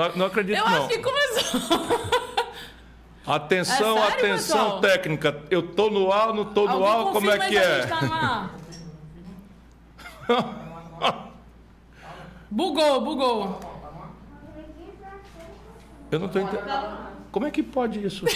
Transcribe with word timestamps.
Não, 0.00 0.16
não 0.16 0.26
acredito, 0.26 0.56
Eu 0.58 0.64
não. 0.68 0.78
acho 0.78 0.88
que 0.88 0.98
começou. 0.98 1.60
Atenção, 3.26 3.98
É 3.98 4.00
sério, 4.00 4.14
atenção 4.18 4.58
pessoal? 4.64 4.80
técnica. 4.80 5.42
Eu 5.50 5.62
tô 5.74 5.90
no 5.90 6.10
ar, 6.10 6.32
não 6.32 6.44
tô 6.46 6.64
no 6.66 6.84
Alguém 6.84 6.88
ar, 7.08 7.12
como 7.12 7.30
é 7.30 7.38
que 7.38 7.56
é? 7.56 7.86
tá. 7.86 8.50
Bugou, 12.50 13.00
bugou. 13.02 13.60
Eu 16.10 16.18
não 16.18 16.28
tô 16.28 16.40
entendendo. 16.40 17.10
Como 17.30 17.46
é 17.46 17.50
que 17.52 17.62
pode 17.62 18.04
isso? 18.04 18.24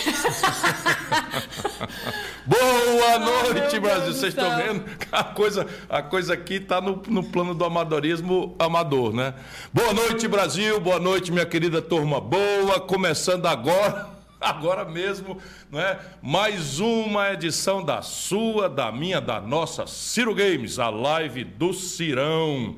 Boa 2.47 3.19
noite, 3.19 3.81
meu 3.81 3.81
Brasil. 3.81 4.13
Vocês 4.13 4.35
estão 4.35 4.55
vendo? 4.59 4.85
A 5.11 5.25
coisa, 5.25 5.67
a 5.89 6.03
coisa 6.03 6.35
aqui 6.35 6.55
está 6.55 6.79
no, 6.79 7.03
no 7.09 7.25
plano 7.25 7.55
do 7.55 7.65
amadorismo 7.65 8.55
amador, 8.59 9.15
né? 9.15 9.33
Boa 9.73 9.95
noite, 9.95 10.29
Brasil. 10.29 10.79
Boa 10.79 10.99
noite, 10.99 11.33
minha 11.33 11.47
querida 11.47 11.81
turma 11.81 12.21
boa. 12.21 12.79
Começando 12.81 13.47
agora, 13.47 14.11
agora 14.39 14.85
mesmo, 14.85 15.39
não 15.71 15.81
é? 15.81 15.99
Mais 16.21 16.81
uma 16.81 17.33
edição 17.33 17.83
da 17.83 18.03
sua, 18.03 18.69
da 18.69 18.93
minha, 18.93 19.21
da 19.21 19.41
nossa 19.41 19.87
Ciro 19.87 20.35
Games, 20.35 20.79
a 20.79 20.91
live 20.91 21.45
do 21.45 21.73
Cirão. 21.73 22.77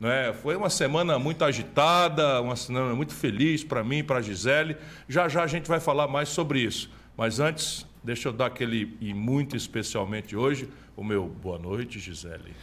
Não 0.00 0.10
é? 0.10 0.32
Foi 0.32 0.56
uma 0.56 0.70
semana 0.70 1.18
muito 1.18 1.44
agitada, 1.44 2.40
uma 2.40 2.56
semana 2.56 2.94
muito 2.94 3.12
feliz 3.12 3.62
para 3.62 3.84
mim 3.84 4.02
para 4.02 4.18
a 4.18 4.22
Gisele. 4.22 4.76
Já 5.06 5.28
já 5.28 5.42
a 5.42 5.46
gente 5.46 5.68
vai 5.68 5.80
falar 5.80 6.08
mais 6.08 6.30
sobre 6.30 6.60
isso. 6.60 6.88
Mas 7.16 7.40
antes, 7.40 7.84
deixa 8.02 8.28
eu 8.28 8.32
dar 8.32 8.46
aquele, 8.46 8.96
e 9.00 9.12
muito 9.14 9.56
especialmente 9.56 10.36
hoje, 10.36 10.68
o 10.96 11.04
meu 11.04 11.26
boa 11.26 11.58
noite, 11.58 11.98
Gisele. 11.98 12.54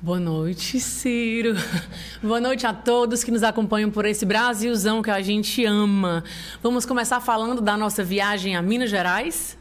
Boa 0.00 0.20
noite, 0.20 0.78
Ciro. 0.78 1.54
Boa 2.22 2.40
noite 2.40 2.64
a 2.64 2.72
todos 2.72 3.24
que 3.24 3.32
nos 3.32 3.42
acompanham 3.42 3.90
por 3.90 4.04
esse 4.04 4.24
Brasilzão 4.24 5.02
que 5.02 5.10
a 5.10 5.20
gente 5.20 5.64
ama. 5.64 6.22
Vamos 6.62 6.86
começar 6.86 7.18
falando 7.20 7.60
da 7.60 7.76
nossa 7.76 8.04
viagem 8.04 8.54
a 8.54 8.62
Minas 8.62 8.90
Gerais? 8.90 9.58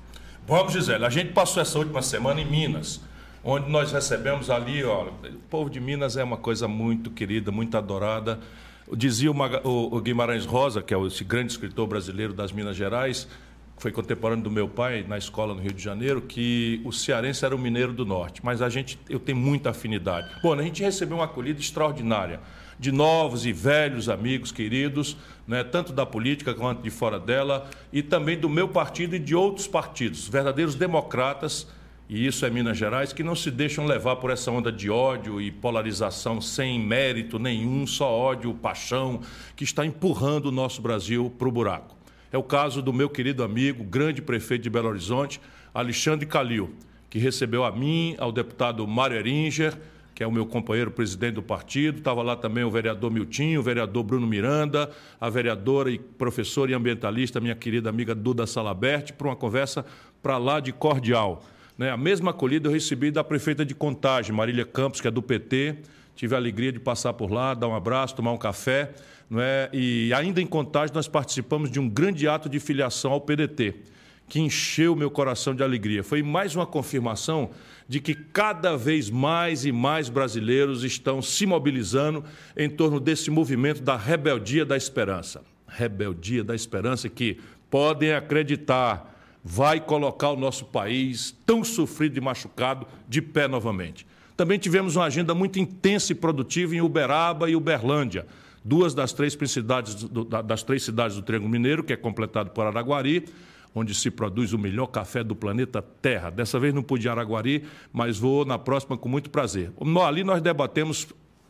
Vamos, 0.47 0.73
Gisele. 0.73 1.03
A 1.05 1.09
gente 1.09 1.33
passou 1.33 1.59
essa 1.59 1.79
última 1.79 2.03
semana 2.03 2.39
em 2.39 2.45
Minas, 2.45 3.01
onde 3.43 3.67
nós 3.67 3.91
recebemos 3.91 4.51
ali, 4.51 4.83
ó, 4.83 5.05
o 5.07 5.39
povo 5.49 5.71
de 5.71 5.79
Minas 5.79 6.15
é 6.17 6.23
uma 6.23 6.37
coisa 6.37 6.67
muito 6.67 7.09
querida, 7.09 7.51
muito 7.51 7.75
adorada. 7.75 8.39
Dizia 8.95 9.31
o, 9.31 9.33
Maga- 9.33 9.67
o- 9.67 9.95
o 9.97 9.99
Guimarães 9.99 10.45
Rosa, 10.45 10.83
que 10.83 10.93
é 10.93 11.01
esse 11.07 11.23
grande 11.23 11.51
escritor 11.53 11.87
brasileiro 11.87 12.31
das 12.31 12.51
Minas 12.51 12.75
Gerais, 12.77 13.27
que 13.77 13.83
foi 13.83 13.91
contemporâneo 13.91 14.43
do 14.43 14.49
meu 14.49 14.67
pai 14.67 15.05
na 15.07 15.19
escola 15.19 15.53
no 15.53 15.61
Rio 15.61 15.71
de 15.71 15.81
Janeiro, 15.81 16.19
que 16.19 16.81
o 16.83 16.91
cearense 16.91 17.45
era 17.45 17.55
o 17.55 17.59
mineiro 17.59 17.93
do 17.93 18.03
norte, 18.03 18.43
mas 18.43 18.59
a 18.59 18.69
gente, 18.69 18.99
eu 19.07 19.19
tenho 19.19 19.37
muita 19.37 19.69
afinidade. 19.69 20.27
Bom, 20.41 20.53
a 20.53 20.63
gente 20.63 20.81
recebeu 20.81 21.17
uma 21.17 21.25
acolhida 21.25 21.59
extraordinária 21.59 22.39
de 22.79 22.91
novos 22.91 23.45
e 23.45 23.53
velhos 23.53 24.09
amigos 24.09 24.51
queridos, 24.51 25.15
né, 25.47 25.63
tanto 25.63 25.93
da 25.93 26.05
política 26.07 26.55
quanto 26.55 26.81
de 26.81 26.89
fora 26.89 27.19
dela, 27.19 27.69
e 27.93 28.01
também 28.01 28.37
do 28.37 28.49
meu 28.49 28.67
partido 28.67 29.15
e 29.15 29.19
de 29.19 29.35
outros 29.35 29.67
partidos, 29.67 30.27
verdadeiros 30.27 30.73
democratas, 30.73 31.67
e 32.09 32.25
isso 32.25 32.45
é 32.45 32.49
Minas 32.49 32.77
Gerais, 32.77 33.13
que 33.13 33.21
não 33.21 33.35
se 33.35 33.51
deixam 33.51 33.85
levar 33.85 34.15
por 34.15 34.31
essa 34.31 34.49
onda 34.49 34.71
de 34.71 34.89
ódio 34.89 35.39
e 35.41 35.51
polarização 35.51 36.41
sem 36.41 36.79
mérito 36.79 37.37
nenhum, 37.37 37.85
só 37.85 38.09
ódio, 38.11 38.53
paixão, 38.53 39.21
que 39.55 39.63
está 39.63 39.85
empurrando 39.85 40.47
o 40.47 40.51
nosso 40.51 40.81
Brasil 40.81 41.31
para 41.37 41.47
o 41.47 41.51
buraco. 41.51 41.96
É 42.31 42.37
o 42.37 42.43
caso 42.43 42.81
do 42.81 42.91
meu 42.91 43.09
querido 43.09 43.43
amigo, 43.43 43.83
grande 43.83 44.21
prefeito 44.21 44.63
de 44.63 44.69
Belo 44.69 44.89
Horizonte, 44.89 45.39
Alexandre 45.73 46.25
Calil, 46.25 46.73
que 47.09 47.19
recebeu 47.19 47.63
a 47.63 47.71
mim, 47.71 48.15
ao 48.17 48.31
deputado 48.31 48.85
Mário 48.85 49.17
Eringer, 49.17 49.77
que 50.13 50.23
é 50.23 50.27
o 50.27 50.31
meu 50.31 50.47
companheiro 50.47 50.89
presidente 50.89 51.35
do 51.35 51.43
partido, 51.43 51.99
estava 51.99 52.23
lá 52.23 52.35
também 52.35 52.63
o 52.63 52.71
vereador 52.71 53.11
Miltinho, 53.11 53.59
o 53.59 53.63
vereador 53.63 54.03
Bruno 54.03 54.25
Miranda, 54.25 54.89
a 55.21 55.29
vereadora 55.29 55.91
e 55.91 55.99
professora 55.99 56.71
e 56.71 56.73
ambientalista, 56.73 57.39
minha 57.39 57.53
querida 57.53 57.89
amiga 57.89 58.15
Duda 58.15 58.47
Salaberti, 58.47 59.13
para 59.13 59.27
uma 59.27 59.35
conversa 59.35 59.85
para 60.21 60.39
lá 60.39 60.59
de 60.59 60.73
cordial. 60.73 61.45
Né? 61.77 61.91
A 61.91 61.97
mesma 61.97 62.31
acolhida 62.31 62.67
eu 62.67 62.73
recebi 62.73 63.11
da 63.11 63.23
prefeita 63.23 63.63
de 63.63 63.75
Contagem, 63.75 64.35
Marília 64.35 64.65
Campos, 64.65 64.99
que 64.99 65.07
é 65.07 65.11
do 65.11 65.21
PT. 65.21 65.77
Tive 66.17 66.33
a 66.33 66.39
alegria 66.39 66.71
de 66.71 66.79
passar 66.79 67.13
por 67.13 67.31
lá, 67.31 67.53
dar 67.53 67.67
um 67.67 67.75
abraço, 67.75 68.15
tomar 68.15 68.31
um 68.31 68.37
café. 68.37 68.91
Não 69.29 69.39
é? 69.39 69.69
E 69.71 70.11
ainda 70.15 70.41
em 70.41 70.47
Contagem, 70.47 70.91
nós 70.91 71.07
participamos 71.07 71.69
de 71.69 71.79
um 71.79 71.87
grande 71.87 72.27
ato 72.27 72.49
de 72.49 72.59
filiação 72.59 73.11
ao 73.11 73.21
PDT, 73.21 73.75
que 74.27 74.39
encheu 74.39 74.95
meu 74.95 75.11
coração 75.11 75.53
de 75.53 75.61
alegria. 75.61 76.03
Foi 76.03 76.23
mais 76.23 76.55
uma 76.55 76.65
confirmação 76.65 77.51
de 77.87 77.99
que 77.99 78.15
cada 78.15 78.75
vez 78.75 79.11
mais 79.11 79.63
e 79.63 79.71
mais 79.71 80.09
brasileiros 80.09 80.83
estão 80.83 81.21
se 81.21 81.45
mobilizando 81.45 82.23
em 82.57 82.67
torno 82.67 82.99
desse 82.99 83.29
movimento 83.29 83.83
da 83.83 83.95
rebeldia 83.95 84.65
da 84.65 84.75
esperança. 84.75 85.43
Rebeldia 85.67 86.43
da 86.43 86.55
esperança 86.55 87.07
que 87.07 87.37
podem 87.69 88.13
acreditar 88.13 89.13
vai 89.43 89.79
colocar 89.79 90.31
o 90.31 90.35
nosso 90.35 90.65
país, 90.65 91.37
tão 91.45 91.63
sofrido 91.63 92.17
e 92.17 92.21
machucado, 92.21 92.87
de 93.07 93.21
pé 93.21 93.47
novamente. 93.47 94.03
Também 94.37 94.59
tivemos 94.59 94.95
uma 94.95 95.05
agenda 95.05 95.33
muito 95.33 95.57
intensa 95.57 96.11
e 96.11 96.15
produtiva 96.15 96.75
em 96.75 96.81
Uberaba 96.81 97.49
e 97.49 97.55
Uberlândia, 97.55 98.27
duas 98.63 98.93
das 98.93 99.11
três, 99.11 99.35
cidades 99.47 99.95
do, 99.95 100.23
das 100.23 100.61
três 100.61 100.83
cidades 100.83 101.17
do 101.17 101.23
Triângulo 101.23 101.49
Mineiro, 101.49 101.83
que 101.83 101.91
é 101.91 101.97
completado 101.97 102.51
por 102.51 102.63
Araguari, 102.63 103.25
onde 103.73 103.95
se 103.95 104.11
produz 104.11 104.53
o 104.53 104.59
melhor 104.59 104.87
café 104.87 105.23
do 105.23 105.35
planeta 105.35 105.81
Terra. 105.81 106.29
Dessa 106.29 106.59
vez 106.59 106.71
não 106.71 106.83
pude 106.83 107.07
ir 107.07 107.09
Araguari, 107.09 107.63
mas 107.91 108.19
vou 108.19 108.45
na 108.45 108.59
próxima 108.59 108.95
com 108.95 109.09
muito 109.09 109.31
prazer. 109.31 109.71
Ali 110.05 110.23
nós 110.23 110.39
debatemos 110.39 111.07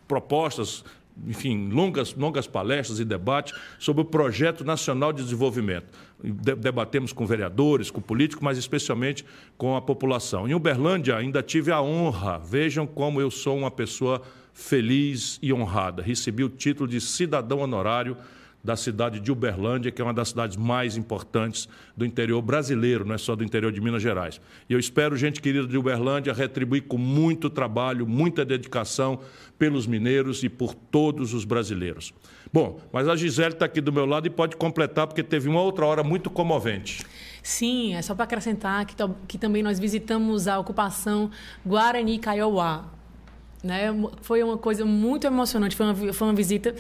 propostas 0.08 0.86
enfim, 1.26 1.70
longas, 1.70 2.14
longas 2.14 2.46
palestras 2.46 3.00
e 3.00 3.06
debates 3.06 3.54
sobre 3.80 4.02
o 4.02 4.06
Projeto 4.06 4.64
Nacional 4.64 5.12
de 5.12 5.24
Desenvolvimento. 5.24 5.88
De- 6.24 6.56
debatemos 6.56 7.14
com 7.14 7.26
vereadores, 7.26 7.92
com 7.92 8.02
políticos, 8.02 8.44
mas 8.44 8.58
especialmente 8.58 9.24
com 9.58 9.76
a 9.76 9.82
população. 9.82 10.48
Em 10.48 10.54
Uberlândia, 10.54 11.16
ainda 11.16 11.44
tive 11.44 11.72
a 11.72 11.82
honra, 11.82 12.40
vejam 12.40 12.88
como 12.88 13.22
eu 13.22 13.30
sou 13.30 13.58
uma 13.58 13.70
pessoa 13.70 14.22
feliz 14.52 15.38
e 15.42 15.54
honrada. 15.54 16.02
Recebi 16.02 16.44
o 16.44 16.50
título 16.50 16.90
de 16.90 17.00
cidadão 17.00 17.60
honorário 17.60 18.18
da 18.64 18.76
cidade 18.76 19.20
de 19.20 19.32
Uberlândia, 19.32 19.92
que 19.92 20.02
é 20.02 20.04
uma 20.04 20.14
das 20.14 20.30
cidades 20.30 20.58
mais 20.58 20.98
importantes 20.98 21.70
do 21.96 22.04
interior 22.04 22.42
brasileiro, 22.42 23.06
não 23.06 23.14
é 23.14 23.18
só 23.18 23.36
do 23.36 23.44
interior 23.44 23.72
de 23.72 23.80
Minas 23.80 24.02
Gerais. 24.02 24.42
E 24.68 24.74
eu 24.74 24.80
espero, 24.80 25.16
gente 25.16 25.40
querida 25.40 25.68
de 25.68 25.78
Uberlândia, 25.78 26.34
retribuir 26.34 26.82
com 26.82 26.98
muito 26.98 27.50
trabalho, 27.50 28.06
muita 28.06 28.44
dedicação 28.44 29.20
pelos 29.58 29.88
mineiros 29.88 30.44
e 30.44 30.50
por 30.50 30.74
todos 30.74 31.34
os 31.34 31.46
brasileiros. 31.46 32.14
Bom, 32.58 32.80
mas 32.92 33.08
a 33.08 33.16
Gisele 33.16 33.54
está 33.54 33.66
aqui 33.66 33.80
do 33.80 33.94
meu 33.94 34.08
lado 34.08 34.26
e 34.26 34.32
pode 34.32 34.56
completar, 34.56 35.06
porque 35.06 35.22
teve 35.22 35.48
uma 35.48 35.62
outra 35.62 35.86
hora 35.86 36.04
muito 36.04 36.28
comovente. 36.28 37.06
Sim, 37.44 37.94
é 37.94 38.02
só 38.02 38.16
para 38.16 38.24
acrescentar 38.24 38.84
que, 38.84 38.96
que 39.28 39.38
também 39.38 39.62
nós 39.62 39.78
visitamos 39.78 40.48
a 40.48 40.58
ocupação 40.58 41.30
Guarani 41.64 42.18
Kaiowá. 42.18 42.86
Né? 43.64 43.90
Foi 44.24 44.42
uma 44.42 44.58
coisa 44.58 44.84
muito 44.86 45.28
emocionante, 45.28 45.76
foi 45.76 45.86
uma, 45.86 46.14
foi 46.14 46.28
uma 46.28 46.34
visita 46.34 46.74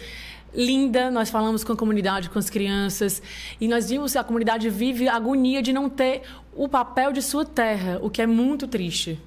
linda. 0.51 1.12
Nós 1.12 1.29
falamos 1.29 1.63
com 1.63 1.74
a 1.74 1.77
comunidade, 1.77 2.31
com 2.31 2.39
as 2.39 2.50
crianças, 2.50 3.21
e 3.62 3.68
nós 3.68 3.88
vimos 3.88 4.13
que 4.13 4.18
a 4.18 4.23
comunidade 4.23 4.71
vive 4.71 5.07
a 5.07 5.15
agonia 5.15 5.62
de 5.62 5.71
não 5.71 5.88
ter 5.91 6.23
o 6.56 6.68
papel 6.68 7.12
de 7.12 7.21
sua 7.21 7.45
terra, 7.45 8.00
o 8.01 8.09
que 8.09 8.19
é 8.19 8.25
muito 8.25 8.68
triste. 8.68 9.19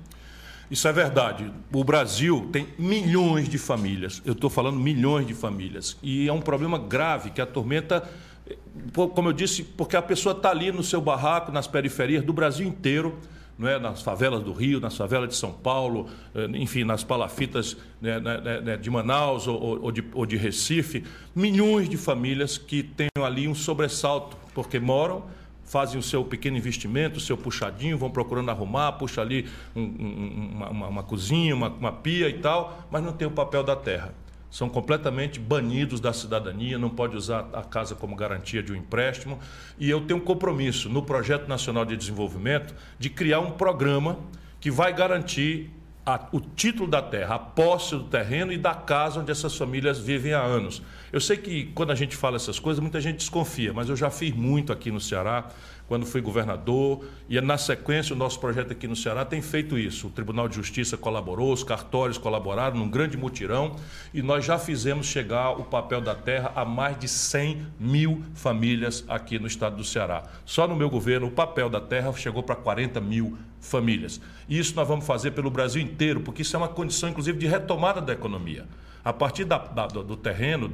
Isso 0.71 0.87
é 0.87 0.93
verdade. 0.93 1.51
O 1.73 1.83
Brasil 1.83 2.49
tem 2.53 2.69
milhões 2.79 3.49
de 3.49 3.59
famílias. 3.59 4.23
Eu 4.25 4.35
estou 4.35 4.49
falando 4.49 4.79
milhões 4.79 5.27
de 5.27 5.35
famílias. 5.35 5.97
E 6.01 6.29
é 6.29 6.33
um 6.33 6.41
problema 6.41 6.79
grave 6.79 7.31
que 7.31 7.41
atormenta, 7.41 8.09
eh, 8.49 8.57
como 8.93 9.29
eu 9.29 9.33
disse, 9.33 9.65
porque 9.65 9.97
a 9.97 10.03
pessoa 10.03 10.33
está 10.33 10.51
ali 10.51 10.71
no 10.71 10.85
seu 10.85 11.01
barraco, 11.01 11.51
nas 11.51 11.67
periferias 11.67 12.23
do 12.23 12.33
Brasil 12.33 12.69
inteiro, 12.69 13.19
não 13.59 13.69
é? 13.69 13.81
nas 13.81 14.01
favelas 14.01 14.45
do 14.45 14.53
Rio, 14.53 14.79
nas 14.79 14.97
favelas 14.97 15.31
de 15.31 15.35
São 15.35 15.51
Paulo, 15.51 16.07
eh, 16.37 16.47
enfim, 16.55 16.85
nas 16.85 17.03
palafitas 17.03 17.77
né, 18.01 18.21
né, 18.21 18.61
né, 18.61 18.77
de 18.77 18.89
Manaus 18.91 19.49
ou 19.49 19.91
de, 19.91 20.05
ou 20.15 20.25
de 20.25 20.37
Recife. 20.37 21.03
Milhões 21.35 21.89
de 21.89 21.97
famílias 21.97 22.57
que 22.57 22.85
têm 22.85 23.09
ali 23.21 23.49
um 23.49 23.57
sobressalto, 23.57 24.37
porque 24.55 24.79
moram 24.79 25.25
fazem 25.71 26.01
o 26.01 26.03
seu 26.03 26.25
pequeno 26.25 26.57
investimento, 26.57 27.19
o 27.19 27.21
seu 27.21 27.37
puxadinho, 27.37 27.97
vão 27.97 28.11
procurando 28.11 28.51
arrumar, 28.51 28.91
puxa 28.93 29.21
ali 29.21 29.47
um- 29.75 29.81
um- 29.83 30.51
uma, 30.57 30.69
uma- 30.71 30.89
uma 30.89 31.03
cozinha, 31.05 31.55
uma, 31.55 31.69
uma 31.69 31.93
pia 31.93 32.29
e 32.29 32.35
tal, 32.41 32.83
mas 32.91 33.01
não 33.05 33.13
tem 33.13 33.29
o 33.29 33.31
papel 33.31 33.63
da 33.63 33.77
terra. 33.77 34.13
São 34.51 34.69
completamente 34.69 35.39
banidos 35.39 36.01
da 36.01 36.13
cidadania, 36.13 36.77
não 36.77 36.91
pode 36.91 37.17
usar 37.17 37.49
a 37.53 37.63
casa 37.63 37.95
como 37.95 38.17
garantia 38.17 38.61
de 38.65 38.73
um 38.73 38.75
empréstimo. 38.75 39.39
E 39.79 39.89
eu 39.89 40.01
tenho 40.01 40.19
um 40.19 40.23
compromisso 40.25 40.89
no 40.89 41.05
Projeto 41.05 41.47
Nacional 41.47 41.85
de 41.85 41.97
Desenvolvimento 41.97 42.75
de 42.99 43.09
criar 43.09 43.39
um 43.39 43.53
programa 43.53 44.19
que 44.59 44.69
vai 44.69 44.93
garantir 44.93 45.71
a- 46.15 46.29
o 46.33 46.41
título 46.41 46.89
da 46.89 47.01
terra, 47.03 47.35
a 47.37 47.39
posse 47.39 47.95
do 47.97 48.05
terreno 48.05 48.53
e 48.53 48.59
da 48.59 48.75
casa 48.75 49.21
onde 49.21 49.31
essas 49.31 49.57
famílias 49.57 49.99
vivem 49.99 50.33
há 50.33 50.43
anos. 50.43 50.83
Eu 51.13 51.21
sei 51.21 51.37
que 51.37 51.65
quando 51.75 51.91
a 51.91 51.95
gente 51.95 52.17
fala 52.17 52.37
essas 52.37 52.59
coisas, 52.59 52.81
muita 52.81 53.01
gente 53.01 53.17
desconfia, 53.19 53.73
mas 53.73 53.89
eu 53.89 53.97
já 53.97 54.11
fiz 54.11 54.33
muito 54.35 54.73
aqui 54.73 54.91
no 54.91 55.01
Ceará 55.01 55.49
quando 55.91 56.07
fui 56.07 56.21
governador, 56.21 57.05
e 57.29 57.41
na 57.41 57.59
sequência 57.59 58.15
o 58.15 58.17
nosso 58.17 58.39
projeto 58.39 58.71
aqui 58.71 58.87
no 58.87 58.95
Ceará 58.95 59.25
tem 59.25 59.43
feito 59.43 59.77
isso. 59.77 60.07
O 60.07 60.11
Tribunal 60.11 60.49
de 60.49 60.55
Justiça 60.55 60.97
colaborou, 60.97 61.53
os 61.53 61.65
cartórios 61.65 62.17
colaboraram 62.17 62.77
num 62.77 62.89
grande 62.89 63.17
mutirão 63.17 63.75
e 64.15 64.23
nós 64.23 64.45
já 64.45 64.57
fizemos 64.57 65.09
chegar 65.09 65.51
o 65.51 65.65
papel 65.65 66.01
da 66.01 66.15
terra 66.15 66.53
a 66.55 66.65
mais 66.65 66.97
de 66.97 67.09
100 67.09 67.67
mil 67.81 68.23
famílias 68.35 69.05
aqui 69.09 69.37
no 69.41 69.49
estado 69.49 69.79
do 69.79 69.83
Ceará. 69.83 70.23
Só 70.45 70.69
no 70.69 70.77
meu 70.77 70.89
governo 70.89 71.27
o 71.27 71.33
papel 71.33 71.69
da 71.69 71.81
terra 71.81 72.13
chegou 72.13 72.45
para 72.45 72.55
40 72.55 73.01
mil 73.01 73.37
famílias. 73.61 74.21
E 74.49 74.61
isso 74.61 74.77
nós 74.77 74.87
vamos 74.87 75.05
fazer 75.05 75.33
pelo 75.33 75.51
Brasil 75.51 75.83
inteiro, 75.83 76.21
porque 76.21 76.43
isso 76.43 76.55
é 76.55 76.59
uma 76.59 76.69
condição, 76.69 77.09
inclusive, 77.09 77.37
de 77.37 77.49
retomada 77.49 78.01
da 78.01 78.13
economia. 78.13 78.65
A 79.03 79.13
partir 79.13 79.45
da, 79.45 79.57
da, 79.59 79.87
do 79.87 80.17
terreno 80.17 80.71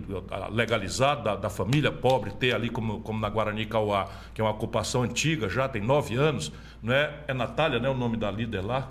legalizado 0.51 1.23
da, 1.23 1.37
da, 1.37 1.49
família 1.49 1.93
pobre, 1.93 2.33
ter 2.33 2.55
ali 2.55 2.69
como, 2.69 3.01
como 3.01 3.21
na 3.21 3.29
Guarani 3.29 3.67
Cauá, 3.67 4.09
que 4.35 4.41
é 4.41 4.45
uma 4.45 4.51
ocupação 4.51 5.03
antiga, 5.03 5.49
já 5.49 5.69
tem 5.69 5.81
nove 5.81 6.17
anos, 6.17 6.53
não 6.83 6.93
é? 6.93 7.23
É 7.29 7.35
Natália, 7.35 7.79
né? 7.79 7.89
O 7.89 7.95
nome 7.95 8.17
da 8.17 8.31
líder 8.31 8.63
lá. 8.63 8.91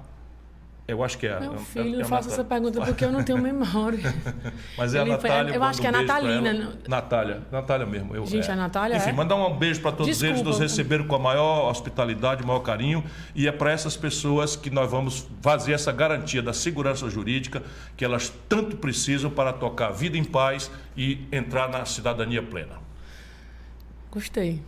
Eu 0.87 1.03
acho 1.03 1.17
que 1.17 1.25
é. 1.25 1.39
Meu 1.39 1.55
é 1.55 1.57
filho, 1.57 1.95
é, 1.95 1.97
é 1.97 2.01
eu 2.01 2.05
faço 2.05 2.29
essa 2.29 2.43
pergunta 2.43 2.79
porque 2.79 3.03
eu 3.03 3.11
não 3.11 3.23
tenho 3.23 3.39
memória. 3.39 4.13
Mas 4.77 4.93
é 4.93 5.01
Ele 5.01 5.11
a 5.11 5.13
Natália. 5.15 5.55
Eu 5.55 5.63
acho 5.63 5.81
que 5.81 5.87
é 5.87 5.89
a 5.89 5.91
Natalina. 5.91 6.49
Ela, 6.49 6.73
Natália, 6.87 7.41
Natália 7.51 7.85
mesmo. 7.87 8.15
Eu, 8.15 8.25
Gente, 8.27 8.47
é. 8.47 8.53
a 8.53 8.55
Natália. 8.55 8.97
Enfim, 8.97 9.09
é? 9.09 9.13
mandar 9.13 9.35
um 9.35 9.57
beijo 9.57 9.81
para 9.81 9.91
todos 9.91 10.05
Desculpa. 10.05 10.35
eles, 10.35 10.43
nos 10.43 10.59
receberam 10.59 11.07
com 11.07 11.15
a 11.15 11.19
maior 11.19 11.71
hospitalidade, 11.71 12.43
o 12.43 12.47
maior 12.47 12.59
carinho. 12.59 13.03
E 13.33 13.47
é 13.47 13.51
para 13.51 13.71
essas 13.71 13.97
pessoas 13.97 14.55
que 14.55 14.69
nós 14.69 14.89
vamos 14.89 15.27
fazer 15.41 15.73
essa 15.73 15.91
garantia 15.91 16.43
da 16.43 16.53
segurança 16.53 17.09
jurídica 17.09 17.63
que 17.97 18.05
elas 18.05 18.31
tanto 18.47 18.77
precisam 18.77 19.31
para 19.31 19.51
tocar 19.51 19.87
a 19.87 19.91
vida 19.91 20.17
em 20.17 20.23
paz 20.23 20.69
e 20.95 21.25
entrar 21.31 21.67
na 21.67 21.83
cidadania 21.85 22.43
plena. 22.43 22.75
Gostei. 24.11 24.61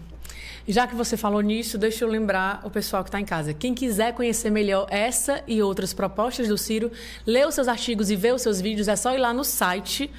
Já 0.68 0.86
que 0.86 0.96
você 0.96 1.16
falou 1.16 1.40
nisso, 1.40 1.78
deixa 1.78 2.04
eu 2.04 2.10
lembrar 2.10 2.60
o 2.66 2.70
pessoal 2.70 3.02
que 3.02 3.08
está 3.08 3.22
em 3.22 3.26
casa. 3.26 3.54
Quem 3.54 3.74
quiser 3.74 4.14
conhecer 4.14 4.50
melhor 4.50 4.86
essa 4.90 5.42
e 5.48 5.62
outras 5.62 5.94
propostas 5.94 6.50
do 6.50 6.58
Ciro, 6.58 6.92
ler 7.26 7.48
os 7.48 7.56
seus 7.56 7.70
artigos 7.70 8.12
e 8.12 8.18
ver 8.18 8.34
os 8.34 8.42
seus 8.42 8.60
vídeos, 8.60 8.90
é 8.90 8.96
só 8.98 9.14
ir 9.14 9.18
lá 9.18 9.34
no 9.34 9.46
site 9.46 10.12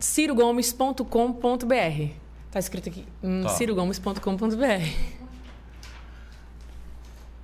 cirogomes.com.br. 0.00 1.04
Está 2.46 2.58
escrito 2.58 2.88
aqui, 2.88 3.06
hum, 3.22 3.42
Tá. 3.44 3.50
cirogomes.com.br. 3.50 4.88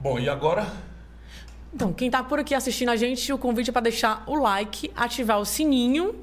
Bom, 0.01 0.19
e 0.19 0.29
agora? 0.29 0.67
Então, 1.73 1.93
quem 1.93 2.09
está 2.09 2.25
por 2.25 2.41
aqui 2.41 2.55
assistindo 2.55 2.89
a 2.89 2.97
gente, 2.97 3.33
o 3.33 3.39
convite 3.39 3.71
é 3.71 3.73
para 3.73 3.83
deixar 3.83 4.25
o 4.27 4.35
like, 4.35 4.91
ativar 4.97 5.39
o 5.39 5.45
sininho 5.45 6.17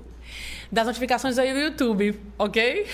das 0.71 0.85
notificações 0.85 1.37
aí 1.37 1.53
do 1.53 1.59
YouTube, 1.59 2.19
ok? 2.37 2.85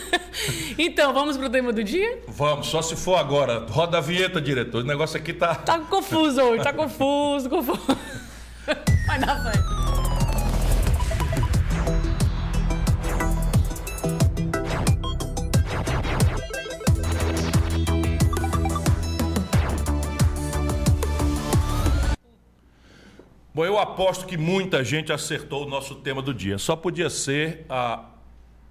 então, 0.78 1.12
vamos 1.12 1.36
pro 1.36 1.48
tema 1.48 1.72
do 1.72 1.82
dia? 1.82 2.22
Vamos, 2.28 2.66
só 2.68 2.82
se 2.82 2.96
for 2.96 3.16
agora. 3.16 3.66
Roda 3.68 3.98
a 3.98 4.00
vinheta, 4.00 4.40
diretor. 4.40 4.82
O 4.82 4.86
negócio 4.86 5.16
aqui 5.16 5.32
tá. 5.32 5.54
Tá 5.54 5.78
confuso 5.78 6.40
hoje, 6.40 6.62
tá 6.62 6.72
confuso, 6.72 7.48
confuso. 7.48 7.80
Vai 9.06 9.18
dar 9.18 9.42
fé. 9.42 10.09
Bom, 23.52 23.64
eu 23.64 23.80
aposto 23.80 24.26
que 24.26 24.36
muita 24.36 24.84
gente 24.84 25.12
acertou 25.12 25.66
o 25.66 25.68
nosso 25.68 25.96
tema 25.96 26.22
do 26.22 26.32
dia. 26.32 26.56
Só 26.56 26.76
podia 26.76 27.10
ser 27.10 27.66
a 27.68 28.04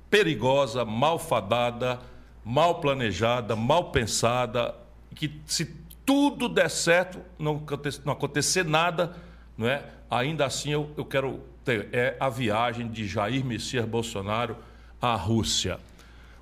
perigosa, 0.10 0.86
malfadada, 0.86 2.00
mal 2.46 2.80
planejada, 2.80 3.58
mal 3.58 3.92
pensada, 3.92 4.74
que 5.14 5.42
se 5.46 5.66
tudo 6.06 6.48
der 6.48 6.70
certo, 6.70 7.20
não 7.38 7.58
acontecer, 7.58 8.02
não 8.06 8.14
acontecer 8.14 8.64
nada, 8.64 9.18
não 9.58 9.68
é? 9.68 9.84
Ainda 10.10 10.46
assim 10.46 10.72
eu, 10.72 10.90
eu 10.96 11.04
quero 11.04 11.42
ter 11.66 11.90
é 11.92 12.16
a 12.18 12.30
viagem 12.30 12.88
de 12.88 13.06
Jair 13.06 13.44
Messias 13.44 13.86
Bolsonaro 13.86 14.56
à 15.02 15.14
Rússia. 15.14 15.78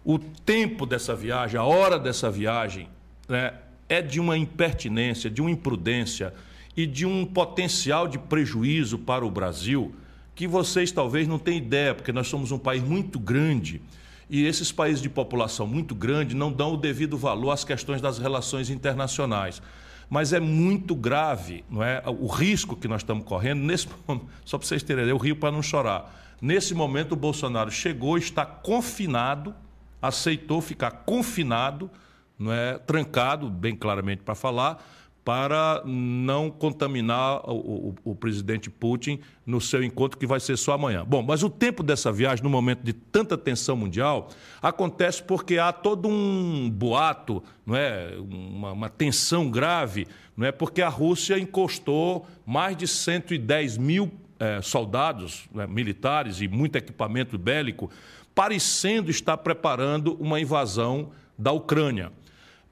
O 0.05 0.19
tempo 0.19 0.85
dessa 0.85 1.15
viagem, 1.15 1.59
a 1.59 1.63
hora 1.63 1.97
dessa 1.97 2.29
viagem, 2.29 2.87
né, 3.27 3.55
é 3.89 3.99
de 3.99 4.19
uma 4.19 4.37
impertinência, 4.37 5.27
de 5.27 5.41
uma 5.41 5.49
imprudência 5.49 6.35
e 6.77 6.85
de 6.85 7.07
um 7.07 7.25
potencial 7.25 8.07
de 8.07 8.19
prejuízo 8.19 8.99
para 8.99 9.25
o 9.25 9.31
Brasil 9.31 9.95
que 10.35 10.47
vocês 10.47 10.91
talvez 10.91 11.27
não 11.27 11.39
tenham 11.39 11.57
ideia, 11.57 11.95
porque 11.95 12.11
nós 12.11 12.27
somos 12.27 12.51
um 12.51 12.59
país 12.59 12.83
muito 12.83 13.19
grande 13.19 13.81
e 14.29 14.45
esses 14.45 14.71
países 14.71 15.01
de 15.01 15.09
população 15.09 15.65
muito 15.65 15.95
grande 15.95 16.35
não 16.35 16.51
dão 16.51 16.73
o 16.73 16.77
devido 16.77 17.17
valor 17.17 17.49
às 17.49 17.63
questões 17.63 17.99
das 17.99 18.19
relações 18.19 18.69
internacionais. 18.69 19.59
Mas 20.07 20.33
é 20.33 20.39
muito 20.39 20.95
grave, 20.95 21.65
não 21.67 21.83
é? 21.83 22.03
O 22.05 22.27
risco 22.27 22.75
que 22.75 22.87
nós 22.87 23.01
estamos 23.01 23.25
correndo 23.25 23.63
nesse 23.63 23.87
momento, 24.07 24.27
só 24.45 24.59
para 24.59 24.67
vocês 24.67 24.83
terem 24.83 25.03
ideia, 25.03 25.13
eu 25.13 25.17
rio 25.17 25.35
para 25.35 25.51
não 25.51 25.63
chorar. 25.63 26.37
Nesse 26.39 26.75
momento 26.75 27.13
o 27.13 27.15
Bolsonaro 27.15 27.71
chegou, 27.71 28.17
está 28.17 28.45
confinado, 28.45 29.55
aceitou 29.99 30.61
ficar 30.61 30.91
confinado, 30.91 31.89
não 32.37 32.53
é, 32.53 32.77
trancado, 32.77 33.49
bem 33.49 33.75
claramente 33.75 34.21
para 34.21 34.35
falar, 34.35 34.85
para 35.27 35.81
não 35.83 36.49
contaminar 36.49 37.41
o, 37.43 37.89
o, 37.89 37.95
o, 38.11 38.15
presidente 38.15 38.69
Putin 38.69 39.19
no 39.45 39.59
seu 39.59 39.83
encontro 39.83 40.17
que 40.17 40.25
vai 40.25 40.39
ser 40.39 40.57
só 40.57 40.71
amanhã. 40.71 41.03
Bom, 41.05 41.21
mas 41.21 41.43
o 41.43 41.49
tempo 41.49 41.83
dessa 41.83 42.13
viagem, 42.13 42.41
no 42.41 42.49
momento 42.49 42.81
de 42.81 42.93
tanta 42.93 43.37
tensão 43.37 43.75
mundial, 43.75 44.29
acontece 44.61 45.21
porque 45.21 45.57
há 45.57 45.73
todo 45.73 46.07
um 46.07 46.69
boato, 46.69 47.43
não 47.65 47.75
é, 47.75 48.15
uma, 48.17 48.71
uma 48.71 48.89
tensão 48.89 49.51
grave, 49.51 50.07
não 50.37 50.47
é, 50.47 50.51
porque 50.53 50.81
a 50.81 50.87
Rússia 50.87 51.37
encostou 51.37 52.25
mais 52.45 52.77
de 52.77 52.87
110 52.87 53.77
mil 53.77 54.09
eh, 54.39 54.61
soldados 54.61 55.49
né, 55.53 55.67
militares 55.67 56.39
e 56.39 56.47
muito 56.47 56.77
equipamento 56.77 57.37
bélico, 57.37 57.91
parecendo 58.33 59.11
estar 59.11 59.35
preparando 59.35 60.13
uma 60.21 60.39
invasão 60.39 61.09
da 61.37 61.51
Ucrânia. 61.51 62.13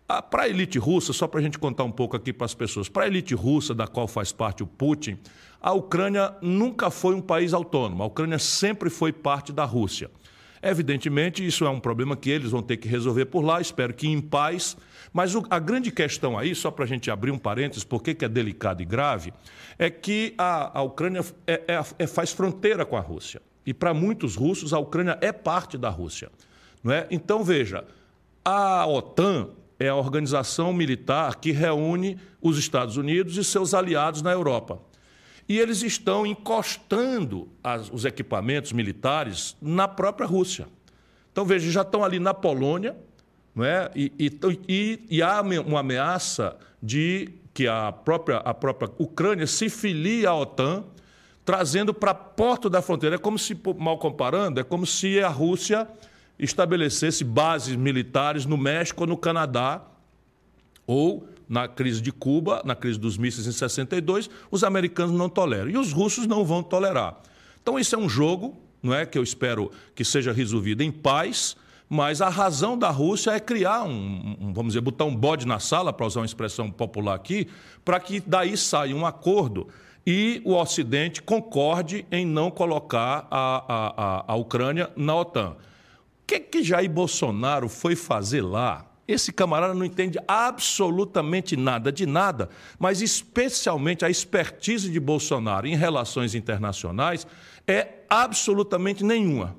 Para 0.07 0.43
a 0.43 0.49
elite 0.49 0.77
russa, 0.77 1.13
só 1.13 1.27
para 1.27 1.39
a 1.39 1.43
gente 1.43 1.57
contar 1.57 1.83
um 1.83 1.91
pouco 1.91 2.15
aqui 2.15 2.31
para 2.31 2.45
as 2.45 2.53
pessoas, 2.53 2.87
para 2.87 3.05
a 3.05 3.07
elite 3.07 3.33
russa, 3.33 3.73
da 3.73 3.87
qual 3.87 4.07
faz 4.07 4.31
parte 4.31 4.61
o 4.61 4.67
Putin, 4.67 5.17
a 5.59 5.73
Ucrânia 5.73 6.35
nunca 6.41 6.91
foi 6.91 7.15
um 7.15 7.21
país 7.21 7.53
autônomo, 7.53 8.03
a 8.03 8.05
Ucrânia 8.05 8.37
sempre 8.37 8.89
foi 8.89 9.11
parte 9.11 9.51
da 9.51 9.65
Rússia. 9.65 10.11
Evidentemente, 10.61 11.45
isso 11.45 11.65
é 11.65 11.69
um 11.69 11.79
problema 11.79 12.15
que 12.15 12.29
eles 12.29 12.49
vão 12.49 12.61
ter 12.61 12.77
que 12.77 12.87
resolver 12.87 13.25
por 13.25 13.41
lá, 13.41 13.61
espero 13.61 13.93
que 13.93 14.07
em 14.07 14.19
paz. 14.19 14.75
Mas 15.13 15.33
a 15.49 15.59
grande 15.59 15.91
questão 15.91 16.37
aí, 16.37 16.55
só 16.55 16.71
para 16.71 16.85
a 16.85 16.87
gente 16.87 17.11
abrir 17.11 17.29
um 17.29 17.37
parênteses, 17.37 17.83
por 17.83 18.01
que 18.01 18.25
é 18.25 18.27
delicado 18.27 18.81
e 18.81 18.85
grave, 18.85 19.31
é 19.77 19.89
que 19.89 20.33
a, 20.37 20.79
a 20.79 20.81
Ucrânia 20.81 21.23
é, 21.45 21.61
é, 21.67 21.83
é, 21.99 22.07
faz 22.07 22.31
fronteira 22.31 22.83
com 22.83 22.97
a 22.97 22.99
Rússia. 22.99 23.41
E 23.65 23.73
para 23.73 23.93
muitos 23.93 24.35
russos, 24.35 24.73
a 24.73 24.79
Ucrânia 24.79 25.17
é 25.21 25.31
parte 25.31 25.77
da 25.77 25.89
Rússia. 25.89 26.31
Não 26.83 26.91
é? 26.91 27.07
Então, 27.11 27.43
veja, 27.43 27.85
a 28.43 28.87
OTAN 28.87 29.49
é 29.79 29.89
a 29.89 29.95
organização 29.95 30.71
militar 30.73 31.35
que 31.35 31.51
reúne 31.51 32.17
os 32.41 32.57
Estados 32.57 32.97
Unidos 32.97 33.37
e 33.37 33.43
seus 33.43 33.73
aliados 33.73 34.21
na 34.21 34.31
Europa. 34.31 34.79
E 35.47 35.59
eles 35.59 35.83
estão 35.83 36.25
encostando 36.25 37.47
as, 37.63 37.89
os 37.91 38.05
equipamentos 38.05 38.71
militares 38.71 39.55
na 39.61 39.87
própria 39.87 40.25
Rússia. 40.25 40.67
Então, 41.31 41.45
veja, 41.45 41.69
já 41.69 41.81
estão 41.81 42.03
ali 42.03 42.19
na 42.19 42.33
Polônia, 42.33 42.95
não 43.53 43.63
é? 43.63 43.91
e, 43.95 44.11
e, 44.67 44.99
e 45.09 45.21
há 45.21 45.41
uma 45.41 45.79
ameaça 45.79 46.57
de 46.81 47.29
que 47.53 47.67
a 47.67 47.91
própria, 47.91 48.37
a 48.37 48.53
própria 48.53 48.91
Ucrânia 48.97 49.47
se 49.47 49.69
filie 49.69 50.25
à 50.25 50.33
OTAN, 50.35 50.83
trazendo 51.45 51.93
para 51.93 52.11
a 52.11 52.15
porta 52.15 52.69
da 52.69 52.81
fronteira. 52.81 53.15
É 53.15 53.19
como 53.19 53.39
se, 53.39 53.57
mal 53.77 53.97
comparando, 53.97 54.59
é 54.59 54.63
como 54.63 54.85
se 54.85 55.21
a 55.21 55.29
Rússia 55.29 55.87
estabelecesse 56.37 57.23
bases 57.23 57.75
militares 57.75 58.45
no 58.45 58.57
México 58.57 59.01
ou 59.01 59.07
no 59.07 59.17
Canadá, 59.17 59.81
ou 60.87 61.27
na 61.47 61.67
crise 61.67 62.01
de 62.01 62.11
Cuba, 62.11 62.61
na 62.65 62.75
crise 62.75 62.99
dos 62.99 63.17
mísseis 63.17 63.47
em 63.47 63.51
62, 63.51 64.29
os 64.51 64.63
americanos 64.63 65.15
não 65.15 65.29
toleram 65.29 65.69
e 65.69 65.77
os 65.77 65.91
russos 65.91 66.27
não 66.27 66.43
vão 66.43 66.61
tolerar. 66.63 67.17
Então 67.61 67.79
isso 67.79 67.95
é 67.95 67.97
um 67.97 68.09
jogo, 68.09 68.55
não 68.81 68.93
é 68.93 69.05
que 69.05 69.17
eu 69.17 69.23
espero 69.23 69.71
que 69.93 70.03
seja 70.03 70.31
resolvido 70.31 70.81
em 70.81 70.91
paz, 70.91 71.55
mas 71.87 72.21
a 72.21 72.29
razão 72.29 72.77
da 72.77 72.89
Rússia 72.89 73.31
é 73.31 73.39
criar 73.39 73.83
um, 73.83 74.35
um 74.39 74.53
vamos 74.53 74.73
dizer, 74.73 74.81
botar 74.81 75.05
um 75.05 75.15
bode 75.15 75.47
na 75.47 75.59
sala, 75.59 75.93
para 75.93 76.05
usar 76.05 76.19
uma 76.19 76.25
expressão 76.25 76.69
popular 76.69 77.15
aqui, 77.15 77.47
para 77.83 77.99
que 77.99 78.19
daí 78.19 78.57
saia 78.57 78.95
um 78.95 79.05
acordo 79.05 79.67
e 80.05 80.41
o 80.45 80.53
Ocidente 80.53 81.21
concorde 81.21 82.05
em 82.11 82.25
não 82.25 82.51
colocar 82.51 83.27
a, 83.31 83.63
a, 83.67 83.93
a, 83.97 84.33
a 84.33 84.35
Ucrânia 84.35 84.89
na 84.95 85.15
OTAN. 85.15 85.55
Que, 86.27 86.39
que 86.39 86.63
Jair 86.63 86.89
Bolsonaro 86.89 87.69
foi 87.69 87.95
fazer 87.95 88.41
lá? 88.41 88.91
Esse 89.07 89.31
camarada 89.31 89.73
não 89.73 89.85
entende 89.85 90.17
absolutamente 90.27 91.55
nada 91.55 91.91
de 91.91 92.07
nada, 92.07 92.49
mas 92.79 93.01
especialmente 93.01 94.03
a 94.03 94.09
expertise 94.09 94.89
de 94.89 94.99
Bolsonaro 94.99 95.67
em 95.67 95.75
relações 95.75 96.33
internacionais 96.33 97.27
é 97.67 97.99
absolutamente 98.09 99.03
nenhuma. 99.03 99.55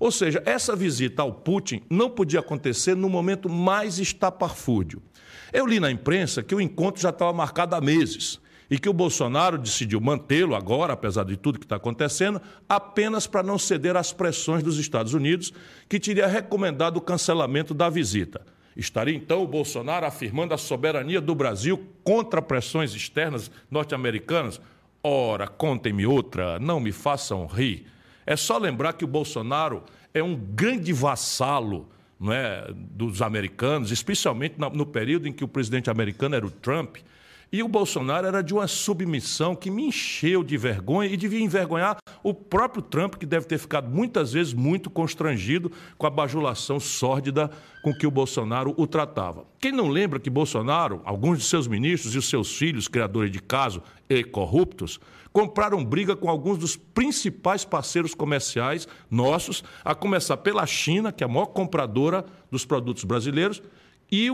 Ou 0.00 0.10
seja, 0.10 0.42
essa 0.44 0.74
visita 0.74 1.22
ao 1.22 1.32
Putin 1.32 1.82
não 1.88 2.10
podia 2.10 2.40
acontecer 2.40 2.96
no 2.96 3.08
momento 3.08 3.48
mais 3.48 3.98
estapafúrdio. 3.98 5.00
Eu 5.52 5.66
li 5.66 5.78
na 5.78 5.90
imprensa 5.90 6.42
que 6.42 6.54
o 6.54 6.60
encontro 6.60 7.00
já 7.00 7.10
estava 7.10 7.32
marcado 7.32 7.74
há 7.76 7.80
meses 7.80 8.40
e 8.70 8.78
que 8.78 8.88
o 8.88 8.92
Bolsonaro 8.92 9.56
decidiu 9.56 10.00
mantê-lo 10.00 10.54
agora, 10.54 10.92
apesar 10.92 11.24
de 11.24 11.36
tudo 11.36 11.58
que 11.58 11.64
está 11.64 11.76
acontecendo, 11.76 12.40
apenas 12.68 13.26
para 13.26 13.42
não 13.42 13.58
ceder 13.58 13.96
às 13.96 14.12
pressões 14.12 14.62
dos 14.62 14.78
Estados 14.78 15.14
Unidos, 15.14 15.52
que 15.88 15.98
teria 15.98 16.26
recomendado 16.26 16.98
o 16.98 17.00
cancelamento 17.00 17.72
da 17.72 17.88
visita. 17.88 18.44
Estaria 18.76 19.16
então 19.16 19.42
o 19.42 19.46
Bolsonaro 19.46 20.06
afirmando 20.06 20.54
a 20.54 20.58
soberania 20.58 21.20
do 21.20 21.34
Brasil 21.34 21.82
contra 22.04 22.40
pressões 22.40 22.94
externas 22.94 23.50
norte-americanas? 23.70 24.60
Ora, 25.02 25.48
contem-me 25.48 26.06
outra, 26.06 26.58
não 26.58 26.78
me 26.78 26.92
façam 26.92 27.46
rir. 27.46 27.86
É 28.24 28.36
só 28.36 28.58
lembrar 28.58 28.92
que 28.92 29.04
o 29.04 29.08
Bolsonaro 29.08 29.82
é 30.12 30.22
um 30.22 30.36
grande 30.36 30.92
vassalo 30.92 31.88
não 32.20 32.32
é, 32.32 32.66
dos 32.72 33.22
americanos, 33.22 33.90
especialmente 33.90 34.56
no 34.58 34.84
período 34.84 35.28
em 35.28 35.32
que 35.32 35.44
o 35.44 35.48
presidente 35.48 35.88
americano 35.88 36.34
era 36.34 36.46
o 36.46 36.50
Trump. 36.50 36.96
E 37.50 37.62
o 37.62 37.68
Bolsonaro 37.68 38.26
era 38.26 38.42
de 38.42 38.52
uma 38.52 38.68
submissão 38.68 39.56
que 39.56 39.70
me 39.70 39.86
encheu 39.86 40.44
de 40.44 40.58
vergonha 40.58 41.08
e 41.08 41.16
devia 41.16 41.40
envergonhar 41.40 41.96
o 42.22 42.34
próprio 42.34 42.82
Trump, 42.82 43.14
que 43.14 43.24
deve 43.24 43.46
ter 43.46 43.56
ficado 43.56 43.88
muitas 43.88 44.34
vezes 44.34 44.52
muito 44.52 44.90
constrangido 44.90 45.72
com 45.96 46.06
a 46.06 46.10
bajulação 46.10 46.78
sórdida 46.78 47.50
com 47.82 47.94
que 47.94 48.06
o 48.06 48.10
Bolsonaro 48.10 48.74
o 48.76 48.86
tratava. 48.86 49.46
Quem 49.58 49.72
não 49.72 49.88
lembra 49.88 50.20
que 50.20 50.28
Bolsonaro, 50.28 51.00
alguns 51.06 51.38
de 51.38 51.44
seus 51.44 51.66
ministros 51.66 52.14
e 52.14 52.18
os 52.18 52.28
seus 52.28 52.54
filhos, 52.54 52.86
criadores 52.86 53.30
de 53.30 53.40
caso 53.40 53.82
e 54.10 54.22
corruptos, 54.22 55.00
compraram 55.32 55.82
briga 55.82 56.14
com 56.14 56.28
alguns 56.28 56.58
dos 56.58 56.76
principais 56.76 57.64
parceiros 57.64 58.14
comerciais 58.14 58.86
nossos, 59.10 59.64
a 59.82 59.94
começar 59.94 60.36
pela 60.36 60.66
China, 60.66 61.12
que 61.12 61.24
é 61.24 61.26
a 61.26 61.28
maior 61.28 61.46
compradora 61.46 62.26
dos 62.50 62.66
produtos 62.66 63.04
brasileiros, 63.04 63.62
e, 64.12 64.28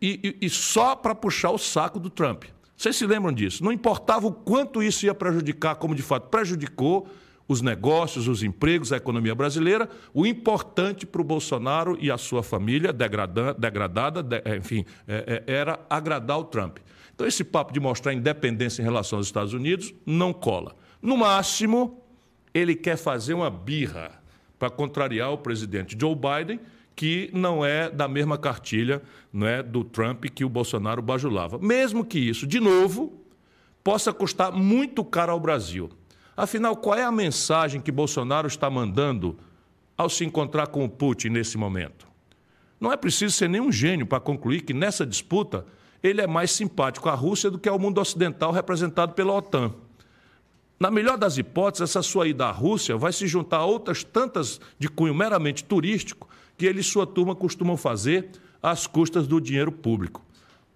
e, 0.00 0.36
e 0.40 0.48
só 0.48 0.94
para 0.94 1.16
puxar 1.16 1.50
o 1.50 1.58
saco 1.58 1.98
do 1.98 2.08
Trump. 2.08 2.44
Vocês 2.80 2.96
se 2.96 3.06
lembram 3.06 3.30
disso? 3.30 3.62
Não 3.62 3.70
importava 3.70 4.26
o 4.26 4.32
quanto 4.32 4.82
isso 4.82 5.04
ia 5.04 5.14
prejudicar, 5.14 5.74
como 5.74 5.94
de 5.94 6.00
fato 6.00 6.30
prejudicou 6.30 7.06
os 7.46 7.60
negócios, 7.60 8.26
os 8.26 8.42
empregos, 8.42 8.90
a 8.90 8.96
economia 8.96 9.34
brasileira. 9.34 9.86
O 10.14 10.24
importante 10.24 11.04
para 11.04 11.20
o 11.20 11.24
Bolsonaro 11.24 11.98
e 12.00 12.10
a 12.10 12.16
sua 12.16 12.42
família, 12.42 12.90
degradada, 12.90 14.42
enfim, 14.56 14.86
é, 15.06 15.44
é, 15.46 15.52
era 15.52 15.78
agradar 15.90 16.38
o 16.38 16.44
Trump. 16.44 16.78
Então, 17.14 17.26
esse 17.26 17.44
papo 17.44 17.70
de 17.70 17.78
mostrar 17.78 18.14
independência 18.14 18.80
em 18.80 18.84
relação 18.86 19.18
aos 19.18 19.26
Estados 19.26 19.52
Unidos 19.52 19.92
não 20.06 20.32
cola. 20.32 20.74
No 21.02 21.18
máximo, 21.18 22.02
ele 22.54 22.74
quer 22.74 22.96
fazer 22.96 23.34
uma 23.34 23.50
birra 23.50 24.22
para 24.58 24.70
contrariar 24.70 25.30
o 25.30 25.36
presidente 25.36 25.94
Joe 26.00 26.14
Biden 26.14 26.58
que 26.94 27.30
não 27.32 27.64
é 27.64 27.88
da 27.88 28.06
mesma 28.06 28.36
cartilha 28.36 29.02
não 29.32 29.46
é, 29.46 29.62
do 29.62 29.84
Trump 29.84 30.24
que 30.26 30.44
o 30.44 30.48
Bolsonaro 30.48 31.00
bajulava. 31.00 31.58
Mesmo 31.58 32.04
que 32.04 32.18
isso, 32.18 32.46
de 32.46 32.60
novo, 32.60 33.12
possa 33.82 34.12
custar 34.12 34.52
muito 34.52 35.04
caro 35.04 35.32
ao 35.32 35.40
Brasil. 35.40 35.88
Afinal, 36.36 36.76
qual 36.76 36.98
é 36.98 37.04
a 37.04 37.12
mensagem 37.12 37.80
que 37.80 37.92
Bolsonaro 37.92 38.46
está 38.46 38.68
mandando 38.70 39.38
ao 39.96 40.08
se 40.08 40.24
encontrar 40.24 40.68
com 40.68 40.84
o 40.84 40.88
Putin 40.88 41.28
nesse 41.28 41.56
momento? 41.58 42.06
Não 42.80 42.92
é 42.92 42.96
preciso 42.96 43.34
ser 43.34 43.48
nenhum 43.48 43.70
gênio 43.70 44.06
para 44.06 44.20
concluir 44.20 44.62
que 44.62 44.72
nessa 44.72 45.04
disputa 45.06 45.66
ele 46.02 46.20
é 46.20 46.26
mais 46.26 46.50
simpático 46.50 47.08
à 47.08 47.14
Rússia 47.14 47.50
do 47.50 47.58
que 47.58 47.68
ao 47.68 47.78
mundo 47.78 48.00
ocidental 48.00 48.52
representado 48.52 49.12
pela 49.12 49.34
OTAN. 49.34 49.74
Na 50.78 50.90
melhor 50.90 51.18
das 51.18 51.36
hipóteses, 51.36 51.90
essa 51.90 52.00
sua 52.00 52.26
ida 52.26 52.46
à 52.46 52.50
Rússia 52.50 52.96
vai 52.96 53.12
se 53.12 53.26
juntar 53.26 53.58
a 53.58 53.64
outras 53.66 54.02
tantas 54.02 54.58
de 54.78 54.88
cunho 54.88 55.14
meramente 55.14 55.62
turístico 55.62 56.26
que 56.60 56.66
ele 56.66 56.80
e 56.80 56.84
sua 56.84 57.06
turma 57.06 57.34
costumam 57.34 57.74
fazer 57.74 58.28
às 58.62 58.86
custas 58.86 59.26
do 59.26 59.40
dinheiro 59.40 59.72
público. 59.72 60.22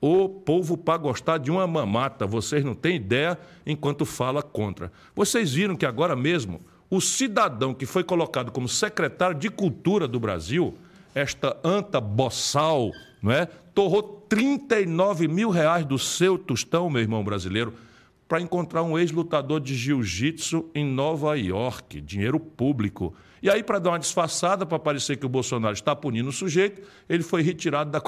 O 0.01 0.31
povo 0.31 0.79
para 0.79 0.97
gostar 0.97 1.37
de 1.37 1.51
uma 1.51 1.67
mamata, 1.67 2.27
vocês 2.27 2.65
não 2.65 2.75
têm 2.75 2.97
ideia 2.97 3.39
enquanto 3.67 4.07
fala 4.07 4.43
contra. 4.43 4.91
Vocês 5.15 5.53
viram 5.53 5.77
que 5.77 5.85
agora 5.85 6.17
mesmo 6.17 6.63
o 6.89 7.03
cidadão 7.03 7.75
que 7.75 7.85
foi 7.85 8.03
colocado 8.03 8.51
como 8.51 8.67
secretário 8.67 9.39
de 9.39 9.51
Cultura 9.51 10.09
do 10.09 10.19
Brasil, 10.19 10.75
esta 11.15 11.55
anta 11.63 12.01
boçal, 12.01 12.91
não 13.23 13.31
é? 13.31 13.45
torrou 13.75 14.25
39 14.27 15.29
mil 15.29 15.51
reais 15.51 15.85
do 15.85 15.99
seu 15.99 16.39
tostão, 16.39 16.89
meu 16.89 17.03
irmão 17.03 17.23
brasileiro, 17.23 17.75
para 18.27 18.41
encontrar 18.41 18.83
um 18.83 18.99
ex-lutador 18.99 19.61
de 19.61 19.75
jiu-jitsu 19.75 20.65
em 20.75 20.87
Nova 20.87 21.39
York, 21.39 22.01
dinheiro 22.01 22.41
público. 22.41 23.15
E 23.45 23.51
aí, 23.51 23.63
para 23.63 23.79
dar 23.79 23.91
uma 23.91 23.99
disfarçada, 23.99 24.65
para 24.65 24.79
parecer 24.79 25.19
que 25.19 25.27
o 25.27 25.29
Bolsonaro 25.29 25.75
está 25.75 25.95
punindo 25.95 26.31
o 26.31 26.33
sujeito, 26.33 26.81
ele 27.07 27.23
foi 27.23 27.43
retirado 27.43 27.91
da, 27.91 28.03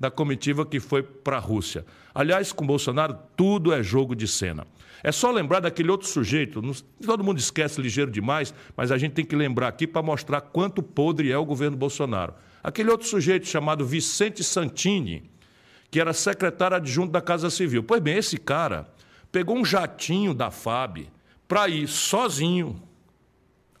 da 0.00 0.10
comitiva 0.10 0.66
que 0.66 0.80
foi 0.80 1.00
para 1.00 1.36
a 1.36 1.38
Rússia. 1.38 1.86
Aliás, 2.12 2.50
com 2.50 2.66
Bolsonaro, 2.66 3.16
tudo 3.36 3.72
é 3.72 3.84
jogo 3.84 4.16
de 4.16 4.26
cena. 4.26 4.66
É 5.00 5.12
só 5.12 5.30
lembrar 5.30 5.60
daquele 5.60 5.92
outro 5.92 6.08
sujeito, 6.08 6.60
todo 7.06 7.22
mundo 7.22 7.38
esquece 7.38 7.80
ligeiro 7.80 8.10
demais, 8.10 8.52
mas 8.76 8.90
a 8.90 8.98
gente 8.98 9.12
tem 9.12 9.24
que 9.24 9.36
lembrar 9.36 9.68
aqui 9.68 9.86
para 9.86 10.02
mostrar 10.02 10.40
quanto 10.40 10.82
podre 10.82 11.30
é 11.30 11.38
o 11.38 11.44
governo 11.44 11.76
Bolsonaro. 11.76 12.34
Aquele 12.60 12.90
outro 12.90 13.06
sujeito 13.06 13.46
chamado 13.46 13.86
Vicente 13.86 14.42
Santini, 14.42 15.22
que 15.88 16.00
era 16.00 16.12
secretário 16.12 16.76
adjunto 16.76 17.12
da 17.12 17.20
Casa 17.20 17.48
Civil. 17.48 17.84
Pois 17.84 18.02
bem, 18.02 18.18
esse 18.18 18.36
cara 18.36 18.92
pegou 19.30 19.56
um 19.56 19.64
jatinho 19.64 20.34
da 20.34 20.50
FAB 20.50 21.06
para 21.46 21.68
ir 21.68 21.86
sozinho 21.86 22.89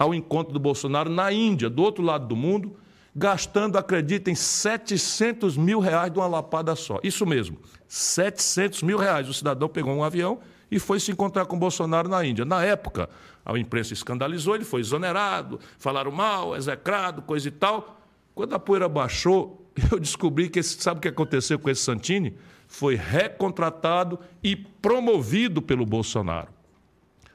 ao 0.00 0.14
encontro 0.14 0.50
do 0.50 0.58
Bolsonaro 0.58 1.10
na 1.10 1.30
Índia, 1.30 1.68
do 1.68 1.82
outro 1.82 2.02
lado 2.02 2.26
do 2.26 2.34
mundo, 2.34 2.74
gastando, 3.14 3.76
acreditem, 3.76 4.34
700 4.34 5.58
mil 5.58 5.78
reais 5.78 6.10
de 6.10 6.18
uma 6.18 6.26
lapada 6.26 6.74
só. 6.74 6.98
Isso 7.02 7.26
mesmo, 7.26 7.58
700 7.86 8.82
mil 8.82 8.96
reais. 8.96 9.28
O 9.28 9.34
cidadão 9.34 9.68
pegou 9.68 9.92
um 9.92 10.02
avião 10.02 10.38
e 10.70 10.78
foi 10.78 10.98
se 10.98 11.12
encontrar 11.12 11.44
com 11.44 11.56
o 11.56 11.58
Bolsonaro 11.58 12.08
na 12.08 12.24
Índia. 12.24 12.46
Na 12.46 12.64
época, 12.64 13.10
a 13.44 13.58
imprensa 13.58 13.92
escandalizou, 13.92 14.54
ele 14.54 14.64
foi 14.64 14.80
exonerado, 14.80 15.60
falaram 15.78 16.10
mal, 16.10 16.56
execrado, 16.56 17.20
coisa 17.20 17.48
e 17.48 17.50
tal. 17.50 18.00
Quando 18.34 18.54
a 18.54 18.58
poeira 18.58 18.88
baixou, 18.88 19.70
eu 19.92 20.00
descobri 20.00 20.48
que, 20.48 20.60
esse, 20.60 20.80
sabe 20.80 20.96
o 20.96 21.02
que 21.02 21.08
aconteceu 21.08 21.58
com 21.58 21.68
esse 21.68 21.82
Santini? 21.82 22.38
Foi 22.66 22.94
recontratado 22.94 24.18
e 24.42 24.56
promovido 24.56 25.60
pelo 25.60 25.84
Bolsonaro. 25.84 26.48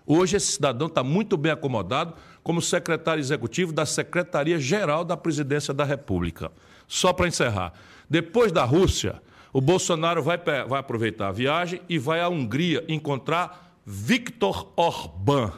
Hoje, 0.07 0.37
esse 0.37 0.53
cidadão 0.53 0.87
está 0.87 1.03
muito 1.03 1.35
bem 1.35 1.51
acomodado 1.51 2.13
como 2.45 2.61
secretário 2.61 3.19
executivo 3.19 3.73
da 3.73 3.87
Secretaria-Geral 3.87 5.03
da 5.03 5.17
Presidência 5.17 5.73
da 5.73 5.83
República. 5.83 6.51
Só 6.87 7.11
para 7.11 7.27
encerrar. 7.27 7.73
Depois 8.07 8.51
da 8.51 8.63
Rússia, 8.63 9.19
o 9.51 9.59
Bolsonaro 9.59 10.21
vai, 10.21 10.37
vai 10.37 10.79
aproveitar 10.79 11.29
a 11.29 11.31
viagem 11.31 11.81
e 11.89 11.97
vai 11.97 12.21
à 12.21 12.29
Hungria 12.29 12.85
encontrar 12.87 13.75
Viktor 13.83 14.71
Orbán. 14.75 15.53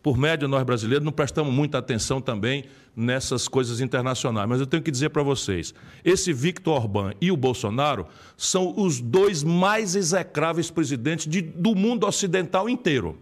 Por 0.00 0.16
médio, 0.16 0.46
nós 0.46 0.62
brasileiros 0.62 1.04
não 1.04 1.10
prestamos 1.10 1.52
muita 1.52 1.78
atenção 1.78 2.20
também 2.20 2.66
nessas 2.94 3.48
coisas 3.48 3.80
internacionais. 3.80 4.48
Mas 4.48 4.60
eu 4.60 4.66
tenho 4.66 4.82
que 4.82 4.92
dizer 4.92 5.10
para 5.10 5.24
vocês: 5.24 5.74
esse 6.04 6.32
Viktor 6.32 6.76
Orbán 6.76 7.14
e 7.20 7.32
o 7.32 7.36
Bolsonaro 7.36 8.06
são 8.36 8.72
os 8.76 9.00
dois 9.00 9.42
mais 9.42 9.96
execráveis 9.96 10.70
presidentes 10.70 11.26
de, 11.26 11.42
do 11.42 11.74
mundo 11.74 12.06
ocidental 12.06 12.68
inteiro. 12.68 13.18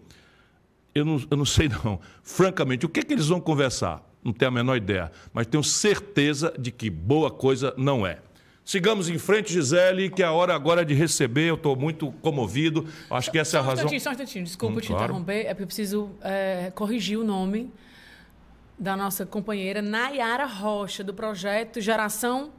Eu 0.94 1.04
não, 1.04 1.22
eu 1.30 1.36
não 1.36 1.44
sei, 1.44 1.68
não. 1.68 2.00
Francamente, 2.22 2.86
o 2.86 2.88
que, 2.88 3.00
é 3.00 3.02
que 3.02 3.12
eles 3.12 3.28
vão 3.28 3.40
conversar? 3.40 4.02
Não 4.22 4.32
tenho 4.32 4.50
a 4.50 4.54
menor 4.54 4.76
ideia. 4.76 5.10
Mas 5.32 5.46
tenho 5.46 5.62
certeza 5.62 6.52
de 6.58 6.70
que 6.70 6.90
boa 6.90 7.30
coisa 7.30 7.72
não 7.76 8.06
é. 8.06 8.18
Sigamos 8.64 9.08
em 9.08 9.18
frente, 9.18 9.52
Gisele, 9.52 10.10
que 10.10 10.22
a 10.22 10.30
hora 10.30 10.54
agora 10.54 10.82
é 10.82 10.84
de 10.84 10.94
receber. 10.94 11.48
Eu 11.48 11.54
estou 11.54 11.74
muito 11.74 12.12
comovido. 12.20 12.86
Acho 13.10 13.30
que 13.30 13.38
essa 13.38 13.56
é 13.56 13.60
a 13.60 13.62
razão. 13.62 13.88
Só 13.88 13.92
um 13.92 13.96
instantinho, 13.96 14.00
só 14.00 14.10
um 14.10 14.12
instantinho. 14.12 14.44
Desculpa 14.44 14.76
hum, 14.76 14.80
te 14.80 14.86
claro. 14.88 15.04
interromper. 15.04 15.46
É 15.46 15.48
porque 15.48 15.62
eu 15.62 15.66
preciso 15.66 16.10
é, 16.20 16.70
corrigir 16.74 17.18
o 17.18 17.24
nome 17.24 17.72
da 18.78 18.96
nossa 18.96 19.26
companheira 19.26 19.82
Nayara 19.82 20.46
Rocha, 20.46 21.02
do 21.02 21.12
projeto 21.12 21.80
Geração 21.80 22.52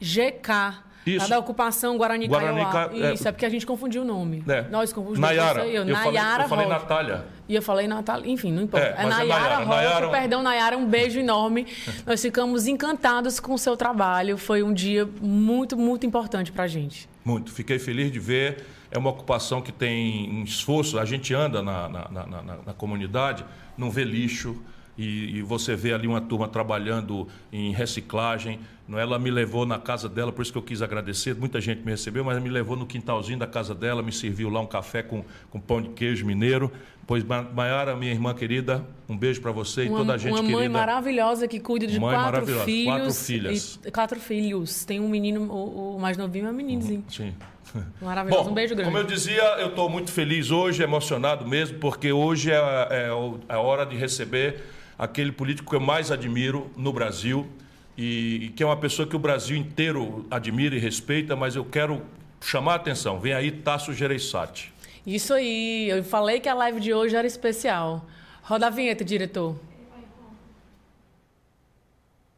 GK. 0.00 0.82
Isso. 1.06 1.28
da 1.28 1.38
ocupação 1.38 1.96
Guarani, 1.96 2.28
Guarani 2.28 2.64
Kaiowá. 2.64 2.90
É... 2.92 3.14
Isso, 3.14 3.26
é 3.26 3.32
porque 3.32 3.46
a 3.46 3.48
gente 3.48 3.66
confundiu 3.66 4.02
o 4.02 4.04
nome. 4.04 4.44
É. 4.48 4.62
Nós 4.70 4.92
confundimos 4.92 5.18
Nayara. 5.18 5.66
Eu. 5.66 5.82
eu 5.82 5.84
Nayara 5.84 6.44
falei, 6.44 6.44
eu 6.44 6.48
falei 6.48 6.66
Natália. 6.68 7.24
E 7.48 7.54
eu 7.54 7.62
falei 7.62 7.88
Natália. 7.88 8.30
Enfim, 8.30 8.52
não 8.52 8.62
importa. 8.62 8.86
É, 8.86 8.90
é 8.90 9.06
Nayara, 9.06 9.22
é 9.22 9.26
Nayara 9.26 9.56
Rocha. 9.56 9.68
Nayara... 9.68 10.08
Perdão, 10.08 10.42
Nayara, 10.42 10.78
um 10.78 10.86
beijo 10.86 11.18
enorme. 11.18 11.66
Nós 12.06 12.22
ficamos 12.22 12.66
encantados 12.66 13.40
com 13.40 13.54
o 13.54 13.58
seu 13.58 13.76
trabalho. 13.76 14.38
Foi 14.38 14.62
um 14.62 14.72
dia 14.72 15.08
muito, 15.20 15.76
muito 15.76 16.06
importante 16.06 16.52
para 16.52 16.64
a 16.64 16.68
gente. 16.68 17.08
Muito. 17.24 17.52
Fiquei 17.52 17.78
feliz 17.78 18.10
de 18.10 18.18
ver. 18.18 18.64
É 18.90 18.98
uma 18.98 19.10
ocupação 19.10 19.60
que 19.60 19.72
tem 19.72 20.30
um 20.30 20.44
esforço. 20.44 20.98
A 20.98 21.04
gente 21.04 21.34
anda 21.34 21.62
na, 21.62 21.88
na, 21.88 22.08
na, 22.10 22.26
na, 22.26 22.56
na 22.66 22.74
comunidade, 22.74 23.44
não 23.76 23.90
vê 23.90 24.04
lixo, 24.04 24.62
e, 24.96 25.38
e, 25.38 25.42
você 25.42 25.74
vê 25.74 25.94
ali 25.94 26.06
uma 26.06 26.20
turma 26.20 26.46
trabalhando 26.46 27.26
em 27.50 27.72
reciclagem. 27.72 28.60
Não 28.86 28.98
é? 28.98 29.02
Ela 29.02 29.18
me 29.18 29.30
levou 29.30 29.64
na 29.64 29.78
casa 29.78 30.08
dela, 30.08 30.30
por 30.30 30.42
isso 30.42 30.52
que 30.52 30.58
eu 30.58 30.62
quis 30.62 30.82
agradecer. 30.82 31.34
Muita 31.34 31.60
gente 31.60 31.82
me 31.82 31.90
recebeu, 31.92 32.22
mas 32.22 32.40
me 32.42 32.50
levou 32.50 32.76
no 32.76 32.86
quintalzinho 32.86 33.38
da 33.38 33.46
casa 33.46 33.74
dela, 33.74 34.02
me 34.02 34.12
serviu 34.12 34.50
lá 34.50 34.60
um 34.60 34.66
café 34.66 35.02
com, 35.02 35.24
com 35.50 35.58
pão 35.58 35.80
de 35.80 35.88
queijo 35.90 36.26
mineiro. 36.26 36.70
Pois, 37.06 37.24
Maiara, 37.24 37.96
minha 37.96 38.12
irmã 38.12 38.34
querida, 38.34 38.86
um 39.08 39.16
beijo 39.16 39.40
para 39.40 39.50
você 39.50 39.82
uma, 39.82 39.94
e 39.94 39.96
toda 39.96 40.14
a 40.14 40.18
gente 40.18 40.32
uma 40.32 40.40
querida. 40.40 40.56
Uma 40.56 40.60
mãe 40.60 40.68
maravilhosa 40.68 41.48
que 41.48 41.58
cuida 41.58 41.86
de 41.86 41.98
quatro 41.98 42.46
filhos. 42.46 42.84
Quatro 42.84 43.12
filhas. 43.12 43.80
quatro 43.92 44.20
filhos. 44.20 44.84
Tem 44.84 45.00
um 45.00 45.08
menino, 45.08 45.50
o, 45.50 45.96
o 45.96 46.00
mais 46.00 46.16
novinho 46.16 46.46
é 46.46 46.50
um 46.50 46.54
meninozinho. 46.54 47.04
Sim. 47.08 47.34
Maravilhoso, 48.00 48.44
Bom, 48.44 48.50
um 48.50 48.54
beijo 48.54 48.74
grande. 48.74 48.90
Como 48.90 49.02
eu 49.02 49.06
dizia, 49.06 49.42
eu 49.58 49.68
estou 49.68 49.88
muito 49.88 50.12
feliz 50.12 50.50
hoje, 50.50 50.82
emocionado 50.82 51.46
mesmo, 51.46 51.78
porque 51.78 52.12
hoje 52.12 52.50
é, 52.50 52.56
é, 52.56 53.08
é 53.48 53.54
a 53.54 53.58
hora 53.58 53.86
de 53.86 53.96
receber 53.96 54.62
aquele 54.98 55.32
político 55.32 55.70
que 55.70 55.76
eu 55.76 55.80
mais 55.80 56.10
admiro 56.10 56.70
no 56.76 56.92
Brasil 56.92 57.48
e, 57.96 58.46
e 58.46 58.48
que 58.50 58.62
é 58.62 58.66
uma 58.66 58.76
pessoa 58.76 59.06
que 59.06 59.16
o 59.16 59.18
Brasil 59.18 59.56
inteiro 59.56 60.26
admira 60.30 60.74
e 60.74 60.78
respeita, 60.78 61.36
mas 61.36 61.56
eu 61.56 61.64
quero 61.64 62.02
chamar 62.40 62.72
a 62.72 62.76
atenção. 62.76 63.18
Vem 63.20 63.32
aí 63.32 63.50
Tasso 63.50 63.92
Gereissati. 63.92 64.72
Isso 65.06 65.34
aí, 65.34 65.88
eu 65.88 66.04
falei 66.04 66.38
que 66.40 66.48
a 66.48 66.54
live 66.54 66.80
de 66.80 66.94
hoje 66.94 67.16
era 67.16 67.26
especial. 67.26 68.06
Roda 68.42 68.68
a 68.68 68.70
vinheta, 68.70 69.04
diretor. 69.04 69.56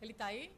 Ele 0.01 0.13
está 0.13 0.27
aí? 0.27 0.54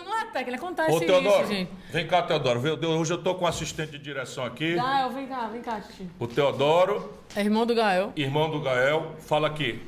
Não, 0.00 0.04
não 0.04 0.18
é 0.18 0.24
técnica, 0.26 0.56
acontece 0.56 0.96
Ô, 0.96 1.00
Teodoro, 1.00 1.42
isso, 1.42 1.52
gente. 1.52 1.70
Vem 1.90 2.06
cá, 2.06 2.22
Teodoro. 2.22 2.60
Hoje 2.60 3.12
eu 3.12 3.18
estou 3.18 3.34
com 3.34 3.44
o 3.44 3.48
assistente 3.48 3.92
de 3.92 3.98
direção 3.98 4.44
aqui. 4.44 4.74
Gael, 4.74 5.10
vem 5.10 5.26
cá, 5.26 5.46
vem 5.48 5.62
cá, 5.62 5.80
Titi. 5.80 6.08
O 6.18 6.26
Teodoro. 6.26 7.12
É 7.36 7.40
irmão 7.40 7.66
do 7.66 7.74
Gael. 7.74 8.12
Irmão 8.16 8.50
do 8.50 8.60
Gael. 8.60 9.14
Fala 9.20 9.46
aqui. 9.46 9.82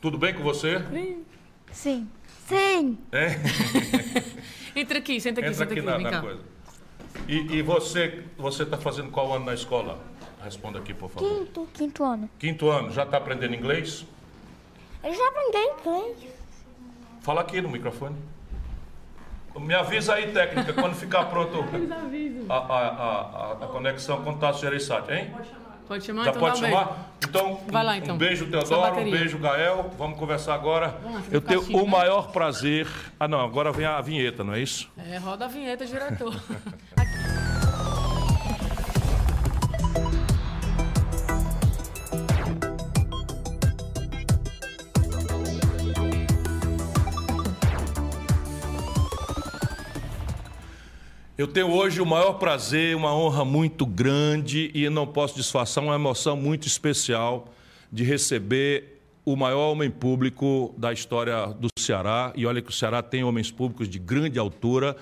Tudo 0.00 0.18
bem 0.18 0.34
com 0.34 0.42
você? 0.42 0.80
Sim. 1.72 2.08
Sim. 2.46 2.98
É? 3.12 3.38
Entra 4.78 4.98
aqui, 4.98 5.20
senta 5.20 5.40
aqui, 5.40 5.50
Entra 5.50 5.58
senta 5.66 5.72
aqui, 5.72 5.80
aqui, 5.80 6.02
na, 6.02 6.10
na 6.10 6.20
coisa. 6.20 6.40
E, 7.26 7.56
e 7.56 7.62
você, 7.62 8.24
você 8.36 8.62
está 8.62 8.76
fazendo 8.78 9.10
qual 9.10 9.34
ano 9.34 9.44
na 9.44 9.54
escola? 9.54 9.98
Responda 10.42 10.78
aqui, 10.78 10.94
por 10.94 11.10
favor. 11.10 11.28
Quinto, 11.28 11.68
quinto 11.74 12.04
ano. 12.04 12.30
Quinto 12.38 12.68
ano. 12.68 12.90
Já 12.92 13.02
está 13.02 13.16
aprendendo 13.16 13.54
inglês? 13.54 14.06
Eu 15.02 15.14
já 15.14 15.28
aprendi 15.28 15.58
inglês. 15.80 16.16
Fala 17.20 17.40
aqui 17.40 17.60
no 17.60 17.68
microfone. 17.68 18.16
Me 19.60 19.74
avisa 19.74 20.14
aí, 20.14 20.32
técnica, 20.32 20.72
quando 20.72 20.94
ficar 20.94 21.24
pronto 21.26 21.64
a, 22.48 22.54
a, 22.54 22.78
a, 22.78 23.52
a, 23.52 23.66
conexão 23.68 24.22
com 24.22 24.30
o 24.30 24.36
Tasso 24.36 24.60
Gereissati, 24.60 25.12
hein? 25.12 25.30
Pode 25.86 26.04
chamar, 26.04 26.24
Já 26.24 26.30
então 26.30 26.40
pode 26.42 26.58
chamar? 26.58 27.14
Então, 27.26 27.60
Vai 27.68 27.82
lá, 27.82 27.96
então. 27.96 28.14
um 28.14 28.18
beijo, 28.18 28.46
Teodoro, 28.50 29.00
um 29.00 29.10
beijo, 29.10 29.38
Gael. 29.38 29.90
Vamos 29.96 30.18
conversar 30.18 30.54
agora. 30.54 30.98
Vamos, 31.02 31.32
Eu 31.32 31.40
tenho 31.40 31.62
o 31.62 31.84
né? 31.84 31.90
maior 31.90 32.30
prazer... 32.30 32.86
Ah, 33.18 33.26
não, 33.26 33.40
agora 33.40 33.72
vem 33.72 33.86
a 33.86 33.98
vinheta, 34.02 34.44
não 34.44 34.52
é 34.52 34.60
isso? 34.60 34.90
É, 34.98 35.16
roda 35.16 35.46
a 35.46 35.48
vinheta, 35.48 35.86
diretor. 35.86 36.34
Eu 51.38 51.46
tenho 51.46 51.70
hoje 51.70 52.00
o 52.00 52.04
maior 52.04 52.32
prazer, 52.32 52.96
uma 52.96 53.14
honra 53.14 53.44
muito 53.44 53.86
grande 53.86 54.72
e 54.74 54.90
não 54.90 55.06
posso 55.06 55.36
disfarçar 55.36 55.84
uma 55.84 55.94
emoção 55.94 56.36
muito 56.36 56.66
especial 56.66 57.54
de 57.92 58.02
receber 58.02 59.00
o 59.24 59.36
maior 59.36 59.70
homem 59.70 59.88
público 59.88 60.74
da 60.76 60.92
história 60.92 61.46
do 61.46 61.68
Ceará. 61.78 62.32
E 62.34 62.44
olha 62.44 62.60
que 62.60 62.70
o 62.70 62.72
Ceará 62.72 63.04
tem 63.04 63.22
homens 63.22 63.52
públicos 63.52 63.88
de 63.88 64.00
grande 64.00 64.36
altura. 64.36 64.96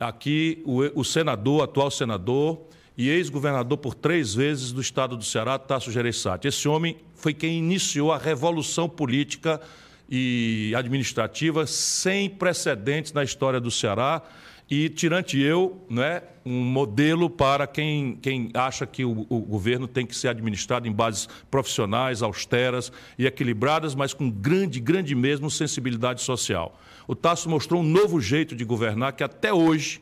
Aqui, 0.00 0.62
o, 0.64 1.00
o 1.00 1.04
senador, 1.04 1.62
atual 1.62 1.90
senador 1.90 2.62
e 2.96 3.10
ex-governador 3.10 3.76
por 3.76 3.94
três 3.94 4.34
vezes 4.34 4.72
do 4.72 4.80
estado 4.80 5.18
do 5.18 5.24
Ceará, 5.24 5.58
Tasso 5.58 5.92
Gereissati. 5.92 6.48
Esse 6.48 6.66
homem 6.66 6.96
foi 7.14 7.34
quem 7.34 7.58
iniciou 7.58 8.10
a 8.10 8.16
revolução 8.16 8.88
política 8.88 9.60
e 10.08 10.72
administrativa 10.74 11.66
sem 11.66 12.30
precedentes 12.30 13.12
na 13.12 13.22
história 13.22 13.60
do 13.60 13.70
Ceará 13.70 14.22
e 14.70 14.88
tirante 14.88 15.38
eu, 15.38 15.84
né, 15.90 16.22
um 16.44 16.62
modelo 16.62 17.30
para 17.30 17.66
quem, 17.66 18.16
quem 18.16 18.50
acha 18.54 18.86
que 18.86 19.04
o, 19.04 19.26
o, 19.28 19.40
governo 19.40 19.86
tem 19.86 20.06
que 20.06 20.14
ser 20.14 20.28
administrado 20.28 20.86
em 20.86 20.92
bases 20.92 21.28
profissionais, 21.50 22.22
austeras 22.22 22.92
e 23.18 23.26
equilibradas, 23.26 23.94
mas 23.94 24.12
com 24.12 24.30
grande, 24.30 24.80
grande 24.80 25.14
mesmo 25.14 25.50
sensibilidade 25.50 26.22
social. 26.22 26.78
O 27.06 27.14
Tasso 27.14 27.48
mostrou 27.48 27.80
um 27.80 27.84
novo 27.84 28.20
jeito 28.20 28.54
de 28.54 28.64
governar 28.64 29.12
que 29.12 29.24
até 29.24 29.52
hoje 29.52 30.00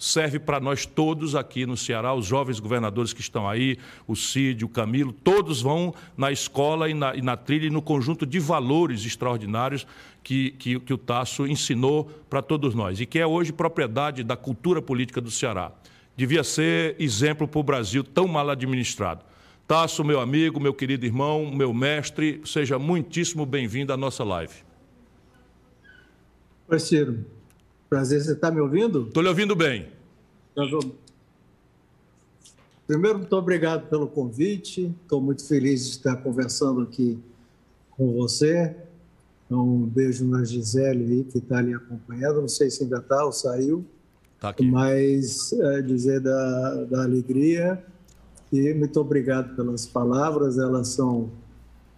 serve 0.00 0.38
para 0.38 0.58
nós 0.58 0.86
todos 0.86 1.36
aqui 1.36 1.66
no 1.66 1.76
Ceará, 1.76 2.14
os 2.14 2.24
jovens 2.24 2.58
governadores 2.58 3.12
que 3.12 3.20
estão 3.20 3.46
aí, 3.46 3.76
o 4.08 4.16
Cid, 4.16 4.64
o 4.64 4.68
Camilo, 4.68 5.12
todos 5.12 5.60
vão 5.60 5.94
na 6.16 6.32
escola 6.32 6.88
e 6.88 6.94
na, 6.94 7.14
e 7.14 7.20
na 7.20 7.36
trilha 7.36 7.66
e 7.66 7.70
no 7.70 7.82
conjunto 7.82 8.24
de 8.24 8.40
valores 8.40 9.04
extraordinários 9.04 9.86
que, 10.24 10.52
que, 10.52 10.80
que 10.80 10.94
o 10.94 10.96
Tasso 10.96 11.46
ensinou 11.46 12.06
para 12.30 12.40
todos 12.40 12.74
nós 12.74 12.98
e 12.98 13.04
que 13.04 13.18
é 13.18 13.26
hoje 13.26 13.52
propriedade 13.52 14.24
da 14.24 14.38
cultura 14.38 14.80
política 14.80 15.20
do 15.20 15.30
Ceará. 15.30 15.70
Devia 16.16 16.42
ser 16.42 16.96
exemplo 16.98 17.46
para 17.46 17.60
o 17.60 17.62
Brasil 17.62 18.02
tão 18.02 18.26
mal 18.26 18.48
administrado. 18.48 19.22
Tasso, 19.68 20.02
meu 20.02 20.18
amigo, 20.18 20.58
meu 20.58 20.72
querido 20.72 21.04
irmão, 21.04 21.50
meu 21.54 21.74
mestre, 21.74 22.40
seja 22.46 22.78
muitíssimo 22.78 23.44
bem-vindo 23.44 23.92
à 23.92 23.98
nossa 23.98 24.24
live. 24.24 24.54
Parceiro, 26.66 27.24
Prazer, 27.90 28.22
você 28.22 28.34
está 28.34 28.52
me 28.52 28.60
ouvindo? 28.60 29.08
Estou 29.08 29.20
lhe 29.20 29.28
ouvindo 29.28 29.56
bem. 29.56 29.88
Tá 30.54 30.62
Primeiro, 32.86 33.18
muito 33.18 33.34
obrigado 33.34 33.88
pelo 33.88 34.06
convite. 34.06 34.94
Estou 35.02 35.20
muito 35.20 35.44
feliz 35.44 35.86
de 35.86 35.90
estar 35.96 36.14
conversando 36.18 36.82
aqui 36.82 37.18
com 37.90 38.12
você. 38.12 38.76
Então, 39.44 39.68
um 39.68 39.86
beijo 39.86 40.24
na 40.24 40.44
Gisele 40.44 41.04
aí, 41.04 41.24
que 41.24 41.38
está 41.38 41.58
ali 41.58 41.74
acompanhando. 41.74 42.40
Não 42.40 42.48
sei 42.48 42.70
se 42.70 42.84
ainda 42.84 42.98
está 42.98 43.24
ou 43.24 43.32
saiu. 43.32 43.84
Está 44.36 44.50
aqui. 44.50 44.70
Mas 44.70 45.52
é, 45.52 45.82
dizer 45.82 46.20
da, 46.20 46.84
da 46.84 47.02
alegria 47.02 47.84
e 48.52 48.72
muito 48.72 49.00
obrigado 49.00 49.56
pelas 49.56 49.84
palavras. 49.84 50.58
Elas 50.58 50.88
são 50.90 51.28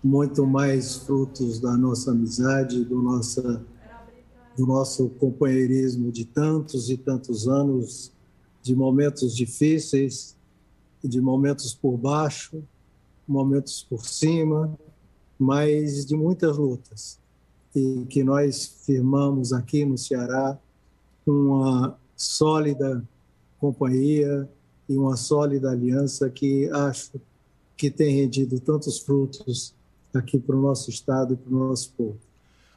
muito 0.03 0.47
mais 0.47 0.97
frutos 0.97 1.61
da 1.61 1.77
nossa 1.77 2.13
amizade, 2.13 2.83
do 2.83 3.03
nossa 3.03 3.63
do 4.57 4.67
nosso 4.67 5.09
companheirismo 5.09 6.13
de 6.13 6.25
tantos 6.25 6.91
e 6.91 6.97
tantos 6.97 7.49
anos, 7.49 8.13
de 8.63 8.75
momentos 8.75 9.35
difíceis, 9.35 10.37
de 11.03 11.21
momentos 11.21 11.75
por 11.75 11.97
baixo, 11.97 12.63
momentos 13.27 13.85
por 13.89 14.07
cima, 14.07 14.79
mas 15.39 16.07
de 16.07 16.15
muitas 16.15 16.57
lutas. 16.57 17.19
E 17.75 18.05
que 18.09 18.23
nós 18.23 18.67
firmamos 18.85 19.53
aqui 19.53 19.85
no 19.85 19.97
Ceará 19.97 20.59
uma 21.27 21.99
sólida 22.17 23.03
companhia 23.59 24.49
e 24.89 24.97
uma 24.97 25.17
sólida 25.17 25.71
aliança 25.71 26.29
que 26.29 26.69
acho 26.71 27.13
que 27.77 27.91
tem 27.91 28.15
rendido 28.15 28.61
tantos 28.61 28.99
frutos 28.99 29.75
aqui 30.15 30.39
para 30.39 30.57
o 30.57 30.61
nosso 30.61 30.91
Estado 30.91 31.35
e 31.35 31.37
para 31.37 31.53
o 31.53 31.59
nosso 31.59 31.93
povo. 31.97 32.19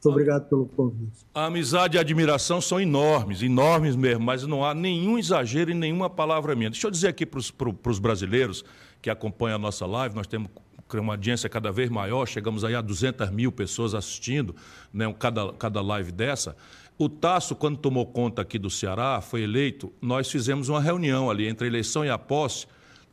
Muito 0.06 0.10
obrigado 0.10 0.48
pelo 0.48 0.66
convite. 0.68 1.26
A 1.34 1.46
amizade 1.46 1.96
e 1.96 1.98
a 1.98 2.02
admiração 2.02 2.62
são 2.62 2.80
enormes, 2.80 3.42
enormes 3.42 3.96
mesmo, 3.96 4.24
mas 4.24 4.46
não 4.46 4.64
há 4.64 4.74
nenhum 4.74 5.18
exagero 5.18 5.72
e 5.72 5.74
nenhuma 5.74 6.10
palavra 6.10 6.56
minha. 6.56 6.70
Deixa 6.70 6.86
eu 6.86 6.92
dizer 6.92 7.08
aqui 7.08 7.26
para 7.26 7.40
os 7.40 8.00
brasileiros 8.00 8.64
que 9.02 9.10
acompanham 9.10 9.56
a 9.56 9.60
nossa 9.60 9.86
live, 9.86 10.16
nós 10.16 10.28
temos 10.28 10.50
uma 10.94 11.14
audiência 11.14 11.50
cada 11.50 11.72
vez 11.72 11.90
maior, 11.90 12.28
chegamos 12.28 12.64
aí 12.64 12.76
a 12.76 12.82
200 12.82 13.30
mil 13.32 13.52
pessoas 13.52 13.96
assistindo 13.96 14.56
né, 14.94 15.12
cada, 15.18 15.52
cada 15.54 15.82
live 15.82 16.12
dessa. 16.12 16.56
O 16.98 17.10
Tasso, 17.10 17.56
quando 17.56 17.78
tomou 17.78 18.06
conta 18.06 18.44
aqui 18.44 18.58
do 18.60 18.70
Ceará, 18.70 19.20
foi 19.20 19.42
eleito, 19.42 19.92
nós 20.02 20.30
fizemos 20.30 20.70
uma 20.70 20.80
reunião 20.80 21.30
ali 21.30 21.48
entre 21.48 21.66
a 21.66 21.68
eleição 21.68 22.06
e 22.06 22.10
a 22.10 22.18
posse. 22.18 22.68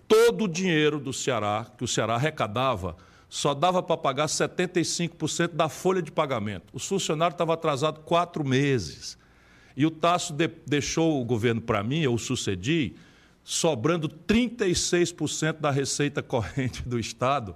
Todo 0.06 0.44
o 0.44 0.48
dinheiro 0.48 1.00
do 1.00 1.12
Ceará, 1.12 1.66
que 1.76 1.82
o 1.82 1.88
Ceará 1.88 2.14
arrecadava, 2.14 2.96
só 3.32 3.54
dava 3.54 3.82
para 3.82 3.96
pagar 3.96 4.26
75% 4.26 5.54
da 5.54 5.66
folha 5.66 6.02
de 6.02 6.12
pagamento. 6.12 6.64
O 6.70 6.78
funcionário 6.78 7.32
estava 7.32 7.54
atrasado 7.54 8.00
quatro 8.00 8.44
meses. 8.44 9.16
E 9.74 9.86
o 9.86 9.90
Tasso 9.90 10.34
de, 10.34 10.50
deixou 10.66 11.18
o 11.18 11.24
governo 11.24 11.62
para 11.62 11.82
mim, 11.82 12.00
eu 12.00 12.18
sucedi, 12.18 12.94
sobrando 13.42 14.06
36% 14.06 15.60
da 15.60 15.70
receita 15.70 16.20
corrente 16.22 16.86
do 16.86 16.98
Estado. 16.98 17.54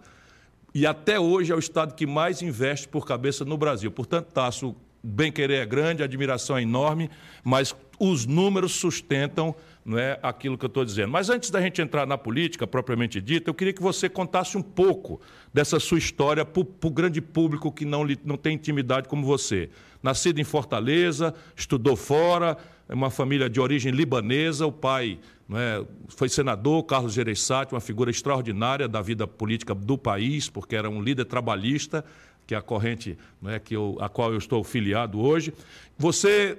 E 0.75 0.87
até 0.87 1.21
hoje 1.21 1.53
é 1.53 1.55
o 1.55 1.59
Estado 1.59 1.95
que 1.95 2.07
mais 2.07 2.41
investe 2.41 2.89
por 2.89 3.07
cabeça 3.07 3.45
no 3.45 3.59
Brasil. 3.59 3.91
Portanto, 3.91 4.33
Tasso, 4.33 4.75
bem-querer 5.05 5.61
é 5.61 5.67
grande, 5.67 6.01
a 6.01 6.07
admiração 6.07 6.57
é 6.57 6.63
enorme, 6.63 7.11
mas 7.45 7.77
os 8.01 8.25
números 8.25 8.73
sustentam 8.73 9.55
não 9.87 9.97
é, 9.97 10.19
aquilo 10.21 10.59
que 10.59 10.65
eu 10.65 10.69
estou 10.69 10.85
dizendo. 10.85 11.13
Mas 11.13 11.31
antes 11.31 11.49
da 11.49 11.61
gente 11.61 11.81
entrar 11.81 12.05
na 12.07 12.19
política 12.19 12.67
propriamente 12.67 13.21
dita, 13.21 13.49
eu 13.49 13.55
queria 13.55 13.73
que 13.73 13.81
você 13.81 14.09
contasse 14.09 14.59
um 14.59 14.63
pouco 14.63 15.21
dessa 15.55 15.79
sua 15.79 15.97
história 15.97 16.45
para 16.45 16.61
o 16.61 16.91
grande 16.91 17.21
público 17.21 17.71
que 17.71 17.85
não, 17.85 18.05
não 18.25 18.37
tem 18.37 18.57
intimidade 18.57 19.09
como 19.09 19.25
você. 19.25 19.71
Nascido 20.03 20.41
em 20.41 20.45
Fortaleza, 20.45 21.33
estudou 21.55 21.95
fora, 21.95 22.59
é 22.89 22.95
uma 22.95 23.11
família 23.11 23.49
de 23.49 23.61
origem 23.61 23.93
libanesa, 23.93 24.67
o 24.67 24.73
pai 24.73 25.21
é, 25.53 25.85
foi 26.09 26.29
senador, 26.29 26.83
Carlos 26.83 27.13
Gereissati, 27.13 27.73
uma 27.73 27.81
figura 27.81 28.11
extraordinária 28.11 28.89
da 28.89 29.01
vida 29.01 29.25
política 29.25 29.73
do 29.73 29.97
país, 29.97 30.49
porque 30.49 30.75
era 30.75 30.91
um 30.91 31.01
líder 31.01 31.27
trabalhista, 31.27 32.05
que 32.45 32.57
é 32.57 32.59
a 32.59 32.63
corrente 32.63 33.17
é, 33.45 33.61
que 33.61 33.75
eu, 33.75 33.97
a 34.01 34.09
qual 34.09 34.33
eu 34.33 34.39
estou 34.39 34.65
filiado 34.65 35.21
hoje. 35.21 35.55
Você 35.97 36.59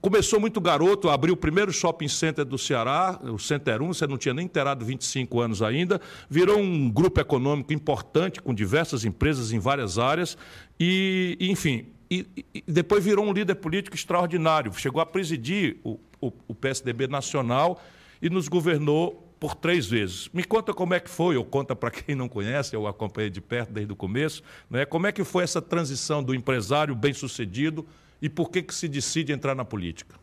começou 0.00 0.40
muito 0.40 0.60
garoto, 0.60 1.08
abriu 1.08 1.34
o 1.34 1.36
primeiro 1.36 1.72
shopping 1.72 2.08
center 2.08 2.44
do 2.44 2.58
Ceará, 2.58 3.18
o 3.22 3.38
Center 3.38 3.82
1, 3.82 3.94
você 3.94 4.06
não 4.06 4.16
tinha 4.16 4.34
nem 4.34 4.44
inteirado 4.44 4.84
25 4.84 5.40
anos 5.40 5.62
ainda, 5.62 6.00
virou 6.28 6.58
um 6.58 6.90
grupo 6.90 7.20
econômico 7.20 7.72
importante, 7.72 8.40
com 8.40 8.54
diversas 8.54 9.04
empresas 9.04 9.52
em 9.52 9.58
várias 9.58 9.98
áreas, 9.98 10.36
e, 10.78 11.36
enfim, 11.40 11.86
e, 12.10 12.26
e 12.54 12.64
depois 12.66 13.04
virou 13.04 13.24
um 13.24 13.32
líder 13.32 13.56
político 13.56 13.96
extraordinário, 13.96 14.72
chegou 14.74 15.00
a 15.00 15.06
presidir 15.06 15.78
o, 15.84 15.98
o, 16.20 16.32
o 16.48 16.54
PSDB 16.54 17.06
nacional 17.06 17.82
e 18.20 18.30
nos 18.30 18.48
governou 18.48 19.24
por 19.38 19.54
três 19.54 19.86
vezes. 19.86 20.28
Me 20.32 20.42
conta 20.42 20.74
como 20.74 20.94
é 20.94 21.00
que 21.00 21.08
foi, 21.08 21.36
ou 21.36 21.44
conta 21.44 21.76
para 21.76 21.90
quem 21.90 22.14
não 22.14 22.28
conhece, 22.28 22.74
eu 22.74 22.86
acompanhei 22.86 23.30
de 23.30 23.40
perto 23.40 23.72
desde 23.72 23.92
o 23.92 23.96
começo, 23.96 24.42
né? 24.68 24.84
como 24.84 25.06
é 25.06 25.12
que 25.12 25.22
foi 25.24 25.44
essa 25.44 25.62
transição 25.62 26.22
do 26.22 26.34
empresário 26.34 26.94
bem-sucedido 26.94 27.86
e 28.20 28.28
por 28.28 28.50
que, 28.50 28.62
que 28.62 28.74
se 28.74 28.88
decide 28.88 29.32
entrar 29.32 29.54
na 29.54 29.64
política? 29.64 30.16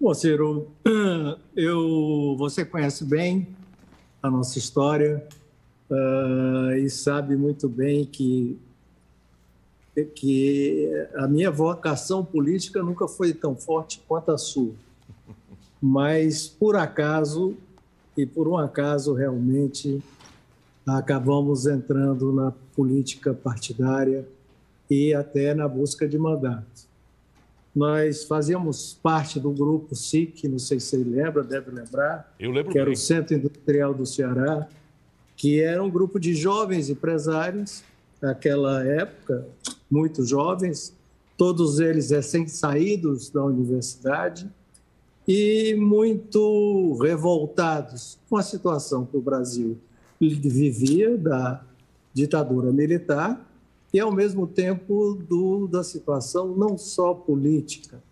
Bom, 0.00 0.14
Ciro, 0.14 0.68
eu, 1.56 2.36
você 2.38 2.64
conhece 2.64 3.04
bem 3.04 3.48
a 4.22 4.30
nossa 4.30 4.58
história 4.58 5.26
uh, 5.90 6.72
e 6.76 6.88
sabe 6.88 7.36
muito 7.36 7.68
bem 7.68 8.04
que, 8.04 8.58
que 10.14 10.88
a 11.16 11.26
minha 11.26 11.50
vocação 11.50 12.24
política 12.24 12.82
nunca 12.82 13.08
foi 13.08 13.32
tão 13.32 13.56
forte 13.56 14.00
quanto 14.06 14.30
a 14.30 14.38
sua. 14.38 14.72
Mas, 15.80 16.46
por 16.46 16.76
acaso, 16.76 17.56
e 18.16 18.26
por 18.26 18.46
um 18.46 18.56
acaso 18.56 19.14
realmente, 19.14 20.02
acabamos 20.86 21.66
entrando 21.66 22.32
na 22.32 22.52
política 22.74 23.32
partidária 23.32 24.26
e 24.90 25.14
até 25.14 25.54
na 25.54 25.68
busca 25.68 26.08
de 26.08 26.18
mandato. 26.18 26.88
Nós 27.74 28.24
fazíamos 28.24 28.98
parte 29.02 29.38
do 29.38 29.50
grupo 29.50 29.94
SIC, 29.94 30.48
não 30.48 30.58
sei 30.58 30.80
se 30.80 30.86
você 30.86 30.96
lembra, 30.96 31.44
deve 31.44 31.70
lembrar, 31.70 32.34
Eu 32.38 32.50
lembro 32.50 32.72
que 32.72 32.78
era 32.78 32.90
o 32.90 32.96
Centro 32.96 33.34
Industrial 33.34 33.94
do 33.94 34.04
Ceará, 34.04 34.66
que 35.36 35.60
era 35.60 35.82
um 35.82 35.90
grupo 35.90 36.18
de 36.18 36.34
jovens 36.34 36.90
empresários, 36.90 37.84
naquela 38.20 38.84
época, 38.84 39.46
muito 39.88 40.24
jovens, 40.24 40.92
todos 41.36 41.78
eles 41.78 42.10
recém-saídos 42.10 43.30
da 43.30 43.44
universidade 43.44 44.50
e 45.26 45.76
muito 45.76 46.98
revoltados 47.00 48.18
com 48.28 48.36
a 48.36 48.42
situação 48.42 49.06
que 49.06 49.16
o 49.16 49.20
Brasil 49.20 49.78
vivia 50.20 51.16
da 51.16 51.62
ditadura 52.12 52.72
militar 52.72 53.47
e, 53.92 53.98
ao 53.98 54.12
mesmo 54.12 54.46
tempo, 54.46 55.14
do, 55.14 55.66
da 55.66 55.82
situação 55.82 56.54
não 56.54 56.76
só 56.76 57.14
política, 57.14 58.02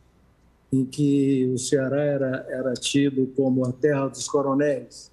em 0.72 0.84
que 0.84 1.50
o 1.54 1.58
Ceará 1.58 2.02
era, 2.02 2.46
era 2.48 2.74
tido 2.74 3.26
como 3.36 3.64
a 3.64 3.72
terra 3.72 4.08
dos 4.08 4.28
coronéis, 4.28 5.10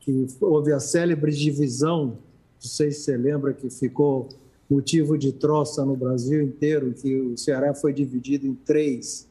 que 0.00 0.26
houve 0.40 0.72
a 0.72 0.80
célebre 0.80 1.32
divisão, 1.32 2.06
não 2.06 2.16
sei 2.60 2.90
se 2.90 3.02
você 3.02 3.16
lembra, 3.16 3.52
que 3.52 3.70
ficou 3.70 4.28
motivo 4.68 5.16
de 5.16 5.32
troça 5.32 5.84
no 5.84 5.96
Brasil 5.96 6.42
inteiro, 6.42 6.92
que 6.92 7.14
o 7.14 7.36
Ceará 7.36 7.74
foi 7.74 7.92
dividido 7.92 8.46
em 8.46 8.54
três, 8.54 9.28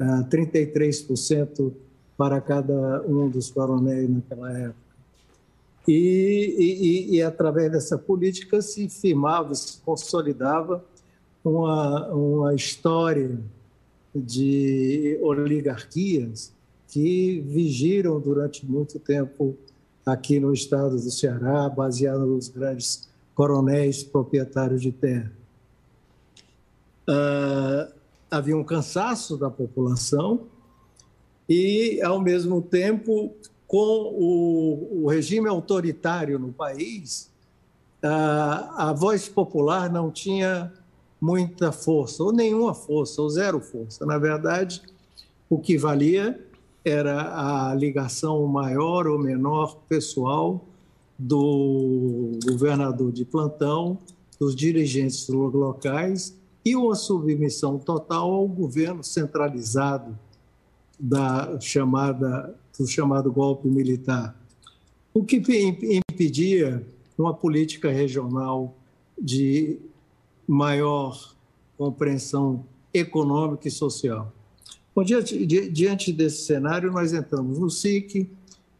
33% 0.00 1.70
ah, 1.70 1.74
para 2.16 2.40
cada 2.40 3.02
um 3.06 3.28
dos 3.28 3.50
coronéis 3.50 4.08
naquela 4.10 4.50
época. 4.52 4.87
E, 5.88 6.54
e, 6.58 7.16
e, 7.16 7.22
através 7.22 7.72
dessa 7.72 7.96
política 7.96 8.60
se 8.60 8.90
firmava, 8.90 9.54
se 9.54 9.78
consolidava 9.80 10.84
uma, 11.42 12.08
uma 12.08 12.54
história 12.54 13.40
de 14.14 15.18
oligarquias 15.22 16.52
que 16.88 17.40
vigiram 17.40 18.20
durante 18.20 18.66
muito 18.66 18.98
tempo 18.98 19.56
aqui 20.04 20.38
no 20.38 20.52
estado 20.52 20.90
do 20.90 21.10
Ceará, 21.10 21.70
baseado 21.70 22.26
nos 22.26 22.48
grandes 22.48 23.08
coronéis 23.34 24.02
proprietários 24.02 24.82
de 24.82 24.92
terra. 24.92 25.32
Uh, 27.08 27.90
havia 28.30 28.54
um 28.54 28.64
cansaço 28.64 29.38
da 29.38 29.48
população 29.48 30.42
e, 31.48 31.98
ao 32.02 32.20
mesmo 32.20 32.60
tempo, 32.60 33.32
com 33.68 33.76
o, 33.76 35.04
o 35.04 35.08
regime 35.08 35.46
autoritário 35.46 36.38
no 36.38 36.50
país, 36.50 37.30
a, 38.02 38.88
a 38.88 38.92
voz 38.94 39.28
popular 39.28 39.92
não 39.92 40.10
tinha 40.10 40.72
muita 41.20 41.70
força, 41.70 42.24
ou 42.24 42.32
nenhuma 42.32 42.72
força, 42.72 43.20
ou 43.20 43.28
zero 43.28 43.60
força. 43.60 44.06
Na 44.06 44.16
verdade, 44.16 44.80
o 45.50 45.58
que 45.58 45.76
valia 45.76 46.42
era 46.82 47.68
a 47.70 47.74
ligação 47.74 48.46
maior 48.46 49.06
ou 49.06 49.18
menor 49.18 49.76
pessoal 49.86 50.64
do 51.18 52.38
governador 52.46 53.12
de 53.12 53.24
plantão, 53.24 53.98
dos 54.40 54.56
dirigentes 54.56 55.28
locais 55.28 56.34
e 56.64 56.74
uma 56.76 56.94
submissão 56.94 57.78
total 57.78 58.32
ao 58.32 58.46
governo 58.46 59.02
centralizado 59.02 60.16
da 60.98 61.58
chamada 61.60 62.54
do 62.78 62.86
chamado 62.86 63.32
golpe 63.32 63.68
militar, 63.68 64.34
o 65.12 65.24
que 65.24 65.42
impedia 66.08 66.86
uma 67.18 67.34
política 67.34 67.90
regional 67.90 68.76
de 69.20 69.78
maior 70.46 71.34
compreensão 71.76 72.64
econômica 72.94 73.66
e 73.66 73.70
social. 73.70 74.32
Bom, 74.94 75.02
diante, 75.02 75.44
diante 75.46 76.12
desse 76.12 76.44
cenário, 76.44 76.90
nós 76.92 77.12
entramos 77.12 77.58
no 77.58 77.70
SIC, 77.70 78.30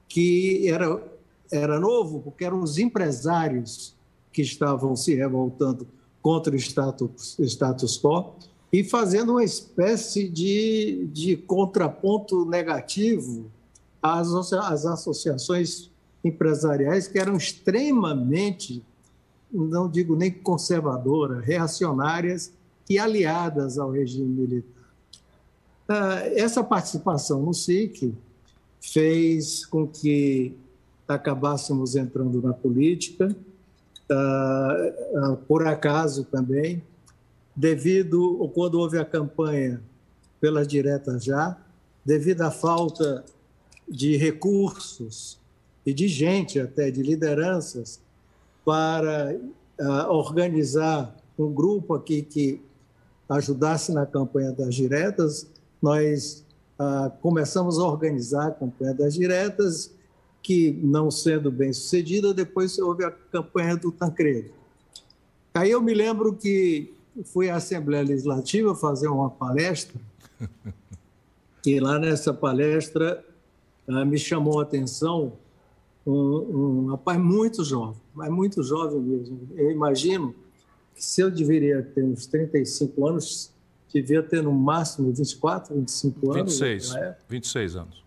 que 0.08 0.68
era, 0.68 1.02
era 1.50 1.78
novo, 1.78 2.20
porque 2.20 2.44
eram 2.44 2.62
os 2.62 2.78
empresários 2.78 3.94
que 4.32 4.42
estavam 4.42 4.94
se 4.94 5.14
revoltando 5.14 5.86
contra 6.22 6.54
o 6.54 6.56
status, 6.56 7.36
status 7.40 7.96
quo 7.98 8.34
e 8.72 8.84
fazendo 8.84 9.32
uma 9.32 9.44
espécie 9.44 10.28
de, 10.28 11.08
de 11.12 11.36
contraponto 11.36 12.44
negativo 12.44 13.50
às, 14.02 14.52
às 14.52 14.86
associações 14.86 15.90
empresariais 16.24 17.06
que 17.06 17.18
eram 17.18 17.36
extremamente, 17.36 18.82
não 19.50 19.88
digo 19.88 20.16
nem 20.16 20.30
conservadoras, 20.30 21.44
reacionárias 21.44 22.52
e 22.88 22.98
aliadas 22.98 23.78
ao 23.78 23.90
regime 23.90 24.28
militar. 24.28 24.88
Ah, 25.88 26.20
essa 26.34 26.62
participação 26.62 27.42
no 27.42 27.54
SIC 27.54 28.14
fez 28.80 29.64
com 29.66 29.86
que 29.86 30.54
acabássemos 31.06 31.96
entrando 31.96 32.42
na 32.42 32.52
política, 32.52 33.34
ah, 34.10 34.92
ah, 35.16 35.36
por 35.46 35.66
acaso 35.66 36.24
também, 36.24 36.82
devido, 37.54 38.50
quando 38.54 38.78
houve 38.78 38.98
a 38.98 39.04
campanha 39.04 39.80
pelas 40.40 40.68
diretas 40.68 41.24
já, 41.24 41.56
devido 42.04 42.42
à 42.42 42.50
falta 42.50 43.24
de 43.90 44.16
recursos 44.16 45.38
e 45.84 45.92
de 45.92 46.08
gente 46.08 46.60
até, 46.60 46.90
de 46.90 47.02
lideranças, 47.02 48.00
para 48.64 49.34
uh, 49.80 50.12
organizar 50.12 51.16
um 51.38 51.52
grupo 51.52 51.94
aqui 51.94 52.22
que 52.22 52.60
ajudasse 53.28 53.92
na 53.92 54.04
campanha 54.04 54.52
das 54.52 54.74
diretas. 54.74 55.46
Nós 55.80 56.44
uh, 56.78 57.10
começamos 57.22 57.78
a 57.78 57.84
organizar 57.84 58.48
a 58.48 58.50
campanha 58.50 58.94
das 58.94 59.14
diretas, 59.14 59.90
que, 60.42 60.78
não 60.82 61.10
sendo 61.10 61.50
bem 61.50 61.72
sucedida, 61.72 62.32
depois 62.32 62.78
houve 62.78 63.04
a 63.04 63.10
campanha 63.10 63.76
do 63.76 63.92
Tancredo. 63.92 64.50
Aí 65.54 65.70
eu 65.70 65.82
me 65.82 65.92
lembro 65.92 66.34
que 66.34 66.92
fui 67.24 67.50
à 67.50 67.56
Assembleia 67.56 68.04
Legislativa 68.04 68.74
fazer 68.74 69.08
uma 69.08 69.30
palestra, 69.30 70.00
e 71.66 71.80
lá 71.80 71.98
nessa 71.98 72.32
palestra 72.32 73.24
me 73.88 74.18
chamou 74.18 74.60
a 74.60 74.62
atenção 74.62 75.32
um, 76.06 76.12
um 76.12 76.86
rapaz 76.86 77.18
muito 77.18 77.64
jovem, 77.64 78.00
mas 78.14 78.30
muito 78.30 78.62
jovem 78.62 79.00
mesmo. 79.00 79.48
Eu 79.56 79.70
imagino 79.70 80.34
se 80.94 81.20
eu 81.20 81.30
deveria 81.30 81.82
ter 81.82 82.02
uns 82.02 82.26
35 82.26 83.06
anos, 83.06 83.52
devia 83.92 84.22
ter 84.22 84.42
no 84.42 84.52
máximo 84.52 85.12
24, 85.12 85.74
25 85.74 86.32
anos. 86.32 86.60
26, 86.60 86.94
26 87.28 87.76
anos. 87.76 88.04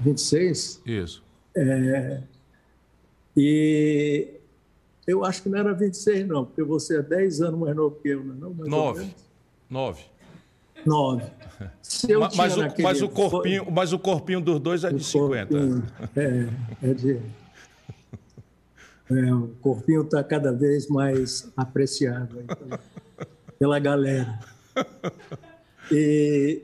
26? 0.00 0.82
Isso. 0.86 1.22
É, 1.56 2.22
e 3.36 4.28
eu 5.06 5.24
acho 5.24 5.42
que 5.42 5.48
não 5.48 5.58
era 5.58 5.72
26, 5.72 6.26
não, 6.26 6.44
porque 6.44 6.62
você 6.62 6.98
é 6.98 7.02
10 7.02 7.42
anos 7.42 7.60
mais 7.60 7.76
novo 7.76 7.96
que 7.96 8.08
eu, 8.08 8.24
não? 8.24 8.54
Mais 8.54 8.70
9. 8.70 9.14
9. 9.68 10.04
9. 10.86 11.22
Mas, 12.18 12.36
mas, 12.36 12.56
o, 12.56 12.82
mas, 12.82 13.02
o 13.02 13.08
corpinho, 13.08 13.66
mas 13.70 13.92
o 13.92 13.98
corpinho 13.98 14.40
dos 14.40 14.60
dois 14.60 14.84
é 14.84 14.92
de 14.92 15.04
50. 15.04 15.56
É, 16.16 16.48
é 16.82 16.94
de. 16.94 17.20
É, 19.10 19.34
o 19.34 19.48
corpinho 19.60 20.02
está 20.02 20.24
cada 20.24 20.50
vez 20.52 20.88
mais 20.88 21.50
apreciado 21.56 22.40
então, 22.40 22.78
pela 23.58 23.78
galera. 23.78 24.38
E, 25.92 26.62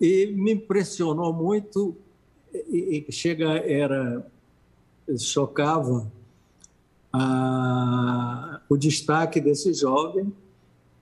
e 0.00 0.26
me 0.26 0.52
impressionou 0.52 1.32
muito, 1.32 1.96
e, 2.52 3.06
e 3.08 3.12
chega, 3.12 3.56
era, 3.58 4.24
chocava 5.18 6.06
a, 7.12 8.60
o 8.68 8.76
destaque 8.76 9.40
desse 9.40 9.72
jovem, 9.74 10.32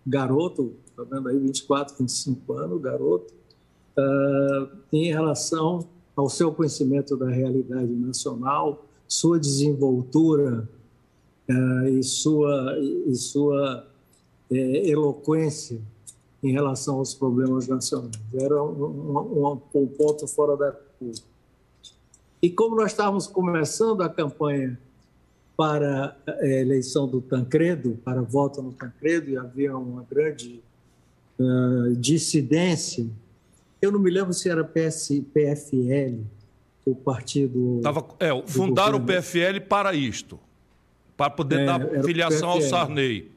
garoto, 0.07 0.75
está 1.03 1.17
vendo 1.17 1.29
aí, 1.29 1.39
24, 1.39 1.97
25 1.99 2.53
anos, 2.55 2.81
garoto, 2.81 3.33
uh, 3.97 4.69
em 4.93 5.13
relação 5.13 5.87
ao 6.15 6.29
seu 6.29 6.53
conhecimento 6.53 7.17
da 7.17 7.29
realidade 7.29 7.93
nacional, 7.93 8.85
sua 9.07 9.39
desenvoltura 9.39 10.69
uh, 11.49 11.89
e 11.89 12.03
sua, 12.03 12.79
e 12.79 13.15
sua 13.15 13.87
é, 14.51 14.89
eloquência 14.89 15.81
em 16.43 16.53
relação 16.53 16.97
aos 16.97 17.15
problemas 17.15 17.67
nacionais. 17.67 18.13
Era 18.35 18.63
um, 18.63 19.53
um, 19.53 19.61
um 19.75 19.87
ponto 19.87 20.27
fora 20.27 20.57
da 20.57 20.73
curva. 20.73 21.23
E 22.43 22.49
como 22.49 22.75
nós 22.77 22.93
estávamos 22.93 23.27
começando 23.27 24.03
a 24.03 24.09
campanha 24.09 24.79
para 25.57 26.17
a 26.27 26.47
eleição 26.47 27.07
do 27.07 27.21
Tancredo, 27.21 27.99
para 28.03 28.23
voto 28.23 28.63
no 28.63 28.73
Tancredo, 28.73 29.29
e 29.29 29.37
havia 29.37 29.77
uma 29.77 30.03
grande 30.03 30.63
uh, 31.41 31.97
dissidência, 31.97 33.07
eu 33.83 33.91
não 33.91 33.99
me 33.99 34.11
lembro 34.11 34.33
se 34.33 34.49
era 34.49 34.63
PS, 34.63 35.23
PFL, 35.33 36.21
o 36.87 36.95
partido. 36.95 37.81
Tava, 37.83 38.07
é, 38.21 38.31
fundaram 38.47 38.99
o 38.99 39.05
PFL 39.05 39.61
para 39.69 39.95
isto, 39.95 40.39
para 41.17 41.31
poder 41.31 41.61
é, 41.61 41.65
dar 41.65 41.81
filiação 42.05 42.51
ao 42.51 42.61
Sarney. 42.61 43.31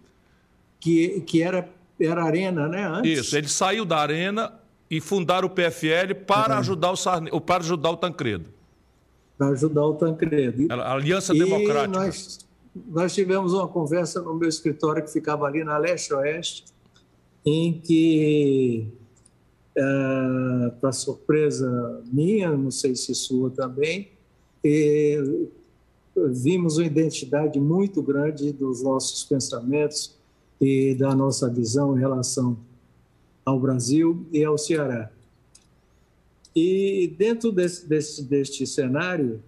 Que, 0.80 1.22
que 1.22 1.42
era, 1.42 1.70
era 2.00 2.24
Arena, 2.24 2.68
né? 2.68 2.86
Antes. 2.86 3.20
Isso, 3.20 3.38
ele 3.38 3.48
saiu 3.48 3.86
da 3.86 3.98
Arena 3.98 4.54
e 4.90 5.00
fundaram 5.00 5.48
o 5.48 5.50
PFL 5.50 6.14
para, 6.28 6.56
é. 6.56 6.58
ajudar, 6.58 6.92
o 6.92 6.96
Sarney, 6.98 7.32
para 7.42 7.64
ajudar 7.64 7.92
o 7.92 7.98
Tancredo 7.98 8.54
para 9.38 9.50
ajudar 9.50 9.86
o 9.86 9.96
Tancredo. 9.96 10.68
A 10.72 10.94
Aliança 10.94 11.34
Democrática. 11.34 11.88
Nós, 11.88 12.40
nós 12.88 13.14
tivemos 13.14 13.54
uma 13.54 13.68
conversa 13.68 14.22
no 14.22 14.34
meu 14.34 14.48
escritório 14.48 15.04
que 15.04 15.12
ficava 15.12 15.46
ali 15.46 15.64
na 15.64 15.78
leste-oeste, 15.78 16.66
em 17.46 17.80
que, 17.80 18.88
é, 19.76 20.72
para 20.80 20.92
surpresa 20.92 22.02
minha, 22.12 22.56
não 22.56 22.72
sei 22.72 22.96
se 22.96 23.14
sua 23.14 23.50
também, 23.50 24.10
vimos 26.16 26.78
uma 26.78 26.86
identidade 26.86 27.60
muito 27.60 28.02
grande 28.02 28.52
dos 28.54 28.82
nossos 28.82 29.24
pensamentos 29.24 30.16
e 30.62 30.96
da 30.96 31.14
nossa 31.14 31.50
visão 31.50 31.98
em 31.98 32.00
relação 32.00 32.58
ao 33.46 33.60
Brasil 33.60 34.26
e 34.32 34.44
ao 34.44 34.58
Ceará. 34.58 35.12
E 36.56 37.14
dentro 37.18 37.52
desse, 37.52 37.86
desse, 37.88 38.24
deste 38.24 38.66
cenário, 38.66 39.42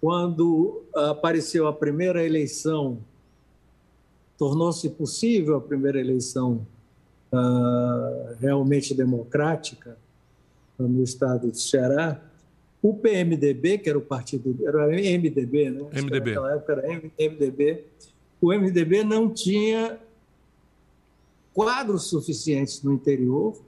quando 0.00 0.82
apareceu 0.94 1.66
a 1.66 1.72
primeira 1.72 2.24
eleição, 2.24 2.98
tornou-se 4.38 4.88
possível 4.90 5.56
a 5.56 5.60
primeira 5.60 5.98
eleição 5.98 6.64
uh, 7.36 8.36
realmente 8.40 8.94
democrática 8.94 9.96
no 10.78 11.02
estado 11.02 11.50
de 11.50 11.60
Ceará, 11.60 12.20
o 12.82 12.94
PMDB, 12.94 13.78
que 13.78 13.88
era 13.88 13.98
o 13.98 14.02
partido, 14.02 14.56
era 14.66 14.86
MDB, 14.86 15.70
né? 15.70 15.80
MDB. 15.92 16.34
Naquela 16.34 16.54
época 16.54 16.72
era 16.72 16.88
MDB. 17.18 17.84
O 18.40 18.52
MDB 18.52 19.02
não 19.02 19.30
tinha 19.30 19.98
quadros 21.52 22.04
suficientes 22.04 22.82
no 22.82 22.92
interior, 22.92 23.58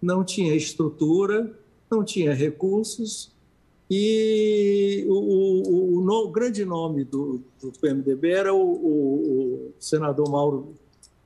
não 0.00 0.24
tinha 0.24 0.54
estrutura, 0.54 1.52
não 1.90 2.02
tinha 2.02 2.34
recursos 2.34 3.34
e 3.90 5.04
o, 5.08 5.14
o, 5.14 5.98
o, 6.00 6.24
o 6.24 6.28
grande 6.30 6.64
nome 6.64 7.04
do, 7.04 7.42
do, 7.60 7.70
PMDB 7.78 8.30
era 8.30 8.54
o, 8.54 9.72
senador 9.78 10.28
Mauro, 10.30 10.74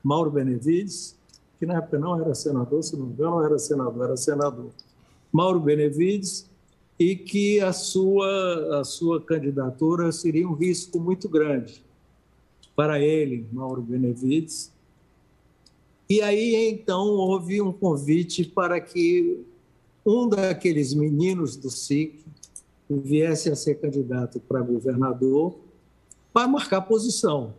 Mauro 0.03 0.29
Benevides, 0.29 1.15
que 1.59 1.65
na 1.65 1.77
época 1.77 1.99
não 1.99 2.19
era 2.19 2.33
senador, 2.33 2.81
se 2.81 2.95
não 2.95 3.07
me 3.07 3.13
engano, 3.13 3.43
era 3.43 3.59
senador, 3.59 4.05
era 4.05 4.17
senador. 4.17 4.71
Mauro 5.31 5.59
Benevides, 5.59 6.49
e 6.97 7.15
que 7.15 7.59
a 7.61 7.71
sua, 7.71 8.79
a 8.79 8.83
sua 8.83 9.21
candidatura 9.21 10.11
seria 10.11 10.47
um 10.47 10.53
risco 10.53 10.99
muito 10.99 11.29
grande 11.29 11.83
para 12.75 12.99
ele, 12.99 13.45
Mauro 13.51 13.81
Benevides. 13.81 14.71
E 16.09 16.21
aí, 16.21 16.55
então, 16.69 17.07
houve 17.07 17.61
um 17.61 17.71
convite 17.71 18.43
para 18.43 18.81
que 18.81 19.45
um 20.05 20.27
daqueles 20.27 20.93
meninos 20.93 21.55
do 21.55 21.69
SIC 21.69 22.25
viesse 22.89 23.49
a 23.49 23.55
ser 23.55 23.75
candidato 23.75 24.39
para 24.39 24.61
governador 24.61 25.55
para 26.33 26.47
marcar 26.47 26.81
posição, 26.81 27.53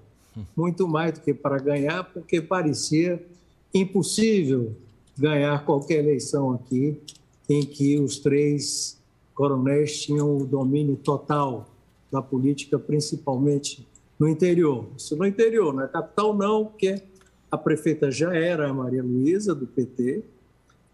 muito 0.57 0.87
mais 0.87 1.15
do 1.15 1.21
que 1.21 1.35
para 1.35 1.59
ganhar, 1.59 2.05
porque 2.13 2.41
parecia 2.41 3.25
impossível 3.72 4.74
ganhar 5.16 5.64
qualquer 5.64 5.98
eleição 5.98 6.52
aqui 6.52 7.00
em 7.48 7.62
que 7.62 7.98
os 7.98 8.18
três 8.18 8.98
coronéis 9.35 10.02
tinham 10.02 10.37
o 10.37 10.46
domínio 10.46 10.96
total 10.96 11.68
da 12.11 12.20
política, 12.20 12.78
principalmente 12.78 13.87
no 14.18 14.28
interior. 14.28 14.87
Isso 14.96 15.16
no 15.16 15.26
interior, 15.26 15.72
na 15.72 15.88
capital 15.88 16.37
não, 16.37 16.66
porque 16.66 17.02
a 17.50 17.59
prefeita 17.59 18.11
já 18.11 18.35
era 18.35 18.68
a 18.68 18.72
Maria 18.72 19.02
Luísa, 19.02 19.54
do 19.54 19.66
PT, 19.66 20.22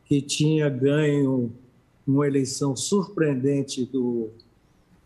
que 0.04 0.20
tinha 0.22 0.68
ganho 0.68 1.52
uma 2.06 2.26
eleição 2.26 2.76
surpreendente 2.76 3.84
do, 3.84 4.28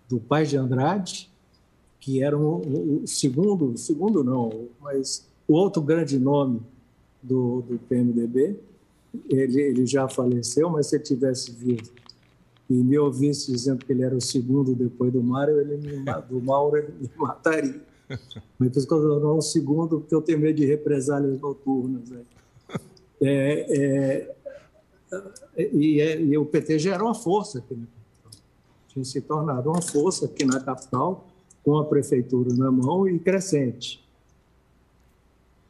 do 0.08 0.20
Paz 0.20 0.50
de 0.50 0.56
Andrade, 0.56 1.30
que 1.98 2.22
era 2.22 2.36
o, 2.36 3.02
o 3.02 3.06
segundo, 3.06 3.76
segundo 3.76 4.22
não, 4.22 4.68
mas 4.80 5.26
o 5.48 5.54
outro 5.54 5.80
grande 5.82 6.18
nome 6.18 6.60
do, 7.22 7.62
do 7.62 7.78
PMDB. 7.78 8.56
Ele, 9.28 9.60
ele 9.60 9.86
já 9.86 10.08
faleceu, 10.08 10.70
mas 10.70 10.86
se 10.86 10.96
ele 10.96 11.04
tivesse 11.04 11.50
vivo 11.52 11.90
e 12.70 12.74
me 12.74 12.96
ouvisse 12.96 13.50
dizendo 13.50 13.84
que 13.84 13.92
ele 13.92 14.04
era 14.04 14.16
o 14.16 14.20
segundo 14.20 14.76
depois 14.76 15.12
do 15.12 15.20
Mário, 15.20 15.60
ele 15.60 15.76
me, 15.76 16.04
do 16.28 16.40
Mauro, 16.40 16.76
ele 16.76 16.94
me 17.00 17.10
mataria. 17.16 17.82
Mas 18.58 18.70
por 18.70 18.78
isso 18.78 18.86
que 18.86 18.94
eu 18.94 19.20
não 19.20 19.38
o 19.38 19.42
segundo, 19.42 20.00
porque 20.00 20.14
eu 20.14 20.22
tenho 20.22 20.38
medo 20.38 20.56
de 20.56 20.66
represálias 20.66 21.40
noturnas. 21.40 22.08
Né? 22.08 22.22
É, 23.22 24.32
é, 25.58 25.70
e, 25.74 26.00
é, 26.00 26.18
e, 26.18 26.38
o 26.38 26.46
PT 26.46 26.78
já 26.78 26.94
era 26.94 27.04
uma 27.04 27.14
força 27.14 27.58
aqui 27.58 27.74
na 27.74 27.84
capital. 27.84 28.40
Tinha 28.88 29.04
se 29.04 29.20
tornado 29.20 29.68
uma 29.68 29.82
força 29.82 30.24
aqui 30.24 30.42
na 30.46 30.58
capital, 30.58 31.28
com 31.62 31.76
a 31.76 31.84
prefeitura 31.84 32.54
na 32.54 32.70
mão 32.70 33.06
e 33.06 33.18
crescente. 33.18 34.02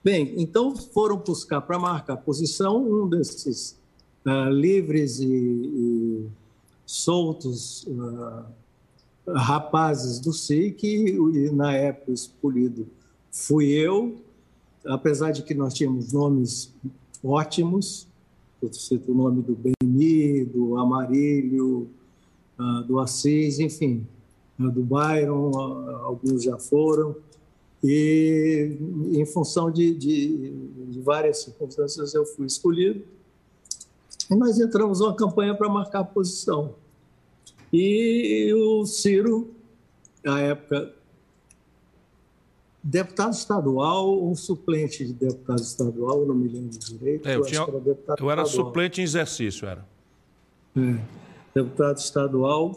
Bem, 0.03 0.35
então 0.39 0.75
foram 0.75 1.19
buscar 1.19 1.61
para 1.61 1.79
marcar 1.79 2.17
posição 2.17 2.83
um 2.83 3.07
desses 3.07 3.79
uh, 4.25 4.51
livres 4.51 5.21
e, 5.21 5.27
e 5.27 6.27
soltos 6.87 7.85
uh, 7.87 8.47
rapazes 9.31 10.19
do 10.19 10.33
SIC, 10.33 10.83
e 10.85 11.51
na 11.51 11.75
época 11.75 12.13
escolhido 12.13 12.89
fui 13.31 13.69
eu, 13.73 14.17
apesar 14.87 15.33
de 15.33 15.43
que 15.43 15.53
nós 15.53 15.75
tínhamos 15.75 16.15
nomes 16.15 16.73
ótimos, 17.23 18.09
eu 18.63 18.73
cito 18.73 19.13
o 19.13 19.15
nome 19.15 19.43
do 19.43 19.55
Beni, 19.55 20.47
do 20.47 20.79
Amarílio, 20.79 21.91
uh, 22.59 22.83
do 22.85 22.99
Assis, 23.01 23.59
enfim, 23.59 24.07
do 24.59 24.83
Byron, 24.83 25.51
alguns 26.05 26.43
já 26.43 26.57
foram, 26.57 27.17
e 27.83 28.77
em 29.13 29.25
função 29.25 29.71
de, 29.71 29.95
de, 29.95 30.51
de, 30.91 31.01
várias 31.01 31.43
circunstâncias 31.43 32.15
eu 32.15 32.27
fui 32.27 32.47
escolhido, 32.47 33.05
e 34.31 34.35
nós 34.35 34.61
entramos 34.61 35.01
numa 35.01 35.15
campanha 35.15 35.55
para 35.55 35.69
marcar 35.69 36.01
a 36.01 36.05
posição. 36.05 36.75
E 37.73 38.53
o 38.55 38.85
Ciro, 38.85 39.51
à 40.25 40.41
época, 40.41 40.93
deputado 42.83 43.33
estadual 43.33 44.09
ou 44.09 44.35
suplente 44.35 45.05
de 45.05 45.13
deputado 45.13 45.61
estadual, 45.61 46.27
não 46.27 46.35
me 46.35 46.49
lembro 46.49 46.79
direito. 46.79 47.29
É, 47.29 47.37
eu, 47.37 47.43
tinha, 47.43 47.63
era 47.63 48.17
eu 48.19 48.31
era 48.31 48.45
suplente 48.45 49.01
em 49.01 49.05
exercício, 49.05 49.67
era. 49.67 49.87
É, 50.77 51.01
deputado 51.55 51.99
estadual 51.99 52.75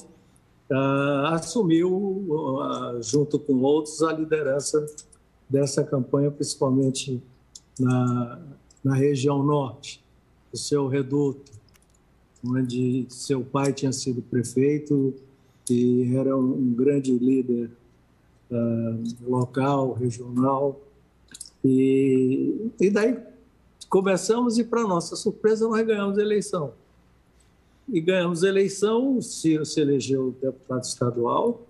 uh, 0.69 1.27
assumiu, 1.33 1.91
uh, 1.91 3.01
junto 3.01 3.39
com 3.39 3.61
outros, 3.61 4.01
a 4.03 4.13
liderança 4.13 4.85
dessa 5.49 5.83
campanha, 5.83 6.31
principalmente 6.31 7.21
na, 7.79 8.41
na 8.83 8.95
região 8.95 9.43
norte, 9.43 10.03
o 10.51 10.57
seu 10.57 10.87
reduto, 10.87 11.51
onde 12.45 13.05
seu 13.09 13.43
pai 13.43 13.71
tinha 13.71 13.91
sido 13.91 14.21
prefeito 14.21 15.13
e 15.69 16.15
era 16.15 16.35
um, 16.35 16.73
grande 16.73 17.17
líder 17.17 17.71
uh, 18.51 19.29
local, 19.29 19.93
regional. 19.93 20.81
E, 21.63 22.71
e 22.79 22.89
daí 22.89 23.17
começamos 23.89 24.57
e, 24.57 24.63
para 24.63 24.83
nossa 24.83 25.15
surpresa, 25.15 25.67
nós 25.67 25.85
ganhamos 25.85 26.17
a 26.17 26.21
eleição. 26.21 26.73
E 27.87 27.99
ganhamos 27.99 28.43
a 28.43 28.47
eleição, 28.47 29.17
o 29.17 29.21
Ciro 29.21 29.65
se 29.65 29.81
elegeu 29.81 30.33
deputado 30.41 30.83
estadual 30.83 31.61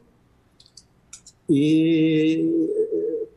e 1.50 2.78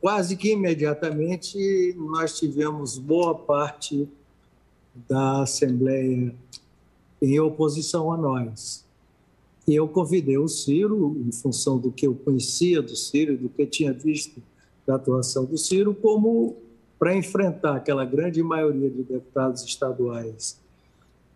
quase 0.00 0.36
que 0.36 0.52
imediatamente 0.52 1.94
nós 1.96 2.38
tivemos 2.38 2.98
boa 2.98 3.34
parte 3.34 4.08
da 5.08 5.42
Assembleia 5.42 6.34
em 7.20 7.40
oposição 7.40 8.12
a 8.12 8.16
nós. 8.16 8.84
E 9.66 9.74
eu 9.74 9.88
convidei 9.88 10.38
o 10.38 10.46
Ciro, 10.46 11.16
em 11.26 11.32
função 11.32 11.78
do 11.78 11.90
que 11.90 12.06
eu 12.06 12.14
conhecia 12.14 12.80
do 12.80 12.94
Ciro 12.94 13.36
do 13.36 13.48
que 13.48 13.66
tinha 13.66 13.92
visto 13.92 14.40
da 14.86 14.94
atuação 14.94 15.44
do 15.44 15.58
Ciro, 15.58 15.94
como 15.94 16.56
para 16.98 17.16
enfrentar 17.16 17.76
aquela 17.76 18.04
grande 18.04 18.42
maioria 18.42 18.88
de 18.88 19.02
deputados 19.02 19.64
estaduais 19.64 20.58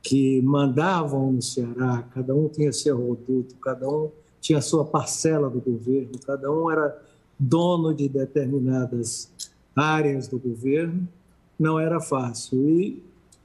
que 0.02 0.40
mandavam 0.42 1.32
no 1.32 1.42
Ceará, 1.42 2.04
cada 2.14 2.34
um 2.34 2.48
tinha 2.48 2.72
seu 2.72 2.96
reduto, 2.96 3.54
cada 3.56 3.88
um 3.88 4.10
tinha 4.40 4.60
sua 4.60 4.84
parcela 4.84 5.50
do 5.50 5.60
governo, 5.60 6.12
cada 6.24 6.50
um 6.50 6.70
era 6.70 7.00
dono 7.38 7.94
de 7.94 8.08
determinadas 8.08 9.30
áreas 9.76 10.28
do 10.28 10.38
governo, 10.38 11.06
não 11.58 11.78
era 11.78 12.00
fácil. 12.00 12.68
E 12.68 13.02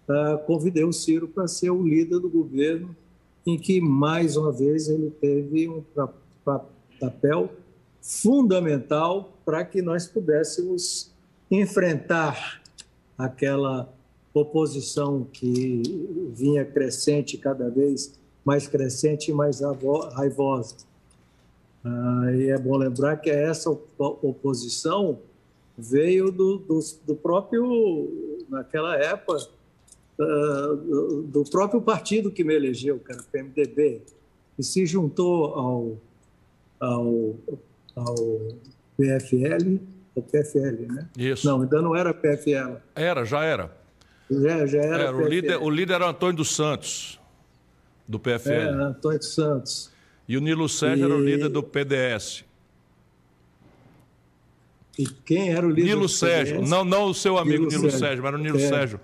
uh, 0.07 0.37
convidei 0.45 0.83
o 0.83 0.93
Ciro 0.93 1.27
para 1.27 1.47
ser 1.47 1.69
o 1.69 1.83
líder 1.83 2.19
do 2.19 2.29
governo, 2.29 2.95
em 3.45 3.57
que, 3.57 3.79
mais 3.79 4.37
uma 4.37 4.51
vez, 4.51 4.89
ele 4.89 5.11
teve 5.11 5.69
um 5.69 5.83
papel 6.99 7.51
fundamental 8.01 9.33
para 9.45 9.63
que 9.63 9.81
nós 9.81 10.07
pudéssemos 10.07 11.11
enfrentar 11.51 12.61
aquela 13.17 13.93
oposição 14.35 15.25
que 15.31 15.81
vinha 16.33 16.65
crescente, 16.65 17.37
cada 17.37 17.69
vez 17.69 18.13
mais 18.43 18.67
crescente 18.67 19.31
e 19.31 19.33
mais 19.33 19.61
raivosa. 20.13 20.75
Ah, 21.83 22.31
e 22.33 22.49
é 22.49 22.57
bom 22.57 22.77
lembrar 22.77 23.17
que 23.17 23.29
essa 23.29 23.69
oposição 23.97 25.19
veio 25.77 26.31
do, 26.31 26.57
do, 26.57 26.79
do 27.05 27.15
próprio, 27.15 28.45
naquela 28.49 28.95
época, 28.97 29.47
uh, 30.19 30.75
do 31.23 31.43
próprio 31.43 31.81
partido 31.81 32.31
que 32.31 32.43
me 32.43 32.55
elegeu, 32.55 32.99
que 32.99 33.11
era 33.11 33.21
o 33.21 33.25
PMDB, 33.25 34.01
e 34.57 34.63
se 34.63 34.85
juntou 34.85 35.53
ao, 35.53 35.97
ao, 36.79 37.35
ao 37.95 38.15
PFL, 38.97 39.79
o 40.15 40.21
PFL, 40.21 40.93
né? 40.93 41.09
Isso. 41.17 41.45
Não, 41.45 41.61
ainda 41.61 41.81
não 41.81 41.95
era 41.95 42.13
PFL. 42.13 42.77
Era, 42.95 43.25
já 43.25 43.43
era. 43.43 43.84
Já, 44.29 44.65
já 44.65 44.79
era. 44.79 45.03
era 45.03 45.15
o, 45.15 45.27
líder, 45.27 45.57
o 45.61 45.69
líder 45.69 45.93
era 45.95 46.09
Antônio 46.09 46.37
dos 46.37 46.55
Santos, 46.55 47.19
do 48.07 48.19
PFL. 48.19 48.51
É, 48.51 48.69
Antônio 48.69 49.19
dos 49.19 49.33
Santos. 49.33 49.91
E 50.27 50.37
o 50.37 50.41
Nilo 50.41 50.67
Sérgio 50.67 51.03
e... 51.03 51.05
era 51.05 51.15
o 51.15 51.23
líder 51.23 51.49
do 51.49 51.61
PDS. 51.61 52.43
E 54.97 55.05
quem 55.05 55.51
era 55.53 55.65
o 55.65 55.69
líder 55.69 55.89
Nilo 55.89 56.09
Sérgio, 56.09 56.61
não, 56.61 56.83
não 56.83 57.05
o 57.05 57.13
seu 57.13 57.37
amigo 57.37 57.65
Nilo, 57.65 57.69
Nilo 57.69 57.91
Sérgio. 57.91 57.99
Sérgio, 57.99 58.23
mas 58.23 58.33
o 58.33 58.37
Nilo 58.37 58.57
é. 58.57 58.67
Sérgio. 58.67 58.99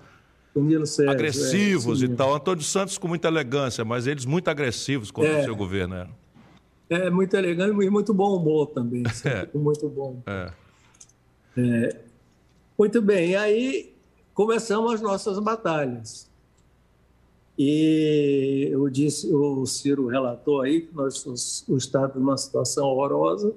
Nilo 0.54 0.86
Sérgio, 0.86 1.12
agressivos 1.12 2.02
é, 2.02 2.06
e 2.06 2.08
tal. 2.08 2.34
Antônio 2.34 2.62
Santos 2.62 2.98
com 2.98 3.08
muita 3.08 3.28
elegância, 3.28 3.84
mas 3.84 4.06
eles 4.06 4.24
muito 4.24 4.48
agressivos 4.48 5.10
contra 5.10 5.30
é, 5.30 5.40
o 5.40 5.44
seu 5.44 5.56
governo. 5.56 5.94
Era. 5.94 6.10
É, 6.90 7.10
muito 7.10 7.34
elegante 7.34 7.84
e 7.84 7.90
muito 7.90 8.12
bom 8.12 8.36
humor 8.36 8.66
também. 8.68 9.02
É. 9.24 9.48
Muito 9.54 9.88
bom. 9.88 10.22
É. 10.26 10.52
É. 11.56 11.96
Muito 12.78 13.00
bem, 13.00 13.30
e 13.30 13.36
aí 13.36 13.91
começamos 14.34 14.92
as 14.92 15.00
nossas 15.00 15.38
batalhas. 15.38 16.30
E 17.58 18.68
eu 18.70 18.88
disse, 18.88 19.32
o 19.32 19.66
Ciro 19.66 20.06
relatou 20.06 20.62
aí 20.62 20.82
que 20.82 20.94
nós 20.94 21.18
somos 21.18 21.64
o 21.68 21.76
Estado 21.76 22.18
numa 22.18 22.36
situação 22.36 22.86
horrorosa, 22.86 23.54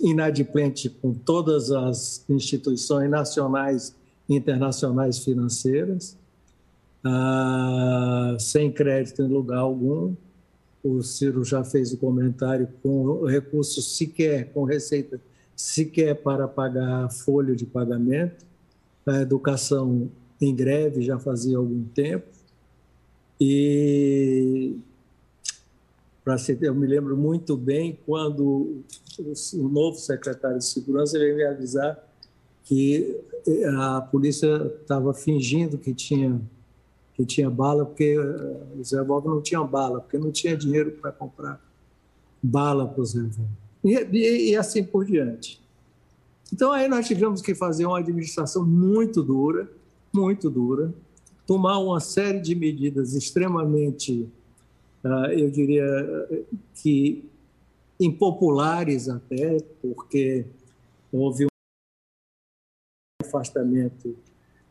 inadimplente 0.00 0.88
com 0.88 1.12
todas 1.14 1.70
as 1.70 2.24
instituições 2.28 3.08
nacionais 3.08 3.94
internacionais 4.28 5.18
financeiras, 5.18 6.16
ah, 7.04 8.36
sem 8.38 8.70
crédito 8.70 9.22
em 9.22 9.28
lugar 9.28 9.58
algum. 9.58 10.14
O 10.82 11.02
Ciro 11.02 11.44
já 11.44 11.62
fez 11.62 11.92
o 11.92 11.96
comentário 11.98 12.68
com 12.82 13.24
recursos 13.24 13.96
sequer, 13.96 14.52
com 14.52 14.64
receita 14.64 15.20
sequer 15.54 16.22
para 16.22 16.48
pagar 16.48 17.10
folha 17.10 17.54
de 17.54 17.66
pagamento. 17.66 18.49
A 19.06 19.20
educação 19.20 20.10
em 20.40 20.54
greve 20.54 21.02
já 21.02 21.18
fazia 21.18 21.56
algum 21.56 21.84
tempo. 21.84 22.26
E 23.40 24.76
para 26.24 26.36
eu 26.60 26.74
me 26.74 26.86
lembro 26.86 27.16
muito 27.16 27.56
bem 27.56 27.98
quando 28.06 28.82
o 29.54 29.68
novo 29.68 29.96
secretário 29.96 30.58
de 30.58 30.64
segurança 30.64 31.18
veio 31.18 31.34
me 31.34 31.44
avisar 31.44 31.98
que 32.64 33.18
a 33.78 34.00
polícia 34.00 34.70
estava 34.80 35.12
fingindo 35.14 35.78
que 35.78 35.94
tinha 35.94 36.40
que 37.14 37.24
tinha 37.26 37.50
bala 37.50 37.84
porque 37.84 38.16
eh, 38.16 38.80
os 38.80 38.92
revólveres 38.92 39.34
não 39.34 39.42
tinham 39.42 39.66
bala 39.66 40.00
porque 40.00 40.16
não 40.16 40.30
tinha 40.30 40.56
dinheiro 40.56 40.92
para 40.92 41.10
comprar 41.10 41.60
bala 42.42 42.86
para 42.86 43.02
os 43.02 43.14
revólveres 43.14 43.50
e, 43.84 44.16
e, 44.16 44.50
e, 44.50 44.56
assim 44.56 44.84
por 44.84 45.04
diante 45.04 45.59
então 46.52 46.72
aí 46.72 46.88
nós 46.88 47.06
tivemos 47.06 47.40
que 47.40 47.54
fazer 47.54 47.86
uma 47.86 47.98
administração 47.98 48.64
muito 48.66 49.22
dura 49.22 49.70
muito 50.12 50.50
dura 50.50 50.92
tomar 51.46 51.78
uma 51.78 52.00
série 52.00 52.40
de 52.40 52.54
medidas 52.54 53.14
extremamente 53.14 54.28
uh, 55.04 55.30
eu 55.32 55.50
diria 55.50 56.46
que 56.74 57.28
impopulares 57.98 59.08
até 59.08 59.58
porque 59.82 60.46
houve 61.12 61.46
afastamento 63.22 64.16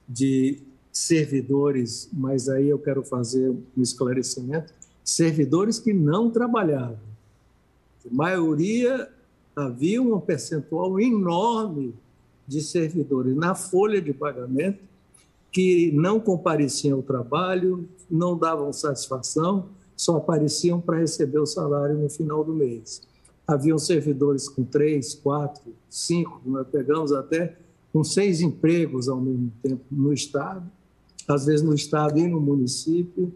de 0.07 0.59
servidores, 0.91 2.09
mas 2.11 2.49
aí 2.49 2.67
eu 2.67 2.79
quero 2.79 3.03
fazer 3.03 3.49
um 3.49 3.81
esclarecimento: 3.81 4.73
servidores 5.03 5.79
que 5.79 5.93
não 5.93 6.29
trabalhavam. 6.29 6.99
A 8.09 8.13
maioria 8.13 9.09
havia 9.65 10.01
um 10.01 10.19
percentual 10.19 10.99
enorme 10.99 11.93
de 12.47 12.61
servidores 12.61 13.35
na 13.35 13.53
folha 13.53 14.01
de 14.01 14.13
pagamento 14.13 14.79
que 15.51 15.91
não 15.91 16.19
compareciam 16.19 16.97
ao 16.97 17.03
trabalho, 17.03 17.87
não 18.09 18.37
davam 18.37 18.71
satisfação, 18.71 19.69
só 19.95 20.17
apareciam 20.17 20.79
para 20.79 20.99
receber 20.99 21.39
o 21.39 21.45
salário 21.45 21.97
no 21.97 22.09
final 22.09 22.43
do 22.43 22.53
mês. 22.53 23.01
Haviam 23.45 23.77
servidores 23.77 24.47
com 24.47 24.63
três, 24.63 25.15
quatro, 25.15 25.73
cinco, 25.89 26.41
nós 26.45 26.67
pegamos 26.67 27.11
até 27.11 27.57
com 27.91 28.03
seis 28.03 28.41
empregos 28.41 29.09
ao 29.09 29.19
mesmo 29.19 29.51
tempo 29.61 29.83
no 29.91 30.13
Estado, 30.13 30.63
às 31.27 31.45
vezes 31.45 31.63
no 31.63 31.73
Estado 31.73 32.19
e 32.19 32.27
no 32.27 32.39
município, 32.39 33.33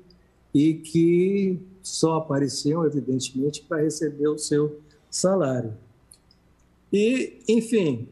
e 0.53 0.76
que 0.76 1.59
só 1.82 2.17
apareciam, 2.17 2.86
evidentemente, 2.86 3.63
para 3.67 3.82
receber 3.82 4.28
o 4.28 4.38
seu 4.38 4.80
salário. 5.09 5.74
E, 6.93 7.39
enfim, 7.47 8.07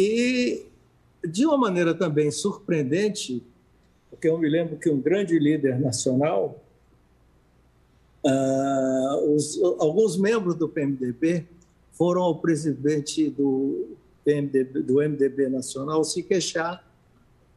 e 0.00 0.64
de 1.22 1.44
uma 1.44 1.58
maneira 1.58 1.94
também 1.94 2.30
surpreendente, 2.30 3.42
porque 4.08 4.26
eu 4.26 4.38
me 4.38 4.48
lembro 4.48 4.78
que 4.78 4.88
um 4.88 4.98
grande 4.98 5.38
líder 5.38 5.78
nacional, 5.78 6.58
uh, 8.24 9.34
os, 9.34 9.60
alguns 9.78 10.16
membros 10.16 10.54
do 10.54 10.66
PMDB 10.66 11.46
foram 11.92 12.22
ao 12.22 12.38
presidente 12.38 13.28
do 13.28 13.96
PMDB, 14.24 14.80
do 14.80 14.94
MDB 14.94 15.50
nacional 15.50 16.02
se 16.02 16.22
queixar 16.22 16.82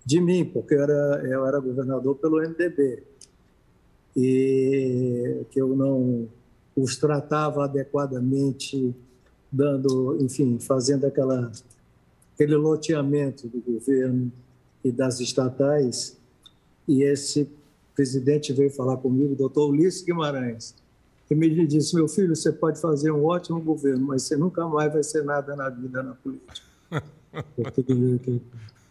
de 0.06 0.20
mim, 0.20 0.44
porque 0.44 0.74
eu 0.74 0.84
era, 0.84 1.24
eu 1.26 1.46
era 1.46 1.60
governador 1.60 2.16
pelo 2.16 2.42
MDB 2.42 3.04
e 4.16 5.46
que 5.52 5.62
eu 5.62 5.76
não 5.76 6.28
os 6.76 6.98
tratava 6.98 7.64
adequadamente 7.66 8.94
dando, 9.52 10.18
enfim, 10.22 10.60
fazendo 10.60 11.06
aquela, 11.06 11.52
aquele 12.34 12.56
loteamento 12.56 13.48
do 13.48 13.60
governo 13.60 14.32
e 14.84 14.92
das 14.92 15.20
estatais. 15.20 16.18
E 16.88 17.04
esse 17.04 17.50
presidente 17.96 18.54
veio 18.54 18.72
falar 18.72 18.98
comigo, 18.98 19.36
doutor 19.36 19.70
Ulisses 19.70 20.04
Guimarães, 20.04 20.76
e 21.30 21.36
me 21.36 21.68
disse: 21.68 21.96
Meu 21.96 22.08
filho, 22.08 22.36
você 22.36 22.52
pode 22.52 22.80
fazer 22.82 23.12
um 23.12 23.26
ótimo 23.26 23.62
governo, 23.62 24.08
mas 24.08 24.24
você 24.24 24.36
nunca 24.36 24.68
mais 24.68 24.92
vai 24.92 25.04
ser 25.04 25.24
nada 25.24 25.56
na 25.56 25.70
vida 25.70 26.02
na 26.02 26.14
política. 26.16 26.68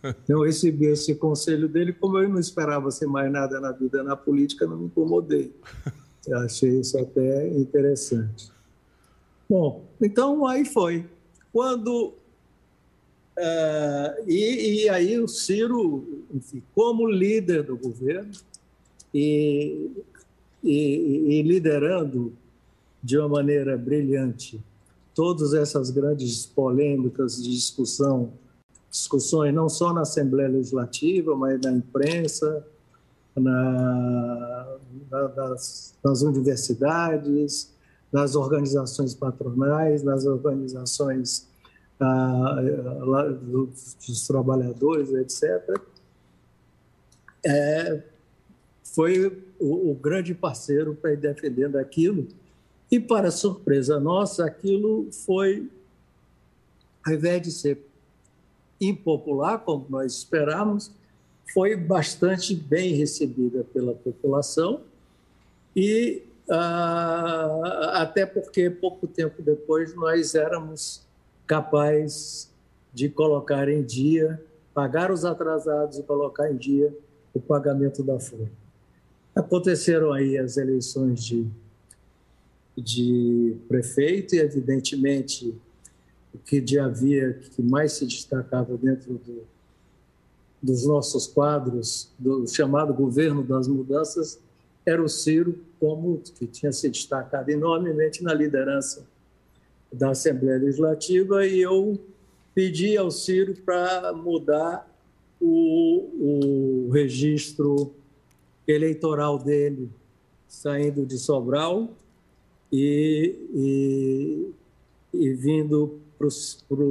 Então, 0.00 0.38
eu 0.38 0.42
recebi 0.42 0.86
esse 0.86 1.14
conselho 1.16 1.68
dele, 1.68 1.92
como 1.92 2.18
eu 2.18 2.28
não 2.28 2.38
esperava 2.38 2.88
ser 2.90 3.06
mais 3.06 3.30
nada 3.32 3.60
na 3.60 3.72
vida 3.72 4.02
na 4.04 4.14
política, 4.14 4.64
não 4.64 4.76
me 4.76 4.86
incomodei. 4.86 5.52
Eu 6.26 6.38
achei 6.38 6.78
isso 6.78 6.96
até 6.98 7.48
interessante. 7.48 8.52
Bom, 9.48 9.84
então 10.00 10.46
aí 10.46 10.64
foi. 10.64 11.06
Quando. 11.52 12.14
Uh, 13.38 14.28
e, 14.28 14.82
e, 14.82 14.88
aí 14.88 15.18
o 15.18 15.28
Ciro, 15.28 16.24
enfim, 16.34 16.60
como 16.74 17.06
líder 17.06 17.62
do 17.62 17.76
governo 17.76 18.32
e, 19.14 19.92
e, 20.62 21.38
e 21.38 21.42
liderando 21.42 22.32
de 23.00 23.16
uma 23.16 23.28
maneira 23.28 23.78
brilhante 23.78 24.60
todas 25.14 25.54
essas 25.54 25.90
grandes 25.90 26.46
polêmicas 26.46 27.42
de 27.42 27.50
discussão, 27.50 28.32
discussões 28.90 29.54
não 29.54 29.68
só 29.68 29.92
na 29.92 30.02
Assembleia 30.02 30.48
Legislativa, 30.48 31.36
mas 31.36 31.60
na 31.60 31.72
imprensa, 31.72 32.64
na, 33.34 34.78
na, 35.10 35.28
nas, 35.28 35.94
nas 36.04 36.22
universidades, 36.22 37.72
nas 38.12 38.34
organizações 38.34 39.14
patronais, 39.14 40.02
nas 40.02 40.24
organizações 40.24 41.46
ah, 42.00 42.62
dos 44.06 44.26
trabalhadores, 44.26 45.12
etc. 45.12 45.80
É, 47.44 48.02
foi 48.84 49.26
o, 49.58 49.90
o 49.90 49.94
grande 49.94 50.34
parceiro 50.34 50.94
para 50.94 51.12
ir 51.12 51.18
defendendo 51.18 51.76
aquilo. 51.76 52.26
E, 52.90 52.98
para 52.98 53.30
surpresa 53.30 54.00
nossa, 54.00 54.46
aquilo 54.46 55.08
foi, 55.12 55.70
ao 57.04 57.12
invés 57.12 57.42
de 57.42 57.52
ser 57.52 57.78
impopular, 58.80 59.58
como 59.58 59.86
nós 59.90 60.14
esperávamos, 60.14 60.90
foi 61.52 61.76
bastante 61.76 62.54
bem 62.54 62.94
recebida 62.94 63.64
pela 63.64 63.94
população 63.94 64.82
e 65.74 66.22
até 66.50 68.24
porque 68.24 68.70
pouco 68.70 69.06
tempo 69.06 69.42
depois 69.42 69.94
nós 69.94 70.34
éramos 70.34 71.02
capazes 71.46 72.50
de 72.92 73.08
colocar 73.08 73.68
em 73.68 73.82
dia, 73.82 74.42
pagar 74.72 75.10
os 75.10 75.24
atrasados 75.24 75.98
e 75.98 76.02
colocar 76.02 76.50
em 76.50 76.56
dia 76.56 76.94
o 77.34 77.40
pagamento 77.40 78.02
da 78.02 78.18
folha. 78.18 78.50
Aconteceram 79.34 80.12
aí 80.12 80.36
as 80.38 80.56
eleições 80.56 81.22
de, 81.22 81.46
de 82.76 83.56
prefeito 83.68 84.34
e, 84.34 84.38
evidentemente, 84.38 85.54
o 86.34 86.38
que 86.38 86.60
de 86.60 86.78
havia 86.78 87.34
que 87.34 87.62
mais 87.62 87.92
se 87.92 88.06
destacava 88.06 88.76
dentro 88.76 89.14
do, 89.14 89.42
dos 90.62 90.86
nossos 90.86 91.26
quadros 91.26 92.10
do 92.18 92.46
chamado 92.48 92.92
governo 92.92 93.44
das 93.44 93.68
mudanças 93.68 94.40
era 94.88 95.02
o 95.02 95.08
Ciro, 95.08 95.58
como 95.78 96.18
que 96.18 96.46
tinha 96.46 96.72
se 96.72 96.88
destacado 96.88 97.50
enormemente 97.50 98.24
na 98.24 98.32
liderança 98.32 99.06
da 99.92 100.10
Assembleia 100.10 100.58
Legislativa, 100.58 101.46
e 101.46 101.60
eu 101.60 101.98
pedi 102.54 102.96
ao 102.96 103.10
Ciro 103.10 103.54
para 103.64 104.12
mudar 104.14 104.88
o, 105.40 106.86
o 106.86 106.90
registro 106.90 107.92
eleitoral 108.66 109.38
dele 109.38 109.90
saindo 110.46 111.04
de 111.04 111.18
Sobral 111.18 111.90
e, 112.72 113.36
e, 113.54 114.50
e 115.12 115.32
vindo 115.34 116.00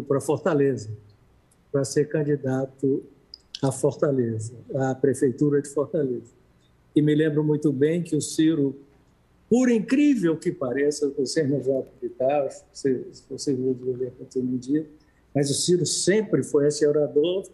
para 0.07 0.21
Fortaleza, 0.21 0.89
para 1.71 1.83
ser 1.83 2.07
candidato 2.07 3.03
à 3.61 3.71
Fortaleza, 3.71 4.53
à 4.75 4.93
Prefeitura 4.93 5.61
de 5.61 5.69
Fortaleza. 5.69 6.36
E 6.97 7.01
me 7.01 7.13
lembro 7.13 7.43
muito 7.43 7.71
bem 7.71 8.01
que 8.01 8.15
o 8.15 8.21
Ciro, 8.21 8.75
por 9.47 9.69
incrível 9.69 10.35
que 10.35 10.51
pareça, 10.51 11.07
vocês 11.15 11.47
não 11.47 11.59
vão 11.59 11.81
acreditar, 11.81 12.49
se 12.73 13.05
vocês 13.29 13.55
vão 13.55 13.71
ver 13.93 14.13
quanto 14.17 14.39
um 14.39 14.57
dia, 14.57 14.83
mas 15.31 15.51
o 15.51 15.53
Ciro 15.53 15.85
sempre 15.85 16.41
foi 16.41 16.67
esse 16.67 16.87
orador 16.87 17.47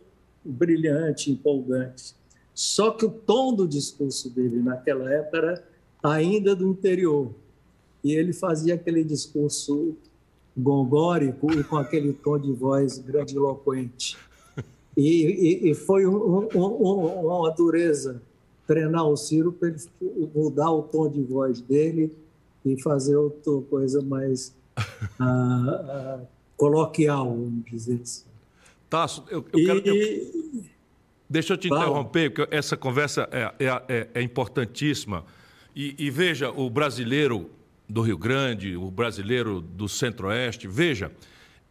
brilhante, 0.45 1.29
empolgante. 1.29 2.15
Só 2.53 2.91
que 2.91 3.05
o 3.05 3.09
tom 3.09 3.53
do 3.53 3.67
discurso 3.67 4.29
dele 4.29 4.61
naquela 4.61 5.11
época 5.11 5.37
era 5.37 5.63
ainda 6.01 6.55
do 6.55 6.65
interior. 6.65 7.29
E 8.01 8.13
ele 8.13 8.31
fazia 8.31 8.75
aquele 8.75 9.03
discurso 9.03 9.97
gongórico 10.55 11.51
e 11.51 11.65
com 11.65 11.75
aquele 11.75 12.13
tom 12.13 12.39
de 12.39 12.53
voz 12.53 12.97
grandiloquente. 12.97 14.15
E, 14.95 15.65
e, 15.65 15.71
e 15.71 15.73
foi 15.73 16.07
um, 16.07 16.47
um, 16.55 17.25
uma 17.25 17.49
dureza 17.49 18.21
treinar 18.67 19.05
o 19.07 19.15
Ciro 19.15 19.51
para 19.51 19.69
ele 19.69 19.77
mudar 20.33 20.71
o 20.71 20.83
tom 20.83 21.09
de 21.09 21.21
voz 21.21 21.61
dele 21.61 22.13
e 22.65 22.81
fazer 22.81 23.15
outra 23.15 23.61
coisa 23.69 24.01
mais 24.01 24.55
ah, 25.19 25.19
ah, 25.19 26.19
coloquial, 26.55 27.29
vamos 27.29 27.65
dizer 27.65 27.99
assim. 28.01 28.25
Tasso, 28.89 29.23
eu, 29.29 29.45
eu 29.51 29.59
e, 29.59 29.65
quero. 29.65 29.79
Eu... 29.87 30.63
Deixa 31.29 31.53
eu 31.53 31.57
te 31.57 31.67
interromper, 31.67 32.31
porque 32.31 32.55
essa 32.55 32.77
conversa 32.77 33.27
é, 33.31 33.65
é, 33.65 33.83
é, 33.87 34.07
é 34.13 34.21
importantíssima. 34.21 35.25
E, 35.75 35.95
e, 35.97 36.11
veja, 36.11 36.51
o 36.51 36.69
brasileiro 36.69 37.49
do 37.89 38.01
Rio 38.01 38.17
Grande, 38.17 38.77
o 38.77 38.91
brasileiro 38.91 39.59
do 39.59 39.89
Centro-Oeste, 39.89 40.67
veja, 40.67 41.11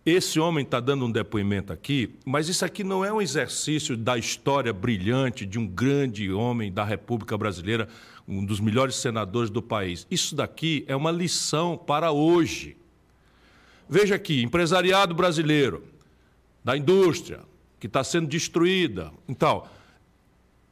esse 0.05 0.40
homem 0.40 0.64
está 0.64 0.80
dando 0.80 1.05
um 1.05 1.11
depoimento 1.11 1.72
aqui, 1.72 2.16
mas 2.24 2.48
isso 2.48 2.64
aqui 2.64 2.82
não 2.82 3.05
é 3.05 3.12
um 3.12 3.22
exercício 3.22 3.96
da 3.96 4.18
história 4.18 4.72
brilhante 4.72 5.46
de 5.46 5.61
um 5.61 5.66
grande 5.66 6.30
homem 6.32 6.72
da 6.72 6.84
República 6.84 7.38
Brasileira, 7.38 7.88
um 8.26 8.44
dos 8.44 8.59
melhores 8.59 8.96
senadores 8.96 9.48
do 9.48 9.62
país. 9.62 10.05
Isso 10.11 10.34
daqui 10.34 10.84
é 10.88 10.96
uma 10.96 11.12
lição 11.12 11.76
para 11.78 12.11
hoje. 12.11 12.76
Veja 13.88 14.16
aqui, 14.16 14.42
empresariado 14.42 15.14
brasileiro, 15.14 15.84
da 16.64 16.76
indústria, 16.76 17.40
que 17.78 17.86
está 17.86 18.03
sendo 18.03 18.26
destruída. 18.26 19.12
Então, 19.28 19.64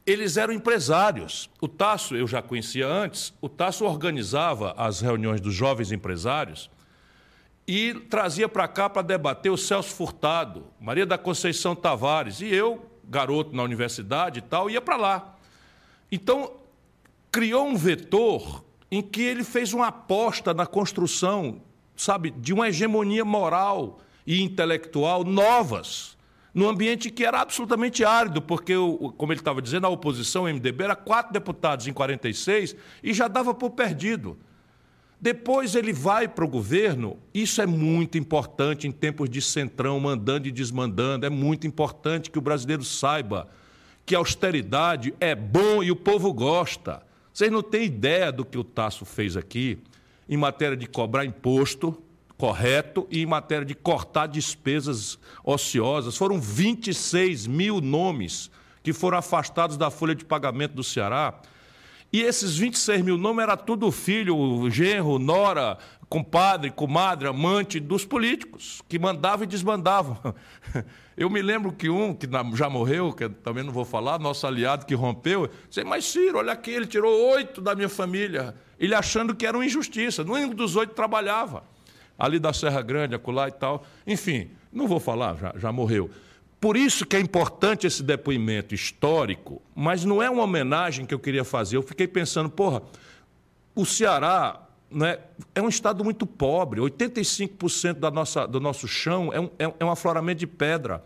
eles 0.04 0.36
eram 0.36 0.52
empresários. 0.52 1.48
O 1.60 1.68
Tasso, 1.68 2.16
eu 2.16 2.26
já 2.26 2.42
conhecia 2.42 2.88
antes, 2.88 3.32
o 3.40 3.48
Tasso 3.48 3.84
organizava 3.84 4.74
as 4.76 5.00
reuniões 5.00 5.40
dos 5.40 5.54
jovens 5.54 5.92
empresários 5.92 6.68
e 7.72 7.94
trazia 7.94 8.48
para 8.48 8.66
cá 8.66 8.90
para 8.90 9.00
debater 9.00 9.48
o 9.48 9.56
Celso 9.56 9.94
Furtado, 9.94 10.66
Maria 10.80 11.06
da 11.06 11.16
Conceição 11.16 11.72
Tavares, 11.72 12.40
e 12.40 12.52
eu, 12.52 12.84
garoto 13.04 13.54
na 13.54 13.62
universidade 13.62 14.40
e 14.40 14.42
tal, 14.42 14.68
ia 14.68 14.80
para 14.80 14.96
lá. 14.96 15.36
Então, 16.10 16.50
criou 17.30 17.64
um 17.64 17.76
vetor 17.76 18.64
em 18.90 19.00
que 19.00 19.22
ele 19.22 19.44
fez 19.44 19.72
uma 19.72 19.86
aposta 19.86 20.52
na 20.52 20.66
construção, 20.66 21.62
sabe, 21.94 22.32
de 22.32 22.52
uma 22.52 22.68
hegemonia 22.68 23.24
moral 23.24 24.00
e 24.26 24.42
intelectual 24.42 25.22
novas 25.22 26.18
num 26.52 26.68
ambiente 26.68 27.08
que 27.08 27.24
era 27.24 27.40
absolutamente 27.40 28.04
árido, 28.04 28.42
porque, 28.42 28.74
como 29.16 29.32
ele 29.32 29.38
estava 29.38 29.62
dizendo, 29.62 29.86
a 29.86 29.90
oposição, 29.90 30.42
o 30.42 30.48
MDB, 30.48 30.82
era 30.82 30.96
quatro 30.96 31.32
deputados 31.32 31.86
em 31.86 31.92
46 31.92 32.74
e 33.00 33.14
já 33.14 33.28
dava 33.28 33.54
por 33.54 33.70
perdido. 33.70 34.36
Depois 35.20 35.74
ele 35.74 35.92
vai 35.92 36.26
para 36.26 36.44
o 36.44 36.48
governo, 36.48 37.18
isso 37.34 37.60
é 37.60 37.66
muito 37.66 38.16
importante 38.16 38.88
em 38.88 38.92
tempos 38.92 39.28
de 39.28 39.42
centrão, 39.42 40.00
mandando 40.00 40.48
e 40.48 40.50
desmandando, 40.50 41.26
é 41.26 41.30
muito 41.30 41.66
importante 41.66 42.30
que 42.30 42.38
o 42.38 42.42
brasileiro 42.42 42.82
saiba 42.82 43.46
que 44.06 44.14
austeridade 44.14 45.14
é 45.20 45.34
bom 45.34 45.82
e 45.82 45.90
o 45.90 45.96
povo 45.96 46.32
gosta. 46.32 47.02
Vocês 47.32 47.52
não 47.52 47.62
têm 47.62 47.84
ideia 47.84 48.32
do 48.32 48.44
que 48.44 48.58
o 48.58 48.64
Tasso 48.64 49.04
fez 49.04 49.36
aqui 49.36 49.78
em 50.28 50.36
matéria 50.36 50.76
de 50.76 50.86
cobrar 50.86 51.24
imposto, 51.24 52.02
correto 52.38 53.06
e 53.10 53.20
em 53.20 53.26
matéria 53.26 53.66
de 53.66 53.74
cortar 53.74 54.26
despesas 54.26 55.18
ociosas. 55.44 56.16
Foram 56.16 56.40
26 56.40 57.46
mil 57.46 57.80
nomes 57.80 58.50
que 58.82 58.92
foram 58.92 59.18
afastados 59.18 59.76
da 59.76 59.90
folha 59.90 60.14
de 60.14 60.24
pagamento 60.24 60.72
do 60.72 60.82
Ceará. 60.82 61.38
E 62.12 62.22
esses 62.22 62.56
26 62.56 63.02
mil 63.02 63.16
nomes 63.16 63.44
era 63.44 63.56
tudo 63.56 63.90
filho, 63.92 64.68
genro, 64.68 65.18
nora, 65.18 65.78
compadre, 66.08 66.70
comadre, 66.70 67.28
amante 67.28 67.78
dos 67.78 68.04
políticos, 68.04 68.82
que 68.88 68.98
mandavam 68.98 69.44
e 69.44 69.46
desmandavam. 69.46 70.18
Eu 71.16 71.30
me 71.30 71.40
lembro 71.40 71.70
que 71.70 71.88
um, 71.88 72.12
que 72.12 72.26
já 72.54 72.68
morreu, 72.68 73.12
que 73.12 73.28
também 73.28 73.62
não 73.62 73.72
vou 73.72 73.84
falar, 73.84 74.18
nosso 74.18 74.44
aliado 74.46 74.86
que 74.86 74.94
rompeu, 74.94 75.48
disse, 75.68 75.84
mas 75.84 76.04
Ciro, 76.04 76.38
olha 76.38 76.52
aqui, 76.52 76.70
ele 76.70 76.86
tirou 76.86 77.12
oito 77.32 77.60
da 77.60 77.74
minha 77.74 77.88
família, 77.88 78.54
ele 78.78 78.94
achando 78.94 79.34
que 79.34 79.46
era 79.46 79.56
uma 79.56 79.64
injustiça, 79.64 80.24
nenhum 80.24 80.50
dos 80.54 80.74
oito 80.74 80.94
trabalhava. 80.94 81.62
ali 82.18 82.38
da 82.38 82.52
Serra 82.52 82.82
Grande, 82.82 83.14
acolá 83.14 83.48
e 83.48 83.52
tal. 83.52 83.84
Enfim, 84.06 84.50
não 84.72 84.88
vou 84.88 84.98
falar, 84.98 85.36
já, 85.36 85.54
já 85.56 85.70
morreu. 85.70 86.10
Por 86.60 86.76
isso 86.76 87.06
que 87.06 87.16
é 87.16 87.20
importante 87.20 87.86
esse 87.86 88.02
depoimento 88.02 88.74
histórico, 88.74 89.62
mas 89.74 90.04
não 90.04 90.22
é 90.22 90.28
uma 90.28 90.42
homenagem 90.42 91.06
que 91.06 91.14
eu 91.14 91.18
queria 91.18 91.42
fazer. 91.42 91.76
Eu 91.76 91.82
fiquei 91.82 92.06
pensando, 92.06 92.50
porra, 92.50 92.82
o 93.74 93.86
Ceará 93.86 94.68
né, 94.90 95.18
é 95.54 95.62
um 95.62 95.68
estado 95.68 96.04
muito 96.04 96.26
pobre, 96.26 96.80
85% 96.80 97.94
da 97.94 98.10
nossa, 98.10 98.46
do 98.46 98.60
nosso 98.60 98.86
chão 98.86 99.32
é 99.32 99.40
um, 99.40 99.50
é, 99.58 99.72
é 99.80 99.84
um 99.84 99.90
afloramento 99.90 100.40
de 100.40 100.46
pedra. 100.46 101.02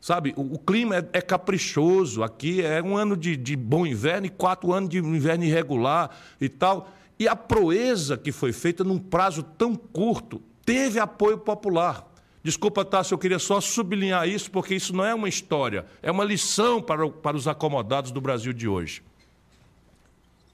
Sabe, 0.00 0.32
o, 0.36 0.54
o 0.54 0.58
clima 0.58 0.96
é, 0.96 1.08
é, 1.14 1.20
caprichoso, 1.20 2.22
aqui 2.22 2.62
é 2.62 2.80
um 2.80 2.96
ano 2.96 3.16
de, 3.16 3.36
de 3.36 3.56
bom 3.56 3.86
inverno 3.86 4.26
e 4.26 4.30
quatro 4.30 4.72
anos 4.72 4.90
de 4.90 4.98
inverno 4.98 5.44
irregular 5.44 6.10
e 6.40 6.48
tal. 6.48 6.88
E 7.18 7.26
a 7.26 7.34
proeza 7.34 8.16
que 8.16 8.30
foi 8.30 8.52
feita 8.52 8.84
num 8.84 8.98
prazo 8.98 9.42
tão 9.42 9.74
curto 9.74 10.40
teve 10.64 11.00
apoio 11.00 11.38
popular. 11.38 12.13
Desculpa, 12.44 12.84
Tássio, 12.84 13.14
eu 13.14 13.18
queria 13.18 13.38
só 13.38 13.58
sublinhar 13.58 14.28
isso, 14.28 14.50
porque 14.50 14.74
isso 14.74 14.94
não 14.94 15.04
é 15.04 15.14
uma 15.14 15.28
história, 15.28 15.86
é 16.02 16.10
uma 16.10 16.22
lição 16.22 16.80
para, 16.80 17.08
para 17.08 17.36
os 17.36 17.48
acomodados 17.48 18.10
do 18.10 18.20
Brasil 18.20 18.52
de 18.52 18.68
hoje. 18.68 19.02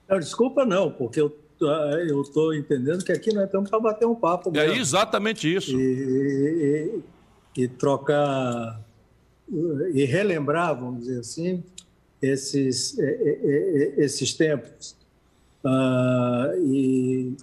Não, 0.09 0.20
desculpa, 0.20 0.64
não, 0.64 0.91
porque 0.91 1.20
eu 1.20 1.36
eu 2.09 2.22
estou 2.22 2.55
entendendo 2.55 3.05
que 3.05 3.12
aqui 3.12 3.34
nós 3.34 3.45
estamos 3.45 3.68
para 3.68 3.78
bater 3.78 4.07
um 4.07 4.14
papo. 4.14 4.49
É 4.51 4.53
mesmo. 4.53 4.72
É 4.72 4.78
exatamente 4.78 5.55
isso. 5.55 5.78
E, 5.78 7.03
e, 7.55 7.62
e, 7.64 7.68
trocar, 7.68 8.80
e 9.93 10.05
relembrar, 10.05 10.74
vamos 10.78 11.01
dizer 11.01 11.20
assim, 11.20 11.62
esses, 12.22 12.99
esses 12.99 14.32
tempos. 14.32 14.97
Ah, 15.62 16.53
e 16.57 17.36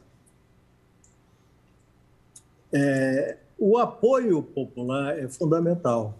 é, 2.74 3.38
o 3.58 3.78
apoio 3.78 4.41
popular 4.43 5.18
é 5.18 5.28
fundamental. 5.28 6.18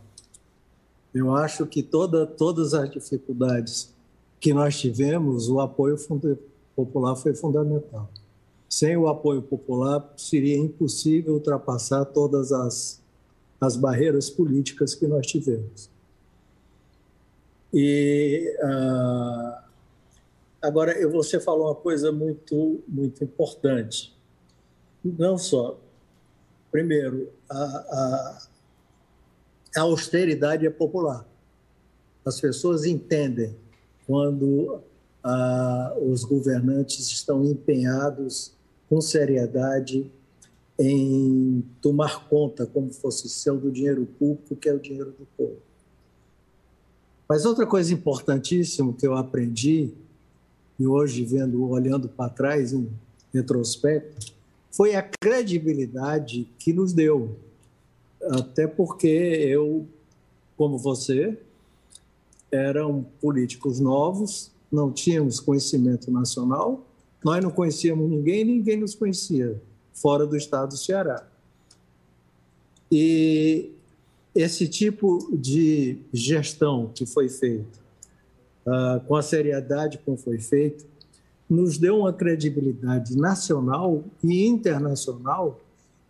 Eu 1.13 1.35
acho 1.35 1.65
que 1.65 1.81
toda, 1.81 2.25
todas 2.25 2.73
as 2.73 2.89
dificuldades 2.89 3.93
que 4.39 4.53
nós 4.53 4.79
tivemos, 4.79 5.49
o 5.49 5.59
apoio 5.59 5.97
popular 6.75 7.15
foi 7.15 7.33
fundamental. 7.33 8.09
Sem 8.69 8.97
o 8.97 9.07
apoio 9.07 9.41
popular, 9.41 10.13
seria 10.17 10.57
impossível 10.57 11.33
ultrapassar 11.33 12.05
todas 12.05 12.51
as, 12.51 13.01
as 13.59 13.75
barreiras 13.75 14.29
políticas 14.29 14.93
que 14.93 15.07
nós 15.07 15.25
tivemos. 15.25 15.89
E 17.73 18.55
uh, 18.63 19.61
agora 20.61 21.07
você 21.09 21.39
falou 21.39 21.67
uma 21.67 21.75
coisa 21.75 22.11
muito 22.11 22.81
muito 22.88 23.23
importante. 23.23 24.15
Não 25.03 25.38
só, 25.38 25.77
primeiro, 26.78 27.32
a, 27.49 27.55
a, 27.57 28.47
a 29.78 29.82
austeridade 29.82 30.63
é 30.63 30.69
popular. 30.69 31.28
As 32.23 32.39
pessoas 32.39 32.86
entendem 32.86 33.55
quando 34.05 34.84
os 35.99 36.23
governantes 36.23 37.07
estão 37.07 37.43
empenhados 37.43 38.53
com 38.88 39.01
seriedade 39.01 40.09
em 40.80 41.65
tomar 41.82 42.30
conta, 42.30 42.67
como 42.67 42.93
fosse 42.93 43.28
seu, 43.28 43.57
do 43.57 43.71
dinheiro 43.71 44.05
público, 44.19 44.55
que 44.55 44.69
é 44.69 44.73
o 44.73 44.80
dinheiro 44.80 45.15
do 45.17 45.28
povo. 45.36 45.57
Mas 47.28 47.43
outra 47.43 47.65
coisa 47.65 47.91
importantíssima 47.91 48.93
que 48.93 49.07
eu 49.07 49.15
aprendi, 49.15 49.95
e 50.78 50.86
hoje 50.86 51.25
vendo, 51.25 51.67
olhando 51.67 52.07
para 52.07 52.30
trás 52.30 52.71
em 52.71 52.88
retrospecto, 53.34 54.36
foi 54.78 54.95
a 54.95 55.01
credibilidade 55.01 56.47
que 56.59 56.71
nos 56.71 56.93
deu. 56.93 57.36
Até 58.21 58.67
porque 58.67 59.07
eu, 59.07 59.88
como 60.55 60.78
você, 60.78 61.36
eram 62.51 63.03
políticos 63.19 63.80
novos, 63.80 64.51
não 64.71 64.91
tínhamos 64.91 65.39
conhecimento 65.39 66.11
nacional, 66.11 66.86
nós 67.25 67.43
não 67.43 67.49
conhecíamos 67.49 68.07
ninguém, 68.07 68.45
ninguém 68.45 68.78
nos 68.78 68.93
conhecia 68.93 69.59
fora 69.91 70.28
do 70.28 70.38
estado 70.38 70.69
do 70.69 70.78
Ceará. 70.78 71.28
E 72.91 73.71
esse 74.36 74.67
tipo 74.67 75.28
de 75.36 75.97
gestão 76.13 76.91
que 76.93 77.07
foi 77.07 77.30
feita, 77.30 77.80
uh, 78.67 78.99
com 79.07 79.15
a 79.15 79.23
seriedade 79.23 79.97
como 80.05 80.17
foi 80.17 80.38
feito, 80.38 80.86
nos 81.49 81.77
deu 81.77 81.99
uma 81.99 82.13
credibilidade 82.13 83.15
nacional 83.15 84.03
e 84.23 84.45
internacional 84.45 85.59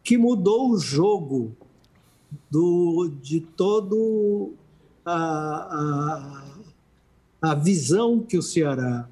que 0.03 0.17
mudou 0.17 0.71
o 0.71 0.79
jogo 0.79 1.51
do, 2.49 3.11
de 3.21 3.41
todo 3.41 4.53
a, 5.05 5.13
a 5.13 6.47
a 7.41 7.53
visão 7.53 8.19
que 8.19 8.37
o 8.37 8.41
Ceará, 8.41 9.07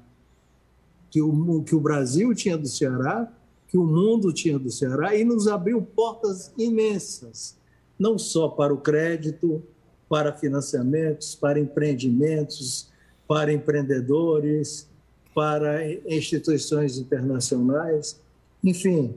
que 1.10 1.22
o, 1.22 1.62
que 1.62 1.74
o 1.74 1.80
Brasil 1.80 2.34
tinha 2.34 2.58
do 2.58 2.68
Ceará, 2.68 3.32
que 3.68 3.78
o 3.78 3.84
mundo 3.84 4.32
tinha 4.32 4.58
do 4.58 4.70
Ceará, 4.70 5.14
e 5.14 5.24
nos 5.24 5.46
abriu 5.48 5.80
portas 5.80 6.52
imensas, 6.58 7.56
não 7.98 8.18
só 8.18 8.48
para 8.48 8.74
o 8.74 8.78
crédito, 8.78 9.62
para 10.08 10.32
financiamentos, 10.32 11.34
para 11.34 11.58
empreendimentos, 11.58 12.90
para 13.26 13.52
empreendedores, 13.52 14.88
para 15.36 15.86
instituições 16.06 16.96
internacionais, 16.96 18.18
enfim. 18.64 19.14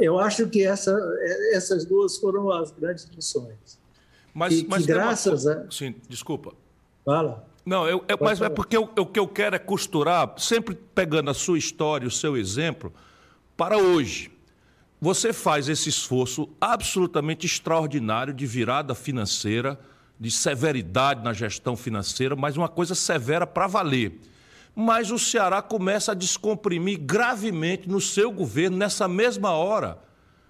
eu 0.00 0.16
acho 0.20 0.46
que 0.48 0.64
essa, 0.64 0.96
essas 1.52 1.84
duas 1.84 2.16
foram 2.18 2.52
as 2.52 2.70
grandes 2.70 3.04
lições. 3.06 3.80
Mas, 4.32 4.60
e 4.60 4.66
mas 4.68 4.86
graças 4.86 5.44
uma... 5.44 5.54
a. 5.54 5.70
Sim, 5.72 5.96
desculpa. 6.08 6.54
Fala. 7.04 7.44
Não, 7.66 7.88
eu, 7.88 8.04
eu, 8.06 8.16
mas 8.20 8.40
é 8.40 8.48
porque 8.48 8.76
eu, 8.76 8.88
o 8.96 9.06
que 9.06 9.18
eu 9.18 9.26
quero 9.26 9.56
é 9.56 9.58
costurar, 9.58 10.32
sempre 10.38 10.76
pegando 10.94 11.30
a 11.32 11.34
sua 11.34 11.58
história, 11.58 12.06
o 12.06 12.10
seu 12.10 12.36
exemplo, 12.36 12.92
para 13.56 13.76
hoje. 13.76 14.30
Você 15.00 15.32
faz 15.32 15.68
esse 15.68 15.88
esforço 15.88 16.48
absolutamente 16.60 17.44
extraordinário 17.44 18.32
de 18.32 18.46
virada 18.46 18.94
financeira, 18.94 19.80
de 20.18 20.30
severidade 20.30 21.24
na 21.24 21.32
gestão 21.32 21.76
financeira, 21.76 22.36
mas 22.36 22.56
uma 22.56 22.68
coisa 22.68 22.94
severa 22.94 23.48
para 23.48 23.66
valer. 23.66 24.20
Mas 24.74 25.10
o 25.10 25.18
Ceará 25.18 25.62
começa 25.62 26.12
a 26.12 26.14
descomprimir 26.14 26.98
gravemente 26.98 27.88
no 27.88 28.00
seu 28.00 28.32
governo, 28.32 28.76
nessa 28.76 29.06
mesma 29.06 29.52
hora, 29.52 29.98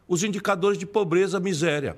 os 0.08 0.22
indicadores 0.22 0.78
de 0.78 0.86
pobreza, 0.86 1.38
miséria. 1.38 1.96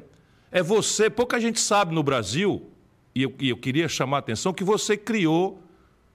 É 0.50 0.62
você, 0.62 1.08
pouca 1.08 1.40
gente 1.40 1.60
sabe 1.60 1.94
no 1.94 2.02
Brasil, 2.02 2.66
e 3.14 3.22
eu, 3.22 3.34
e 3.38 3.48
eu 3.50 3.56
queria 3.56 3.88
chamar 3.88 4.18
a 4.18 4.20
atenção 4.20 4.52
que 4.52 4.64
você 4.64 4.96
criou 4.96 5.62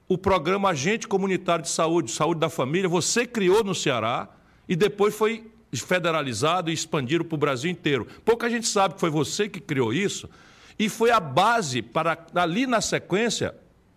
o 0.08 0.18
programa 0.18 0.70
Agente 0.70 1.08
Comunitário 1.08 1.64
de 1.64 1.70
Saúde, 1.70 2.12
Saúde 2.12 2.40
da 2.42 2.50
Família, 2.50 2.90
você 2.90 3.26
criou 3.26 3.64
no 3.64 3.74
Ceará 3.74 4.28
e 4.68 4.76
depois 4.76 5.16
foi 5.16 5.50
federalizado 5.74 6.70
e 6.70 6.74
expandido 6.74 7.24
para 7.24 7.36
o 7.36 7.38
Brasil 7.38 7.72
inteiro. 7.72 8.06
Pouca 8.26 8.50
gente 8.50 8.68
sabe 8.68 8.96
que 8.96 9.00
foi 9.00 9.10
você 9.10 9.48
que 9.48 9.62
criou 9.62 9.94
isso 9.94 10.30
e 10.78 10.90
foi 10.90 11.12
a 11.12 11.20
base 11.20 11.82
para, 11.82 12.18
ali 12.36 12.68
na 12.68 12.82
sequência, 12.82 13.56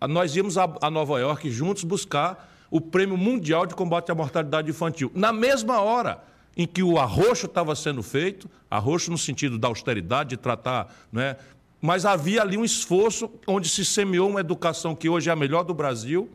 nós 0.08 0.34
íamos 0.36 0.56
a, 0.58 0.90
Nova 0.90 1.18
York 1.18 1.50
juntos 1.50 1.84
buscar 1.84 2.50
o 2.70 2.80
Prêmio 2.80 3.16
Mundial 3.16 3.66
de 3.66 3.74
Combate 3.74 4.10
à 4.10 4.14
Mortalidade 4.14 4.70
Infantil. 4.70 5.10
Na 5.14 5.32
mesma 5.32 5.80
hora 5.80 6.22
em 6.56 6.66
que 6.66 6.82
o 6.82 6.98
arroxo 6.98 7.46
estava 7.46 7.74
sendo 7.74 8.02
feito, 8.02 8.48
arroxo 8.70 9.10
no 9.10 9.18
sentido 9.18 9.58
da 9.58 9.68
austeridade, 9.68 10.30
de 10.30 10.36
tratar 10.36 10.94
né, 11.12 11.36
mas 11.84 12.06
havia 12.06 12.40
ali 12.40 12.56
um 12.56 12.64
esforço 12.64 13.30
onde 13.46 13.68
se 13.68 13.84
semeou 13.84 14.30
uma 14.30 14.40
educação 14.40 14.94
que 14.94 15.06
hoje 15.06 15.28
é 15.28 15.32
a 15.32 15.36
melhor 15.36 15.64
do 15.64 15.74
Brasil 15.74 16.30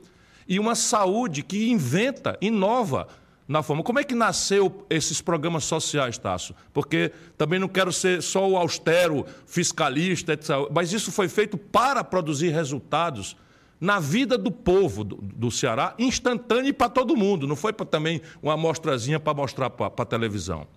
e 0.48 0.60
uma 0.60 0.76
saúde 0.76 1.42
que 1.42 1.72
inventa, 1.72 2.38
inova 2.40 3.08
na 3.48 3.64
forma. 3.64 3.82
Como 3.82 3.98
é 3.98 4.04
que 4.04 4.14
nasceu 4.14 4.86
esses 4.92 5.22
programas 5.22 5.64
sociais, 5.64 6.20
Tasso? 6.20 6.54
Porque 6.72 7.12
também 7.36 7.58
não 7.58 7.68
quero 7.68 7.92
ser 7.92 8.22
só 8.22 8.48
o 8.48 8.56
austero 8.56 9.26
fiscalista, 9.48 10.34
etc. 10.34 10.52
mas 10.72 10.94
isso 10.94 11.12
foi 11.12 11.28
feito 11.28 11.58
para 11.58 12.04
produzir 12.04 12.50
resultados 12.50 13.36
na 13.80 14.00
vida 14.00 14.38
do 14.38 14.52
povo 14.52 15.04
do, 15.04 15.16
do 15.16 15.50
Ceará, 15.50 15.96
instantâneo 15.98 16.74
para 16.74 16.90
todo 16.90 17.16
mundo. 17.16 17.48
Não 17.48 17.56
foi 17.56 17.72
também 17.74 18.22
uma 18.42 18.54
amostrazinha 18.54 19.20
para 19.20 19.34
mostrar 19.34 19.70
para 19.70 19.88
a 19.88 20.06
televisão. 20.06 20.68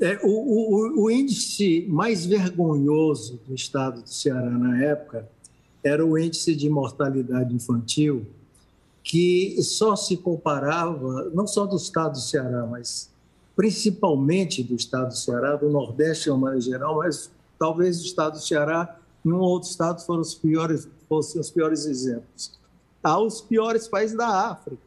É, 0.00 0.18
o, 0.22 0.28
o, 0.28 1.04
o, 1.04 1.10
índice 1.10 1.86
mais 1.88 2.24
vergonhoso 2.24 3.38
do 3.46 3.54
estado 3.54 4.02
do 4.02 4.08
Ceará 4.08 4.50
na 4.50 4.82
época 4.82 5.28
era 5.84 6.04
o 6.04 6.18
índice 6.18 6.54
de 6.54 6.70
mortalidade 6.70 7.54
infantil, 7.54 8.26
que 9.02 9.62
só 9.62 9.96
se 9.96 10.16
comparava, 10.16 11.30
não 11.34 11.46
só 11.46 11.66
do 11.66 11.76
estado 11.76 12.12
do 12.12 12.20
Ceará, 12.20 12.66
mas 12.66 13.10
principalmente 13.54 14.62
do 14.62 14.74
estado 14.74 15.08
do 15.08 15.16
Ceará, 15.16 15.56
do 15.56 15.68
Nordeste 15.68 16.24
de 16.24 16.30
uma 16.30 16.38
maneira 16.38 16.62
geral, 16.62 16.96
mas 16.96 17.30
talvez 17.58 18.00
o 18.00 18.04
estado 18.04 18.34
do 18.34 18.40
Ceará 18.40 18.98
e 19.22 19.30
um 19.30 19.38
outro 19.38 19.68
estado 19.68 20.00
foram 20.06 20.22
os 20.22 20.34
piores, 20.34 20.88
fossem 21.10 21.40
os 21.40 21.50
piores 21.50 21.86
exemplos. 21.86 22.56
Há 23.02 23.18
os 23.18 23.40
piores 23.40 23.88
países 23.88 24.16
da 24.16 24.50
África 24.50 24.80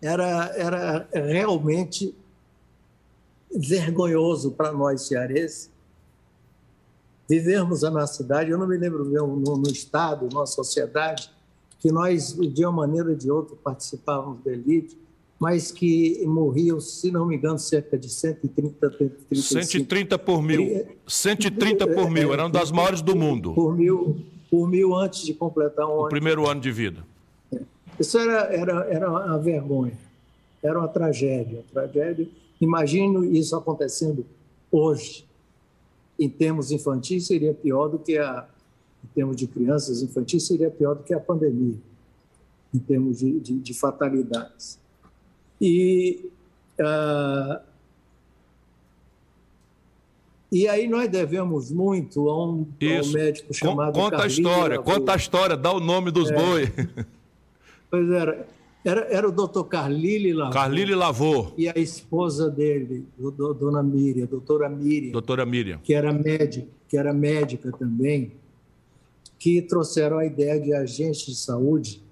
era, 0.00 0.46
era 0.56 1.08
realmente 1.12 2.16
vergonhoso 3.54 4.52
para 4.52 4.72
nós 4.72 5.02
cearenses 5.02 5.70
vivermos 7.28 7.82
na 7.82 8.06
cidade. 8.06 8.50
Eu 8.50 8.58
não 8.58 8.66
me 8.66 8.78
lembro 8.78 9.04
no, 9.04 9.56
no 9.56 9.68
estado, 9.68 10.26
numa 10.30 10.46
sociedade, 10.46 11.30
que 11.78 11.92
nós, 11.92 12.32
de 12.32 12.64
uma 12.64 12.72
maneira 12.72 13.10
ou 13.10 13.14
de 13.14 13.30
outra, 13.30 13.54
participávamos 13.56 14.42
da 14.42 14.52
elite, 14.52 14.98
mas 15.44 15.70
que 15.70 16.24
morriam, 16.24 16.80
se 16.80 17.10
não 17.10 17.26
me 17.26 17.36
engano, 17.36 17.58
cerca 17.58 17.98
de 17.98 18.08
130, 18.08 18.88
35. 18.88 19.62
130 19.62 20.18
por 20.18 20.42
mil. 20.42 20.86
130 21.06 21.86
por 21.88 22.10
mil, 22.10 22.32
eram 22.32 22.50
das 22.50 22.72
maiores 22.72 23.02
do 23.02 23.14
mundo. 23.14 23.52
Por 23.52 23.76
mil, 23.76 24.24
por 24.50 24.66
mil 24.66 24.94
antes 24.94 25.20
de 25.22 25.34
completar 25.34 25.86
um 25.86 26.00
o 26.00 26.08
primeiro 26.08 26.48
ano 26.48 26.62
de 26.62 26.72
vida. 26.72 27.04
Isso 28.00 28.16
era, 28.16 28.44
era, 28.44 28.86
era 28.86 29.10
uma 29.10 29.38
vergonha, 29.38 29.98
era 30.62 30.78
uma 30.78 30.88
tragédia. 30.88 31.62
Uma 31.70 31.82
tragédia. 31.82 32.26
Imagino 32.58 33.22
isso 33.22 33.54
acontecendo 33.54 34.24
hoje. 34.72 35.26
Em 36.18 36.30
termos 36.30 36.70
infantis, 36.70 37.26
seria 37.26 37.52
pior 37.52 37.88
do 37.88 37.98
que 37.98 38.16
a. 38.16 38.48
Em 39.04 39.08
termos 39.14 39.36
de 39.36 39.46
crianças 39.46 40.00
infantis, 40.00 40.46
seria 40.46 40.70
pior 40.70 40.94
do 40.94 41.02
que 41.02 41.12
a 41.12 41.20
pandemia, 41.20 41.76
em 42.72 42.78
termos 42.78 43.18
de, 43.18 43.38
de, 43.40 43.58
de 43.58 43.74
fatalidades. 43.74 44.82
E, 45.60 46.30
uh, 46.80 47.60
e 50.50 50.68
aí 50.68 50.88
nós 50.88 51.08
devemos 51.08 51.70
muito 51.70 52.28
a 52.28 52.46
um, 52.46 52.66
a 52.80 53.02
um 53.02 53.12
médico 53.12 53.54
chamado. 53.54 53.94
Conta 53.94 54.22
a 54.22 54.26
história, 54.26 54.78
conta 54.80 55.12
a 55.12 55.16
história, 55.16 55.56
dá 55.56 55.72
o 55.72 55.80
nome 55.80 56.10
dos 56.10 56.30
é, 56.30 56.34
boi. 56.34 56.72
Pois 57.90 58.10
era. 58.10 58.46
Era, 58.84 59.00
era 59.10 59.26
o 59.26 59.32
doutor 59.32 59.64
Carlile 59.64 60.34
Lavô. 60.34 60.52
Carlile 60.52 60.94
Lavô. 60.94 61.52
E 61.56 61.66
a 61.66 61.78
esposa 61.78 62.50
dele, 62.50 63.06
do, 63.16 63.30
do, 63.30 63.54
dona 63.54 63.82
Miriam, 63.82 64.26
doutora 64.26 64.68
Miriam. 64.68 65.10
Doutora 65.10 65.46
Miriam. 65.46 65.78
Que 65.82 65.94
era 65.94 66.12
médica, 66.12 66.68
que 66.86 66.98
era 66.98 67.14
médica 67.14 67.72
também, 67.72 68.32
que 69.38 69.62
trouxeram 69.62 70.18
a 70.18 70.26
ideia 70.26 70.60
de 70.60 70.74
agentes 70.74 71.24
de 71.24 71.34
saúde 71.34 72.03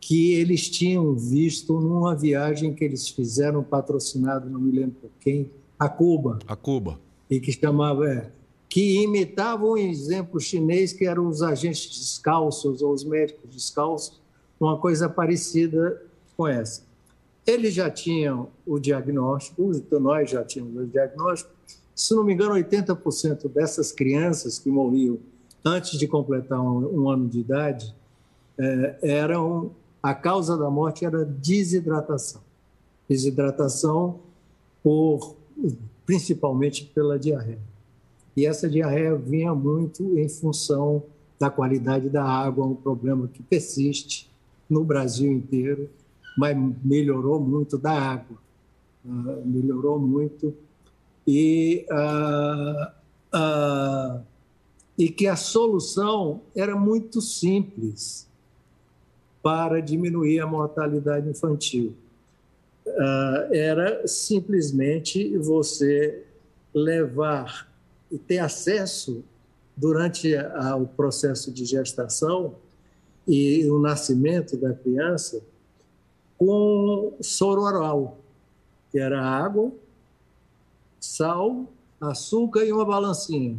que 0.00 0.32
eles 0.32 0.68
tinham 0.68 1.14
visto 1.14 1.78
numa 1.78 2.16
viagem 2.16 2.72
que 2.72 2.82
eles 2.82 3.08
fizeram 3.08 3.62
patrocinado, 3.62 4.48
não 4.48 4.60
me 4.60 4.72
lembro 4.72 4.96
por 5.02 5.10
quem, 5.20 5.50
a 5.78 5.88
Cuba. 5.88 6.38
A 6.46 6.56
Cuba. 6.56 6.98
E 7.28 7.38
que 7.38 7.52
chamava, 7.52 8.08
é, 8.08 8.30
que 8.68 9.02
imitavam 9.02 9.72
um 9.72 9.76
exemplo 9.76 10.40
chinês 10.40 10.92
que 10.92 11.04
eram 11.04 11.28
os 11.28 11.42
agentes 11.42 11.98
descalços 11.98 12.82
ou 12.82 12.92
os 12.92 13.04
médicos 13.04 13.50
descalços, 13.50 14.20
uma 14.58 14.78
coisa 14.78 15.08
parecida 15.08 16.02
com 16.36 16.46
essa. 16.46 16.82
Eles 17.46 17.74
já 17.74 17.90
tinham 17.90 18.48
o 18.66 18.78
diagnóstico, 18.78 19.70
nós 19.98 20.30
já 20.30 20.44
tínhamos 20.44 20.82
o 20.82 20.86
diagnóstico. 20.86 21.50
Se 21.94 22.14
não 22.14 22.24
me 22.24 22.32
engano, 22.32 22.54
80% 22.54 23.48
dessas 23.48 23.92
crianças 23.92 24.58
que 24.58 24.70
morriam 24.70 25.18
antes 25.64 25.98
de 25.98 26.06
completar 26.06 26.60
um, 26.60 27.02
um 27.02 27.10
ano 27.10 27.28
de 27.28 27.40
idade 27.40 27.94
é, 28.58 28.98
eram 29.02 29.70
a 30.02 30.14
causa 30.14 30.56
da 30.56 30.70
morte 30.70 31.04
era 31.04 31.24
desidratação. 31.24 32.40
Desidratação 33.08 34.20
por 34.82 35.36
principalmente 36.06 36.86
pela 36.86 37.18
diarreia. 37.18 37.60
E 38.36 38.46
essa 38.46 38.68
diarreia 38.68 39.14
vinha 39.14 39.54
muito 39.54 40.18
em 40.18 40.28
função 40.28 41.02
da 41.38 41.50
qualidade 41.50 42.08
da 42.08 42.24
água, 42.24 42.66
um 42.66 42.74
problema 42.74 43.28
que 43.28 43.42
persiste 43.42 44.30
no 44.68 44.84
Brasil 44.84 45.30
inteiro, 45.30 45.88
mas 46.36 46.56
melhorou 46.82 47.40
muito 47.40 47.76
da 47.78 47.92
água, 47.92 48.36
uh, 49.04 49.46
melhorou 49.46 49.98
muito 49.98 50.54
e 51.26 51.86
uh, 51.90 52.90
uh, 53.36 54.22
e 54.98 55.08
que 55.08 55.26
a 55.26 55.36
solução 55.36 56.42
era 56.54 56.76
muito 56.76 57.20
simples 57.20 58.28
para 59.42 59.80
diminuir 59.80 60.40
a 60.40 60.46
mortalidade 60.46 61.28
infantil. 61.28 61.94
era 63.50 64.06
simplesmente 64.06 65.36
você 65.38 66.24
levar 66.74 67.68
e 68.10 68.18
ter 68.18 68.38
acesso 68.38 69.24
durante 69.76 70.34
o 70.78 70.86
processo 70.86 71.50
de 71.50 71.64
gestação 71.64 72.54
e 73.26 73.68
o 73.70 73.78
nascimento 73.78 74.56
da 74.56 74.74
criança 74.74 75.40
com 76.36 77.16
soro 77.20 77.62
oral, 77.62 78.18
que 78.90 78.98
era 78.98 79.22
água, 79.22 79.70
sal, 80.98 81.66
açúcar 82.00 82.64
e 82.64 82.72
uma 82.72 82.84
balancinha. 82.84 83.58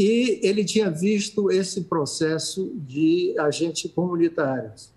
E 0.00 0.40
ele 0.42 0.64
tinha 0.64 0.90
visto 0.90 1.50
esse 1.50 1.82
processo 1.82 2.72
de 2.74 3.34
agentes 3.38 3.92
comunitários, 3.92 4.90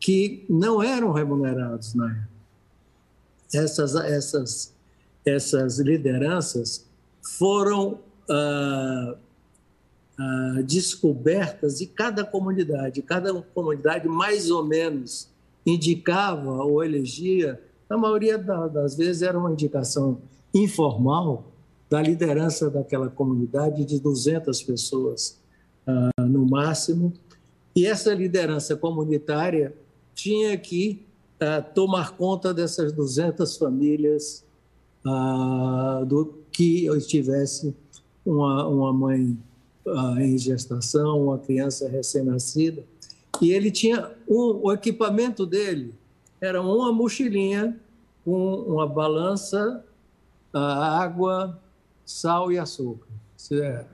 que 0.00 0.46
não 0.48 0.82
eram 0.82 1.12
remunerados 1.12 1.92
na 1.92 2.10
época. 2.10 2.28
Essas, 3.52 3.94
essas, 3.94 4.72
essas 5.26 5.78
lideranças 5.78 6.86
foram 7.36 7.98
ah, 8.30 9.14
ah, 10.18 10.62
descobertas 10.64 11.82
e 11.82 11.86
cada 11.86 12.24
comunidade, 12.24 13.02
cada 13.02 13.30
comunidade 13.34 14.08
mais 14.08 14.50
ou 14.50 14.64
menos 14.64 15.28
indicava 15.66 16.64
ou 16.64 16.82
elegia, 16.82 17.62
na 17.90 17.98
maioria 17.98 18.38
das 18.38 18.96
vezes 18.96 19.20
era 19.20 19.38
uma 19.38 19.52
indicação 19.52 20.22
informal 20.54 21.52
da 21.94 22.02
liderança 22.02 22.68
daquela 22.68 23.08
comunidade 23.08 23.84
de 23.84 24.00
200 24.00 24.60
pessoas 24.64 25.38
ah, 25.86 26.10
no 26.22 26.44
máximo, 26.44 27.12
e 27.76 27.86
essa 27.86 28.12
liderança 28.12 28.74
comunitária 28.74 29.72
tinha 30.12 30.58
que 30.58 31.06
ah, 31.38 31.62
tomar 31.62 32.16
conta 32.16 32.52
dessas 32.52 32.92
200 32.92 33.56
famílias 33.56 34.44
ah, 35.06 36.02
do 36.04 36.34
que 36.50 36.86
estivesse 36.96 37.72
uma, 38.26 38.66
uma 38.66 38.92
mãe 38.92 39.38
uh, 39.86 40.18
em 40.18 40.36
gestação, 40.36 41.26
uma 41.26 41.38
criança 41.38 41.88
recém-nascida, 41.88 42.82
e 43.40 43.52
ele 43.52 43.70
tinha 43.70 44.10
um, 44.28 44.62
o 44.64 44.72
equipamento 44.72 45.46
dele 45.46 45.94
era 46.40 46.60
uma 46.60 46.92
mochilinha 46.92 47.78
com 48.24 48.54
uma 48.62 48.86
balança, 48.86 49.84
água, 50.52 51.60
sal 52.04 52.52
e 52.52 52.58
açúcar. 52.58 53.08
É 53.52 53.84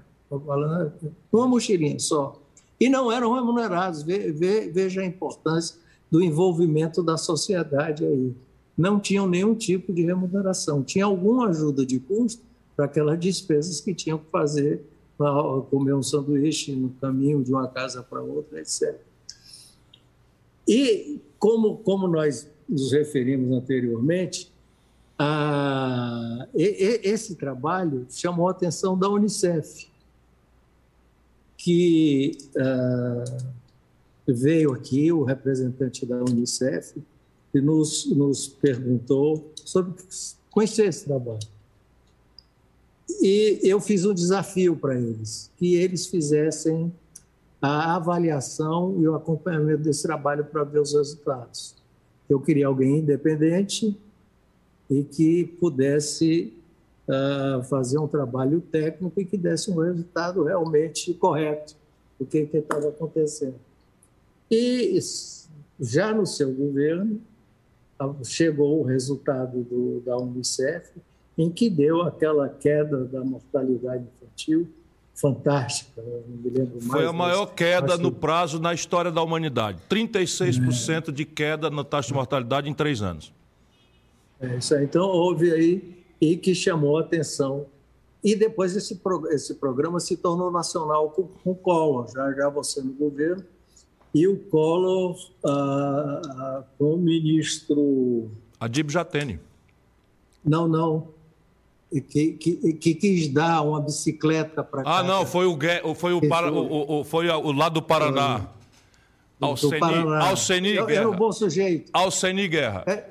uma 1.32 1.46
mochilinha 1.46 1.98
só. 1.98 2.40
E 2.78 2.88
não 2.88 3.10
eram 3.10 3.34
remunerados. 3.34 4.02
Veja 4.02 5.02
a 5.02 5.04
importância 5.04 5.76
do 6.10 6.22
envolvimento 6.22 7.02
da 7.02 7.16
sociedade 7.16 8.04
aí. 8.04 8.34
Não 8.76 8.98
tinham 8.98 9.28
nenhum 9.28 9.54
tipo 9.54 9.92
de 9.92 10.04
remuneração. 10.04 10.82
Tinha 10.82 11.04
alguma 11.04 11.48
ajuda 11.48 11.84
de 11.84 11.98
custo 11.98 12.42
para 12.76 12.86
aquelas 12.86 13.18
despesas 13.18 13.80
que 13.80 13.94
tinham 13.94 14.18
que 14.18 14.30
fazer 14.30 14.82
comer 15.70 15.94
um 15.94 16.02
sanduíche 16.02 16.74
no 16.74 16.88
caminho 17.00 17.44
de 17.44 17.52
uma 17.52 17.68
casa 17.68 18.02
para 18.02 18.22
outra, 18.22 18.58
etc. 18.58 18.98
E 20.66 21.20
como, 21.38 21.76
como 21.78 22.08
nós 22.08 22.48
nos 22.66 22.92
referimos 22.92 23.50
anteriormente, 23.52 24.49
a, 25.22 26.48
e, 26.54 27.00
esse 27.04 27.34
trabalho 27.34 28.06
chamou 28.08 28.48
a 28.48 28.52
atenção 28.52 28.98
da 28.98 29.06
Unicef, 29.06 29.86
que 31.58 32.38
uh, 32.56 33.52
veio 34.26 34.72
aqui, 34.72 35.12
o 35.12 35.22
representante 35.22 36.06
da 36.06 36.16
Unicef, 36.16 37.02
e 37.52 37.60
nos, 37.60 38.06
nos 38.06 38.48
perguntou 38.48 39.52
sobre 39.62 39.92
conhecer 40.50 40.86
esse 40.86 41.04
trabalho. 41.04 41.46
E 43.20 43.60
eu 43.62 43.78
fiz 43.78 44.06
um 44.06 44.14
desafio 44.14 44.74
para 44.74 44.98
eles, 44.98 45.50
que 45.58 45.74
eles 45.74 46.06
fizessem 46.06 46.90
a 47.60 47.96
avaliação 47.96 48.96
e 48.98 49.06
o 49.06 49.14
acompanhamento 49.14 49.82
desse 49.82 50.02
trabalho 50.02 50.46
para 50.46 50.64
ver 50.64 50.80
os 50.80 50.94
resultados. 50.94 51.74
Eu 52.26 52.40
queria 52.40 52.68
alguém 52.68 53.00
independente 53.00 53.94
e 54.90 55.04
que 55.04 55.44
pudesse 55.44 56.52
uh, 57.08 57.62
fazer 57.64 57.98
um 57.98 58.08
trabalho 58.08 58.60
técnico 58.60 59.20
e 59.20 59.24
que 59.24 59.36
desse 59.36 59.70
um 59.70 59.76
resultado 59.78 60.42
realmente 60.44 61.14
correto 61.14 61.74
do 62.18 62.26
que 62.26 62.38
estava 62.52 62.88
acontecendo. 62.88 63.54
E 64.50 64.98
já 65.78 66.12
no 66.12 66.26
seu 66.26 66.52
governo 66.52 67.20
chegou 68.24 68.80
o 68.80 68.82
resultado 68.82 69.62
do, 69.62 70.00
da 70.04 70.16
Unicef 70.16 70.90
em 71.38 71.50
que 71.50 71.70
deu 71.70 72.02
aquela 72.02 72.48
queda 72.48 73.04
da 73.04 73.22
mortalidade 73.24 74.04
infantil 74.04 74.68
fantástica. 75.14 76.02
Não 76.02 76.36
me 76.42 76.50
lembro 76.50 76.74
mais, 76.80 76.86
Foi 76.86 77.06
a 77.06 77.12
maior 77.12 77.46
mas 77.46 77.54
queda 77.54 77.94
acho 77.94 78.02
no 78.02 78.10
que- 78.10 78.18
prazo 78.18 78.58
na 78.58 78.74
história 78.74 79.10
da 79.12 79.22
humanidade. 79.22 79.78
36% 79.88 81.12
de 81.12 81.24
queda 81.24 81.70
na 81.70 81.84
taxa 81.84 82.08
de 82.08 82.14
mortalidade 82.14 82.68
em 82.68 82.74
três 82.74 83.02
anos. 83.02 83.32
É 84.40 84.56
isso 84.56 84.74
aí. 84.74 84.84
Então, 84.84 85.02
houve 85.06 85.52
aí 85.52 86.02
e 86.20 86.36
que 86.36 86.54
chamou 86.54 86.98
a 86.98 87.02
atenção. 87.02 87.66
E 88.22 88.34
depois 88.34 88.76
esse, 88.76 88.96
pro- 88.96 89.26
esse 89.32 89.54
programa 89.54 89.98
se 90.00 90.16
tornou 90.16 90.50
nacional 90.50 91.10
com, 91.10 91.24
com 91.24 91.50
o 91.52 91.54
Collor, 91.54 92.06
já, 92.12 92.32
já 92.34 92.48
você 92.50 92.82
no 92.82 92.92
governo. 92.92 93.44
E 94.14 94.26
o 94.26 94.36
Collor 94.36 95.16
ah, 95.44 96.22
ah, 96.26 96.62
com 96.78 96.94
o 96.94 96.98
ministro. 96.98 98.30
A 98.58 98.66
DIB 98.68 98.90
já 98.92 99.04
tem. 99.04 99.38
Não, 100.44 100.66
não. 100.68 101.08
Que, 102.08 102.32
que, 102.34 102.72
que 102.74 102.94
quis 102.94 103.28
dar 103.28 103.62
uma 103.62 103.80
bicicleta 103.80 104.62
para 104.62 104.82
Ah, 104.86 105.02
não, 105.02 105.26
foi 105.26 105.44
o, 105.46 105.58
foi 105.94 106.12
o, 106.12 106.28
para, 106.28 106.52
o, 106.52 107.00
o- 107.00 107.04
foi 107.04 107.28
o 107.28 107.52
lado 107.52 107.74
do 107.74 107.82
Paraná. 107.82 108.48
Alceni, 109.40 109.80
Alceni 110.20 110.74
Eu, 110.74 110.88
era 110.88 111.02
um 111.08 111.10
Guerra. 111.12 111.18
bom 111.18 111.32
sujeito. 111.32 111.90
Alceni 111.94 112.46
Guerra. 112.46 112.84
É, 112.86 113.09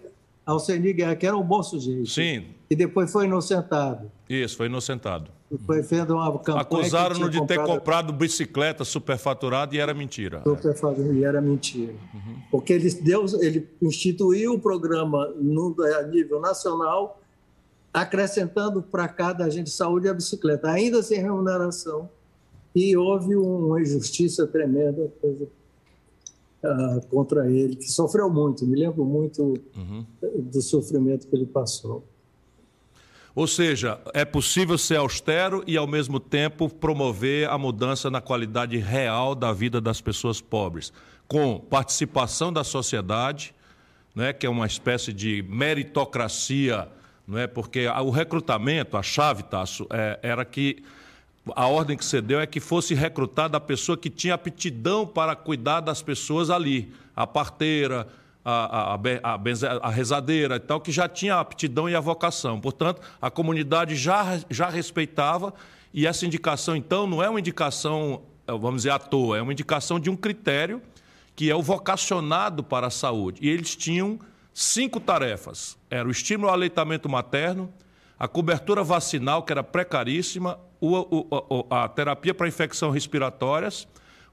Alceni 0.50 0.94
Guerra, 0.94 1.16
que 1.16 1.26
era 1.28 1.38
um 1.38 1.44
bom 1.44 1.62
sujeito. 1.62 2.10
Sim, 2.10 2.46
E 2.70 2.76
depois 2.76 3.12
foi 3.12 3.26
inocentado. 3.26 4.12
isso, 4.30 4.58
foi 4.58 4.66
inocentado. 4.68 5.32
Foi 5.66 5.82
feita 5.82 6.14
uma 6.14 6.32
campanha. 6.40 6.62
Acusaram-no 6.62 7.30
de 7.30 7.44
ter 7.48 7.64
comprado 7.64 8.14
bicicleta 8.14 8.84
superfaturada 8.86 9.76
e 9.76 9.80
era 9.80 9.94
mentira. 9.94 10.42
superfaturado, 10.44 11.14
E 11.14 11.24
era 11.24 11.42
mentira. 11.42 11.94
Porque 12.52 12.74
ele, 12.74 12.90
deu, 13.02 13.26
ele 13.42 13.68
instituiu 13.82 14.54
o 14.54 14.60
programa 14.60 15.28
no, 15.36 15.76
a 15.98 16.04
nível 16.04 16.40
nacional, 16.40 17.20
acrescentando 17.94 18.82
para 18.82 19.08
cada 19.08 19.46
agente 19.46 19.66
de 19.66 19.72
saúde 19.72 20.08
a 20.08 20.14
bicicleta, 20.14 20.70
ainda 20.70 21.02
sem 21.02 21.20
remuneração. 21.20 22.10
E 22.76 22.96
houve 22.96 23.36
uma 23.36 23.82
injustiça 23.82 24.46
tremenda 24.46 25.12
coisa, 25.20 25.48
ah, 26.64 27.00
contra 27.10 27.50
ele, 27.50 27.76
que 27.76 27.90
sofreu 27.90 28.30
muito. 28.30 28.66
Me 28.66 28.80
lembro 28.80 29.06
muito 29.06 29.54
do 30.36 30.62
sofrimento 30.62 31.28
que 31.28 31.36
ele 31.36 31.46
passou. 31.46 32.04
Ou 33.36 33.48
seja, 33.48 34.00
é 34.14 34.26
possível 34.26 34.78
ser 34.78 34.98
austero 34.98 35.64
e, 35.66 35.78
ao 35.78 35.88
mesmo 35.88 36.20
tempo, 36.20 36.68
promover 36.68 37.50
a 37.50 37.58
mudança 37.58 38.10
na 38.10 38.20
qualidade 38.20 38.78
real 38.78 39.34
da 39.34 39.54
vida 39.54 39.80
das 39.80 40.02
pessoas 40.02 40.42
pobres, 40.42 40.92
com 41.28 41.60
participação 41.60 42.52
da 42.52 42.64
sociedade, 42.64 43.56
né, 44.14 44.34
que 44.34 44.46
é 44.46 44.50
uma 44.50 44.66
espécie 44.66 45.14
de 45.14 45.42
meritocracia, 45.48 46.90
não 47.26 47.38
é? 47.38 47.48
porque 47.48 47.88
o 47.88 48.10
recrutamento, 48.10 48.98
a 48.98 49.04
chave, 49.04 49.44
Tasso, 49.44 49.88
é, 49.92 50.20
era 50.22 50.44
que 50.44 50.84
a 51.56 51.68
ordem 51.68 51.98
que 51.98 52.06
você 52.06 52.22
deu 52.22 52.40
é 52.40 52.48
que 52.48 52.60
fosse 52.60 52.94
recrutada 52.94 53.58
a 53.58 53.60
pessoa 53.60 53.98
que 53.98 54.10
tinha 54.10 54.34
aptidão 54.34 55.06
para 55.06 55.36
cuidar 55.36 55.82
das 55.82 56.02
pessoas 56.02 56.50
ali, 56.50 56.94
a 57.16 57.28
parteira, 57.28 58.08
a, 58.44 58.94
a, 58.94 58.96
a, 58.96 59.88
a 59.88 59.90
rezadeira 59.90 60.56
e 60.56 60.60
tal, 60.60 60.80
que 60.80 60.92
já 60.92 61.08
tinha 61.08 61.40
aptidão 61.40 61.90
e 61.90 61.96
a 61.96 62.00
vocação. 62.00 62.60
Portanto, 62.60 63.02
a 63.22 63.30
comunidade 63.30 63.96
já, 63.96 64.40
já 64.50 64.70
respeitava 64.70 65.54
e 65.94 66.06
essa 66.06 66.26
indicação, 66.26 66.76
então, 66.76 67.08
não 67.08 67.22
é 67.24 67.30
uma 67.30 67.40
indicação, 67.40 68.22
eh, 68.48 68.52
vamos 68.52 68.78
dizer, 68.78 68.92
à 68.92 69.00
toa, 69.00 69.38
é 69.38 69.42
uma 69.42 69.52
indicação 69.52 70.00
de 70.00 70.10
um 70.10 70.16
critério 70.16 70.82
que 71.36 71.50
é 71.50 71.56
o 71.56 71.62
vocacionado 71.62 72.64
para 72.64 72.88
a 72.88 72.90
saúde. 72.90 73.40
E 73.42 73.50
eles 73.50 73.76
tinham 73.76 74.20
cinco 74.54 75.00
tarefas. 75.00 75.78
Era 75.90 76.08
o 76.08 76.12
estímulo 76.12 76.50
ao 76.50 76.54
aleitamento 76.54 77.08
materno, 77.08 77.74
a 78.20 78.28
cobertura 78.28 78.84
vacinal, 78.84 79.44
que 79.44 79.52
era 79.52 79.64
precaríssima, 79.64 80.60
o- 80.80 81.28
o- 81.50 81.66
a 81.70 81.88
terapia 81.88 82.34
para 82.34 82.48
infecções 82.48 82.94
respiratórias, 82.94 83.88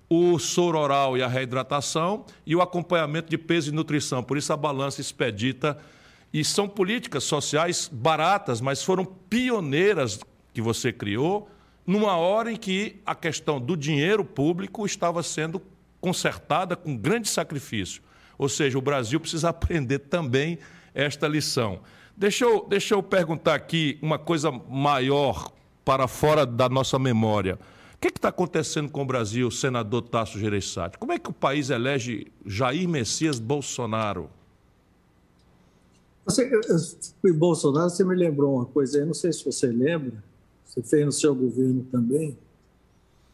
o 0.09 0.39
soro 0.39 0.79
oral 0.79 1.17
e 1.17 1.23
a 1.23 1.29
reidratação 1.29 2.25
e 2.47 2.55
o 2.55 2.63
acompanhamento 2.63 3.29
de 3.29 3.37
peso 3.37 3.71
e 3.71 3.75
nutrição. 3.75 4.23
Por 4.23 4.37
isso 4.37 4.53
a 4.53 4.57
balança 4.57 5.01
expedita. 5.01 5.77
E 6.33 6.45
são 6.45 6.69
políticas 6.69 7.25
sociais 7.25 7.89
baratas, 7.93 8.61
mas 8.61 8.83
foram 8.83 9.05
pioneiras 9.05 10.21
que 10.53 10.61
você 10.61 10.93
criou 10.93 11.49
numa 11.87 12.17
hora 12.17 12.51
em 12.53 12.57
que 12.57 13.01
a 13.07 13.15
questão 13.15 13.61
do 13.61 13.77
dinheiro 13.77 14.25
público 14.25 14.85
estava 14.85 15.23
sendo 15.23 15.63
consertada 16.01 16.77
com 16.77 16.97
grande 16.97 17.29
sacrifício. 17.29 18.03
Ou 18.39 18.49
seja, 18.49 18.77
o 18.79 18.83
Brasil 18.83 19.19
precisa 19.19 19.49
aprender 19.51 20.01
também 20.01 20.59
esta 20.95 21.27
lição. 21.27 21.81
Deixa 22.17 22.45
eu, 22.45 22.67
deixa 22.69 22.95
eu 22.95 23.03
perguntar 23.03 23.55
aqui 23.55 23.99
uma 24.01 24.19
coisa 24.19 24.51
maior 24.51 25.51
para 25.87 26.09
fora 26.09 26.45
da 26.45 26.69
nossa 26.69 26.99
memória. 26.99 27.57
O 27.95 27.99
que 28.01 28.09
está 28.09 28.29
acontecendo 28.29 28.91
com 28.91 29.03
o 29.03 29.05
Brasil, 29.07 29.49
senador 29.53 30.03
Tasso 30.03 30.37
Gereissati? 30.37 30.99
Como 30.99 31.13
é 31.13 31.19
que 31.19 31.31
o 31.31 31.33
país 31.33 31.71
elege 31.71 32.27
Jair 32.45 32.89
Messias 32.89 33.39
Bolsonaro? 33.39 34.29
Você, 36.27 36.43
eu- 36.53 36.61
eu 37.25 37.35
Bolsonaro, 37.35 37.89
você 37.89 38.03
me 38.05 38.17
lembrou 38.17 38.57
uma 38.57 38.67
coisa 38.67 38.99
aí, 38.99 39.07
não 39.07 39.15
sei 39.15 39.33
se 39.33 39.45
você 39.45 39.69
lembra, 39.69 40.13
você 40.65 40.83
fez 40.83 41.07
no 41.07 41.13
seu 41.13 41.33
governo 41.33 41.87
também, 41.93 42.37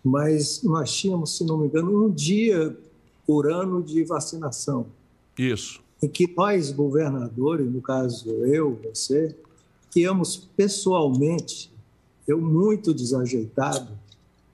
mas 0.04 0.62
nós 0.62 0.94
tínhamos, 0.94 1.34
se 1.38 1.44
não 1.46 1.56
me 1.56 1.68
engano, 1.68 2.04
um 2.04 2.10
dia 2.10 2.76
por 3.26 3.50
ano 3.50 3.82
de 3.82 4.04
vacinação, 4.04 4.86
Isso. 5.38 5.80
em 6.02 6.08
que 6.08 6.30
nós, 6.36 6.70
governadores, 6.70 7.66
no 7.72 7.80
caso 7.80 8.28
eu, 8.28 8.78
você, 8.84 9.34
que 9.90 10.00
íamos 10.00 10.36
pessoalmente, 10.54 11.71
eu 12.26 12.40
muito 12.40 12.92
desajeitado, 12.94 13.88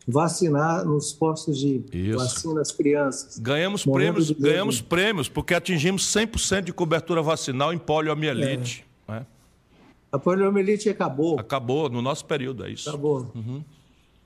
vacinar 0.07 0.85
nos 0.87 1.13
postos 1.13 1.59
de 1.59 1.83
Isso. 1.93 2.19
vacina 2.19 2.61
as 2.63 2.71
crianças. 2.73 3.39
Ganhamos 3.39 3.85
prêmios, 3.85 4.31
ganhamos 4.31 4.81
prêmios 4.81 5.29
porque 5.29 5.53
atingimos 5.55 6.03
100% 6.05 6.63
de 6.63 6.73
cobertura 6.73 7.21
vacinal 7.23 7.73
em 7.73 7.79
poliomielite. 7.79 8.85
né? 9.07 9.27
A 10.11 10.19
poliomielite 10.19 10.89
acabou. 10.89 11.39
Acabou 11.39 11.91
no 11.91 12.01
nosso 12.01 12.25
período, 12.25 12.65
é 12.65 12.71
isso. 12.71 12.89
Acabou. 12.89 13.31
Uhum. 13.35 13.63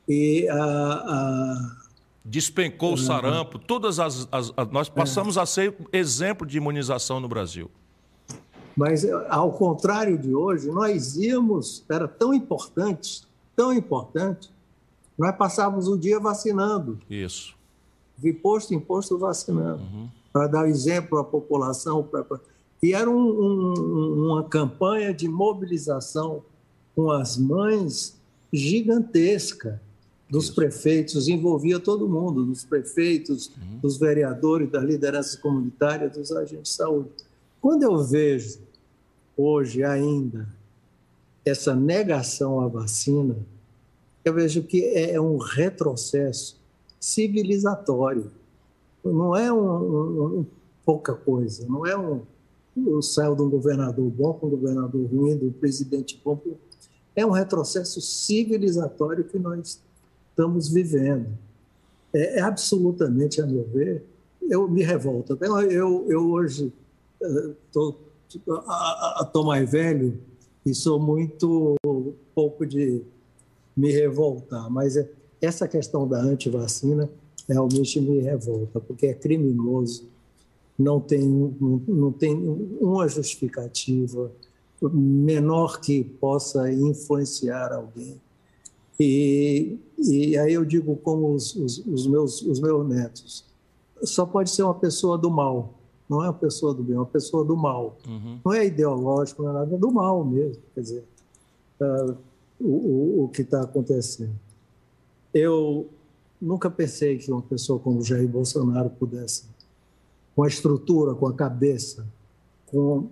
E 0.09 0.49
a, 0.49 0.57
a, 0.65 1.77
Despencou 2.25 2.95
o 2.95 2.99
sarampo, 2.99 3.59
todas 3.59 3.99
as, 3.99 4.29
as- 4.31 4.53
as- 4.57 4.69
nós 4.71 4.89
passamos 4.89 5.37
a 5.37 5.45
ser 5.45 5.75
exemplo 5.93 6.47
de 6.47 6.57
imunização 6.57 7.19
no 7.19 7.27
Brasil. 7.29 7.69
Mas, 8.77 9.05
ao 9.29 9.51
contrário 9.51 10.17
de 10.17 10.33
hoje, 10.33 10.69
nós 10.69 11.17
íamos, 11.17 11.85
era 11.89 12.07
tão 12.07 12.33
importante, 12.33 13.25
tão 13.57 13.73
importante, 13.73 14.51
nós 15.19 15.37
passávamos 15.37 15.89
o 15.89 15.97
dia 15.99 16.19
vacinando, 16.19 16.99
Isso. 17.09 17.55
de 18.19 18.33
posto 18.33 18.73
em 18.75 18.81
posto 18.81 19.19
vacinando, 19.19 19.83
para 20.33 20.47
dar 20.47 20.69
exemplo 20.69 21.19
à 21.19 21.25
população. 21.25 22.03
pra- 22.03 22.25
pra- 22.25 22.41
E 22.83 22.95
era 22.95 23.09
um- 23.09 23.15
um- 23.15 24.27
uma 24.33 24.45
campanha 24.45 25.15
de 25.15 25.29
mobilização 25.29 26.43
com 26.97 27.11
as 27.13 27.37
mães 27.39 28.17
gigantesca 28.53 29.81
dos 30.29 30.51
prefeitos, 30.51 31.29
envolvia 31.29 31.79
todo 31.79 32.09
mundo, 32.09 32.45
dos 32.45 32.65
prefeitos, 32.65 33.53
dos 33.83 33.99
vereadores, 33.99 34.71
das 34.71 34.83
lideranças 34.83 35.37
comunitárias, 35.37 36.13
dos 36.17 36.33
agentes 36.33 36.71
de 36.71 36.77
saúde. 36.77 37.11
Quando 37.61 37.83
eu 37.83 37.99
vejo 38.03 38.59
hoje 39.37 39.85
ainda 39.85 40.49
essa 41.45 41.75
negação 41.75 42.61
à 42.61 42.69
vacina, 42.69 43.37
eu 44.25 44.33
vejo 44.35 44.63
que 44.63 44.85
é 44.95 45.21
um 45.21 45.37
retrocesso 45.37 46.61
civilizatório. 47.01 48.31
Não 49.05 49.35
é 49.37 49.53
um, 49.53 49.59
um- 49.59 50.39
um- 50.41 50.47
pouca 50.85 51.15
coisa, 51.15 51.67
não 51.69 51.85
é 51.87 51.97
um, 51.97 52.23
um 52.77 53.03
saiu 53.03 53.35
de 53.35 53.43
um 53.43 53.51
governador 53.51 54.09
bom 54.11 54.33
com 54.35 54.47
um 54.47 54.51
governador 54.51 55.05
ruim, 55.07 55.37
do 55.37 55.51
presidente 55.53 56.21
bom. 56.25 56.41
É 57.15 57.27
um 57.27 57.31
retrocesso 57.31 58.01
civilizatório 58.01 59.25
que 59.25 59.39
nós 59.39 59.81
estamos 60.31 60.69
vivendo. 60.69 61.27
É, 62.13 62.39
é 62.39 62.43
absolutamente, 62.43 63.41
a 63.41 63.47
meu 63.47 63.65
ver, 63.65 64.05
eu 64.49 64.69
me 64.69 64.83
revolto. 64.83 65.37
Eu, 65.41 65.61
eu, 65.71 66.07
eu 66.09 66.31
hoje 66.31 66.73
estou 67.67 67.99
tô 69.33 69.45
mais 69.45 69.71
velho 69.71 70.19
e 70.65 70.75
sou 70.75 70.99
muito 71.01 71.77
pouco 72.35 72.65
de 72.65 73.03
me 73.77 73.91
revoltar, 73.91 74.71
mas 74.71 74.97
é- 74.97 75.09
essa 75.41 75.67
questão 75.67 76.07
da 76.07 76.21
antivacina 76.21 77.11
realmente 77.49 78.01
me 78.01 78.21
revolta, 78.21 78.81
porque 78.81 79.07
é 79.07 79.15
criminoso, 79.15 80.05
não 80.79 81.01
tem, 81.01 81.21
não, 81.89 82.13
tem 82.13 82.35
uma 82.81 83.09
justificativa 83.09 84.31
menor 84.81 85.81
que 85.81 86.03
possa 86.03 86.73
influenciar 86.73 87.73
alguém. 87.73 88.21
E, 88.99 89.79
e 89.99 90.37
aí 90.39 90.53
eu 90.53 90.65
digo 90.65 90.97
como 90.97 91.35
os, 91.35 91.55
os, 91.55 91.79
os 91.87 92.07
meus, 92.07 92.43
os 92.43 92.61
meus 92.61 92.89
netos, 92.89 93.45
só 94.05 94.25
pode 94.25 94.51
ser 94.51 94.63
uma 94.63 94.75
pessoa 94.75 95.17
do 95.19 95.31
mal, 95.31 95.75
não 96.13 96.23
é 96.23 96.27
uma 96.27 96.35
pessoa 96.35 96.75
do 96.75 96.83
bem, 96.83 96.95
é 96.95 96.99
uma 96.99 97.07
pessoa 97.07 97.43
do 97.43 97.57
mal. 97.57 97.97
Não 98.45 98.53
é 98.53 98.67
ideológico, 98.67 99.43
não 99.43 99.51
é 99.51 99.53
nada, 99.55 99.75
é 99.75 99.79
do 99.79 99.91
mal 99.91 100.23
mesmo, 100.23 100.63
quer 100.75 100.83
dizer, 100.83 101.05
ah, 101.81 102.15
o, 102.61 102.67
o, 102.67 103.25
o 103.25 103.29
que 103.29 103.41
está 103.41 103.63
acontecendo. 103.63 104.35
eu 105.33 105.89
nunca 106.41 106.71
pensei 106.71 107.17
que 107.17 107.33
uma 107.33 107.41
pessoa 107.41 107.79
como 107.79 108.03
Jair 108.03 108.29
Bolsonaro 108.29 108.91
pudesse, 108.91 109.45
com 110.37 110.43
a 110.43 110.49
estrutura, 110.49 111.15
com 111.15 111.27
a 111.27 111.33
cabeça, 111.33 112.07
com 112.67 113.09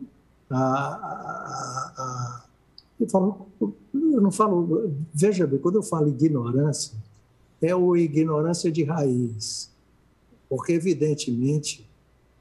a. 0.50 0.58
a, 0.58 1.94
a 1.96 2.44
eu, 3.00 3.08
falo, 3.08 3.46
eu 3.60 4.20
não 4.20 4.30
falo. 4.30 4.92
Veja 5.14 5.46
bem, 5.46 5.58
quando 5.58 5.76
eu 5.76 5.82
falo 5.82 6.08
ignorância, 6.08 6.94
é 7.62 7.74
o 7.74 7.96
ignorância 7.96 8.70
de 8.70 8.84
raiz. 8.84 9.70
Porque, 10.48 10.72
evidentemente, 10.72 11.89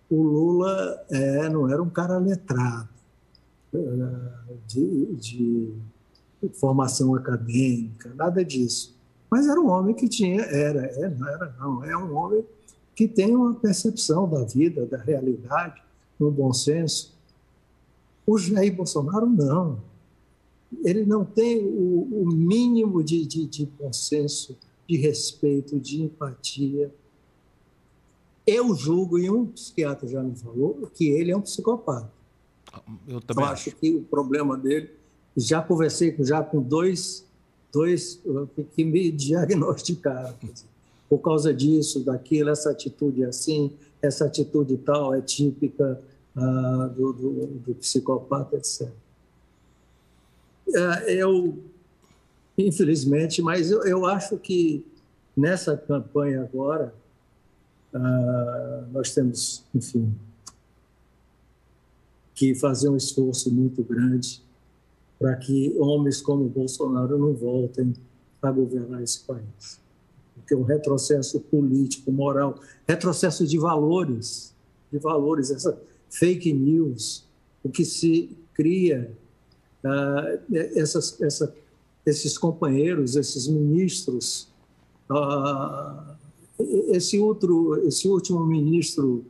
o 0.10 0.24
Lula 0.24 1.06
é, 1.10 1.50
não 1.50 1.70
era 1.70 1.82
um 1.82 1.90
cara 1.90 2.18
letrado, 2.18 2.90
de, 4.68 5.06
de 5.16 5.74
formação 6.54 7.14
acadêmica, 7.14 8.12
nada 8.16 8.44
disso. 8.44 8.98
Mas 9.30 9.48
era 9.48 9.60
um 9.62 9.70
homem 9.70 9.94
que 9.94 10.08
tinha, 10.08 10.42
era, 10.42 10.86
é, 10.86 11.10
não 11.10 11.28
era 11.28 11.56
não, 11.60 11.84
é 11.84 11.96
um 11.96 12.16
homem 12.16 12.44
que 12.96 13.08
tem 13.08 13.36
uma 13.36 13.54
percepção 13.54 14.28
da 14.28 14.44
vida, 14.44 14.86
da 14.86 14.98
realidade, 14.98 15.82
no 16.20 16.32
bom 16.32 16.52
senso. 16.52 17.16
O 18.26 18.38
Jair 18.38 18.76
Bolsonaro 18.76 19.28
não. 19.28 19.80
Ele 20.84 21.06
não 21.06 21.24
tem 21.24 21.64
o, 21.66 22.08
o 22.12 22.26
mínimo 22.28 23.04
de, 23.04 23.26
de, 23.26 23.46
de 23.46 23.66
bom 23.66 23.94
senso, 23.94 24.58
de 24.88 24.98
respeito, 24.98 25.80
de 25.80 26.02
empatia. 26.02 26.94
Eu 28.50 28.74
julgo, 28.74 29.20
e 29.20 29.30
um 29.30 29.46
psiquiatra 29.46 30.08
já 30.08 30.24
me 30.24 30.36
falou, 30.36 30.90
que 30.96 31.08
ele 31.08 31.32
é 31.32 31.38
um 31.38 31.42
psicopata. 31.42 32.12
Eu 33.08 33.22
também 33.22 33.46
Eu 33.46 33.52
acho 33.52 33.72
que 33.72 33.96
o 33.96 34.02
problema 34.02 34.58
dele, 34.58 34.90
já 35.38 35.62
conversei 35.62 36.16
já 36.20 36.44
com 36.44 36.60
dois, 36.60 37.26
dois 37.72 38.20
que 38.76 38.84
me 38.84 39.12
diagnosticaram. 39.14 40.36
Por 41.08 41.20
causa 41.20 41.54
disso, 41.54 42.04
daquilo, 42.04 42.50
essa 42.50 42.72
atitude 42.72 43.24
assim, 43.24 43.72
essa 44.02 44.26
atitude 44.26 44.78
tal 44.78 45.14
é 45.14 45.22
típica 45.22 46.02
ah, 46.36 46.90
do, 46.96 47.14
do, 47.14 47.46
do, 47.48 47.76
psicopata, 47.76 48.56
etc. 48.56 48.90
É, 50.74 51.14
eu, 51.22 51.58
infelizmente, 52.58 53.42
mas 53.42 53.70
eu, 53.70 53.84
eu 53.84 54.06
acho 54.06 54.38
que 54.38 54.86
nessa 55.36 55.78
campanha 55.78 56.42
agora, 56.42 56.94
ah, 57.94 58.86
nós 58.92 59.14
temos, 59.14 59.64
enfim, 59.74 60.14
que 62.36 62.56
fazer 62.56 62.90
um 62.90 62.96
esforço 62.96 63.52
muito 63.52 63.84
grande 63.84 64.42
para 65.20 65.36
que 65.36 65.76
homens 65.78 66.22
como 66.22 66.48
Bolsonaro 66.48 67.18
não 67.18 67.34
voltem 67.34 67.94
a 68.42 68.52
governar 68.52 69.04
esse 69.04 69.20
país. 69.22 69.80
Porque 70.36 70.56
um 70.56 70.64
retrocesso 70.64 71.40
político, 71.42 72.12
moral, 72.12 72.58
retrocesso 72.88 73.46
de 73.46 73.58
valores, 73.58 74.54
de 74.92 74.98
valores, 74.98 75.52
essa 75.52 75.78
fake 76.10 76.54
news, 76.54 77.26
o 77.64 77.70
que 77.70 77.84
se 77.84 78.36
cria, 78.54 79.12
uh, 79.84 80.56
essas, 80.76 81.20
essa, 81.22 81.54
esses 82.06 82.38
companheiros, 82.38 83.16
esses 83.16 83.48
ministros, 83.48 84.48
uh, 85.10 86.19
esse 86.60 87.18
outro, 87.20 87.82
esse 87.88 88.08
último 88.08 88.46
ministro 88.46 89.26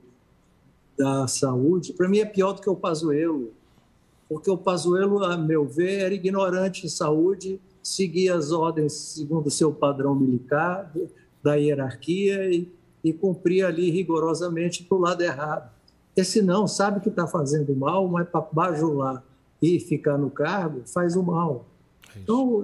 da 0.98 1.28
saúde, 1.28 1.94
para 1.94 2.10
mim 2.10 2.20
é 2.20 2.26
pior 2.26 2.54
do 2.54 2.62
que 2.62 2.70
o 2.70 2.76
Pazuello, 2.76 3.52
porque 4.28 4.50
o 4.50 4.58
Pazuello, 4.58 5.24
a 5.24 5.38
meu 5.38 5.66
ver, 5.66 6.02
era 6.02 6.14
ignorante 6.14 6.86
em 6.86 6.90
saúde, 6.90 7.60
seguia 7.82 8.36
as 8.36 8.52
ordens 8.52 8.94
segundo 8.94 9.48
o 9.48 9.52
seu 9.52 9.72
padrão 9.72 10.14
militar, 10.14 10.92
da 11.42 11.56
hierarquia, 11.56 12.52
e, 12.54 12.70
e 13.04 13.14
cumpria 13.14 13.68
ali 13.68 13.90
rigorosamente 13.90 14.84
para 14.84 14.98
o 14.98 15.02
lado 15.02 15.22
errado. 15.22 15.72
Esse 16.16 16.42
não, 16.42 16.68
sabe 16.68 17.00
que 17.00 17.10
está 17.10 17.26
fazendo 17.26 17.74
mal, 17.76 18.08
mas 18.08 18.28
para 18.28 18.42
bajular 18.52 19.24
e 19.62 19.80
ficar 19.80 20.18
no 20.18 20.30
cargo, 20.30 20.82
faz 20.86 21.16
o 21.16 21.24
mal. 21.24 21.66
É 22.16 22.20
então, 22.20 22.64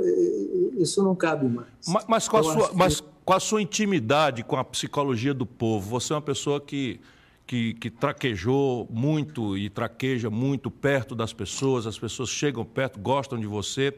isso 0.77 1.03
não 1.03 1.15
cabe 1.15 1.47
mais. 1.47 1.69
Mas, 1.87 2.05
mas, 2.07 2.27
com 2.27 2.37
a 2.37 2.43
sua, 2.43 2.69
que... 2.69 3.14
com 3.25 3.33
a 3.33 3.39
sua 3.39 3.61
intimidade 3.61 4.43
com 4.43 4.55
a 4.55 4.63
psicologia 4.63 5.33
do 5.33 5.45
povo, 5.45 5.89
você 5.89 6.13
é 6.13 6.15
uma 6.15 6.21
pessoa 6.21 6.61
que 6.61 7.01
que, 7.45 7.73
que 7.75 7.89
traquejou 7.89 8.87
muito 8.89 9.57
e 9.57 9.69
traqueja 9.69 10.29
muito 10.29 10.71
perto 10.71 11.13
das 11.13 11.31
pessoas, 11.31 11.85
as 11.85 11.97
pessoas 11.97 12.29
chegam 12.29 12.65
perto, 12.65 12.99
gostam 12.99 13.39
de 13.39 13.45
você. 13.45 13.95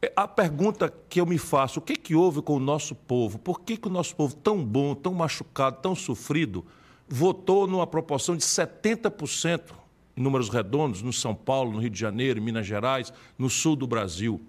É, 0.00 0.12
a 0.14 0.26
pergunta 0.28 0.92
que 1.08 1.20
eu 1.20 1.26
me 1.26 1.36
faço, 1.36 1.80
o 1.80 1.82
que, 1.82 1.96
que 1.96 2.14
houve 2.14 2.40
com 2.40 2.54
o 2.54 2.60
nosso 2.60 2.94
povo? 2.94 3.38
Por 3.38 3.60
que, 3.60 3.76
que 3.76 3.88
o 3.88 3.90
nosso 3.90 4.14
povo, 4.14 4.34
tão 4.36 4.64
bom, 4.64 4.94
tão 4.94 5.12
machucado, 5.12 5.78
tão 5.82 5.94
sofrido, 5.94 6.64
votou 7.08 7.66
numa 7.66 7.86
proporção 7.86 8.36
de 8.36 8.44
70%, 8.44 9.72
em 10.16 10.22
números 10.22 10.48
redondos, 10.48 11.02
no 11.02 11.12
São 11.12 11.34
Paulo, 11.34 11.72
no 11.72 11.80
Rio 11.80 11.90
de 11.90 11.98
Janeiro, 11.98 12.38
em 12.38 12.42
Minas 12.42 12.66
Gerais, 12.66 13.12
no 13.36 13.50
sul 13.50 13.74
do 13.74 13.86
Brasil? 13.86 14.40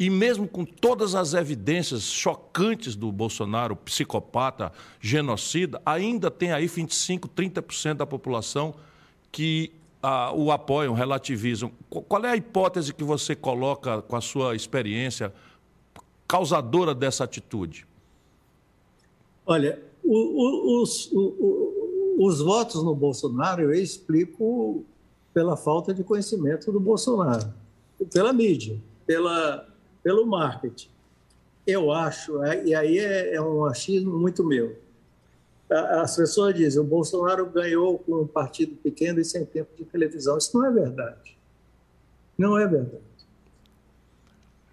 E 0.00 0.08
mesmo 0.08 0.48
com 0.48 0.64
todas 0.64 1.14
as 1.14 1.34
evidências 1.34 2.04
chocantes 2.04 2.96
do 2.96 3.12
Bolsonaro, 3.12 3.76
psicopata, 3.76 4.72
genocida, 4.98 5.78
ainda 5.84 6.30
tem 6.30 6.52
aí 6.52 6.66
25, 6.66 7.28
30% 7.28 7.98
da 7.98 8.06
população 8.06 8.74
que 9.30 9.70
ah, 10.02 10.32
o 10.32 10.50
apoiam, 10.50 10.94
relativizam. 10.94 11.70
Qual 11.90 12.24
é 12.24 12.30
a 12.30 12.36
hipótese 12.36 12.94
que 12.94 13.04
você 13.04 13.36
coloca 13.36 14.00
com 14.00 14.16
a 14.16 14.22
sua 14.22 14.56
experiência 14.56 15.34
causadora 16.26 16.94
dessa 16.94 17.24
atitude? 17.24 17.86
Olha, 19.44 19.82
o, 20.02 20.16
o, 20.16 20.82
os, 20.82 21.12
o, 21.12 22.16
os 22.20 22.40
votos 22.40 22.82
no 22.82 22.94
Bolsonaro 22.94 23.60
eu 23.64 23.74
explico 23.74 24.82
pela 25.34 25.58
falta 25.58 25.92
de 25.92 26.02
conhecimento 26.02 26.72
do 26.72 26.80
Bolsonaro, 26.80 27.52
pela 28.10 28.32
mídia, 28.32 28.80
pela 29.06 29.69
pelo 30.02 30.26
marketing. 30.26 30.88
Eu 31.66 31.92
acho, 31.92 32.42
é, 32.42 32.64
e 32.64 32.74
aí 32.74 32.98
é, 32.98 33.34
é 33.34 33.40
um 33.40 33.64
achismo 33.64 34.18
muito 34.18 34.44
meu. 34.44 34.76
As 35.70 36.16
pessoas 36.16 36.54
dizem 36.54 36.80
o 36.80 36.84
Bolsonaro 36.84 37.46
ganhou 37.46 37.98
com 37.98 38.22
um 38.22 38.26
partido 38.26 38.74
pequeno 38.76 39.20
e 39.20 39.24
sem 39.24 39.44
tempo 39.44 39.70
de 39.76 39.84
televisão. 39.84 40.36
Isso 40.36 40.56
não 40.58 40.66
é 40.66 40.70
verdade. 40.70 41.38
Não 42.36 42.58
é 42.58 42.66
verdade. 42.66 43.04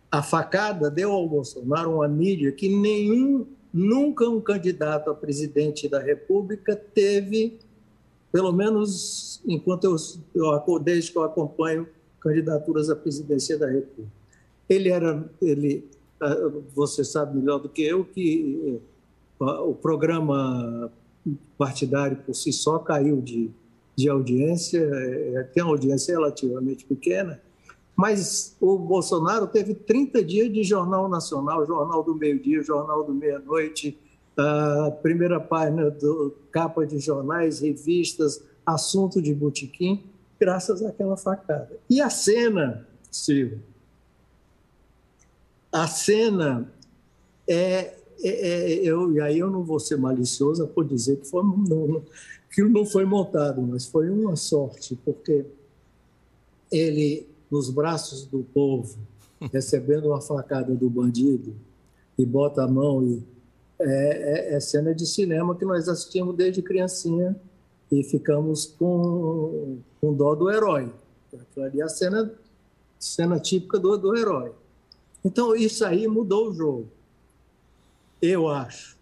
A 0.10 0.24
facada 0.24 0.90
deu 0.90 1.12
ao 1.12 1.28
Bolsonaro 1.28 1.96
uma 1.96 2.08
mídia 2.08 2.52
que 2.52 2.68
nenhum, 2.68 3.46
nunca 3.72 4.28
um 4.28 4.42
candidato 4.42 5.12
a 5.12 5.14
presidente 5.14 5.88
da 5.88 6.00
República 6.00 6.76
teve, 6.76 7.60
pelo 8.32 8.52
menos 8.52 9.40
enquanto 9.46 9.84
eu, 9.84 9.96
eu 10.34 10.80
desde 10.80 11.12
que 11.12 11.18
eu 11.18 11.24
acompanho 11.24 11.88
candidaturas 12.20 12.90
à 12.90 12.96
presidência 12.96 13.58
da 13.58 13.68
República. 13.68 14.17
Ele 14.70 14.90
era, 14.90 15.30
ele, 15.42 15.86
ah, 16.22 16.52
você 16.76 17.04
sabe 17.04 17.38
melhor 17.38 17.60
do 17.60 17.70
que 17.70 17.84
eu 17.84 18.04
que 18.06 18.80
ah, 19.40 19.62
o 19.62 19.74
programa 19.74 20.92
partidário 21.58 22.18
por 22.18 22.34
si 22.34 22.52
só 22.54 22.80
caiu 22.80 23.22
de, 23.22 23.52
de 23.96 24.10
audiência, 24.10 24.80
é, 24.80 25.44
tem 25.54 25.64
uma 25.64 25.72
audiência 25.72 26.14
relativamente 26.14 26.86
pequena, 26.86 27.42
mas 27.96 28.56
o 28.62 28.78
Bolsonaro 28.78 29.48
teve 29.48 29.74
30 29.74 30.24
dias 30.24 30.54
de 30.54 30.64
Jornal 30.64 31.10
Nacional, 31.10 31.66
Jornal 31.66 32.04
do 32.04 32.14
Meio-Dia, 32.14 32.62
Jornal 32.62 33.04
do 33.04 33.14
Meia-Noite, 33.14 33.98
a 34.38 34.92
primeira 35.02 35.40
página 35.40 35.90
do 35.90 36.36
capa 36.52 36.86
de 36.86 37.00
jornais, 37.00 37.62
revistas, 37.62 38.44
assunto 38.64 39.20
de 39.20 39.34
botequim, 39.34 40.04
graças 40.40 40.86
àquela 40.86 41.18
facada. 41.18 41.72
E 41.90 42.00
a 42.00 42.10
cena, 42.12 42.88
Silvio, 43.10 43.60
a 45.84 45.88
cena 45.88 46.72
é, 47.48 47.96
é, 48.22 48.30
é, 48.30 48.74
eu, 48.84 49.12
e 49.14 49.22
aí 49.22 49.40
eu 49.40 49.50
não 49.50 49.64
vou 49.64 49.80
ser 49.80 49.98
maliciosa 49.98 50.66
por 50.66 50.86
dizer 50.86 51.18
que 51.18 51.28
foi, 51.28 51.44
não, 51.44 52.04
aquilo 52.50 52.70
não 52.70 52.86
foi 52.86 53.06
montado, 53.06 53.62
mas 53.62 53.86
foi 53.86 54.10
uma 54.10 54.36
sorte, 54.36 54.98
porque 55.06 55.46
ele, 56.72 57.28
nos 57.50 57.70
braços 57.70 58.26
do 58.26 58.44
povo, 58.54 58.98
recebendo 59.52 60.08
uma 60.08 60.22
facada 60.22 60.74
do 60.74 60.90
bandido, 60.90 61.56
e 62.18 62.26
bota 62.26 62.64
a 62.64 62.68
mão 62.68 63.04
e 63.04 63.24
é, 63.80 64.54
é, 64.54 64.56
é, 64.56 64.60
cena 64.60 64.94
de 64.94 65.06
cinema 65.06 65.56
que 65.56 65.64
nós 65.64 65.88
assistimos 65.88 66.36
desde 66.36 66.64
criancinha 66.64 67.40
e 67.92 68.04
ficamos 68.04 68.66
com, 68.66 69.78
com 70.02 70.14
dó 70.14 70.34
do 70.34 70.50
herói. 70.50 70.92
Aquilo 71.32 71.66
ali 71.66 71.82
é 71.82 71.84
a 71.84 71.90
cena, 71.90 72.34
cena 72.98 73.40
típica 73.40 73.78
do, 73.78 73.96
do 73.98 74.18
herói. 74.18 74.52
Então, 75.28 75.54
isso 75.54 75.84
aí 75.84 76.08
mudou 76.08 76.50
o 76.50 76.54
jogo, 76.54 76.88
eu 78.22 78.48
acho. 78.48 78.96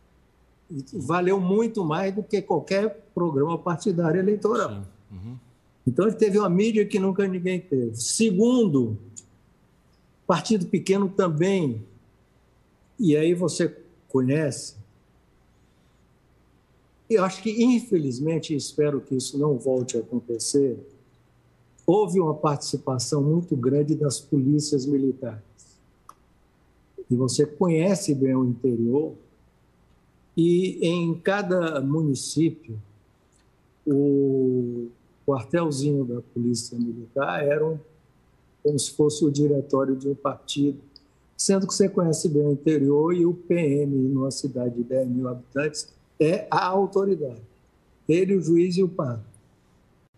Valeu 0.92 1.40
muito 1.40 1.86
mais 1.86 2.16
do 2.16 2.24
que 2.24 2.42
qualquer 2.42 3.06
programa 3.14 3.60
partidário 3.60 4.20
eleitoral. 4.20 4.88
Uhum. 5.12 5.38
Então, 5.86 6.08
ele 6.08 6.16
teve 6.16 6.40
uma 6.40 6.50
mídia 6.50 6.84
que 6.84 6.98
nunca 6.98 7.28
ninguém 7.28 7.62
teve. 7.62 7.96
Segundo, 7.96 8.98
partido 10.26 10.66
pequeno 10.66 11.08
também. 11.08 11.86
E 12.98 13.16
aí 13.16 13.36
você 13.36 13.78
conhece, 14.08 14.78
eu 17.08 17.24
acho 17.24 17.44
que, 17.44 17.52
infelizmente, 17.64 18.56
espero 18.56 19.00
que 19.00 19.14
isso 19.14 19.38
não 19.38 19.60
volte 19.60 19.96
a 19.96 20.00
acontecer, 20.00 20.76
houve 21.86 22.20
uma 22.20 22.34
participação 22.34 23.22
muito 23.22 23.56
grande 23.56 23.94
das 23.94 24.20
polícias 24.20 24.88
militares. 24.88 25.55
E 27.10 27.16
você 27.16 27.46
conhece 27.46 28.14
bem 28.16 28.36
o 28.36 28.46
interior, 28.46 29.14
e 30.36 30.80
em 30.82 31.14
cada 31.16 31.80
município, 31.82 32.78
o 33.86 34.90
quartelzinho 35.26 36.04
da 36.04 36.22
Polícia 36.34 36.78
Militar 36.78 37.44
era 37.44 37.66
um, 37.66 37.80
como 38.62 38.78
se 38.78 38.92
fosse 38.92 39.24
o 39.24 39.32
diretório 39.32 39.96
de 39.96 40.10
um 40.10 40.16
partido, 40.16 40.80
sendo 41.38 41.68
que 41.68 41.74
você 41.74 41.88
conhece 41.88 42.28
bem 42.28 42.46
o 42.46 42.52
interior 42.52 43.14
e 43.14 43.26
o 43.26 43.34
PM, 43.34 43.96
numa 43.96 44.32
cidade 44.32 44.76
de 44.76 44.84
10 44.84 45.08
mil 45.10 45.28
habitantes, 45.28 45.94
é 46.20 46.48
a 46.50 46.66
autoridade. 46.66 47.42
Ele, 48.08 48.36
o 48.36 48.42
juiz 48.42 48.78
e 48.78 48.84
o 48.84 48.88
padre. 48.90 49.26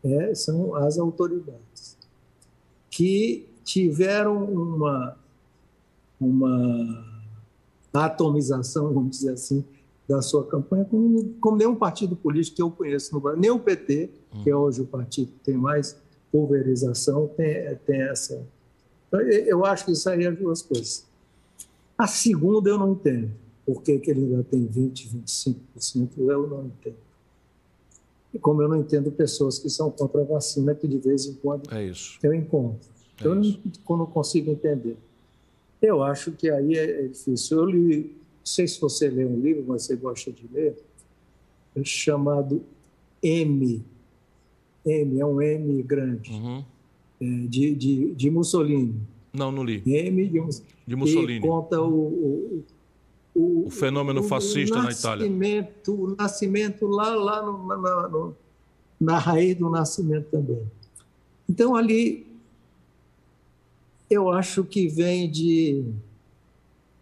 É, 0.04 0.34
são 0.36 0.76
as 0.76 0.98
autoridades 0.98 1.98
que 2.90 3.48
tiveram 3.64 4.46
uma, 4.46 5.18
uma 6.20 7.06
atomização, 7.94 8.94
vamos 8.94 9.18
dizer 9.18 9.32
assim, 9.32 9.64
da 10.08 10.22
sua 10.22 10.46
campanha, 10.46 10.86
como, 10.86 11.34
como 11.42 11.58
nenhum 11.58 11.76
partido 11.76 12.16
político 12.16 12.56
que 12.56 12.62
eu 12.62 12.72
conheço 12.72 13.14
no 13.14 13.20
Brasil, 13.20 13.42
nem 13.42 13.52
o 13.52 13.60
PT, 13.60 14.10
que 14.44 14.50
é 14.50 14.56
hoje 14.56 14.82
o 14.82 14.86
partido 14.86 15.32
que 15.32 15.40
tem 15.40 15.58
mais 15.58 15.98
pulverização, 16.32 17.28
tem, 17.36 17.76
tem 17.86 18.02
essa. 18.04 18.46
Então, 19.08 19.20
eu 19.22 19.66
acho 19.66 19.86
que 19.86 19.92
isso 19.92 20.10
aí 20.10 20.26
é 20.26 20.32
duas 20.32 20.62
coisas. 20.62 21.06
A 21.98 22.08
segunda 22.08 22.70
eu 22.70 22.78
não 22.78 22.94
entendo. 22.94 23.32
Por 23.66 23.82
que, 23.82 24.00
que 24.00 24.12
ele 24.12 24.22
ainda 24.22 24.44
tem 24.44 24.66
20%, 24.66 25.56
25%? 25.78 26.10
Eu 26.18 26.48
não 26.48 26.66
entendo. 26.66 26.96
E 28.34 28.40
como 28.40 28.62
eu 28.62 28.70
não 28.70 28.78
entendo 28.78 29.12
pessoas 29.12 29.58
que 29.60 29.70
são 29.70 29.90
contra 29.90 30.22
a 30.22 30.24
vacina, 30.24 30.76
que 30.76 30.88
de 30.88 30.98
vez 31.00 31.26
em 31.26 31.34
quando 31.34 31.74
é 31.74 31.92
eu 32.24 32.34
encontro. 32.34 32.88
É 33.20 33.26
eu 33.26 33.36
não, 33.36 33.98
não 33.98 34.06
consigo 34.06 34.52
entender. 34.52 34.98
Eu 35.82 36.04
acho 36.04 36.32
que 36.32 36.50
aí 36.50 36.76
é, 36.76 37.06
é 37.06 37.08
difícil. 37.08 37.60
Eu 37.60 37.66
li, 37.66 37.98
não 37.98 38.46
sei 38.46 38.68
se 38.68 38.80
você 38.80 39.10
lê 39.10 39.26
um 39.26 39.40
livro, 39.40 39.66
mas 39.68 39.84
você 39.84 39.96
gosta 39.96 40.32
de 40.32 40.48
ler, 40.52 40.76
chamado 41.84 42.64
M. 43.22 43.84
M, 44.86 45.20
é 45.20 45.26
um 45.26 45.42
M 45.42 45.84
grande, 45.84 46.32
uhum. 46.32 46.64
é, 47.22 47.26
de, 47.48 47.76
de, 47.76 48.16
de 48.16 48.30
Mussolini. 48.32 48.96
Não, 49.34 49.52
não 49.52 49.64
li. 49.64 49.84
M 49.86 50.28
de, 50.28 50.62
de 50.88 50.96
Mussolini. 50.96 51.40
E 51.40 51.42
conta 51.42 51.82
o, 51.82 51.94
o 51.94 52.64
o, 53.38 53.68
o 53.68 53.70
fenômeno 53.70 54.24
fascista 54.24 54.82
na 54.82 54.92
Itália. 54.92 55.30
O 55.88 56.16
nascimento 56.18 56.88
lá, 56.88 57.14
lá 57.14 57.42
no, 57.44 57.68
na, 57.68 58.08
no, 58.10 58.36
na 59.00 59.20
raiz 59.20 59.56
do 59.56 59.70
nascimento 59.70 60.26
também. 60.32 60.64
Então, 61.48 61.76
ali, 61.76 62.27
eu 64.10 64.32
acho 64.32 64.64
que 64.64 64.88
vem 64.88 65.30
de. 65.30 65.86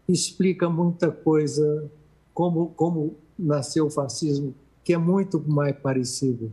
explica 0.08 0.70
muita 0.70 1.12
coisa, 1.12 1.90
como, 2.34 2.68
como 2.76 3.16
nasceu 3.38 3.88
o 3.88 3.90
fascismo, 3.90 4.54
que 4.84 4.94
é 4.94 4.98
muito 4.98 5.40
mais 5.48 5.76
parecido 5.76 6.52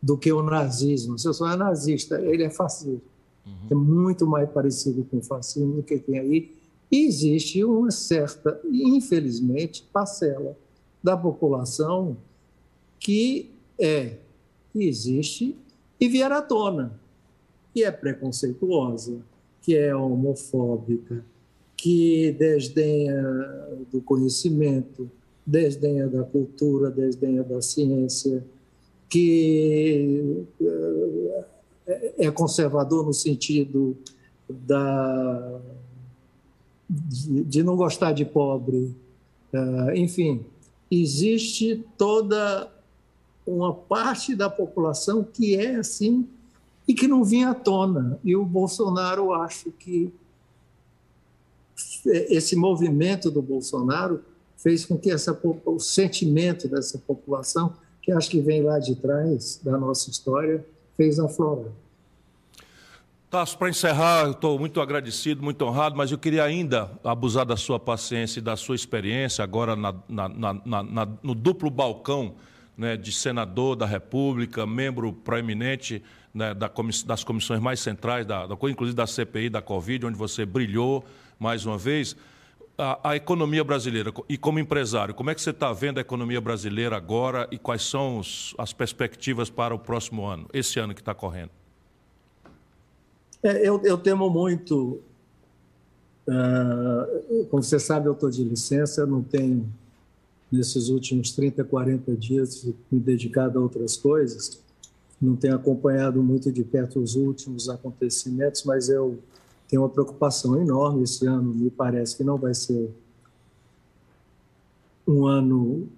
do 0.00 0.16
que 0.16 0.32
o 0.32 0.42
nazismo. 0.42 1.18
Se 1.18 1.26
eu 1.26 1.34
sou 1.34 1.46
nazista, 1.56 2.20
ele 2.20 2.44
é 2.44 2.50
fascista. 2.50 3.02
Uhum. 3.44 3.52
É 3.70 3.74
muito 3.74 4.26
mais 4.26 4.48
parecido 4.50 5.04
com 5.04 5.18
o 5.18 5.22
fascismo 5.22 5.76
do 5.76 5.82
que 5.82 5.98
tem 5.98 6.18
aí 6.18 6.58
e 6.90 7.06
existe 7.06 7.62
uma 7.64 7.90
certa, 7.90 8.60
infelizmente, 8.64 9.86
parcela 9.92 10.56
da 11.02 11.16
população 11.16 12.16
que 12.98 13.50
é, 13.78 14.16
que 14.72 14.84
existe 14.84 15.56
e 16.00 16.08
vier 16.08 16.32
à 16.32 16.40
tona, 16.40 16.98
que 17.78 17.84
é 17.84 17.92
preconceituosa, 17.92 19.20
que 19.62 19.76
é 19.76 19.94
homofóbica, 19.94 21.24
que 21.76 22.32
desdenha 22.32 23.22
do 23.92 24.00
conhecimento, 24.00 25.08
desdenha 25.46 26.08
da 26.08 26.24
cultura, 26.24 26.90
desdenha 26.90 27.44
da 27.44 27.62
ciência, 27.62 28.44
que 29.08 30.44
eh, 31.86 32.14
é 32.18 32.30
conservador 32.32 33.06
no 33.06 33.14
sentido 33.14 33.96
da 34.50 35.60
de, 36.90 37.62
não 37.62 37.76
gostar 37.76 38.12
de 38.12 38.24
pobre, 38.24 38.96
uh, 39.52 39.94
enfim, 39.94 40.44
existe 40.90 41.84
toda 41.96 42.72
uma 43.46 43.72
parte 43.72 44.34
da 44.34 44.50
população 44.50 45.22
que 45.22 45.54
é 45.54 45.76
assim 45.76 46.26
e 46.88 46.94
que 46.94 47.06
não 47.06 47.22
vinha 47.22 47.50
à 47.50 47.54
tona. 47.54 48.18
E 48.24 48.34
o 48.34 48.46
Bolsonaro, 48.46 49.34
acho 49.34 49.70
que 49.72 50.10
esse 52.06 52.56
movimento 52.56 53.30
do 53.30 53.42
Bolsonaro 53.42 54.24
fez 54.56 54.86
com 54.86 54.98
que 54.98 55.10
essa, 55.10 55.38
o 55.66 55.78
sentimento 55.78 56.66
dessa 56.66 56.98
população, 56.98 57.74
que 58.02 58.10
acho 58.10 58.30
que 58.30 58.40
vem 58.40 58.62
lá 58.62 58.78
de 58.78 58.96
trás 58.96 59.60
da 59.62 59.76
nossa 59.76 60.10
história, 60.10 60.66
fez 60.96 61.20
aflorar. 61.20 61.70
Tasso, 63.30 63.58
para 63.58 63.68
encerrar, 63.68 64.30
estou 64.30 64.58
muito 64.58 64.80
agradecido, 64.80 65.42
muito 65.42 65.62
honrado, 65.62 65.94
mas 65.94 66.10
eu 66.10 66.16
queria 66.16 66.42
ainda 66.42 66.90
abusar 67.04 67.44
da 67.44 67.58
sua 67.58 67.78
paciência 67.78 68.38
e 68.38 68.42
da 68.42 68.56
sua 68.56 68.74
experiência, 68.74 69.44
agora 69.44 69.76
na, 69.76 69.94
na, 70.08 70.28
na, 70.64 71.08
no 71.22 71.34
duplo 71.34 71.68
balcão 71.70 72.34
né, 72.74 72.96
de 72.96 73.12
senador 73.12 73.76
da 73.76 73.84
República, 73.84 74.64
membro 74.64 75.12
proeminente 75.12 76.02
né, 76.38 76.54
da 76.54 76.68
comiss 76.68 77.02
das 77.02 77.24
comissões 77.24 77.60
mais 77.60 77.80
centrais, 77.80 78.24
da, 78.24 78.46
da, 78.46 78.54
inclusive 78.54 78.96
da 78.96 79.06
CPI, 79.06 79.50
da 79.50 79.60
Covid, 79.60 80.06
onde 80.06 80.16
você 80.16 80.46
brilhou 80.46 81.04
mais 81.38 81.66
uma 81.66 81.76
vez. 81.76 82.16
A, 82.78 83.10
a 83.10 83.16
economia 83.16 83.64
brasileira, 83.64 84.12
e 84.28 84.38
como 84.38 84.60
empresário, 84.60 85.12
como 85.12 85.30
é 85.30 85.34
que 85.34 85.42
você 85.42 85.50
está 85.50 85.72
vendo 85.72 85.98
a 85.98 86.00
economia 86.00 86.40
brasileira 86.40 86.96
agora 86.96 87.48
e 87.50 87.58
quais 87.58 87.82
são 87.82 88.18
os, 88.20 88.54
as 88.56 88.72
perspectivas 88.72 89.50
para 89.50 89.74
o 89.74 89.78
próximo 89.80 90.24
ano, 90.24 90.46
esse 90.52 90.78
ano 90.78 90.94
que 90.94 91.00
está 91.00 91.12
correndo? 91.12 91.50
É, 93.42 93.68
eu, 93.68 93.80
eu 93.84 93.98
temo 93.98 94.30
muito. 94.30 95.00
Uh, 96.28 97.46
como 97.50 97.62
você 97.62 97.80
sabe, 97.80 98.06
eu 98.06 98.12
estou 98.12 98.30
de 98.30 98.44
licença, 98.44 99.04
não 99.06 99.22
tenho, 99.22 99.68
nesses 100.52 100.88
últimos 100.88 101.32
30, 101.32 101.64
40 101.64 102.14
dias, 102.14 102.64
me 102.90 103.00
dedicado 103.00 103.58
a 103.58 103.62
outras 103.62 103.96
coisas. 103.96 104.62
Não 105.20 105.34
tenho 105.36 105.56
acompanhado 105.56 106.22
muito 106.22 106.52
de 106.52 106.62
perto 106.62 107.00
os 107.00 107.16
últimos 107.16 107.68
acontecimentos, 107.68 108.64
mas 108.64 108.88
eu 108.88 109.18
tenho 109.68 109.82
uma 109.82 109.88
preocupação 109.88 110.60
enorme 110.60 111.02
esse 111.02 111.26
ano. 111.26 111.52
Me 111.52 111.70
parece 111.70 112.16
que 112.16 112.24
não 112.24 112.38
vai 112.38 112.54
ser 112.54 112.90
um 115.06 115.26
ano 115.26 115.88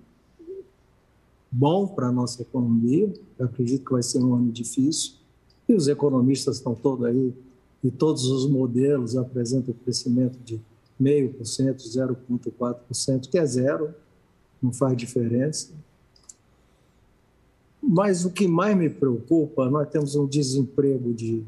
bom 1.51 1.87
para 1.87 2.09
a 2.09 2.13
nossa 2.13 2.43
economia. 2.43 3.13
Eu 3.39 3.47
acredito 3.47 3.85
que 3.85 3.93
vai 3.93 4.03
ser 4.03 4.23
um 4.23 4.35
ano 4.35 4.51
difícil 4.51 5.21
e 5.71 5.75
os 5.75 5.87
economistas 5.87 6.57
estão 6.57 6.75
todos 6.75 7.07
aí, 7.07 7.33
e 7.83 7.91
todos 7.91 8.25
os 8.25 8.51
modelos 8.51 9.17
apresentam 9.17 9.73
crescimento 9.85 10.37
de 10.45 10.61
0,5%, 11.01 12.17
0,4%, 12.27 13.29
que 13.31 13.39
é 13.39 13.47
zero, 13.47 13.95
não 14.61 14.73
faz 14.73 14.97
diferença. 14.97 15.71
Mas 17.93 18.25
o 18.25 18.31
que 18.31 18.47
mais 18.47 18.77
me 18.77 18.89
preocupa, 18.89 19.69
nós 19.69 19.89
temos 19.89 20.15
um 20.15 20.27
desemprego 20.27 21.13
de 21.13 21.43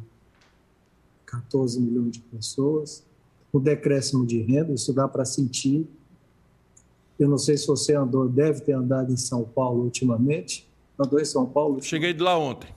14 1.26 1.80
milhões 1.80 2.12
de 2.12 2.20
pessoas, 2.20 3.04
o 3.52 3.58
um 3.58 3.60
decréscimo 3.60 4.26
de 4.26 4.40
renda, 4.42 4.72
isso 4.72 4.92
dá 4.92 5.06
para 5.06 5.24
sentir. 5.24 5.86
Eu 7.18 7.28
não 7.28 7.38
sei 7.38 7.56
se 7.56 7.66
você 7.66 7.94
andou, 7.94 8.28
deve 8.28 8.62
ter 8.62 8.72
andado 8.72 9.12
em 9.12 9.16
São 9.16 9.44
Paulo 9.44 9.84
ultimamente. 9.84 10.68
Andou 10.98 11.20
em 11.20 11.24
São 11.24 11.46
Paulo? 11.46 11.80
Cheguei 11.80 12.12
de 12.12 12.22
lá 12.22 12.36
ontem 12.36 12.68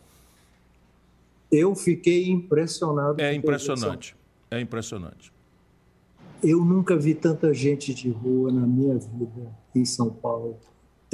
eu 1.51 1.75
fiquei 1.75 2.29
impressionado. 2.29 3.21
É 3.21 3.33
impressionante. 3.33 4.15
É 4.51 4.59
impressionante. 4.59 5.31
Eu 6.43 6.63
nunca 6.63 6.97
vi 6.97 7.15
tanta 7.15 7.53
gente 7.53 7.93
de 7.93 8.09
rua 8.09 8.51
na 8.51 8.67
minha 8.67 8.97
vida 8.97 9.55
em 9.73 9.85
São 9.85 10.09
Paulo. 10.09 10.57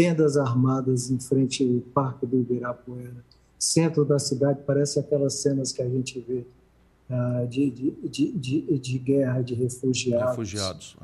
Tendas 0.03 0.37
armadas 0.37 1.09
em 1.11 1.19
frente 1.19 1.63
ao 1.63 1.81
Parque 1.93 2.25
do 2.25 2.37
Ibirapuera. 2.37 3.23
Centro 3.57 4.03
da 4.03 4.17
cidade, 4.17 4.59
parece 4.65 4.99
aquelas 4.99 5.35
cenas 5.35 5.71
que 5.71 5.81
a 5.81 5.87
gente 5.87 6.19
vê 6.19 6.43
uh, 7.09 7.47
de, 7.47 7.69
de, 7.69 8.31
de, 8.31 8.79
de, 8.79 8.97
guerra, 8.97 9.41
de 9.41 9.53
refugiados. 9.53 10.29
Refugiados. 10.29 10.97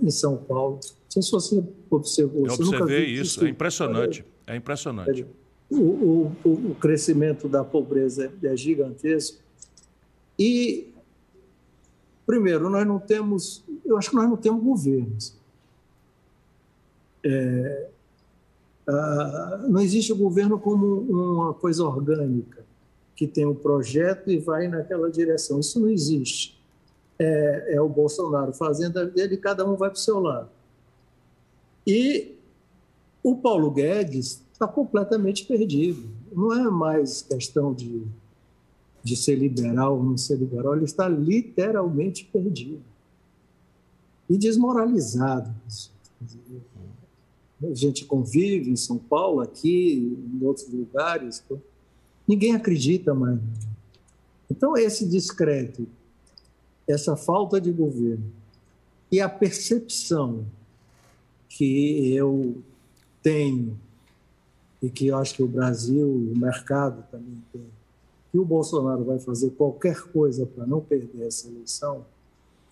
Em 0.00 0.10
São 0.10 0.36
Paulo. 0.36 0.76
Não 0.76 0.82
sei 1.08 1.22
se 1.22 1.30
você 1.32 1.64
observou. 1.90 2.46
Eu 2.46 2.54
observei 2.54 3.06
isso, 3.06 3.44
é 3.44 3.48
impressionante. 3.48 4.24
É 4.46 4.54
impressionante 4.54 5.26
o, 5.72 6.32
o, 6.44 6.70
o 6.70 6.74
crescimento 6.74 7.48
da 7.48 7.64
pobreza 7.64 8.30
é 8.42 8.56
gigantesco. 8.56 9.38
E, 10.38 10.92
primeiro, 12.26 12.68
nós 12.68 12.86
não 12.86 12.98
temos, 12.98 13.64
eu 13.84 13.96
acho 13.96 14.10
que 14.10 14.16
nós 14.16 14.28
não 14.28 14.36
temos 14.36 14.62
governos. 14.62 15.36
É, 17.24 17.88
ah, 18.86 19.64
não 19.68 19.80
existe 19.80 20.12
o 20.12 20.16
governo 20.16 20.58
como 20.58 21.00
uma 21.02 21.54
coisa 21.54 21.84
orgânica, 21.84 22.64
que 23.14 23.26
tem 23.26 23.46
um 23.46 23.54
projeto 23.54 24.30
e 24.30 24.38
vai 24.38 24.68
naquela 24.68 25.10
direção. 25.10 25.60
Isso 25.60 25.80
não 25.80 25.88
existe. 25.88 26.60
É, 27.18 27.74
é 27.74 27.80
o 27.80 27.88
Bolsonaro 27.88 28.52
fazendo 28.52 28.98
a 28.98 29.04
dele 29.04 29.36
cada 29.36 29.64
um 29.68 29.76
vai 29.76 29.90
para 29.90 29.96
o 29.96 30.00
seu 30.00 30.18
lado. 30.18 30.48
E 31.86 32.34
o 33.22 33.36
Paulo 33.36 33.70
Guedes 33.70 34.42
está 34.52 34.66
completamente 34.66 35.44
perdido. 35.44 36.08
Não 36.32 36.52
é 36.52 36.70
mais 36.70 37.22
questão 37.22 37.72
de, 37.72 38.04
de 39.02 39.16
ser 39.16 39.36
liberal 39.36 39.96
ou 39.96 40.02
não 40.02 40.16
ser 40.16 40.36
liberal, 40.36 40.74
ele 40.74 40.84
está 40.84 41.08
literalmente 41.08 42.24
perdido 42.24 42.82
e 44.28 44.38
desmoralizado. 44.38 45.52
A 47.64 47.74
gente 47.74 48.04
convive 48.04 48.70
em 48.70 48.76
São 48.76 48.98
Paulo, 48.98 49.40
aqui, 49.40 50.16
em 50.34 50.44
outros 50.44 50.68
lugares, 50.68 51.44
ninguém 52.26 52.54
acredita 52.54 53.14
mais. 53.14 53.38
Então, 54.50 54.76
esse 54.76 55.06
descrédito, 55.06 55.86
essa 56.86 57.16
falta 57.16 57.60
de 57.60 57.70
governo 57.70 58.24
e 59.10 59.20
a 59.20 59.28
percepção 59.28 60.44
que 61.48 62.14
eu 62.14 62.56
tenho 63.22 63.78
e 64.82 64.90
que 64.90 65.06
eu 65.06 65.16
acho 65.16 65.34
que 65.34 65.42
o 65.42 65.48
Brasil, 65.48 66.08
o 66.08 66.36
mercado 66.36 67.04
também 67.10 67.40
tem, 67.52 67.62
que 68.32 68.38
o 68.38 68.44
Bolsonaro 68.44 69.04
vai 69.04 69.18
fazer 69.20 69.50
qualquer 69.50 70.02
coisa 70.08 70.44
para 70.44 70.66
não 70.66 70.80
perder 70.80 71.26
essa 71.26 71.46
eleição, 71.48 72.04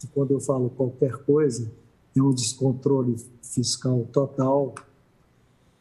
e 0.02 0.06
quando 0.08 0.32
eu 0.32 0.40
falo 0.40 0.70
qualquer 0.70 1.12
coisa, 1.18 1.70
é 2.16 2.23
um 2.23 2.32
descontrole 2.32 3.16
fiscal 3.43 4.07
total, 4.12 4.74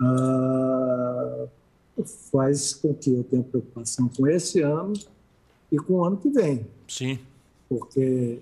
ah, 0.01 1.45
faz 2.31 2.73
com 2.73 2.93
que 2.93 3.11
eu 3.11 3.23
tenha 3.23 3.43
preocupação 3.43 4.09
com 4.15 4.27
esse 4.27 4.61
ano 4.61 4.93
e 5.71 5.77
com 5.77 5.93
o 5.93 6.05
ano 6.05 6.17
que 6.17 6.29
vem. 6.29 6.65
Sim. 6.87 7.19
Porque 7.67 8.39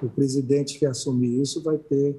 o 0.00 0.08
presidente 0.08 0.78
que 0.78 0.86
assumir 0.86 1.40
isso 1.40 1.62
vai 1.62 1.76
ter 1.76 2.16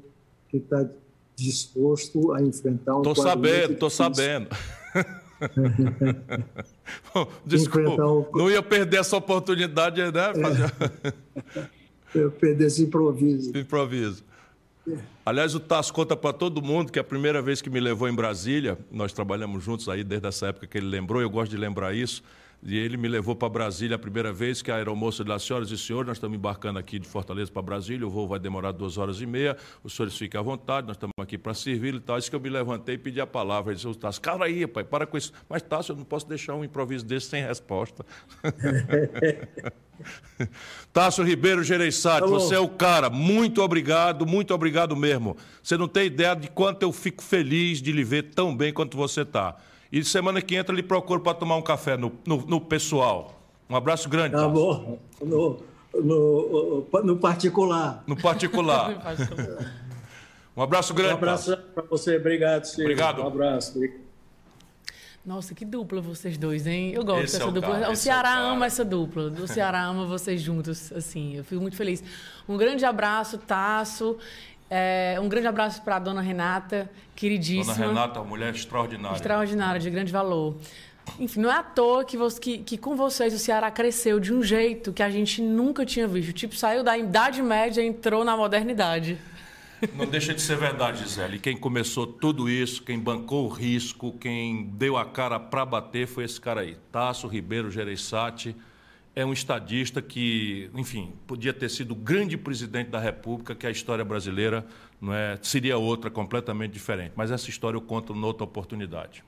que 0.49 0.57
estar 0.57 0.87
disposto 1.35 2.33
a 2.33 2.41
enfrentar 2.41 2.95
um. 2.95 2.99
Estou 2.99 3.15
sabendo, 3.15 3.73
estou 3.73 3.89
sabendo. 3.89 4.49
Bom, 7.13 7.27
desculpa, 7.45 8.05
um... 8.05 8.25
não 8.33 8.49
ia 8.51 8.61
perder 8.61 8.97
essa 8.97 9.17
oportunidade, 9.17 10.01
né? 10.01 10.11
É. 11.55 11.73
Eu 12.13 12.29
perder 12.29 12.67
esse 12.67 12.83
improviso. 12.83 13.57
Improviso. 13.57 14.23
Aliás, 15.25 15.55
o 15.55 15.59
Tasso 15.59 15.93
conta 15.93 16.15
para 16.15 16.33
todo 16.33 16.61
mundo 16.61 16.91
que 16.91 16.99
a 16.99 17.03
primeira 17.03 17.41
vez 17.41 17.61
que 17.61 17.69
me 17.69 17.79
levou 17.79 18.09
em 18.09 18.13
Brasília, 18.13 18.77
nós 18.91 19.13
trabalhamos 19.13 19.63
juntos 19.63 19.87
aí 19.87 20.03
desde 20.03 20.27
essa 20.27 20.47
época 20.47 20.67
que 20.67 20.77
ele 20.77 20.87
lembrou, 20.87 21.21
eu 21.21 21.29
gosto 21.29 21.51
de 21.51 21.57
lembrar 21.57 21.95
isso. 21.95 22.21
E 22.65 22.77
ele 22.77 22.95
me 22.95 23.09
levou 23.09 23.35
para 23.35 23.49
Brasília 23.49 23.97
a 23.97 23.99
primeira 23.99 24.31
vez, 24.31 24.61
que 24.61 24.71
a 24.71 24.75
aeromoça 24.75 25.23
disse, 25.23 25.47
senhoras 25.47 25.69
e 25.69 25.77
senhores, 25.77 26.07
nós 26.07 26.15
estamos 26.15 26.37
embarcando 26.37 26.79
aqui 26.79 26.97
de 26.97 27.05
Fortaleza 27.05 27.51
para 27.51 27.61
Brasília, 27.61 28.07
o 28.07 28.09
voo 28.09 28.25
vai 28.25 28.39
demorar 28.39 28.71
duas 28.71 28.97
horas 28.97 29.19
e 29.19 29.25
meia, 29.25 29.57
os 29.83 29.93
senhores 29.93 30.17
fiquem 30.17 30.39
à 30.39 30.43
vontade, 30.43 30.87
nós 30.87 30.95
estamos 30.95 31.13
aqui 31.19 31.37
para 31.37 31.53
servir 31.53 31.93
e 31.95 31.99
tal. 31.99 32.17
Isso 32.17 32.29
que 32.29 32.35
eu 32.35 32.39
me 32.39 32.49
levantei 32.49 32.95
e 32.95 32.97
pedi 32.97 33.19
a 33.19 33.27
palavra. 33.27 33.73
Ele 33.73 33.81
disse, 33.81 33.97
Tasso, 33.99 34.21
cara 34.21 34.45
aí, 34.45 34.65
pai, 34.65 34.85
para 34.85 35.05
com 35.05 35.17
isso. 35.17 35.33
Mas, 35.49 35.61
Tasso, 35.61 35.91
eu 35.91 35.97
não 35.97 36.05
posso 36.05 36.25
deixar 36.27 36.55
um 36.55 36.63
improviso 36.63 37.05
desse 37.05 37.27
sem 37.27 37.43
resposta. 37.43 38.05
Tasso 40.91 41.21
Ribeiro 41.21 41.63
Gereissati, 41.63 42.27
você 42.27 42.55
é 42.55 42.59
o 42.59 42.69
cara. 42.69 43.09
Muito 43.09 43.61
obrigado, 43.61 44.25
muito 44.25 44.53
obrigado 44.53 44.95
mesmo. 44.95 45.35
Você 45.61 45.77
não 45.77 45.87
tem 45.87 46.05
ideia 46.05 46.33
de 46.33 46.47
quanto 46.49 46.83
eu 46.83 46.93
fico 46.93 47.21
feliz 47.21 47.81
de 47.81 47.91
lhe 47.91 48.05
ver 48.05 48.23
tão 48.33 48.55
bem 48.55 48.71
quanto 48.71 48.95
você 48.95 49.21
está. 49.21 49.57
E 49.93 50.03
semana 50.03 50.41
que 50.41 50.55
entra 50.55 50.73
ele 50.73 50.81
procura 50.81 51.19
para 51.19 51.35
tomar 51.35 51.55
um 51.55 51.61
café 51.61 51.95
no, 51.95 52.11
no, 52.25 52.37
no, 52.47 52.59
pessoal. 52.59 53.39
Um 53.69 53.75
abraço 53.75 54.09
grande. 54.09 54.33
Tá 54.33 54.47
bom. 54.47 54.97
No, 55.21 55.59
no, 55.93 56.87
no 57.03 57.17
particular. 57.17 58.03
No 58.07 58.17
particular. 58.19 58.89
um 60.57 60.63
abraço 60.63 60.95
grande. 60.95 61.13
Um 61.13 61.17
abraço 61.17 61.55
para 61.75 61.83
você. 61.83 62.17
Obrigado, 62.17 62.65
Silvio. 62.65 62.85
Obrigado. 62.85 63.21
Um 63.21 63.27
abraço. 63.27 63.79
Nossa, 65.23 65.53
que 65.53 65.63
dupla 65.63 66.01
vocês 66.01 66.39
dois, 66.39 66.65
hein? 66.65 66.91
Eu 66.91 67.05
gosto 67.05 67.25
esse 67.25 67.33
dessa 67.33 67.45
é 67.45 67.47
o 67.47 67.51
dupla. 67.51 67.79
Cara, 67.79 67.91
o 67.91 67.95
Ceará 67.95 68.31
é 68.31 68.41
o 68.41 68.45
ama 68.47 68.65
essa 68.65 68.83
dupla. 68.83 69.23
O 69.25 69.47
Ceará 69.47 69.85
ama 69.85 70.07
vocês 70.07 70.41
juntos, 70.41 70.91
assim. 70.91 71.35
Eu 71.35 71.43
fico 71.43 71.61
muito 71.61 71.77
feliz. 71.77 72.03
Um 72.49 72.57
grande 72.57 72.83
abraço, 72.83 73.37
Tasso. 73.37 74.17
É, 74.75 75.19
um 75.21 75.29
grande 75.29 75.45
abraço 75.45 75.83
para 75.83 75.97
a 75.97 75.99
dona 75.99 76.19
Renata, 76.19 76.89
queridíssima. 77.15 77.75
Dona 77.75 77.87
Renata, 77.89 78.19
uma 78.21 78.25
mulher 78.25 78.55
extraordinária. 78.55 79.15
Extraordinária, 79.15 79.79
de 79.79 79.87
grande 79.87 80.11
valor. 80.11 80.57
Enfim, 81.19 81.41
não 81.41 81.51
é 81.51 81.57
à 81.57 81.61
toa 81.61 82.03
que, 82.03 82.17
você, 82.17 82.39
que, 82.39 82.57
que, 82.57 82.75
com 82.75 82.95
vocês 82.95 83.35
o 83.35 83.37
Ceará 83.37 83.69
cresceu 83.69 84.19
de 84.19 84.33
um 84.33 84.41
jeito 84.41 84.91
que 84.91 85.03
a 85.03 85.11
gente 85.11 85.43
nunca 85.43 85.85
tinha 85.85 86.07
visto. 86.07 86.33
Tipo, 86.33 86.55
saiu 86.55 86.83
da 86.83 86.97
Idade 86.97 87.39
Média 87.43 87.83
e 87.83 87.85
entrou 87.85 88.25
na 88.25 88.35
modernidade. 88.35 89.15
Não 89.95 90.07
deixa 90.07 90.33
de 90.33 90.41
ser 90.41 90.57
verdade, 90.57 91.03
Gisele. 91.03 91.37
Quem 91.37 91.55
começou 91.55 92.07
tudo 92.07 92.49
isso, 92.49 92.81
quem 92.81 92.97
bancou 92.97 93.45
o 93.45 93.49
risco, 93.49 94.13
quem 94.13 94.63
deu 94.73 94.97
a 94.97 95.05
cara 95.05 95.39
para 95.39 95.63
bater 95.63 96.07
foi 96.07 96.23
esse 96.23 96.41
cara 96.41 96.61
aí. 96.61 96.77
Tasso 96.91 97.27
Ribeiro 97.27 97.69
Gereissati 97.69 98.55
é 99.15 99.25
um 99.25 99.31
estadista 99.31 100.01
que, 100.01 100.69
enfim, 100.73 101.13
podia 101.27 101.53
ter 101.53 101.69
sido 101.69 101.91
o 101.91 101.95
grande 101.95 102.35
presidente 102.35 102.89
da 102.89 102.99
República, 102.99 103.53
que 103.53 103.67
a 103.67 103.71
história 103.71 104.03
brasileira 104.03 104.65
não 104.99 105.13
é, 105.13 105.37
seria 105.41 105.77
outra, 105.77 106.09
completamente 106.09 106.71
diferente. 106.71 107.13
Mas 107.15 107.29
essa 107.29 107.49
história 107.49 107.77
eu 107.77 107.81
conto 107.81 108.15
noutra 108.15 108.43
oportunidade. 108.43 109.23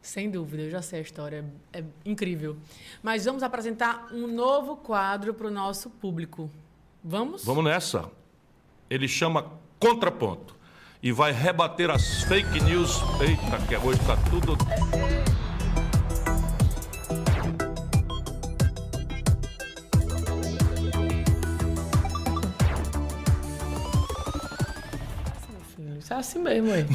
Sem 0.00 0.30
dúvida, 0.30 0.62
eu 0.62 0.70
já 0.70 0.80
sei 0.80 1.00
a 1.00 1.02
história, 1.02 1.44
é 1.72 1.82
incrível. 2.04 2.56
Mas 3.02 3.24
vamos 3.24 3.42
apresentar 3.42 4.08
um 4.12 4.28
novo 4.28 4.76
quadro 4.76 5.34
para 5.34 5.48
o 5.48 5.50
nosso 5.50 5.90
público. 5.90 6.48
Vamos? 7.02 7.44
Vamos 7.44 7.64
nessa. 7.64 8.08
Ele 8.88 9.08
chama 9.08 9.50
Contraponto 9.80 10.54
e 11.02 11.10
vai 11.10 11.32
rebater 11.32 11.90
as 11.90 12.22
fake 12.22 12.60
news. 12.62 13.00
Eita, 13.20 13.66
que 13.66 13.76
hoje 13.76 14.00
está 14.00 14.16
tudo. 14.30 14.56
É 26.16 26.18
assim 26.18 26.38
mesmo 26.38 26.72
aí. 26.72 26.86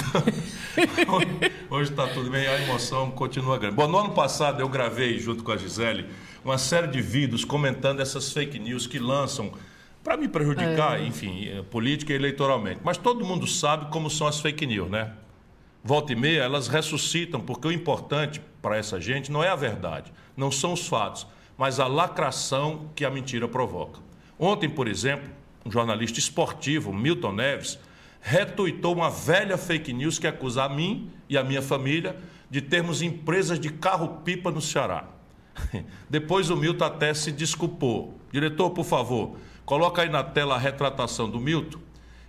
Hoje 1.69 1.91
está 1.91 2.07
tudo 2.07 2.31
bem, 2.31 2.47
a 2.47 2.59
emoção 2.63 3.11
continua 3.11 3.55
grande. 3.59 3.75
Bom, 3.75 3.87
no 3.87 3.99
ano 3.99 4.13
passado 4.13 4.61
eu 4.61 4.67
gravei 4.67 5.19
junto 5.19 5.43
com 5.43 5.51
a 5.51 5.57
Gisele 5.57 6.07
uma 6.43 6.57
série 6.57 6.87
de 6.87 6.99
vídeos 7.03 7.45
comentando 7.45 7.99
essas 7.99 8.33
fake 8.33 8.57
news 8.57 8.87
que 8.87 8.97
lançam 8.97 9.51
para 10.03 10.17
me 10.17 10.27
prejudicar, 10.27 10.99
é. 10.99 11.05
enfim, 11.05 11.49
eh, 11.49 11.61
política 11.61 12.11
e 12.11 12.15
eleitoralmente. 12.15 12.79
Mas 12.83 12.97
todo 12.97 13.23
mundo 13.23 13.45
sabe 13.45 13.91
como 13.91 14.09
são 14.09 14.25
as 14.25 14.39
fake 14.39 14.65
news, 14.65 14.89
né? 14.89 15.13
Volta 15.83 16.13
e 16.13 16.15
meia, 16.15 16.41
elas 16.41 16.67
ressuscitam, 16.67 17.39
porque 17.39 17.67
o 17.67 17.71
importante 17.71 18.41
para 18.59 18.75
essa 18.75 18.99
gente 18.99 19.31
não 19.31 19.43
é 19.43 19.49
a 19.49 19.55
verdade, 19.55 20.11
não 20.35 20.51
são 20.51 20.73
os 20.73 20.87
fatos, 20.87 21.27
mas 21.55 21.79
a 21.79 21.85
lacração 21.85 22.89
que 22.95 23.05
a 23.05 23.11
mentira 23.11 23.47
provoca. 23.47 23.99
Ontem, 24.39 24.67
por 24.67 24.87
exemplo, 24.87 25.29
um 25.63 25.71
jornalista 25.71 26.17
esportivo, 26.17 26.91
Milton 26.91 27.33
Neves, 27.33 27.77
retuitou 28.21 28.93
uma 28.93 29.09
velha 29.09 29.57
fake 29.57 29.91
news 29.91 30.19
que 30.19 30.27
acusa 30.27 30.63
a 30.63 30.69
mim 30.69 31.09
e 31.27 31.37
a 31.37 31.43
minha 31.43 31.61
família 31.61 32.15
de 32.49 32.61
termos 32.61 33.01
empresas 33.01 33.59
de 33.59 33.69
carro-pipa 33.69 34.51
no 34.51 34.61
Ceará. 34.61 35.05
Depois 36.09 36.49
o 36.49 36.55
Milton 36.55 36.85
até 36.85 37.13
se 37.13 37.31
desculpou. 37.31 38.19
Diretor, 38.31 38.69
por 38.69 38.85
favor, 38.85 39.37
coloca 39.65 40.03
aí 40.03 40.09
na 40.09 40.23
tela 40.23 40.55
a 40.55 40.59
retratação 40.59 41.29
do 41.29 41.39
Milton, 41.39 41.79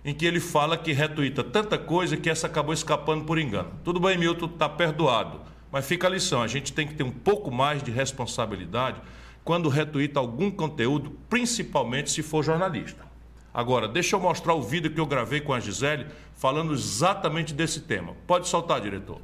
em 0.03 0.13
que 0.13 0.25
ele 0.25 0.39
fala 0.39 0.75
que 0.75 0.91
retuita 0.91 1.43
tanta 1.43 1.77
coisa 1.77 2.17
que 2.17 2.29
essa 2.29 2.47
acabou 2.47 2.73
escapando 2.73 3.23
por 3.23 3.37
engano. 3.37 3.71
Tudo 3.83 3.99
bem, 3.99 4.17
Milton, 4.17 4.47
está 4.47 4.67
perdoado. 4.67 5.41
Mas 5.71 5.85
fica 5.85 6.07
a 6.07 6.09
lição, 6.09 6.41
a 6.41 6.47
gente 6.47 6.73
tem 6.73 6.87
que 6.87 6.93
ter 6.93 7.03
um 7.03 7.11
pouco 7.11 7.49
mais 7.49 7.81
de 7.81 7.91
responsabilidade 7.91 9.01
quando 9.43 9.69
retuita 9.69 10.19
algum 10.19 10.49
conteúdo, 10.49 11.17
principalmente 11.29 12.11
se 12.11 12.21
for 12.21 12.43
jornalista. 12.43 13.12
Agora, 13.53 13.87
deixa 13.87 14.15
eu 14.15 14.19
mostrar 14.19 14.55
o 14.55 14.61
vídeo 14.61 14.91
que 14.91 14.99
eu 14.99 15.05
gravei 15.05 15.39
com 15.39 15.53
a 15.53 15.59
Gisele 15.59 16.07
falando 16.35 16.73
exatamente 16.73 17.53
desse 17.53 17.81
tema. 17.81 18.13
Pode 18.25 18.47
soltar, 18.47 18.81
diretor. 18.81 19.19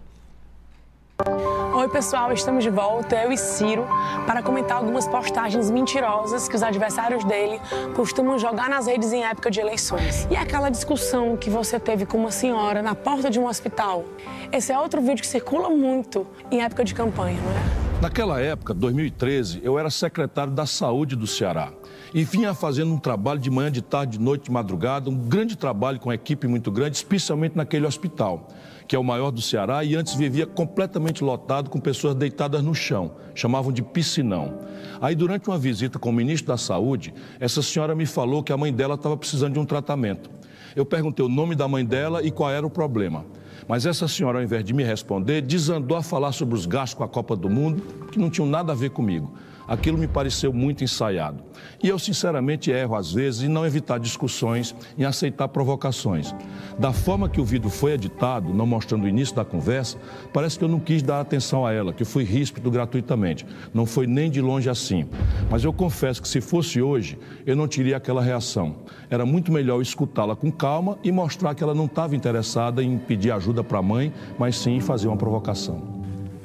Oi, 1.74 1.90
pessoal, 1.90 2.32
estamos 2.32 2.64
de 2.64 2.70
volta, 2.70 3.16
eu 3.16 3.32
e 3.32 3.38
Ciro, 3.38 3.86
para 4.26 4.44
comentar 4.44 4.78
algumas 4.78 5.08
postagens 5.08 5.72
mentirosas 5.72 6.48
que 6.48 6.56
os 6.56 6.62
adversários 6.62 7.24
dele 7.24 7.60
costumam 7.96 8.38
jogar 8.38 8.70
nas 8.70 8.86
redes 8.86 9.12
em 9.12 9.24
época 9.24 9.50
de 9.50 9.60
eleições. 9.60 10.28
E 10.30 10.36
aquela 10.36 10.70
discussão 10.70 11.36
que 11.36 11.50
você 11.50 11.80
teve 11.80 12.06
com 12.06 12.18
uma 12.18 12.32
senhora 12.32 12.82
na 12.82 12.94
porta 12.96 13.30
de 13.30 13.40
um 13.40 13.48
hospital. 13.48 14.06
Esse 14.52 14.72
é 14.72 14.80
outro 14.80 15.02
vídeo 15.02 15.22
que 15.22 15.28
circula 15.28 15.70
muito 15.70 16.28
em 16.52 16.62
época 16.62 16.84
de 16.84 16.94
campanha, 16.94 17.40
não 17.42 17.52
é? 17.52 18.02
Naquela 18.02 18.40
época, 18.40 18.74
2013, 18.74 19.60
eu 19.62 19.78
era 19.78 19.90
secretário 19.90 20.54
da 20.54 20.66
Saúde 20.66 21.18
do 21.18 21.28
Ceará. 21.28 21.74
E 22.14 22.24
vinha 22.24 22.54
fazendo 22.54 22.94
um 22.94 22.98
trabalho 22.98 23.40
de 23.40 23.50
manhã, 23.50 23.72
de 23.72 23.82
tarde, 23.82 24.18
de 24.18 24.24
noite, 24.24 24.46
de 24.46 24.52
madrugada, 24.52 25.10
um 25.10 25.16
grande 25.16 25.56
trabalho 25.56 26.00
com 26.00 26.10
uma 26.10 26.16
equipe 26.16 26.48
muito 26.48 26.72
grande, 26.72 26.98
especialmente 26.98 27.56
naquele 27.56 27.86
hospital, 27.86 28.48
que 28.88 28.96
é 28.96 29.00
o 29.00 29.04
maior 29.04 29.32
do 29.32 29.42
Ceará, 29.42 29.84
e 29.84 29.96
antes 29.96 30.16
vivia 30.16 30.48
completamente 30.48 31.24
lotado 31.24 31.70
com 31.70 31.80
pessoas 31.80 32.16
deitadas 32.16 32.64
no 32.64 32.74
chão, 32.74 33.12
chamavam 33.36 33.72
de 33.72 33.84
piscinão. 33.84 34.60
Aí, 35.00 35.14
durante 35.16 35.48
uma 35.48 35.58
visita 35.58 36.00
com 36.00 36.10
o 36.10 36.14
ministro 36.14 36.48
da 36.48 36.58
Saúde, 36.58 37.14
essa 37.40 37.62
senhora 37.62 37.96
me 37.96 38.06
falou 38.06 38.42
que 38.42 38.52
a 38.52 38.58
mãe 38.58 38.74
dela 38.74 38.96
estava 38.96 39.16
precisando 39.16 39.54
de 39.54 39.60
um 39.60 39.66
tratamento. 39.66 40.30
Eu 40.76 40.86
perguntei 40.86 41.26
o 41.26 41.30
nome 41.30 41.56
da 41.56 41.68
mãe 41.68 41.86
dela 41.86 42.24
e 42.24 42.32
qual 42.32 42.50
era 42.50 42.66
o 42.66 42.70
problema. 42.70 43.26
Mas 43.68 43.86
essa 43.86 44.08
senhora, 44.08 44.40
ao 44.40 44.44
invés 44.44 44.64
de 44.64 44.74
me 44.74 44.84
responder, 44.84 45.42
desandou 45.42 45.98
a 45.98 46.02
falar 46.02 46.32
sobre 46.32 46.56
os 46.56 46.66
gastos 46.66 46.96
com 46.98 47.04
a 47.04 47.08
Copa 47.08 47.36
do 47.36 47.50
Mundo, 47.50 47.84
que 48.12 48.18
não 48.18 48.30
tinham 48.30 48.48
nada 48.48 48.72
a 48.72 48.76
ver 48.76 48.90
comigo. 48.90 49.32
Aquilo 49.70 50.00
me 50.00 50.08
pareceu 50.08 50.52
muito 50.52 50.84
ensaiado. 50.84 51.44
E 51.84 51.88
eu, 51.88 52.00
sinceramente, 52.00 52.72
erro 52.72 52.96
às 52.96 53.14
vezes 53.14 53.44
em 53.44 53.48
não 53.48 53.64
evitar 53.64 54.00
discussões, 54.00 54.76
em 54.98 55.06
aceitar 55.06 55.48
provocações. 55.50 56.34
Da 56.80 56.92
forma 56.92 57.30
que 57.30 57.40
o 57.40 57.46
vídeo 57.46 57.70
foi 57.70 57.92
editado, 57.92 58.52
não 58.52 58.66
mostrando 58.66 59.04
o 59.04 59.08
início 59.08 59.36
da 59.36 59.46
conversa, 59.46 60.00
parece 60.34 60.58
que 60.58 60.66
eu 60.66 60.68
não 60.68 60.80
quis 60.80 61.04
dar 61.04 61.20
atenção 61.20 61.68
a 61.68 61.72
ela, 61.72 61.94
que 61.94 62.04
fui 62.04 62.24
ríspido 62.24 62.72
gratuitamente. 62.72 63.46
Não 63.72 63.86
foi 63.86 64.08
nem 64.08 64.32
de 64.32 64.42
longe 64.42 64.68
assim. 64.72 65.08
Mas 65.52 65.64
eu 65.64 65.72
confesso 65.72 66.20
que 66.20 66.28
se 66.28 66.42
fosse 66.42 66.82
hoje, 66.82 67.20
eu 67.46 67.56
não 67.56 67.68
teria 67.68 67.98
aquela 67.98 68.24
reação. 68.24 68.78
Era 69.08 69.24
muito 69.24 69.52
melhor 69.52 69.80
escutá-la 69.82 70.36
com 70.36 70.52
calma 70.52 70.98
e 71.04 71.12
mostrar 71.12 71.54
que 71.54 71.64
ela 71.64 71.76
não 71.76 71.86
estava 71.86 72.16
interessada 72.16 72.82
em 72.82 72.98
pedir 72.98 73.32
ajuda 73.32 73.64
para 73.64 73.78
a 73.78 73.84
mãe, 73.84 74.12
mas 74.40 74.58
sim 74.58 74.78
em 74.78 74.82
fazer 74.82 75.08
uma 75.08 75.18
provocação. 75.18 75.99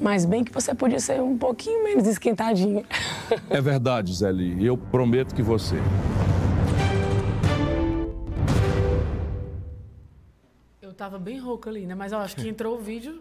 Mas 0.05 0.23
bem 0.23 0.43
que 0.43 0.53
você 0.53 0.75
podia 0.75 0.99
ser 0.99 1.19
um 1.19 1.35
pouquinho 1.35 1.83
menos 1.83 2.05
esquentadinha. 2.05 2.85
É 3.49 3.59
verdade, 3.59 4.13
Zeli. 4.13 4.63
Eu 4.63 4.77
prometo 4.77 5.33
que 5.33 5.41
você. 5.41 5.77
Eu 10.79 10.93
tava 10.93 11.17
bem 11.17 11.39
rouca 11.39 11.71
ali, 11.71 11.87
né? 11.87 11.95
Mas 11.95 12.11
eu 12.11 12.19
acho 12.19 12.35
que 12.35 12.47
entrou 12.47 12.75
o 12.75 12.79
vídeo 12.79 13.19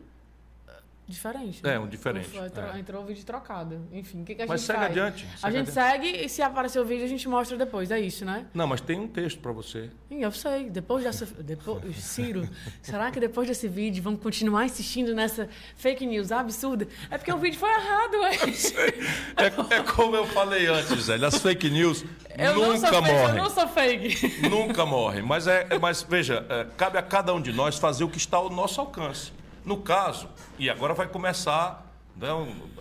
Diferente. 1.07 1.63
Né? 1.63 1.75
É, 1.75 1.79
um 1.79 1.87
diferente. 1.87 2.35
Entrou, 2.35 2.65
é. 2.65 2.79
entrou 2.79 3.03
o 3.03 3.07
vídeo 3.07 3.25
trocado. 3.25 3.87
Enfim, 3.93 4.23
o 4.23 4.25
que, 4.25 4.35
que 4.35 4.43
a 4.43 4.47
mas 4.47 4.61
gente 4.61 4.67
segue 4.67 4.79
faz? 4.79 4.91
adiante. 4.91 5.27
a 5.43 5.51
gente 5.51 5.71
adiante. 5.71 5.73
segue 5.73 6.25
e 6.25 6.29
se 6.31 6.41
aparecer 6.41 6.81
o 6.81 6.85
vídeo 6.85 7.05
a 7.05 7.09
gente 7.09 7.29
mostra 7.29 7.59
depois. 7.59 7.91
É 7.91 8.01
isso, 8.01 8.25
né? 8.25 8.47
Não, 8.55 8.67
mas 8.67 8.81
tem 8.81 8.99
um 8.99 9.07
texto 9.07 9.39
para 9.39 9.53
você. 9.53 9.91
Sim, 10.09 10.23
eu 10.23 10.33
sei. 10.33 10.71
Depois 10.71 11.05
dessa. 11.05 11.27
Depois, 11.27 11.97
Ciro, 11.97 12.49
será 12.81 13.11
que 13.11 13.21
depois 13.21 13.47
desse 13.47 13.69
vídeo 13.69 14.03
vamos 14.03 14.21
continuar 14.23 14.65
insistindo 14.65 15.15
nessa 15.15 15.49
fake 15.77 16.07
news 16.07 16.33
absurda? 16.33 16.89
É 17.11 17.19
porque 17.19 17.33
o 17.33 17.39
vídeo 17.39 17.59
foi 17.59 17.71
errado, 17.71 18.15
é. 18.25 19.75
É, 19.77 19.83
como 19.83 20.17
eu 20.17 20.27
falei 20.27 20.67
antes, 20.67 21.05
Zé. 21.05 21.17
As 21.17 21.39
fake 21.39 21.69
news 21.69 22.05
eu 22.37 22.55
nunca 22.55 23.01
morrem. 23.01 23.29
eu 23.29 23.35
não 23.35 23.51
sou 23.51 23.69
fake. 23.69 24.49
Nunca 24.49 24.87
morrem. 24.87 25.23
Mas, 25.23 25.47
é, 25.47 25.67
mas 25.79 26.03
veja, 26.03 26.47
é, 26.49 26.67
cabe 26.77 26.97
a 26.97 27.03
cada 27.03 27.33
um 27.35 27.41
de 27.41 27.53
nós 27.53 27.79
fazer 27.79 28.05
o 28.05 28.09
que 28.09 28.19
está 28.19 28.39
ao 28.39 28.49
nosso 28.51 28.81
alcance. 28.81 29.33
No 29.65 29.79
caso, 29.79 30.29
e 30.59 30.69
agora 30.69 30.93
vai 30.93 31.09
começar, 31.09 31.91
né, 32.17 32.29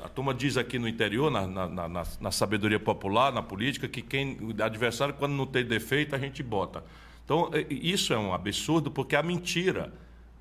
a 0.03 0.09
turma 0.09 0.33
diz 0.33 0.57
aqui 0.57 0.77
no 0.77 0.87
interior, 0.87 1.31
na, 1.31 1.47
na, 1.47 1.67
na, 1.67 2.03
na, 2.19 2.31
sabedoria 2.31 2.79
popular, 2.79 3.31
na 3.31 3.41
política, 3.41 3.87
que 3.87 4.01
quem 4.01 4.37
adversário, 4.61 5.13
quando 5.13 5.33
não 5.33 5.45
tem 5.45 5.65
defeito, 5.65 6.13
a 6.13 6.19
gente 6.19 6.43
bota. 6.43 6.83
Então, 7.23 7.49
é, 7.53 7.65
isso 7.69 8.13
é 8.13 8.17
um 8.17 8.33
absurdo, 8.33 8.91
porque 8.91 9.15
a 9.15 9.23
mentira 9.23 9.93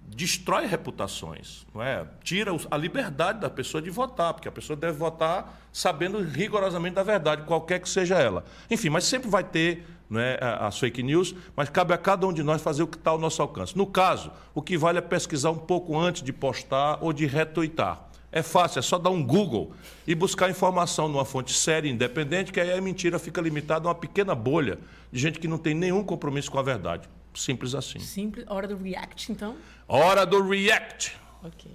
destrói 0.06 0.66
reputações, 0.66 1.66
não 1.74 1.82
é? 1.82 2.06
Tira 2.22 2.50
a 2.70 2.76
liberdade 2.76 3.40
da 3.40 3.48
pessoa 3.48 3.80
de 3.80 3.90
votar, 3.90 4.34
porque 4.34 4.48
a 4.48 4.52
pessoa 4.52 4.76
deve 4.76 4.96
votar 4.96 5.60
sabendo 5.72 6.22
rigorosamente 6.22 6.94
da 6.94 7.02
verdade, 7.02 7.42
qualquer 7.42 7.80
que 7.80 7.88
seja 7.88 8.18
ela. 8.18 8.44
Enfim, 8.70 8.90
mas 8.90 9.04
sempre 9.04 9.30
vai 9.30 9.42
ter 9.42 9.86
né, 10.10 10.36
as 10.60 10.78
fake 10.78 11.02
news, 11.02 11.34
mas 11.56 11.70
cabe 11.70 11.94
a 11.94 11.98
cada 11.98 12.26
um 12.26 12.32
de 12.32 12.42
nós 12.42 12.60
fazer 12.60 12.82
o 12.82 12.86
que 12.86 12.98
está 12.98 13.10
ao 13.10 13.18
nosso 13.18 13.40
alcance. 13.40 13.76
No 13.76 13.86
caso, 13.86 14.30
o 14.54 14.60
que 14.60 14.76
vale 14.76 14.98
é 14.98 15.00
pesquisar 15.00 15.50
um 15.50 15.58
pouco 15.58 15.98
antes 15.98 16.22
de 16.22 16.32
postar 16.32 16.98
ou 17.00 17.12
de 17.12 17.24
retuitar. 17.24 18.08
É 18.30 18.42
fácil, 18.42 18.78
é 18.78 18.82
só 18.82 18.98
dar 18.98 19.10
um 19.10 19.22
Google 19.22 19.72
e 20.06 20.14
buscar 20.14 20.50
informação 20.50 21.08
numa 21.08 21.24
fonte 21.24 21.52
séria 21.52 21.88
e 21.88 21.92
independente, 21.92 22.52
que 22.52 22.60
aí 22.60 22.72
a 22.72 22.80
mentira 22.80 23.18
fica 23.18 23.40
limitada 23.40 23.86
a 23.86 23.88
uma 23.88 23.94
pequena 23.94 24.34
bolha 24.34 24.78
de 25.10 25.18
gente 25.18 25.38
que 25.38 25.48
não 25.48 25.58
tem 25.58 25.74
nenhum 25.74 26.02
compromisso 26.02 26.50
com 26.50 26.58
a 26.58 26.62
verdade. 26.62 27.08
Simples 27.34 27.74
assim. 27.74 27.98
Simples. 27.98 28.44
Hora 28.48 28.68
do 28.68 28.76
react, 28.76 29.32
então? 29.32 29.56
Hora 29.94 30.24
do 30.24 30.40
react. 30.40 31.14
Ok. 31.44 31.70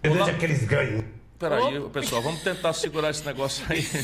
Deseja 0.00 0.38
que 0.38 0.44
eles 0.44 0.64
ganhem. 0.66 1.15
Peraí, 1.38 1.78
oh. 1.78 1.90
pessoal, 1.90 2.22
vamos 2.22 2.42
tentar 2.42 2.72
segurar 2.72 3.10
esse 3.10 3.24
negócio 3.24 3.64
aí. 3.68 3.86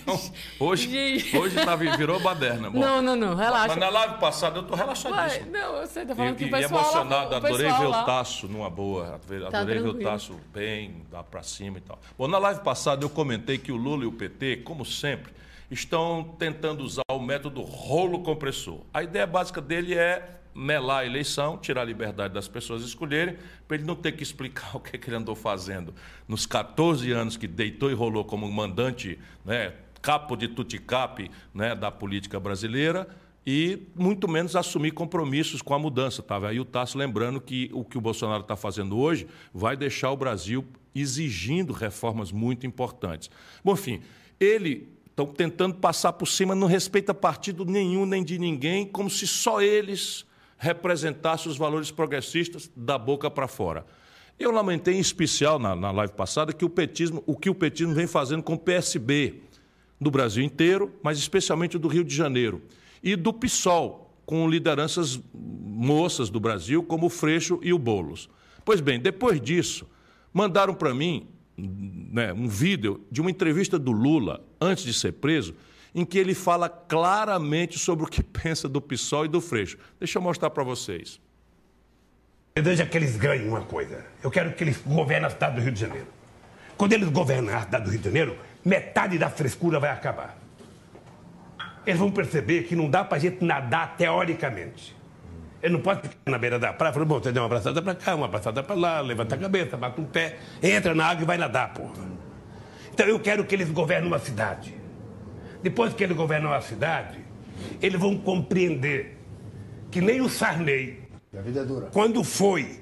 Então, 0.00 0.18
hoje, 0.58 0.88
hoje 1.36 1.54
tá, 1.54 1.76
virou 1.76 2.18
baderna. 2.20 2.70
Bom, 2.70 2.78
não, 2.78 3.02
não, 3.02 3.16
não, 3.16 3.34
relaxa. 3.34 3.68
Mas 3.68 3.76
na 3.76 3.88
live 3.88 4.14
passada 4.18 4.58
eu 4.58 4.62
tô 4.62 4.74
relaxadíssimo. 4.74 5.52
Ué, 5.52 5.60
não, 5.60 5.76
eu 5.76 5.86
sei, 5.86 6.06
tá 6.06 6.14
falando 6.14 6.34
e, 6.34 6.36
que 6.36 6.44
o 6.44 6.50
pessoal... 6.50 6.80
E 6.80 6.84
emocionado, 6.84 7.30
lá, 7.30 7.36
adorei 7.36 7.72
ver 7.72 7.86
lá. 7.86 8.02
o 8.02 8.06
Tasso 8.06 8.48
numa 8.48 8.70
boa, 8.70 9.14
adorei 9.14 9.50
tá 9.50 9.64
ver 9.64 9.86
o 9.86 9.94
Tasso 9.94 10.40
bem, 10.52 11.04
dá 11.10 11.22
pra 11.22 11.42
cima 11.42 11.78
e 11.78 11.80
tal. 11.80 11.98
Bom, 12.16 12.28
na 12.28 12.38
live 12.38 12.60
passada 12.60 13.04
eu 13.04 13.10
comentei 13.10 13.58
que 13.58 13.70
o 13.70 13.76
Lula 13.76 14.04
e 14.04 14.06
o 14.06 14.12
PT, 14.12 14.58
como 14.58 14.84
sempre, 14.84 15.32
estão 15.70 16.34
tentando 16.38 16.82
usar 16.82 17.02
o 17.10 17.20
método 17.20 17.62
rolo 17.62 18.22
compressor. 18.22 18.80
A 18.92 19.02
ideia 19.02 19.26
básica 19.26 19.60
dele 19.60 19.94
é 19.94 20.39
melar 20.54 21.00
a 21.00 21.06
eleição, 21.06 21.56
tirar 21.56 21.82
a 21.82 21.84
liberdade 21.84 22.34
das 22.34 22.48
pessoas 22.48 22.82
escolherem, 22.82 23.36
para 23.66 23.76
ele 23.76 23.86
não 23.86 23.96
ter 23.96 24.12
que 24.12 24.22
explicar 24.22 24.74
o 24.76 24.80
que, 24.80 24.96
é 24.96 24.98
que 24.98 25.08
ele 25.08 25.16
andou 25.16 25.34
fazendo 25.34 25.94
nos 26.26 26.46
14 26.46 27.10
anos 27.12 27.36
que 27.36 27.46
deitou 27.46 27.90
e 27.90 27.94
rolou 27.94 28.24
como 28.24 28.50
mandante, 28.50 29.18
né, 29.44 29.74
capo 30.02 30.36
de 30.36 30.48
tuticap 30.48 31.30
né, 31.54 31.74
da 31.74 31.90
política 31.90 32.40
brasileira, 32.40 33.08
e 33.46 33.86
muito 33.94 34.28
menos 34.28 34.54
assumir 34.54 34.90
compromissos 34.90 35.62
com 35.62 35.74
a 35.74 35.78
mudança. 35.78 36.20
Estava 36.20 36.48
aí 36.48 36.60
o 36.60 36.64
Tasso 36.64 36.98
lembrando 36.98 37.40
que 37.40 37.70
o 37.72 37.84
que 37.84 37.96
o 37.96 38.00
Bolsonaro 38.00 38.42
está 38.42 38.54
fazendo 38.54 38.98
hoje 38.98 39.26
vai 39.52 39.76
deixar 39.76 40.10
o 40.10 40.16
Brasil 40.16 40.66
exigindo 40.94 41.72
reformas 41.72 42.30
muito 42.30 42.66
importantes. 42.66 43.30
Bom, 43.64 43.72
enfim, 43.72 44.02
ele 44.38 44.88
estão 45.06 45.26
tentando 45.26 45.76
passar 45.76 46.12
por 46.12 46.26
cima, 46.26 46.54
não 46.54 46.66
respeita 46.66 47.14
partido 47.14 47.64
nenhum 47.64 48.06
nem 48.06 48.22
de 48.22 48.38
ninguém, 48.38 48.86
como 48.86 49.08
se 49.08 49.26
só 49.26 49.60
eles 49.60 50.24
representasse 50.60 51.48
os 51.48 51.56
valores 51.56 51.90
progressistas 51.90 52.70
da 52.76 52.98
boca 52.98 53.30
para 53.30 53.48
fora. 53.48 53.86
Eu 54.38 54.50
lamentei 54.50 54.94
em 54.94 55.00
especial 55.00 55.58
na, 55.58 55.74
na 55.74 55.90
live 55.90 56.12
passada 56.12 56.52
que 56.52 56.66
o 56.66 56.68
petismo, 56.68 57.24
o 57.26 57.34
que 57.34 57.48
o 57.48 57.54
petismo 57.54 57.94
vem 57.94 58.06
fazendo 58.06 58.42
com 58.42 58.52
o 58.52 58.58
PSB 58.58 59.40
do 59.98 60.10
Brasil 60.10 60.44
inteiro, 60.44 60.92
mas 61.02 61.18
especialmente 61.18 61.78
do 61.78 61.88
Rio 61.88 62.04
de 62.04 62.14
Janeiro, 62.14 62.60
e 63.02 63.16
do 63.16 63.32
PSOL, 63.32 64.14
com 64.26 64.46
lideranças 64.50 65.18
moças 65.32 66.28
do 66.28 66.38
Brasil, 66.38 66.82
como 66.82 67.06
o 67.06 67.10
Freixo 67.10 67.58
e 67.62 67.72
o 67.72 67.78
Bolos. 67.78 68.28
Pois 68.62 68.82
bem, 68.82 69.00
depois 69.00 69.40
disso, 69.40 69.86
mandaram 70.30 70.74
para 70.74 70.92
mim 70.92 71.26
né, 71.56 72.34
um 72.34 72.46
vídeo 72.46 73.00
de 73.10 73.22
uma 73.22 73.30
entrevista 73.30 73.78
do 73.78 73.92
Lula, 73.92 74.44
antes 74.60 74.84
de 74.84 74.92
ser 74.92 75.12
preso, 75.12 75.54
em 75.94 76.04
que 76.04 76.18
ele 76.18 76.34
fala 76.34 76.68
claramente 76.68 77.78
sobre 77.78 78.04
o 78.04 78.08
que 78.08 78.22
pensa 78.24 78.68
do 78.68 78.80
PSOL 78.80 79.24
e 79.24 79.28
do 79.28 79.40
Freixo. 79.40 79.78
Deixa 79.98 80.18
eu 80.18 80.22
mostrar 80.22 80.50
para 80.50 80.62
vocês. 80.62 81.20
Eu 82.54 82.62
desejo 82.62 82.90
que 82.90 82.98
eles 82.98 83.16
ganhem 83.16 83.48
uma 83.48 83.62
coisa. 83.62 84.04
Eu 84.22 84.30
quero 84.30 84.52
que 84.52 84.64
eles 84.64 84.78
governem 84.84 85.26
a 85.26 85.30
cidade 85.30 85.56
do 85.56 85.60
Rio 85.60 85.72
de 85.72 85.80
Janeiro. 85.80 86.06
Quando 86.76 86.92
eles 86.92 87.08
governam 87.08 87.54
a 87.56 87.62
cidade 87.62 87.84
do 87.84 87.90
Rio 87.90 87.98
de 87.98 88.04
Janeiro, 88.04 88.36
metade 88.64 89.18
da 89.18 89.30
frescura 89.30 89.78
vai 89.78 89.90
acabar. 89.90 90.36
Eles 91.86 91.98
vão 91.98 92.10
perceber 92.10 92.64
que 92.64 92.76
não 92.76 92.90
dá 92.90 93.04
para 93.04 93.16
a 93.16 93.20
gente 93.20 93.44
nadar 93.44 93.96
teoricamente. 93.96 94.96
Ele 95.62 95.74
não 95.74 95.80
pode 95.80 96.08
ficar 96.08 96.30
na 96.30 96.38
beira 96.38 96.58
da 96.58 96.72
praia 96.72 96.92
falar, 96.92 97.04
bom, 97.04 97.18
você 97.18 97.32
deu 97.32 97.42
uma 97.42 97.46
abraçada 97.46 97.82
para 97.82 97.94
cá, 97.94 98.14
uma 98.14 98.26
abraçada 98.26 98.62
para 98.62 98.74
lá, 98.74 99.00
levanta 99.00 99.34
a 99.34 99.38
cabeça, 99.38 99.76
bate 99.76 100.00
um 100.00 100.04
pé, 100.04 100.38
entra 100.62 100.94
na 100.94 101.06
água 101.06 101.22
e 101.22 101.26
vai 101.26 101.36
nadar, 101.36 101.72
porra. 101.74 102.08
Então 102.92 103.06
eu 103.06 103.20
quero 103.20 103.44
que 103.44 103.54
eles 103.54 103.70
governem 103.70 104.08
uma 104.08 104.18
cidade. 104.18 104.79
Depois 105.62 105.92
que 105.94 106.02
ele 106.02 106.14
governou 106.14 106.52
a 106.52 106.60
cidade, 106.60 107.18
eles 107.80 108.00
vão 108.00 108.16
compreender 108.16 109.16
que 109.90 110.00
nem 110.00 110.20
o 110.20 110.28
Sarney, 110.28 110.98
é 111.32 111.40
quando 111.92 112.24
foi, 112.24 112.80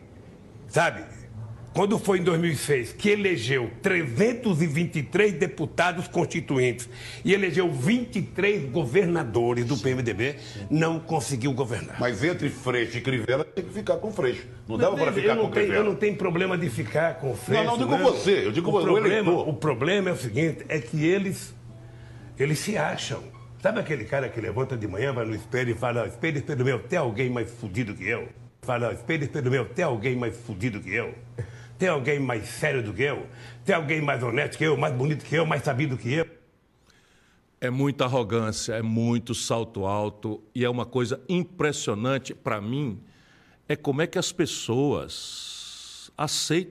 sabe, 0.69 1.03
quando 1.79 1.99
foi 1.99 2.19
em 2.19 2.23
2006 2.23 2.93
que 2.95 3.11
elegeu 3.11 3.71
323 3.83 5.35
deputados 5.35 6.09
constituintes 6.09 6.89
e 7.25 7.33
elegeu 7.33 7.71
23 7.71 8.71
governadores 8.71 9.65
do 9.65 9.77
PMDB, 9.77 10.37
não 10.71 10.99
conseguiu 10.99 11.53
governar. 11.53 11.97
Mas 12.01 12.25
entre 12.25 12.49
Freixo 12.49 12.99
e 12.99 13.01
Crivella 13.01 13.45
tem 13.45 13.65
que 13.65 13.73
ficar 13.73 13.97
com 13.97 14.11
Freixo. 14.11 14.47
Não 14.67 14.77
dava 14.77 14.97
para 14.97 15.13
ficar 15.13 15.37
com 15.37 15.43
tenho, 15.43 15.53
Crivella. 15.53 15.77
Eu 15.77 15.85
não 15.85 15.95
tenho 15.95 16.17
problema 16.17 16.59
de 16.59 16.69
ficar 16.69 17.15
com 17.21 17.35
Freixo. 17.35 17.65
Não, 17.65 17.77
não 17.77 17.79
digo 17.79 17.97
não. 17.97 18.13
você, 18.13 18.47
eu 18.47 18.53
digo 18.53 18.71
o, 18.71 18.77
o 18.77 18.83
problema, 18.83 19.09
eleitor. 19.09 19.49
O 19.49 19.55
problema 19.55 20.11
é 20.11 20.13
o 20.13 20.17
seguinte, 20.17 20.65
é 20.69 20.81
que 20.81 21.07
eles 21.07 21.55
eles 22.43 22.59
se 22.59 22.77
acham. 22.77 23.23
Sabe 23.60 23.81
aquele 23.81 24.05
cara 24.05 24.28
que 24.28 24.40
levanta 24.40 24.77
de 24.77 24.86
manhã, 24.86 25.12
vai 25.12 25.24
no 25.24 25.35
espelho 25.35 25.73
e 25.73 25.74
fala: 25.74 26.06
espelho, 26.06 26.39
espelho 26.39 26.65
meu, 26.65 26.78
tem 26.81 26.98
alguém 26.98 27.28
mais 27.28 27.51
fudido 27.51 27.94
que 27.94 28.06
eu? 28.06 28.28
Fala: 28.62 28.93
espelho, 28.93 29.24
espelho 29.24 29.51
meu, 29.51 29.65
tem 29.66 29.85
alguém 29.85 30.16
mais 30.16 30.36
fudido 30.36 30.81
que 30.81 30.94
eu? 30.94 31.15
Tem 31.78 31.89
alguém 31.89 32.19
mais 32.19 32.48
sério 32.48 32.82
do 32.82 32.93
que 32.93 33.02
eu? 33.02 33.27
Tem 33.65 33.74
alguém 33.74 34.01
mais 34.01 34.23
honesto 34.23 34.59
que 34.59 34.65
eu, 34.65 34.77
mais 34.77 34.93
bonito 34.94 35.24
que 35.24 35.35
eu, 35.36 35.47
mais 35.47 35.62
sabido 35.62 35.97
que 35.97 36.12
eu? 36.12 36.27
É 37.60 37.70
muita 37.70 38.05
arrogância, 38.05 38.74
é 38.74 38.82
muito 38.82 39.35
salto 39.35 39.85
alto 39.85 40.43
e 40.55 40.65
é 40.65 40.70
uma 40.70 40.86
coisa 40.86 41.20
impressionante 41.28 42.35
para 42.35 42.60
mim. 42.60 43.01
É 43.69 43.77
como 43.77 44.02
é 44.02 44.06
que 44.06 44.19
as 44.19 44.32
pessoas 44.32 46.10
aceitam. 46.16 46.70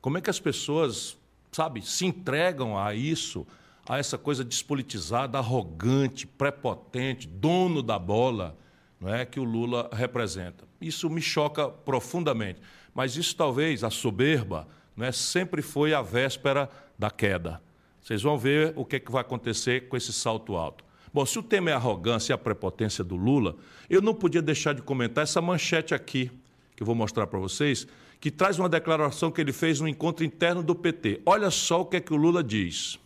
Como 0.00 0.18
é 0.18 0.20
que 0.20 0.30
as 0.30 0.40
pessoas, 0.40 1.16
sabe, 1.52 1.82
se 1.82 2.06
entregam 2.06 2.78
a 2.78 2.94
isso, 2.94 3.46
a 3.86 3.98
essa 3.98 4.16
coisa 4.16 4.42
despolitizada, 4.42 5.38
arrogante, 5.38 6.26
prepotente, 6.26 7.28
dono 7.28 7.82
da 7.82 7.98
bola, 7.98 8.56
não 8.98 9.12
é 9.12 9.26
que 9.26 9.38
o 9.38 9.44
Lula 9.44 9.90
representa. 9.92 10.64
Isso 10.80 11.10
me 11.10 11.20
choca 11.20 11.68
profundamente. 11.68 12.60
Mas 12.94 13.16
isso 13.16 13.34
talvez 13.36 13.82
a 13.82 13.90
soberba, 13.90 14.68
não 14.96 15.06
é, 15.06 15.12
sempre 15.12 15.62
foi 15.62 15.92
a 15.94 16.02
véspera 16.02 16.70
da 16.98 17.10
queda. 17.10 17.60
Vocês 18.00 18.22
vão 18.22 18.38
ver 18.38 18.72
o 18.76 18.84
que, 18.84 18.96
é 18.96 19.00
que 19.00 19.10
vai 19.10 19.20
acontecer 19.20 19.88
com 19.88 19.96
esse 19.96 20.12
salto 20.12 20.56
alto. 20.56 20.84
Bom, 21.12 21.26
se 21.26 21.38
o 21.38 21.42
tema 21.42 21.70
é 21.70 21.72
a 21.72 21.76
arrogância 21.76 22.32
e 22.32 22.34
a 22.34 22.38
prepotência 22.38 23.04
do 23.04 23.16
Lula, 23.16 23.56
eu 23.88 24.00
não 24.00 24.14
podia 24.14 24.40
deixar 24.40 24.74
de 24.74 24.82
comentar 24.82 25.24
essa 25.24 25.40
manchete 25.40 25.94
aqui, 25.94 26.30
que 26.74 26.82
eu 26.82 26.86
vou 26.86 26.94
mostrar 26.94 27.26
para 27.26 27.38
vocês, 27.38 27.86
que 28.22 28.30
traz 28.30 28.56
uma 28.56 28.68
declaração 28.68 29.32
que 29.32 29.40
ele 29.40 29.52
fez 29.52 29.80
no 29.80 29.88
encontro 29.88 30.24
interno 30.24 30.62
do 30.62 30.76
PT. 30.76 31.22
Olha 31.26 31.50
só 31.50 31.80
o 31.80 31.84
que 31.84 31.96
é 31.96 32.00
que 32.00 32.12
o 32.12 32.16
Lula 32.16 32.40
diz. 32.40 32.96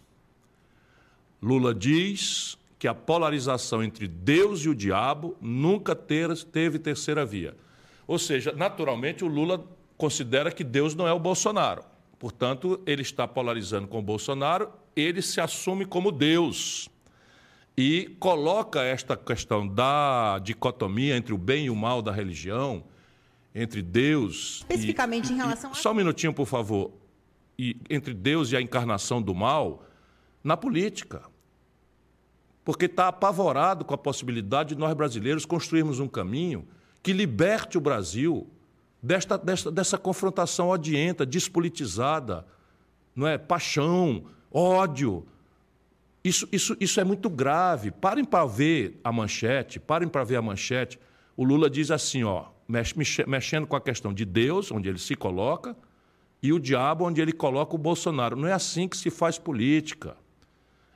Lula 1.42 1.74
diz 1.74 2.58
que 2.78 2.86
a 2.86 2.94
polarização 2.94 3.82
entre 3.82 4.06
Deus 4.06 4.60
e 4.66 4.68
o 4.68 4.74
diabo 4.74 5.34
nunca 5.40 5.96
teve 5.96 6.78
terceira 6.78 7.24
via. 7.24 7.56
Ou 8.06 8.18
seja, 8.18 8.52
naturalmente 8.52 9.24
o 9.24 9.26
Lula 9.26 9.64
considera 9.96 10.52
que 10.52 10.62
Deus 10.62 10.94
não 10.94 11.08
é 11.08 11.12
o 11.14 11.18
Bolsonaro. 11.18 11.82
Portanto, 12.18 12.78
ele 12.84 13.00
está 13.00 13.26
polarizando 13.26 13.88
com 13.88 14.00
o 14.00 14.02
Bolsonaro, 14.02 14.70
ele 14.94 15.22
se 15.22 15.40
assume 15.40 15.86
como 15.86 16.12
Deus 16.12 16.90
e 17.74 18.14
coloca 18.20 18.82
esta 18.82 19.16
questão 19.16 19.66
da 19.66 20.38
dicotomia 20.40 21.16
entre 21.16 21.32
o 21.32 21.38
bem 21.38 21.64
e 21.64 21.70
o 21.70 21.74
mal 21.74 22.02
da 22.02 22.12
religião, 22.12 22.84
entre 23.56 23.80
Deus. 23.80 24.58
Especificamente 24.58 25.30
e, 25.30 25.32
em 25.32 25.36
relação 25.36 25.70
e, 25.70 25.72
a. 25.72 25.74
Só 25.74 25.92
um 25.92 25.94
minutinho, 25.94 26.34
por 26.34 26.46
favor. 26.46 26.92
E, 27.58 27.74
entre 27.88 28.12
Deus 28.12 28.52
e 28.52 28.56
a 28.56 28.60
encarnação 28.60 29.20
do 29.22 29.34
mal 29.34 29.82
na 30.44 30.58
política. 30.58 31.22
Porque 32.62 32.84
está 32.84 33.08
apavorado 33.08 33.84
com 33.84 33.94
a 33.94 33.98
possibilidade 33.98 34.74
de 34.74 34.80
nós 34.80 34.92
brasileiros 34.92 35.46
construirmos 35.46 35.98
um 35.98 36.06
caminho 36.06 36.68
que 37.02 37.14
liberte 37.14 37.78
o 37.78 37.80
Brasil 37.80 38.46
desta, 39.02 39.38
desta, 39.38 39.70
dessa 39.70 39.96
confrontação 39.96 40.68
odienta, 40.68 41.24
despolitizada, 41.24 42.46
não 43.14 43.26
é? 43.26 43.38
paixão, 43.38 44.24
ódio. 44.52 45.26
Isso, 46.22 46.46
isso, 46.52 46.76
isso 46.78 47.00
é 47.00 47.04
muito 47.04 47.30
grave. 47.30 47.90
Parem 47.90 48.24
para 48.24 48.44
ver 48.44 49.00
a 49.02 49.10
manchete, 49.10 49.80
parem 49.80 50.08
para 50.08 50.24
ver 50.24 50.36
a 50.36 50.42
manchete. 50.42 50.98
O 51.36 51.44
Lula 51.44 51.70
diz 51.70 51.90
assim, 51.90 52.24
ó, 52.24 52.46
mexendo 52.68 53.66
com 53.66 53.76
a 53.76 53.80
questão 53.80 54.12
de 54.12 54.24
Deus, 54.24 54.70
onde 54.70 54.88
ele 54.88 54.98
se 54.98 55.14
coloca, 55.14 55.76
e 56.42 56.52
o 56.52 56.58
diabo, 56.58 57.04
onde 57.04 57.20
ele 57.20 57.32
coloca 57.32 57.74
o 57.74 57.78
Bolsonaro. 57.78 58.36
Não 58.36 58.48
é 58.48 58.52
assim 58.52 58.88
que 58.88 58.96
se 58.96 59.10
faz 59.10 59.38
política. 59.38 60.16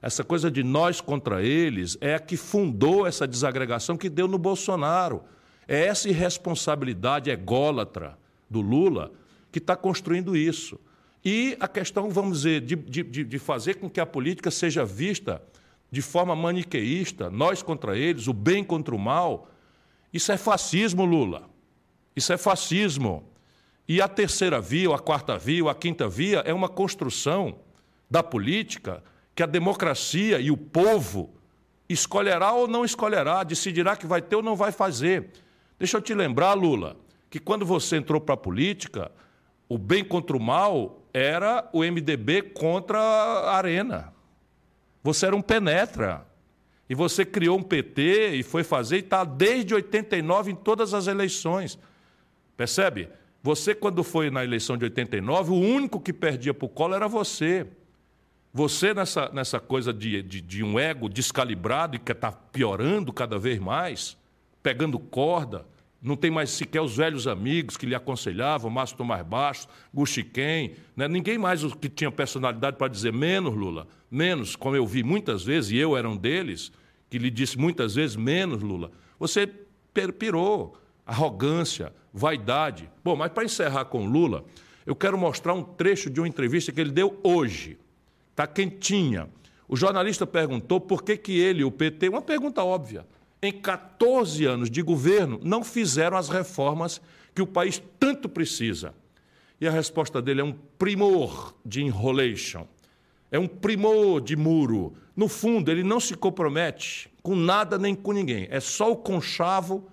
Essa 0.03 0.25
coisa 0.25 0.51
de 0.51 0.63
nós 0.63 1.01
contra 1.01 1.43
eles 1.43 1.99
é 2.01 2.15
a 2.15 2.21
que 2.21 2.37
fundou 2.37 3.07
essa 3.07 3.27
desagregação 3.27 3.97
que 3.97 4.09
deu 4.09 4.27
no 4.27 4.39
Bolsonaro. 4.39 5.23
É 5.69 5.87
essa 5.87 6.09
irresponsabilidade 6.09 7.31
ególatra 7.31 8.19
do 8.49 8.61
Lula 8.61 9.13
que 9.53 9.59
está 9.59 9.77
construindo 9.77 10.37
isso. 10.37 10.79
E 11.25 11.57
a 11.61 11.69
questão, 11.69 12.09
vamos 12.11 12.39
dizer, 12.39 12.61
de, 12.63 12.77
de, 12.77 13.25
de 13.25 13.39
fazer 13.39 13.75
com 13.75 13.91
que 13.91 14.01
a 14.01 14.07
política 14.07 14.51
seja 14.51 14.85
vista 14.85 15.43
de 15.91 16.01
forma 16.01 16.35
maniqueísta, 16.37 17.29
nós 17.29 17.63
contra 17.63 17.97
eles, 17.99 18.29
o 18.29 18.33
bem 18.33 18.63
contra 18.63 18.95
o 18.95 18.99
mal, 18.99 19.51
isso 20.13 20.31
é 20.33 20.37
fascismo, 20.37 21.05
Lula. 21.05 21.50
Isso 22.15 22.33
é 22.33 22.37
fascismo. 22.37 23.25
E 23.89 24.01
a 24.01 24.09
terceira 24.09 24.61
via, 24.61 24.89
ou 24.89 24.95
a 24.95 24.99
quarta 24.99 25.37
via, 25.37 25.65
ou 25.65 25.71
a 25.71 25.75
quinta 25.75 26.09
via 26.09 26.41
é 26.47 26.55
uma 26.55 26.69
construção 26.69 27.59
da 28.11 28.23
política 28.23 29.03
que 29.35 29.43
a 29.43 29.47
democracia 29.47 30.41
e 30.41 30.51
o 30.51 30.57
povo 30.57 31.35
escolherá 31.89 32.53
ou 32.53 32.69
não 32.69 32.85
escolherá, 32.85 33.43
decidirá 33.43 33.97
que 33.97 34.07
vai 34.07 34.23
ter 34.23 34.37
ou 34.37 34.43
não 34.43 34.55
vai 34.55 34.71
fazer. 34.71 35.31
Deixa 35.79 35.97
eu 35.97 36.01
te 36.01 36.15
lembrar, 36.15 36.55
Lula, 36.55 36.97
que 37.29 37.39
quando 37.39 37.67
você 37.67 37.97
entrou 37.97 38.21
para 38.21 38.35
a 38.35 38.39
política, 38.39 39.11
o 39.69 39.79
bem 39.79 40.05
contra 40.05 40.37
o 40.37 40.41
mal 40.41 41.03
era 41.13 41.69
o 41.73 41.81
MDB 41.81 42.43
contra 42.43 42.99
a 42.99 43.57
Arena. 43.57 44.13
Você 45.03 45.27
era 45.27 45.35
um 45.35 45.43
penetra. 45.43 46.27
E 46.89 46.95
você 46.95 47.25
criou 47.25 47.57
um 47.57 47.63
PT 47.63 48.35
e 48.35 48.43
foi 48.43 48.65
fazer 48.65 48.97
e 48.97 49.01
está 49.01 49.23
desde 49.23 49.73
89 49.73 50.51
em 50.51 50.57
todas 50.57 50.93
as 50.93 51.07
eleições. 51.07 51.79
Percebe? 52.61 53.09
Você, 53.43 53.75
quando 53.75 54.05
foi 54.05 54.31
na 54.31 54.45
eleição 54.45 54.77
de 54.77 54.85
89, 54.85 55.51
o 55.51 55.55
único 55.55 55.99
que 55.99 56.13
perdia 56.13 56.53
para 56.53 56.67
o 56.67 56.69
colo 56.69 56.95
era 56.95 57.09
você. 57.09 57.67
Você, 58.53 58.93
nessa, 58.93 59.31
nessa 59.31 59.59
coisa 59.59 59.95
de, 59.95 60.23
de, 60.23 60.43
de 60.43 60.63
um 60.63 60.79
ego 60.79 61.09
descalibrado 61.09 61.97
e 61.97 61.99
que 61.99 62.13
está 62.13 62.31
piorando 62.31 63.15
cada 63.15 63.39
vez 63.39 63.59
mais, 63.59 64.15
pegando 64.63 64.99
corda, 64.99 65.65
não 66.03 66.17
tem 66.17 66.31
mais 66.31 66.51
sequer 66.51 66.83
os 66.83 66.95
velhos 66.95 67.27
amigos 67.27 67.79
que 67.79 67.87
lhe 67.87 67.95
aconselhavam, 67.95 68.71
Márcio 68.71 68.99
Tomás 68.99 69.25
Baixo, 69.25 69.67
Guxiquem, 69.91 70.75
né? 70.95 71.09
ninguém 71.09 71.39
mais 71.39 71.65
que 71.73 71.89
tinha 71.89 72.13
personalidade 72.13 72.77
para 72.77 72.89
dizer 72.89 73.11
menos, 73.11 73.55
Lula, 73.55 73.87
menos, 74.11 74.55
como 74.55 74.77
eu 74.77 74.87
vi 74.87 75.03
muitas 75.03 75.43
vezes, 75.43 75.71
e 75.71 75.79
eu 75.79 75.97
era 75.97 76.07
um 76.07 76.15
deles, 76.15 76.71
que 77.09 77.17
lhe 77.17 77.31
disse 77.31 77.59
muitas 77.59 77.95
vezes 77.95 78.17
menos, 78.17 78.61
Lula. 78.61 78.91
Você 79.19 79.51
pirou, 80.19 80.77
arrogância, 81.11 81.93
vaidade. 82.13 82.89
Bom, 83.03 83.17
mas 83.17 83.33
para 83.33 83.45
encerrar 83.45 83.87
com 83.87 84.07
Lula, 84.07 84.45
eu 84.87 84.95
quero 84.95 85.19
mostrar 85.19 85.55
um 85.55 85.63
trecho 85.63 86.09
de 86.09 86.21
uma 86.21 86.29
entrevista 86.29 86.71
que 86.71 86.81
ele 86.81 86.93
deu 86.93 87.19
hoje. 87.25 87.77
Está 88.31 88.47
quentinha. 88.47 89.29
O 89.69 89.77
jornalista 89.77 90.25
perguntou 90.25 90.81
por 90.81 91.03
que, 91.03 91.17
que 91.17 91.39
ele 91.39 91.63
e 91.63 91.65
o 91.65 91.71
PT, 91.71 92.09
uma 92.09 92.23
pergunta 92.23 92.63
óbvia, 92.63 93.05
em 93.43 93.53
14 93.53 94.45
anos 94.45 94.71
de 94.71 94.83
governo, 94.83 95.41
não 95.43 95.65
fizeram 95.65 96.17
as 96.17 96.29
reformas 96.29 97.01
que 97.35 97.43
o 97.43 97.47
país 97.47 97.83
tanto 97.99 98.29
precisa. 98.29 98.95
E 99.61 99.67
a 99.67 99.71
resposta 99.71 100.23
dele 100.23 100.41
é 100.41 100.45
um 100.45 100.55
primor 100.79 101.55
de 101.65 101.83
enrolation, 101.83 102.67
é 103.31 103.39
um 103.39 103.49
primor 103.49 104.21
de 104.21 104.37
muro. 104.37 104.95
No 105.17 105.29
fundo, 105.29 105.71
ele 105.71 105.83
não 105.83 105.99
se 105.99 106.15
compromete 106.15 107.11
com 107.23 107.35
nada 107.35 107.79
nem 107.79 107.95
com 107.95 108.13
ninguém. 108.13 108.47
É 108.51 108.61
só 108.61 108.91
o 108.91 108.97
conchavo, 108.97 109.90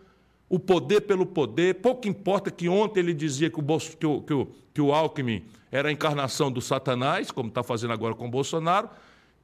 o 0.49 0.57
poder 0.59 1.01
pelo 1.01 1.25
poder. 1.25 1.75
Pouco 1.75 2.07
importa 2.07 2.49
que 2.49 2.69
ontem 2.69 2.99
ele 3.01 3.13
dizia 3.13 3.49
que 3.49 3.59
o, 3.59 3.61
Bolso, 3.61 3.97
que 3.97 4.05
o, 4.05 4.21
que 4.21 4.33
o, 4.33 4.47
que 4.73 4.81
o 4.81 4.93
Alckmin 4.93 5.45
era 5.71 5.89
a 5.89 5.91
encarnação 5.91 6.51
do 6.51 6.61
Satanás, 6.61 7.31
como 7.31 7.49
está 7.49 7.63
fazendo 7.63 7.93
agora 7.93 8.15
com 8.15 8.27
o 8.27 8.31
Bolsonaro 8.31 8.89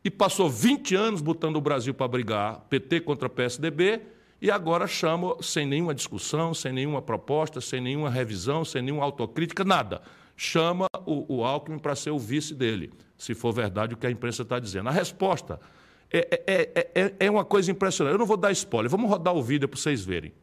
e 0.04 0.12
passou 0.12 0.50
20 0.50 0.96
anos 0.96 1.22
botando 1.22 1.56
o 1.56 1.62
Brasil 1.62 1.94
para 1.94 2.08
brigar 2.08 2.60
PT 2.70 3.02
contra 3.02 3.30
PSDB 3.30 4.02
e 4.42 4.52
agora 4.52 4.86
chama, 4.86 5.38
sem 5.42 5.66
nenhuma 5.66 5.96
discussão, 5.96 6.54
sem 6.54 6.74
nenhuma 6.74 7.02
proposta, 7.02 7.62
sem 7.62 7.80
nenhuma 7.80 8.10
revisão, 8.10 8.66
sem 8.66 8.82
nenhuma 8.82 9.06
autocrítica, 9.06 9.64
nada. 9.64 10.02
Chama 10.36 10.88
o, 11.06 11.38
o 11.38 11.46
Alckmin 11.46 11.80
para 11.80 11.96
ser 11.96 12.10
o 12.10 12.20
vice 12.20 12.54
dele, 12.54 12.92
se 13.18 13.34
for 13.34 13.54
verdade 13.54 13.94
o 13.94 13.98
que 13.98 14.06
a 14.06 14.12
imprensa 14.12 14.42
está 14.42 14.60
dizendo. 14.60 14.90
A 14.90 14.92
resposta 14.92 15.62
é, 16.12 16.44
é, 16.46 16.92
é, 16.94 17.14
é 17.22 17.32
uma 17.32 17.46
coisa 17.46 17.72
impressionante. 17.72 18.14
Eu 18.14 18.20
não 18.20 18.26
vou 18.26 18.36
dar 18.36 18.52
spoiler, 18.52 18.92
vamos 18.92 19.10
rodar 19.10 19.34
o 19.34 19.42
vídeo 19.42 19.70
para 19.70 19.80
vocês 19.80 20.04
verem. 20.04 20.34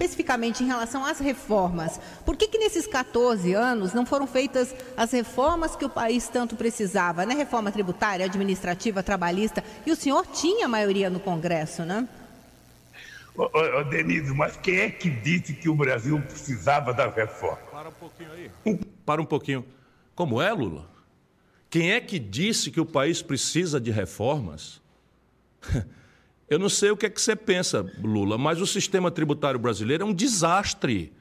Especificamente 0.00 0.64
em 0.64 0.66
relação 0.66 1.04
às 1.04 1.18
reformas. 1.18 2.00
Por 2.24 2.34
que, 2.34 2.48
que 2.48 2.58
nesses 2.58 2.86
14 2.86 3.52
anos 3.52 3.92
não 3.92 4.06
foram 4.06 4.26
feitas 4.26 4.74
as 4.96 5.12
reformas 5.12 5.76
que 5.76 5.84
o 5.84 5.90
país 5.90 6.26
tanto 6.26 6.56
precisava? 6.56 7.26
Né? 7.26 7.34
Reforma 7.34 7.70
tributária, 7.70 8.24
administrativa, 8.24 9.02
trabalhista. 9.02 9.62
E 9.84 9.92
o 9.92 9.96
senhor 9.96 10.26
tinha 10.26 10.66
maioria 10.66 11.10
no 11.10 11.20
Congresso, 11.20 11.84
né? 11.84 12.08
Ô, 13.36 13.42
ô, 13.42 13.80
ô, 13.80 13.84
Denise, 13.84 14.32
mas 14.32 14.56
quem 14.56 14.78
é 14.78 14.90
que 14.90 15.10
disse 15.10 15.52
que 15.52 15.68
o 15.68 15.74
Brasil 15.74 16.18
precisava 16.22 16.94
da 16.94 17.08
reforma? 17.08 17.58
Para 17.70 17.88
um 17.90 17.92
pouquinho 17.92 18.32
aí. 18.32 18.50
Para 19.04 19.22
um 19.22 19.26
pouquinho. 19.26 19.66
Como 20.14 20.40
é, 20.40 20.50
Lula? 20.50 20.88
Quem 21.68 21.92
é 21.92 22.00
que 22.00 22.18
disse 22.18 22.70
que 22.70 22.80
o 22.80 22.86
país 22.86 23.20
precisa 23.20 23.78
de 23.78 23.90
reformas? 23.90 24.80
Eu 26.50 26.58
não 26.58 26.68
sei 26.68 26.90
o 26.90 26.96
que 26.96 27.06
é 27.06 27.08
que 27.08 27.20
você 27.22 27.36
pensa, 27.36 27.88
Lula, 28.02 28.36
mas 28.36 28.60
o 28.60 28.66
sistema 28.66 29.08
tributário 29.08 29.60
brasileiro 29.60 30.02
é 30.02 30.06
um 30.06 30.12
desastre. 30.12 31.12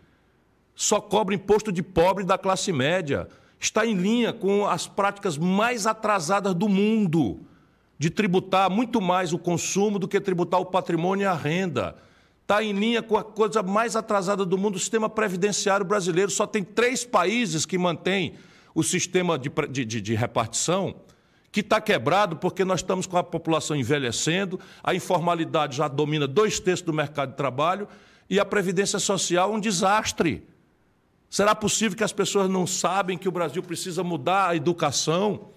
Só 0.73 0.99
cobra 0.99 1.35
imposto 1.35 1.72
de 1.72 1.84
pobre 1.84 2.23
da 2.23 2.35
classe 2.35 2.73
média. 2.73 3.30
está 3.60 3.85
em 3.85 3.93
linha 3.93 4.34
com 4.34 4.65
as 4.65 4.88
práticas 4.88 5.38
mais 5.38 5.85
atrasadas 5.85 6.56
do 6.56 6.68
mundo, 6.68 7.41
de 7.99 8.10
tributar 8.10 8.72
muito 8.72 8.99
mais 8.99 9.31
o 9.31 9.38
consumo 9.38 9.99
do 9.99 10.07
que 10.07 10.19
tributar 10.19 10.60
o 10.60 10.65
patrimônio 10.65 11.26
e 11.26 11.27
a 11.27 11.34
renda. 11.35 11.95
Está 12.41 12.64
em 12.64 12.72
linha 12.72 13.03
com 13.03 13.15
a 13.15 13.23
coisa 13.23 13.61
mais 13.61 13.95
atrasada 13.95 14.43
do 14.43 14.57
mundo, 14.57 14.77
o 14.77 14.80
sistema 14.80 15.07
previdenciário 15.07 15.85
brasileiro. 15.85 16.31
Só 16.31 16.47
tem 16.47 16.64
três 16.64 17.06
países 17.06 17.68
que 17.68 17.77
mantêm 17.77 18.34
o 18.73 18.81
sistema 18.81 19.38
de, 19.38 19.51
de, 19.85 20.01
de 20.01 20.15
repartição 20.15 20.95
que 21.51 21.61
está 21.61 21.81
quebrado 21.81 22.35
porque 22.35 22.63
nós 22.63 22.81
estamos 22.81 23.07
com 23.07 23.17
a 23.17 23.23
população 23.23 23.76
envelhecendo, 23.76 24.59
a 24.84 24.93
informalidade 24.93 25.77
já 25.77 25.88
domina 25.88 26.27
dois 26.27 26.59
terços 26.59 26.85
do 26.85 26.93
mercado 26.93 27.31
de 27.31 27.38
trabalho 27.38 27.88
e 28.30 28.39
a 28.39 28.45
previdência 28.45 28.99
social 28.99 29.51
um 29.51 29.59
desastre. 29.59 30.47
Será 31.30 31.53
possível 31.53 31.97
que 31.97 32.03
as 32.03 32.13
pessoas 32.13 32.49
não 32.49 32.65
sabem 32.65 33.17
que 33.17 33.27
o 33.27 33.31
Brasil 33.31 33.61
precisa 33.61 34.03
mudar 34.03 34.49
a 34.49 34.55
educação? 34.55 35.49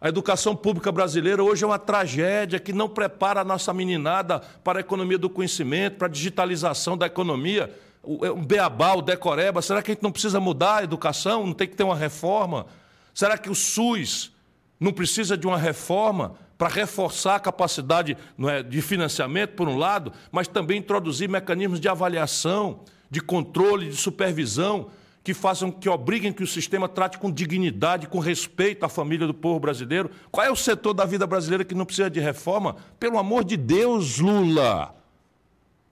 A 0.00 0.08
educação 0.08 0.54
pública 0.54 0.92
brasileira 0.92 1.42
hoje 1.42 1.64
é 1.64 1.66
uma 1.66 1.78
tragédia 1.78 2.60
que 2.60 2.72
não 2.72 2.88
prepara 2.88 3.40
a 3.40 3.44
nossa 3.44 3.72
meninada 3.74 4.40
para 4.62 4.78
a 4.78 4.80
economia 4.80 5.18
do 5.18 5.28
conhecimento, 5.28 5.96
para 5.96 6.06
a 6.06 6.10
digitalização 6.10 6.96
da 6.96 7.06
economia. 7.06 7.74
É 8.22 8.46
beabá, 8.46 8.94
o 8.94 9.02
decoreba, 9.02 9.60
será 9.60 9.82
que 9.82 9.90
a 9.90 9.94
gente 9.94 10.02
não 10.02 10.12
precisa 10.12 10.38
mudar 10.38 10.76
a 10.76 10.84
educação? 10.84 11.44
Não 11.44 11.52
tem 11.52 11.66
que 11.66 11.74
ter 11.74 11.82
uma 11.82 11.96
reforma? 11.96 12.66
Será 13.12 13.36
que 13.36 13.50
o 13.50 13.56
SUS 13.56 14.30
não 14.78 14.92
precisa 14.92 15.36
de 15.36 15.46
uma 15.46 15.58
reforma 15.58 16.34
para 16.56 16.68
reforçar 16.68 17.36
a 17.36 17.40
capacidade 17.40 18.16
é, 18.40 18.62
de 18.62 18.82
financiamento, 18.82 19.50
por 19.50 19.68
um 19.68 19.76
lado, 19.76 20.12
mas 20.32 20.48
também 20.48 20.78
introduzir 20.78 21.28
mecanismos 21.28 21.80
de 21.80 21.88
avaliação, 21.88 22.80
de 23.10 23.20
controle, 23.20 23.90
de 23.90 23.96
supervisão, 23.96 24.90
que 25.22 25.34
façam, 25.34 25.70
que 25.70 25.88
obriguem 25.88 26.32
que 26.32 26.42
o 26.42 26.46
sistema 26.46 26.88
trate 26.88 27.18
com 27.18 27.30
dignidade, 27.30 28.08
com 28.08 28.18
respeito 28.18 28.84
à 28.84 28.88
família 28.88 29.26
do 29.26 29.34
povo 29.34 29.60
brasileiro. 29.60 30.10
Qual 30.30 30.46
é 30.46 30.50
o 30.50 30.56
setor 30.56 30.94
da 30.94 31.04
vida 31.04 31.26
brasileira 31.26 31.64
que 31.64 31.74
não 31.74 31.84
precisa 31.84 32.10
de 32.10 32.18
reforma? 32.18 32.76
Pelo 32.98 33.18
amor 33.18 33.44
de 33.44 33.56
Deus, 33.56 34.18
Lula! 34.18 34.94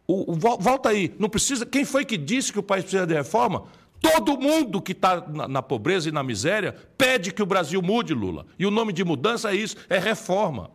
O, 0.06 0.32
o, 0.32 0.36
volta 0.36 0.88
aí, 0.88 1.14
não 1.18 1.28
precisa. 1.28 1.66
Quem 1.66 1.84
foi 1.84 2.04
que 2.04 2.16
disse 2.16 2.52
que 2.52 2.58
o 2.58 2.62
país 2.62 2.84
precisa 2.84 3.06
de 3.06 3.14
reforma? 3.14 3.64
Todo 4.00 4.38
mundo 4.38 4.80
que 4.80 4.92
está 4.92 5.20
na, 5.26 5.48
na, 5.48 5.62
pobreza 5.62 6.08
e 6.08 6.12
na 6.12 6.22
miséria 6.22 6.74
pede 6.96 7.32
que 7.32 7.42
o 7.42 7.46
Brasil 7.46 7.80
mude, 7.82 8.14
Lula. 8.14 8.46
E 8.58 8.66
o 8.66 8.70
nome 8.70 8.92
de 8.92 9.04
mudança 9.04 9.50
é 9.50 9.54
isso, 9.54 9.76
é 9.88 9.98
reforma. 9.98 10.70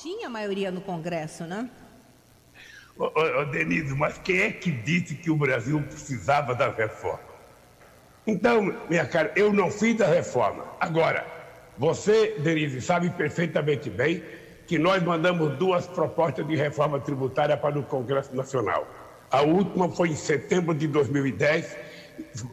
Tinha 0.00 0.30
maioria 0.30 0.70
no 0.70 0.80
Congresso, 0.80 1.42
né? 1.44 1.68
Ô, 2.96 3.06
ô, 3.06 3.40
ô, 3.40 3.44
Denise, 3.46 3.92
mas 3.96 4.16
quem 4.18 4.42
é 4.42 4.52
que 4.52 4.70
disse 4.70 5.16
que 5.16 5.28
o 5.28 5.36
Brasil 5.36 5.82
precisava 5.82 6.54
da 6.54 6.70
reforma? 6.70 7.28
Então, 8.24 8.72
minha 8.88 9.04
cara, 9.04 9.32
eu 9.34 9.52
não 9.52 9.72
fiz 9.72 10.00
a 10.00 10.06
reforma. 10.06 10.64
Agora, 10.78 11.26
você, 11.76 12.36
Denise, 12.38 12.80
sabe 12.80 13.10
perfeitamente 13.10 13.90
bem 13.90 14.22
que 14.68 14.78
nós 14.78 15.02
mandamos 15.02 15.56
duas 15.56 15.88
propostas 15.88 16.46
de 16.46 16.54
reforma 16.54 17.00
tributária 17.00 17.56
para 17.56 17.76
o 17.76 17.82
Congresso 17.82 18.36
Nacional. 18.36 18.86
A 19.30 19.42
última 19.42 19.90
foi 19.90 20.08
em 20.08 20.16
setembro 20.16 20.74
de 20.74 20.86
2010, 20.86 21.76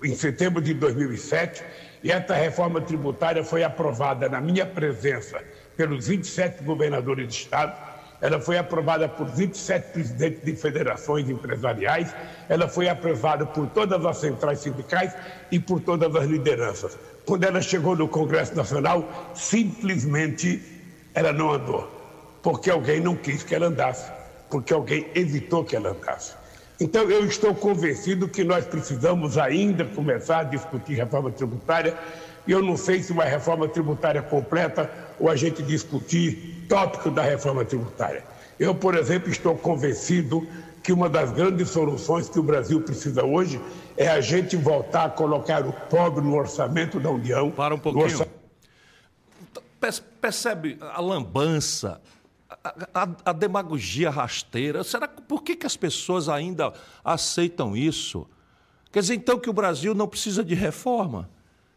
em 0.04 0.16
setembro 0.16 0.62
de 0.62 0.74
2007, 0.74 1.64
e 2.04 2.12
essa 2.12 2.36
reforma 2.36 2.82
tributária 2.82 3.44
foi 3.44 3.64
aprovada 3.64 4.28
na 4.28 4.42
minha 4.42 4.66
presença 4.66 5.42
pelos 5.78 6.08
27 6.08 6.64
governadores 6.64 7.28
de 7.28 7.34
Estado, 7.34 7.96
ela 8.22 8.40
foi 8.40 8.58
aprovada 8.58 9.08
por 9.08 9.28
27 9.28 9.92
presidentes 9.92 10.44
de 10.44 10.56
federações 10.56 11.30
empresariais, 11.30 12.14
ela 12.50 12.68
foi 12.68 12.90
aprovada 12.90 13.46
por 13.46 13.68
todas 13.68 14.06
as 14.06 14.18
centrais 14.18 14.60
sindicais 14.60 15.14
e 15.52 15.60
por 15.60 15.80
todas 15.82 16.16
as 16.16 16.26
lideranças. 16.26 16.98
Quando 17.26 17.44
ela 17.44 17.62
chegou 17.62 17.96
no 17.96 18.08
Congresso 18.08 18.56
Nacional, 18.56 19.32
simplesmente 19.34 20.62
ela 21.14 21.32
não 21.32 21.52
andou, 21.52 21.90
porque 22.42 22.70
alguém 22.70 23.00
não 23.00 23.16
quis 23.16 23.44
que 23.44 23.54
ela 23.54 23.68
andasse, 23.68 24.12
porque 24.50 24.74
alguém 24.74 25.08
evitou 25.16 25.64
que 25.64 25.76
ela 25.76 25.92
andasse. 25.92 26.45
Então, 26.80 27.10
eu 27.10 27.26
estou 27.26 27.56
convencido 27.56 28.28
que 28.28 28.44
nós 28.44 28.66
precisamos 28.66 29.38
ainda 29.38 29.86
começar 29.86 30.40
a 30.40 30.44
discutir 30.44 30.94
reforma 30.96 31.32
tributária. 31.32 31.98
E 32.46 32.52
eu 32.52 32.62
não 32.62 32.78
sei 32.78 33.02
se 33.02 33.12
uma 33.12 33.24
reforma 33.24 33.68
tributária 33.68 34.22
completa 34.22 34.90
ou 35.20 35.30
a 35.30 35.36
gente 35.36 35.64
discutir 35.64 36.66
tópico 36.68 37.10
da 37.10 37.22
reforma 37.22 37.64
tributária. 37.64 38.24
Eu, 38.60 38.76
por 38.76 38.96
exemplo, 38.96 39.30
estou 39.30 39.58
convencido 39.58 40.48
que 40.84 40.94
uma 40.94 41.10
das 41.10 41.32
grandes 41.32 41.70
soluções 41.70 42.30
que 42.30 42.40
o 42.40 42.44
Brasil 42.44 42.82
precisa 42.82 43.26
hoje 43.26 43.60
é 43.98 44.08
a 44.08 44.22
gente 44.22 44.56
voltar 44.56 45.06
a 45.06 45.10
colocar 45.10 45.66
o 45.66 45.74
pobre 45.74 46.24
no 46.24 46.36
orçamento 46.36 47.00
da 47.00 47.10
União. 47.10 47.50
Para 47.52 47.74
um 47.74 47.80
pouquinho. 47.80 48.06
Orça... 48.06 48.28
Percebe 50.20 50.78
a 50.82 51.00
lambança, 51.00 52.02
a, 52.94 53.08
a, 53.26 53.34
demagogia 53.34 54.10
rasteira. 54.10 54.84
Será 54.84 55.08
por 55.08 55.44
que, 55.44 55.56
que 55.56 55.66
as 55.66 55.78
pessoas 55.78 56.30
ainda 56.30 56.74
aceitam 57.04 57.76
isso? 57.76 58.28
Quer 58.92 59.02
dizer, 59.02 59.16
então, 59.16 59.40
que 59.40 59.50
o 59.50 59.54
Brasil 59.54 59.94
não 59.94 60.08
precisa 60.08 60.44
de 60.44 60.56
reforma 60.56 61.30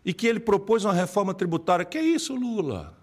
e 0.05 0.15
que 0.15 0.27
ele 0.27 0.41
propôs 0.41 0.85
uma 0.85 0.95
reforma 0.95 1.35
tributária. 1.35 1.85
Que 1.85 1.99
é 1.99 2.03
isso, 2.03 2.35
Lula? 2.35 2.97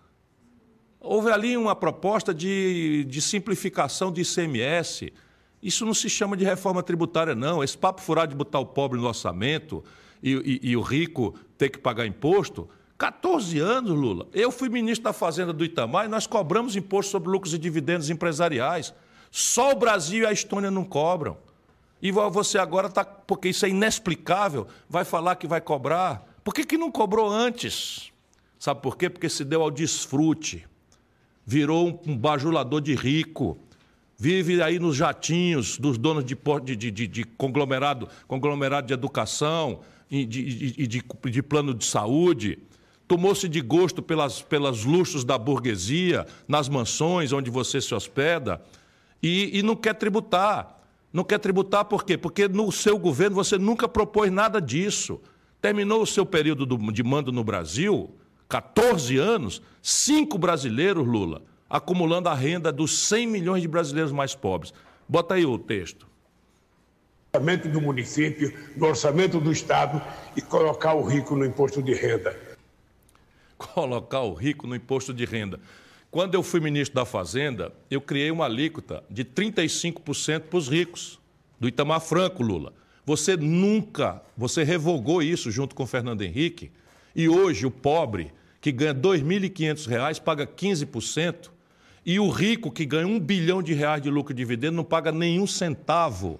Houve 0.99 1.31
ali 1.31 1.55
uma 1.55 1.75
proposta 1.75 2.33
de, 2.33 3.05
de 3.05 3.21
simplificação 3.21 4.11
do 4.11 4.19
ICMS. 4.19 5.13
Isso 5.61 5.85
não 5.85 5.93
se 5.93 6.09
chama 6.09 6.35
de 6.35 6.43
reforma 6.43 6.81
tributária, 6.81 7.35
não. 7.35 7.63
Esse 7.63 7.77
papo 7.77 8.01
furado 8.01 8.29
de 8.29 8.35
botar 8.35 8.59
o 8.59 8.65
pobre 8.65 8.99
no 8.99 9.07
orçamento 9.07 9.83
e, 10.23 10.31
e, 10.63 10.69
e 10.71 10.77
o 10.77 10.81
rico 10.81 11.35
ter 11.57 11.69
que 11.69 11.77
pagar 11.77 12.07
imposto 12.07 12.67
14 12.97 13.59
anos, 13.59 13.91
Lula. 13.91 14.27
Eu 14.33 14.51
fui 14.51 14.69
ministro 14.69 15.03
da 15.03 15.13
Fazenda 15.13 15.51
do 15.51 15.65
Itamar 15.65 16.05
e 16.05 16.09
nós 16.09 16.25
cobramos 16.25 16.75
imposto 16.75 17.11
sobre 17.11 17.29
lucros 17.29 17.53
e 17.53 17.57
dividendos 17.57 18.09
empresariais. 18.09 18.93
Só 19.29 19.71
o 19.71 19.75
Brasil 19.75 20.23
e 20.23 20.25
a 20.25 20.31
Estônia 20.31 20.71
não 20.71 20.85
cobram. 20.85 21.37
E 22.01 22.11
você 22.11 22.57
agora 22.57 22.87
está, 22.87 23.03
porque 23.03 23.49
isso 23.49 23.65
é 23.65 23.69
inexplicável, 23.69 24.67
vai 24.89 25.03
falar 25.03 25.35
que 25.35 25.47
vai 25.47 25.59
cobrar. 25.59 26.25
Por 26.43 26.53
que, 26.53 26.63
que 26.63 26.77
não 26.77 26.91
cobrou 26.91 27.29
antes? 27.29 28.11
Sabe 28.59 28.81
por 28.81 28.97
quê? 28.97 29.09
Porque 29.09 29.27
se 29.27 29.43
deu 29.43 29.61
ao 29.61 29.71
desfrute. 29.71 30.65
Virou 31.45 32.01
um 32.07 32.17
bajulador 32.17 32.79
de 32.79 32.95
rico. 32.95 33.57
Vive 34.17 34.61
aí 34.61 34.79
nos 34.79 34.95
jatinhos 34.95 35.77
dos 35.77 35.97
donos 35.97 36.23
de, 36.23 36.37
de, 36.63 36.91
de, 36.91 37.07
de 37.07 37.23
conglomerado, 37.23 38.07
conglomerado 38.27 38.87
de 38.87 38.93
educação 38.93 39.81
e 40.09 40.25
de, 40.25 40.87
de, 40.87 41.03
de 41.03 41.43
plano 41.43 41.73
de 41.73 41.83
saúde 41.83 42.59
tomou-se 43.07 43.47
de 43.47 43.61
gosto 43.61 44.01
pelas, 44.01 44.41
pelas 44.41 44.83
luxos 44.83 45.23
da 45.23 45.37
burguesia, 45.37 46.25
nas 46.47 46.67
mansões 46.67 47.31
onde 47.31 47.49
você 47.49 47.79
se 47.79 47.93
hospeda, 47.93 48.61
e, 49.21 49.59
e 49.59 49.63
não 49.63 49.75
quer 49.75 49.93
tributar. 49.95 50.79
Não 51.11 51.23
quer 51.23 51.39
tributar 51.39 51.85
por 51.85 52.03
quê? 52.03 52.17
Porque 52.17 52.47
no 52.47 52.71
seu 52.71 52.97
governo 52.97 53.35
você 53.35 53.57
nunca 53.57 53.87
propôs 53.87 54.31
nada 54.31 54.59
disso. 54.59 55.21
Terminou 55.61 56.01
o 56.01 56.07
seu 56.07 56.25
período 56.25 56.65
do, 56.65 56.91
de 56.91 57.03
mando 57.03 57.31
no 57.31 57.43
Brasil, 57.43 58.13
14 58.49 59.17
anos, 59.17 59.61
cinco 59.81 60.37
brasileiros, 60.37 61.07
Lula, 61.07 61.41
acumulando 61.69 62.29
a 62.29 62.33
renda 62.33 62.71
dos 62.71 63.07
100 63.07 63.27
milhões 63.27 63.61
de 63.61 63.67
brasileiros 63.67 64.11
mais 64.11 64.35
pobres. 64.35 64.73
Bota 65.07 65.35
aí 65.35 65.45
o 65.45 65.57
texto. 65.57 66.05
Do 67.71 67.81
município, 67.81 68.53
no 68.77 68.87
orçamento 68.87 69.41
do 69.41 69.51
Estado 69.51 70.01
e 70.37 70.41
colocar 70.41 70.93
o 70.93 71.03
rico 71.03 71.35
no 71.35 71.45
imposto 71.45 71.83
de 71.83 71.93
renda 71.93 72.44
colocar 73.75 74.21
o 74.21 74.33
rico 74.33 74.65
no 74.65 74.73
imposto 74.73 75.13
de 75.13 75.25
renda. 75.25 75.59
Quando 76.09 76.33
eu 76.33 76.41
fui 76.41 76.61
ministro 76.61 76.95
da 76.95 77.03
Fazenda, 77.03 77.73
eu 77.91 77.99
criei 77.99 78.31
uma 78.31 78.45
alíquota 78.45 79.03
de 79.09 79.25
35% 79.25 80.43
para 80.43 80.57
os 80.57 80.69
ricos, 80.69 81.19
do 81.59 81.67
Itamar 81.67 81.99
Franco, 81.99 82.41
Lula. 82.41 82.71
Você 83.05 83.35
nunca, 83.35 84.21
você 84.37 84.63
revogou 84.63 85.21
isso 85.21 85.51
junto 85.51 85.75
com 85.75 85.85
Fernando 85.85 86.21
Henrique, 86.21 86.71
e 87.13 87.27
hoje 87.27 87.65
o 87.65 87.71
pobre, 87.71 88.31
que 88.61 88.71
ganha 88.71 88.93
R$ 88.93 88.99
2.500, 88.99 90.21
paga 90.21 90.47
15%, 90.47 91.49
e 92.05 92.17
o 92.17 92.29
rico, 92.29 92.71
que 92.71 92.85
ganha 92.85 93.05
um 93.05 93.19
bilhão 93.19 93.61
de 93.61 93.73
reais 93.73 94.01
de 94.01 94.09
lucro 94.09 94.31
e 94.31 94.37
dividendo, 94.37 94.77
não 94.77 94.85
paga 94.85 95.11
nenhum 95.11 95.45
centavo. 95.45 96.39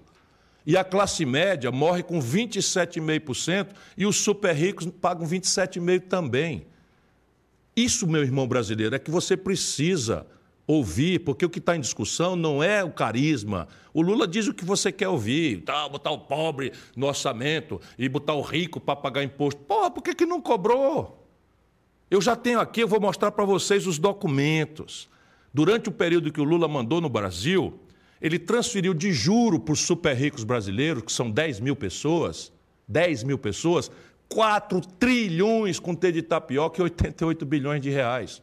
E 0.65 0.77
a 0.77 0.85
classe 0.85 1.25
média 1.25 1.69
morre 1.69 2.01
com 2.01 2.17
27,5% 2.17 3.67
e 3.97 4.05
os 4.05 4.15
super 4.15 4.55
ricos 4.55 4.87
pagam 5.01 5.27
27,5% 5.27 6.03
também. 6.07 6.65
Isso, 7.75 8.07
meu 8.07 8.23
irmão 8.23 8.47
brasileiro, 8.47 8.95
é 8.95 8.99
que 8.99 9.11
você 9.11 9.35
precisa 9.35 10.25
ouvir, 10.67 11.19
porque 11.19 11.45
o 11.45 11.49
que 11.49 11.59
está 11.59 11.75
em 11.75 11.81
discussão 11.81 12.35
não 12.35 12.63
é 12.63 12.83
o 12.83 12.91
carisma. 12.91 13.67
O 13.93 14.01
Lula 14.01 14.27
diz 14.27 14.47
o 14.47 14.53
que 14.53 14.65
você 14.65 14.91
quer 14.91 15.07
ouvir, 15.07 15.61
tá, 15.61 15.87
botar 15.87 16.11
o 16.11 16.19
pobre 16.19 16.71
no 16.95 17.05
orçamento 17.05 17.79
e 17.97 18.09
botar 18.09 18.33
o 18.33 18.41
rico 18.41 18.79
para 18.79 18.95
pagar 18.95 19.23
imposto. 19.23 19.61
Porra, 19.61 19.91
por 19.91 20.01
que, 20.01 20.15
que 20.15 20.25
não 20.25 20.41
cobrou? 20.41 21.27
Eu 22.09 22.21
já 22.21 22.35
tenho 22.35 22.59
aqui, 22.59 22.81
eu 22.81 22.87
vou 22.87 22.99
mostrar 22.99 23.31
para 23.31 23.45
vocês 23.45 23.85
os 23.85 23.99
documentos. 23.99 25.09
Durante 25.53 25.89
o 25.89 25.91
período 25.91 26.31
que 26.31 26.41
o 26.41 26.43
Lula 26.43 26.67
mandou 26.67 27.01
no 27.01 27.09
Brasil, 27.09 27.79
ele 28.21 28.39
transferiu 28.39 28.93
de 28.93 29.11
juro 29.11 29.59
para 29.59 29.73
os 29.73 29.81
super 29.81 30.15
ricos 30.15 30.43
brasileiros, 30.43 31.03
que 31.03 31.11
são 31.11 31.29
10 31.29 31.59
mil 31.59 31.75
pessoas, 31.75 32.51
10 32.87 33.23
mil 33.23 33.37
pessoas, 33.37 33.91
4 34.29 34.81
trilhões 34.99 35.79
com 35.79 35.93
T 35.93 36.11
de 36.11 36.21
tapioca 36.21 36.79
e 36.79 36.83
88 36.83 37.45
bilhões 37.45 37.81
de 37.81 37.89
reais. 37.89 38.41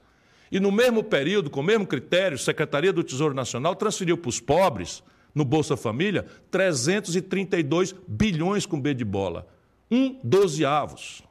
E 0.51 0.61
no 0.61 0.71
mesmo 0.71 1.03
período, 1.03 1.49
com 1.49 1.61
o 1.61 1.63
mesmo 1.63 1.87
critério, 1.87 2.35
a 2.35 2.39
Secretaria 2.39 2.93
do 2.93 3.03
Tesouro 3.03 3.35
Nacional 3.35 3.75
transferiu 3.75 4.19
para 4.19 4.29
os 4.29 4.39
pobres, 4.39 5.03
no 5.35 5.47
Bolsa 5.47 5.77
Família, 5.79 6.27
332 6.51 7.95
bilhões 8.07 8.67
com 8.67 8.79
B 8.79 8.93
de 8.93 9.05
bola. 9.05 9.47
Um 9.91 10.21
dozeavos. 10.23 11.23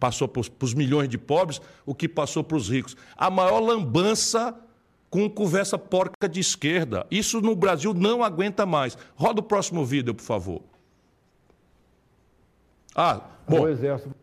Passou 0.00 0.26
para 0.26 0.42
os 0.60 0.74
milhões 0.74 1.08
de 1.08 1.16
pobres, 1.16 1.60
o 1.86 1.94
que 1.94 2.08
passou 2.08 2.42
para 2.42 2.56
os 2.56 2.68
ricos. 2.68 2.96
A 3.16 3.30
maior 3.30 3.60
lambança 3.60 4.54
com 5.10 5.28
conversa 5.28 5.78
porca 5.78 6.28
de 6.28 6.40
esquerda. 6.40 7.06
Isso 7.10 7.40
no 7.40 7.56
Brasil 7.56 7.94
não 7.94 8.22
aguenta 8.22 8.66
mais. 8.66 8.96
Roda 9.14 9.40
o 9.40 9.42
próximo 9.42 9.84
vídeo, 9.84 10.14
por 10.14 10.22
favor. 10.22 10.62
Ah, 12.94 13.22
bom. 13.48 13.62
O 13.62 13.68
exército. 13.68 14.14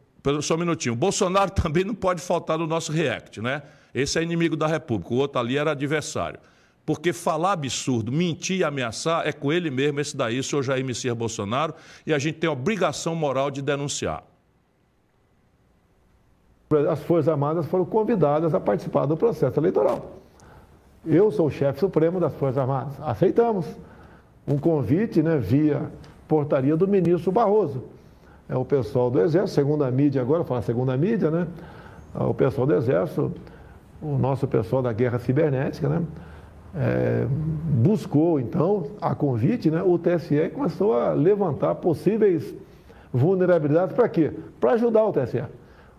Só 0.41 0.55
um 0.55 0.57
minutinho. 0.57 0.93
O 0.93 0.97
Bolsonaro 0.97 1.51
também 1.51 1.83
não 1.83 1.95
pode 1.95 2.21
faltar 2.21 2.57
no 2.57 2.65
nosso 2.65 2.91
react, 2.91 3.41
né? 3.41 3.61
Esse 3.93 4.19
é 4.19 4.23
inimigo 4.23 4.55
da 4.55 4.67
República, 4.67 5.13
o 5.13 5.17
outro 5.17 5.39
ali 5.39 5.57
era 5.57 5.71
adversário. 5.71 6.39
Porque 6.85 7.13
falar 7.13 7.53
absurdo, 7.53 8.11
mentir 8.11 8.59
e 8.59 8.63
ameaçar 8.63 9.25
é 9.25 9.31
com 9.31 9.51
ele 9.51 9.71
mesmo, 9.71 9.99
esse 9.99 10.15
daí, 10.15 10.37
o 10.37 10.43
senhor 10.43 10.61
Jair 10.61 10.85
Messias 10.85 11.15
Bolsonaro, 11.15 11.73
e 12.05 12.13
a 12.13 12.19
gente 12.19 12.37
tem 12.37 12.47
a 12.47 12.53
obrigação 12.53 13.15
moral 13.15 13.49
de 13.49 13.61
denunciar. 13.61 14.23
As 16.89 17.01
Forças 17.03 17.29
Armadas 17.29 17.65
foram 17.67 17.85
convidadas 17.85 18.53
a 18.53 18.59
participar 18.59 19.05
do 19.05 19.15
processo 19.15 19.59
eleitoral. 19.59 20.19
Eu 21.05 21.31
sou 21.31 21.47
o 21.47 21.51
chefe 21.51 21.79
supremo 21.79 22.19
das 22.19 22.33
Forças 22.33 22.57
Armadas. 22.57 22.95
Aceitamos 23.01 23.65
um 24.47 24.57
convite 24.57 25.23
né, 25.23 25.37
via 25.37 25.91
portaria 26.27 26.75
do 26.75 26.87
ministro 26.87 27.31
Barroso. 27.31 27.83
É 28.47 28.55
o 28.55 28.63
pessoal 28.63 29.09
do 29.09 29.19
Exército, 29.21 29.55
segundo 29.55 29.83
a 29.83 29.91
mídia 29.91 30.21
agora, 30.21 30.43
fala 30.43 30.61
segundo 30.61 30.91
a 30.91 30.97
mídia, 30.97 31.31
né? 31.31 31.47
O 32.13 32.33
pessoal 32.33 32.67
do 32.67 32.75
Exército, 32.75 33.31
o 34.01 34.17
nosso 34.17 34.47
pessoal 34.47 34.81
da 34.81 34.93
guerra 34.93 35.17
cibernética, 35.17 35.89
né? 35.89 36.03
É, 36.77 37.25
buscou, 37.29 38.39
então, 38.39 38.87
a 39.01 39.15
convite, 39.15 39.71
né, 39.71 39.81
o 39.81 39.97
TSE 39.97 40.49
começou 40.53 40.93
a 40.93 41.13
levantar 41.13 41.75
possíveis 41.75 42.53
vulnerabilidades 43.13 43.95
para 43.95 44.09
quê? 44.09 44.31
Para 44.59 44.73
ajudar 44.73 45.05
o 45.05 45.13
TSE. 45.13 45.41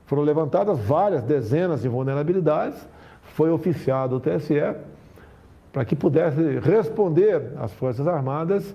Foram 0.04 0.22
levantadas 0.22 0.78
várias 0.78 1.22
dezenas 1.22 1.80
de 1.80 1.88
vulnerabilidades, 1.88 2.78
foi 3.22 3.50
oficiado 3.50 4.16
o 4.16 4.20
TSE 4.20 4.76
para 5.72 5.84
que 5.84 5.96
pudesse 5.96 6.58
responder 6.58 7.52
às 7.58 7.72
Forças 7.72 8.06
Armadas, 8.06 8.74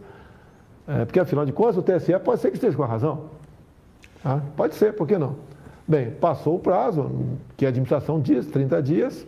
é, 0.87 1.05
porque 1.05 1.19
afinal 1.19 1.45
de 1.45 1.53
contas 1.53 1.77
o 1.77 1.83
TSE 1.83 2.17
pode 2.19 2.41
ser 2.41 2.49
que 2.49 2.57
esteja 2.57 2.75
com 2.75 2.83
a 2.83 2.87
razão. 2.87 3.40
Tá? 4.23 4.41
Pode 4.55 4.75
ser, 4.75 4.93
por 4.93 5.07
que 5.07 5.17
não? 5.17 5.35
Bem, 5.87 6.11
passou 6.11 6.55
o 6.55 6.59
prazo, 6.59 7.11
que 7.57 7.65
a 7.65 7.69
administração 7.69 8.19
diz, 8.19 8.45
30 8.47 8.81
dias, 8.81 9.27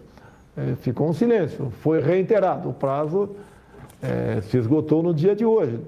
é, 0.56 0.76
ficou 0.76 1.10
um 1.10 1.14
silêncio. 1.14 1.72
Foi 1.82 2.00
reiterado, 2.00 2.70
o 2.70 2.74
prazo 2.74 3.30
é, 4.02 4.42
se 4.42 4.58
esgotou 4.58 5.02
no 5.02 5.14
dia 5.14 5.36
de 5.36 5.46
hoje. 5.46 5.80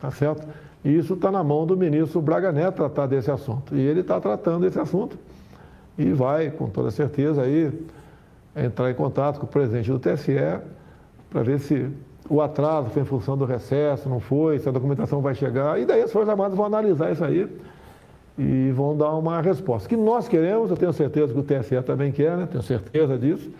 Tá 0.00 0.10
certo? 0.10 0.46
E 0.84 0.96
isso 0.96 1.14
está 1.14 1.32
na 1.32 1.42
mão 1.42 1.66
do 1.66 1.76
ministro 1.76 2.20
Braga 2.20 2.52
Neto 2.52 2.76
tratar 2.76 3.06
desse 3.06 3.30
assunto. 3.30 3.74
E 3.74 3.80
ele 3.80 4.00
está 4.00 4.20
tratando 4.20 4.66
esse 4.66 4.78
assunto 4.78 5.18
e 5.96 6.12
vai, 6.12 6.50
com 6.50 6.68
toda 6.68 6.90
certeza, 6.90 7.42
aí 7.42 7.72
entrar 8.54 8.90
em 8.90 8.94
contato 8.94 9.40
com 9.40 9.46
o 9.46 9.48
presidente 9.48 9.90
do 9.90 9.98
TSE 9.98 10.60
para 11.28 11.42
ver 11.42 11.58
se 11.58 11.90
o 12.28 12.40
atraso 12.40 12.90
foi 12.90 13.02
em 13.02 13.04
função 13.04 13.36
do 13.36 13.44
recesso, 13.44 14.08
não 14.08 14.20
foi, 14.20 14.58
se 14.58 14.68
a 14.68 14.72
documentação 14.72 15.20
vai 15.20 15.34
chegar. 15.34 15.80
E 15.80 15.84
daí 15.84 16.02
as 16.02 16.12
Forças 16.12 16.28
Armadas 16.28 16.56
vão 16.56 16.66
analisar 16.66 17.10
isso 17.10 17.24
aí 17.24 17.48
e 18.38 18.70
vão 18.70 18.96
dar 18.96 19.14
uma 19.14 19.40
resposta. 19.40 19.88
Que 19.88 19.96
nós 19.96 20.28
queremos, 20.28 20.70
eu 20.70 20.76
tenho 20.76 20.92
certeza 20.92 21.32
que 21.32 21.38
o 21.38 21.42
TSE 21.42 21.82
também 21.82 22.12
quer, 22.12 22.36
né? 22.36 22.46
tenho 22.46 22.62
certeza 22.62 23.18
disso 23.18 23.50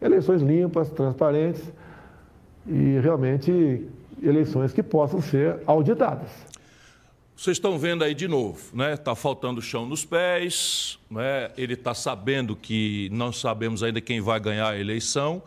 eleições 0.00 0.42
limpas, 0.42 0.90
transparentes 0.90 1.62
e 2.66 2.98
realmente 3.00 3.86
eleições 4.22 4.72
que 4.72 4.82
possam 4.82 5.20
ser 5.20 5.60
auditadas. 5.66 6.28
Vocês 7.36 7.56
estão 7.56 7.78
vendo 7.78 8.02
aí 8.02 8.14
de 8.14 8.26
novo, 8.26 8.76
né? 8.76 8.94
Está 8.94 9.14
faltando 9.14 9.62
chão 9.62 9.86
nos 9.86 10.04
pés, 10.04 10.98
né? 11.08 11.52
ele 11.56 11.74
está 11.74 11.94
sabendo 11.94 12.56
que 12.56 13.08
não 13.12 13.32
sabemos 13.32 13.82
ainda 13.82 14.00
quem 14.00 14.20
vai 14.20 14.40
ganhar 14.40 14.70
a 14.70 14.78
eleição, 14.78 15.40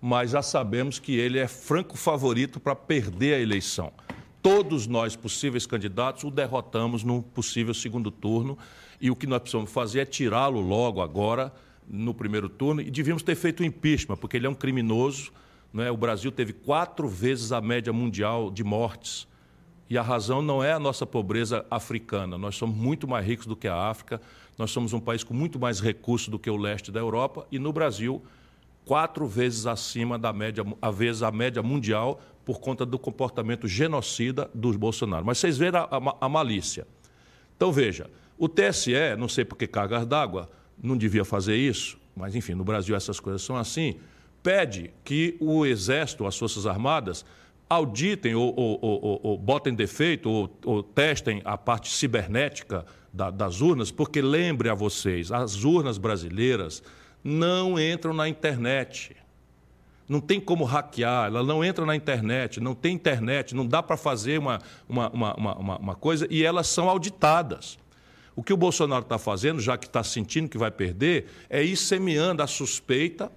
mas 0.00 0.32
já 0.32 0.42
sabemos 0.42 0.98
que 0.98 1.16
ele 1.16 1.38
é 1.38 1.46
franco 1.46 1.96
favorito 1.96 2.58
para 2.58 2.74
perder 2.74 3.34
a 3.34 3.40
eleição. 3.40 3.92
Todos 4.50 4.86
nós, 4.86 5.14
possíveis 5.14 5.66
candidatos, 5.66 6.24
o 6.24 6.30
derrotamos 6.30 7.04
no 7.04 7.22
possível 7.22 7.74
segundo 7.74 8.10
turno 8.10 8.56
e 8.98 9.10
o 9.10 9.14
que 9.14 9.26
nós 9.26 9.40
precisamos 9.40 9.70
fazer 9.70 10.00
é 10.00 10.04
tirá-lo 10.06 10.58
logo 10.58 11.02
agora 11.02 11.52
no 11.86 12.14
primeiro 12.14 12.48
turno 12.48 12.80
e 12.80 12.90
devíamos 12.90 13.22
ter 13.22 13.34
feito 13.34 13.60
o 13.60 13.64
impeachment, 13.66 14.16
porque 14.16 14.38
ele 14.38 14.46
é 14.46 14.48
um 14.48 14.54
criminoso. 14.54 15.32
Né? 15.70 15.90
O 15.90 15.98
Brasil 15.98 16.32
teve 16.32 16.54
quatro 16.54 17.06
vezes 17.06 17.52
a 17.52 17.60
média 17.60 17.92
mundial 17.92 18.50
de 18.50 18.64
mortes. 18.64 19.28
E 19.86 19.98
a 19.98 20.02
razão 20.02 20.40
não 20.40 20.64
é 20.64 20.72
a 20.72 20.78
nossa 20.78 21.04
pobreza 21.04 21.66
africana. 21.70 22.38
Nós 22.38 22.56
somos 22.56 22.74
muito 22.74 23.06
mais 23.06 23.26
ricos 23.26 23.44
do 23.44 23.54
que 23.54 23.68
a 23.68 23.76
África, 23.76 24.18
nós 24.56 24.70
somos 24.70 24.94
um 24.94 25.00
país 25.00 25.22
com 25.22 25.34
muito 25.34 25.60
mais 25.60 25.78
recursos 25.78 26.28
do 26.28 26.38
que 26.38 26.48
o 26.48 26.56
leste 26.56 26.90
da 26.90 27.00
Europa, 27.00 27.46
e 27.52 27.58
no 27.58 27.70
Brasil, 27.70 28.22
quatro 28.86 29.26
vezes 29.26 29.66
acima 29.66 30.18
da 30.18 30.32
média, 30.32 30.64
a 30.80 30.90
vezes 30.90 31.22
a 31.22 31.30
média 31.30 31.62
mundial, 31.62 32.18
por 32.48 32.60
conta 32.60 32.86
do 32.86 32.98
comportamento 32.98 33.68
genocida 33.68 34.50
dos 34.54 34.74
Bolsonaro. 34.74 35.22
Mas 35.22 35.36
vocês 35.36 35.58
veem 35.58 35.70
a, 35.74 35.80
a, 35.80 36.16
a 36.22 36.28
malícia. 36.30 36.86
Então, 37.54 37.70
veja, 37.70 38.08
o 38.38 38.48
TSE, 38.48 38.94
não 39.18 39.28
sei 39.28 39.44
por 39.44 39.54
que 39.54 39.66
cargas 39.66 40.06
d'água, 40.06 40.48
não 40.82 40.96
devia 40.96 41.26
fazer 41.26 41.56
isso, 41.56 41.98
mas 42.16 42.34
enfim, 42.34 42.54
no 42.54 42.64
Brasil 42.64 42.96
essas 42.96 43.20
coisas 43.20 43.42
são 43.42 43.54
assim, 43.54 43.96
pede 44.42 44.90
que 45.04 45.36
o 45.38 45.66
Exército, 45.66 46.26
as 46.26 46.38
Forças 46.38 46.66
Armadas, 46.66 47.22
auditem 47.68 48.34
ou, 48.34 48.54
ou, 48.56 48.78
ou, 48.80 49.20
ou 49.22 49.36
botem 49.36 49.74
defeito 49.74 50.50
ou, 50.64 50.82
testem 50.82 51.42
a 51.44 51.58
parte 51.58 51.90
cibernética 51.90 52.86
da, 53.12 53.30
das 53.30 53.60
urnas, 53.60 53.90
porque 53.90 54.22
lembre 54.22 54.70
a 54.70 54.74
vocês, 54.74 55.30
as 55.30 55.64
urnas 55.64 55.98
brasileiras 55.98 56.82
não 57.22 57.78
entram 57.78 58.14
na 58.14 58.26
internet. 58.26 59.14
Não 60.08 60.20
tem 60.20 60.40
como 60.40 60.64
hackear, 60.64 61.26
ela 61.26 61.42
não 61.42 61.62
entra 61.62 61.84
na 61.84 61.94
internet, 61.94 62.60
não 62.60 62.74
tem 62.74 62.94
internet, 62.94 63.54
não 63.54 63.66
dá 63.66 63.82
para 63.82 63.96
fazer 63.96 64.38
uma, 64.38 64.58
uma, 64.88 65.10
uma, 65.10 65.34
uma, 65.34 65.78
uma 65.78 65.94
coisa 65.94 66.26
e 66.30 66.42
elas 66.42 66.66
são 66.66 66.88
auditadas. 66.88 67.78
O 68.34 68.42
que 68.42 68.52
o 68.52 68.56
Bolsonaro 68.56 69.02
está 69.02 69.18
fazendo, 69.18 69.60
já 69.60 69.76
que 69.76 69.86
está 69.86 70.02
sentindo 70.02 70.48
que 70.48 70.56
vai 70.56 70.70
perder, 70.70 71.26
é 71.50 71.62
ir 71.62 71.76
semeando 71.76 72.42
a 72.42 72.46
suspeita 72.46 73.30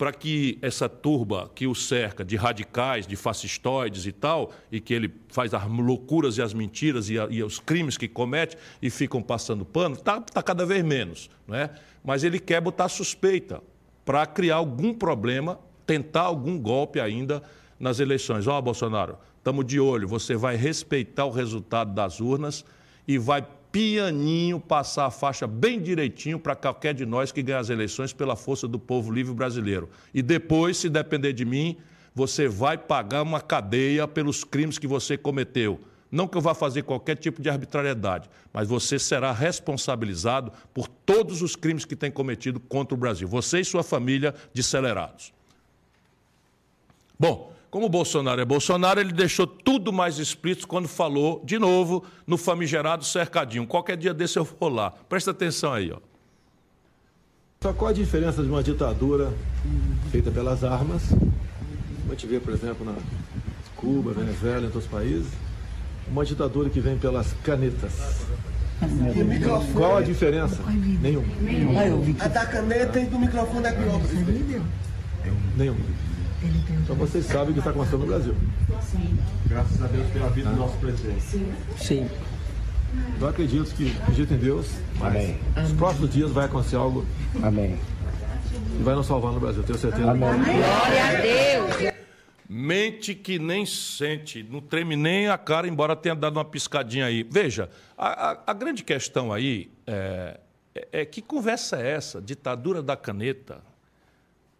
para 0.00 0.14
que 0.14 0.56
essa 0.62 0.88
turba 0.88 1.50
que 1.54 1.66
o 1.66 1.74
cerca 1.74 2.24
de 2.24 2.34
radicais, 2.34 3.06
de 3.06 3.16
fascistoides 3.16 4.06
e 4.06 4.12
tal, 4.12 4.50
e 4.72 4.80
que 4.80 4.94
ele 4.94 5.12
faz 5.28 5.52
as 5.52 5.66
loucuras 5.66 6.38
e 6.38 6.42
as 6.42 6.54
mentiras 6.54 7.10
e, 7.10 7.18
a, 7.18 7.26
e 7.28 7.42
os 7.42 7.58
crimes 7.58 7.98
que 7.98 8.08
comete 8.08 8.56
e 8.80 8.88
ficam 8.88 9.20
passando 9.20 9.62
pano, 9.62 9.96
está 9.96 10.18
tá 10.18 10.42
cada 10.42 10.64
vez 10.64 10.82
menos. 10.82 11.28
Não 11.46 11.54
é? 11.54 11.68
Mas 12.02 12.24
ele 12.24 12.38
quer 12.38 12.62
botar 12.62 12.88
suspeita 12.88 13.62
para 14.02 14.24
criar 14.24 14.56
algum 14.56 14.94
problema, 14.94 15.60
tentar 15.90 16.20
algum 16.20 16.56
golpe 16.56 17.00
ainda 17.00 17.42
nas 17.76 17.98
eleições. 17.98 18.46
Ó, 18.46 18.56
oh, 18.56 18.62
Bolsonaro, 18.62 19.18
estamos 19.38 19.66
de 19.66 19.80
olho, 19.80 20.06
você 20.06 20.36
vai 20.36 20.54
respeitar 20.54 21.24
o 21.24 21.32
resultado 21.32 21.92
das 21.92 22.20
urnas 22.20 22.64
e 23.08 23.18
vai 23.18 23.44
pianinho 23.72 24.60
passar 24.60 25.06
a 25.06 25.10
faixa 25.10 25.48
bem 25.48 25.80
direitinho 25.80 26.38
para 26.38 26.54
qualquer 26.54 26.94
de 26.94 27.04
nós 27.04 27.32
que 27.32 27.42
ganhe 27.42 27.58
as 27.58 27.70
eleições 27.70 28.12
pela 28.12 28.36
força 28.36 28.68
do 28.68 28.78
povo 28.78 29.10
livre 29.10 29.34
brasileiro. 29.34 29.88
E 30.14 30.22
depois, 30.22 30.76
se 30.76 30.88
depender 30.88 31.32
de 31.32 31.44
mim, 31.44 31.76
você 32.14 32.46
vai 32.46 32.78
pagar 32.78 33.22
uma 33.22 33.40
cadeia 33.40 34.06
pelos 34.06 34.44
crimes 34.44 34.78
que 34.78 34.86
você 34.86 35.18
cometeu. 35.18 35.80
Não 36.08 36.28
que 36.28 36.38
eu 36.38 36.40
vá 36.40 36.54
fazer 36.54 36.84
qualquer 36.84 37.16
tipo 37.16 37.42
de 37.42 37.50
arbitrariedade, 37.50 38.30
mas 38.52 38.68
você 38.68 38.96
será 38.96 39.32
responsabilizado 39.32 40.52
por 40.72 40.86
todos 40.86 41.42
os 41.42 41.56
crimes 41.56 41.84
que 41.84 41.96
tem 41.96 42.12
cometido 42.12 42.60
contra 42.60 42.94
o 42.94 42.98
Brasil. 42.98 43.26
Você 43.26 43.58
e 43.58 43.64
sua 43.64 43.82
família 43.82 44.32
decelerados. 44.54 45.32
Bom, 47.20 47.52
como 47.70 47.84
o 47.84 47.88
Bolsonaro 47.90 48.40
é 48.40 48.46
Bolsonaro, 48.46 48.98
ele 48.98 49.12
deixou 49.12 49.46
tudo 49.46 49.92
mais 49.92 50.18
explícito 50.18 50.66
quando 50.66 50.88
falou, 50.88 51.42
de 51.44 51.58
novo, 51.58 52.02
no 52.26 52.38
famigerado 52.38 53.04
cercadinho. 53.04 53.66
Qualquer 53.66 53.98
dia 53.98 54.14
desse 54.14 54.38
eu 54.38 54.44
vou 54.58 54.70
lá. 54.70 54.90
Presta 54.90 55.30
atenção 55.30 55.74
aí, 55.74 55.92
ó. 55.92 55.98
Só 57.62 57.74
qual 57.74 57.90
a 57.90 57.92
diferença 57.92 58.42
de 58.42 58.48
uma 58.48 58.62
ditadura 58.62 59.34
feita 60.10 60.30
pelas 60.30 60.64
armas, 60.64 61.02
como 61.10 62.08
a 62.08 62.12
gente 62.12 62.26
vê, 62.26 62.40
por 62.40 62.54
exemplo, 62.54 62.86
na 62.86 62.94
Cuba, 63.76 64.14
Venezuela, 64.14 64.62
em 64.62 64.64
outros 64.64 64.86
países, 64.86 65.30
uma 66.08 66.24
ditadura 66.24 66.70
que 66.70 66.80
vem 66.80 66.96
pelas 66.96 67.34
canetas. 67.44 68.24
Qual 69.74 69.98
a 69.98 70.00
diferença? 70.00 70.58
Nenhuma. 71.02 71.26
A 72.18 72.28
da 72.28 72.46
caneta 72.46 72.98
e 72.98 73.04
do 73.04 73.18
microfone 73.18 73.66
é 73.66 73.72
pior. 73.72 74.00
Nenhuma. 75.54 76.09
Então 76.42 76.96
vocês 76.96 77.26
sabem 77.26 77.50
o 77.50 77.52
que 77.52 77.58
está 77.58 77.70
acontecendo 77.70 78.00
no 78.00 78.06
Brasil. 78.06 78.34
Sim. 78.82 79.18
Graças 79.46 79.82
a 79.82 79.86
Deus 79.86 80.08
pela 80.10 80.30
vida 80.30 80.50
do 80.50 80.56
nosso 80.56 80.76
presidente. 80.78 81.22
Sim. 81.76 82.08
Eu 83.20 83.28
acredito 83.28 83.74
que 83.74 83.94
acredito 84.00 84.34
em 84.34 84.38
Deus. 84.38 84.68
Amém. 85.00 85.38
Nos 85.56 85.72
próximos 85.72 86.10
dias 86.10 86.30
vai 86.30 86.46
acontecer 86.46 86.76
algo. 86.76 87.04
Amém. 87.42 87.78
E 88.78 88.82
vai 88.82 88.94
nos 88.94 89.06
salvar 89.06 89.32
no 89.32 89.40
Brasil, 89.40 89.62
tenho 89.62 89.78
certeza. 89.78 90.10
Amém. 90.10 90.28
Glória 90.28 91.04
a 91.04 91.20
Deus. 91.20 91.94
Mente 92.48 93.14
que 93.14 93.38
nem 93.38 93.64
sente, 93.64 94.42
não 94.42 94.60
treme 94.60 94.96
nem 94.96 95.28
a 95.28 95.38
cara, 95.38 95.68
embora 95.68 95.94
tenha 95.94 96.16
dado 96.16 96.36
uma 96.36 96.44
piscadinha 96.44 97.06
aí. 97.06 97.22
Veja, 97.22 97.70
a, 97.96 98.30
a, 98.30 98.38
a 98.48 98.52
grande 98.52 98.82
questão 98.82 99.32
aí 99.32 99.70
é, 99.86 100.40
é, 100.74 100.88
é 100.92 101.04
que 101.04 101.22
conversa 101.22 101.80
é 101.80 101.92
essa? 101.92 102.20
Ditadura 102.20 102.82
da 102.82 102.96
caneta. 102.96 103.62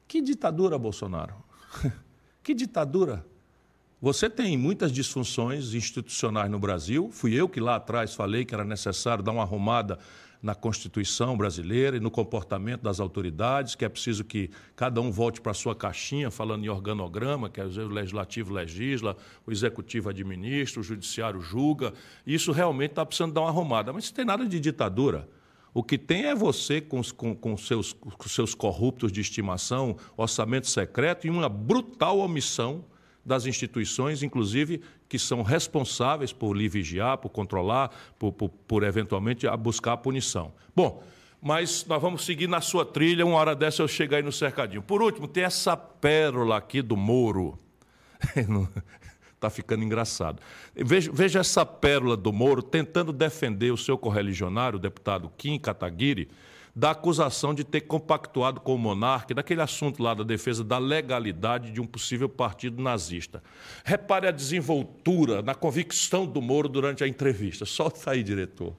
Que 0.06 0.20
ditadura, 0.20 0.78
Bolsonaro? 0.78 1.34
que 2.42 2.54
ditadura? 2.54 3.24
Você 4.02 4.30
tem 4.30 4.56
muitas 4.56 4.90
disfunções 4.90 5.74
institucionais 5.74 6.50
no 6.50 6.58
Brasil. 6.58 7.10
Fui 7.12 7.34
eu 7.34 7.48
que 7.48 7.60
lá 7.60 7.76
atrás 7.76 8.14
falei 8.14 8.46
que 8.46 8.54
era 8.54 8.64
necessário 8.64 9.22
dar 9.22 9.32
uma 9.32 9.42
arrumada 9.42 9.98
na 10.42 10.54
Constituição 10.54 11.36
brasileira 11.36 11.98
e 11.98 12.00
no 12.00 12.10
comportamento 12.10 12.80
das 12.80 12.98
autoridades, 12.98 13.74
que 13.74 13.84
é 13.84 13.88
preciso 13.90 14.24
que 14.24 14.50
cada 14.74 15.00
um 15.00 15.10
volte 15.10 15.38
para 15.40 15.52
a 15.52 15.54
sua 15.54 15.76
caixinha, 15.76 16.30
falando 16.30 16.64
em 16.64 16.68
organograma, 16.68 17.50
que 17.50 17.60
é 17.60 17.64
o 17.64 17.88
legislativo 17.88 18.54
legisla, 18.54 19.16
o 19.46 19.52
executivo 19.52 20.08
administra, 20.08 20.80
o 20.80 20.82
judiciário 20.82 21.40
julga. 21.40 21.92
Isso 22.26 22.52
realmente 22.52 22.92
está 22.92 23.04
precisando 23.04 23.34
dar 23.34 23.42
uma 23.42 23.50
arrumada. 23.50 23.92
Mas 23.92 24.08
não 24.08 24.16
tem 24.16 24.24
nada 24.24 24.46
de 24.46 24.58
ditadura. 24.58 25.28
O 25.72 25.82
que 25.82 25.96
tem 25.96 26.24
é 26.24 26.34
você 26.34 26.80
com, 26.80 27.00
com, 27.02 27.34
com, 27.34 27.56
seus, 27.56 27.92
com 27.92 28.28
seus 28.28 28.54
corruptos 28.54 29.12
de 29.12 29.20
estimação, 29.20 29.96
orçamento 30.16 30.68
secreto 30.68 31.26
e 31.26 31.30
uma 31.30 31.48
brutal 31.48 32.18
omissão 32.18 32.84
das 33.24 33.46
instituições, 33.46 34.22
inclusive, 34.22 34.80
que 35.08 35.18
são 35.18 35.42
responsáveis 35.42 36.32
por 36.32 36.56
lhe 36.56 36.68
vigiar, 36.68 37.18
por 37.18 37.28
controlar, 37.28 37.90
por, 38.18 38.32
por, 38.32 38.48
por 38.48 38.82
eventualmente 38.82 39.46
buscar 39.58 39.92
a 39.92 39.96
punição. 39.96 40.52
Bom, 40.74 41.02
mas 41.40 41.86
nós 41.86 42.02
vamos 42.02 42.24
seguir 42.24 42.48
na 42.48 42.60
sua 42.60 42.84
trilha, 42.84 43.24
uma 43.24 43.36
hora 43.36 43.54
dessa 43.54 43.82
eu 43.82 43.88
chego 43.88 44.14
aí 44.14 44.22
no 44.22 44.32
cercadinho. 44.32 44.82
Por 44.82 45.02
último, 45.02 45.26
tem 45.26 45.44
essa 45.44 45.76
pérola 45.76 46.56
aqui 46.56 46.82
do 46.82 46.96
Moro. 46.96 47.58
Está 49.40 49.48
ficando 49.48 49.82
engraçado. 49.82 50.38
Veja, 50.76 51.10
veja, 51.10 51.38
essa 51.38 51.64
pérola 51.64 52.14
do 52.14 52.30
Moro 52.30 52.62
tentando 52.62 53.10
defender 53.10 53.70
o 53.70 53.76
seu 53.76 53.96
correligionário, 53.96 54.76
o 54.76 54.78
deputado 54.78 55.32
Kim 55.38 55.58
Kataguiri, 55.58 56.28
da 56.76 56.90
acusação 56.90 57.54
de 57.54 57.64
ter 57.64 57.80
compactuado 57.80 58.60
com 58.60 58.74
o 58.74 58.78
monarca 58.78 59.32
naquele 59.32 59.62
assunto 59.62 60.02
lá 60.02 60.12
da 60.12 60.22
defesa 60.22 60.62
da 60.62 60.76
legalidade 60.76 61.70
de 61.70 61.80
um 61.80 61.86
possível 61.86 62.28
partido 62.28 62.82
nazista. 62.82 63.42
Repare 63.82 64.28
a 64.28 64.30
desenvoltura 64.30 65.40
na 65.40 65.54
convicção 65.54 66.26
do 66.26 66.42
Moro 66.42 66.68
durante 66.68 67.02
a 67.02 67.08
entrevista. 67.08 67.64
Solta 67.64 68.10
aí, 68.10 68.22
diretor. 68.22 68.74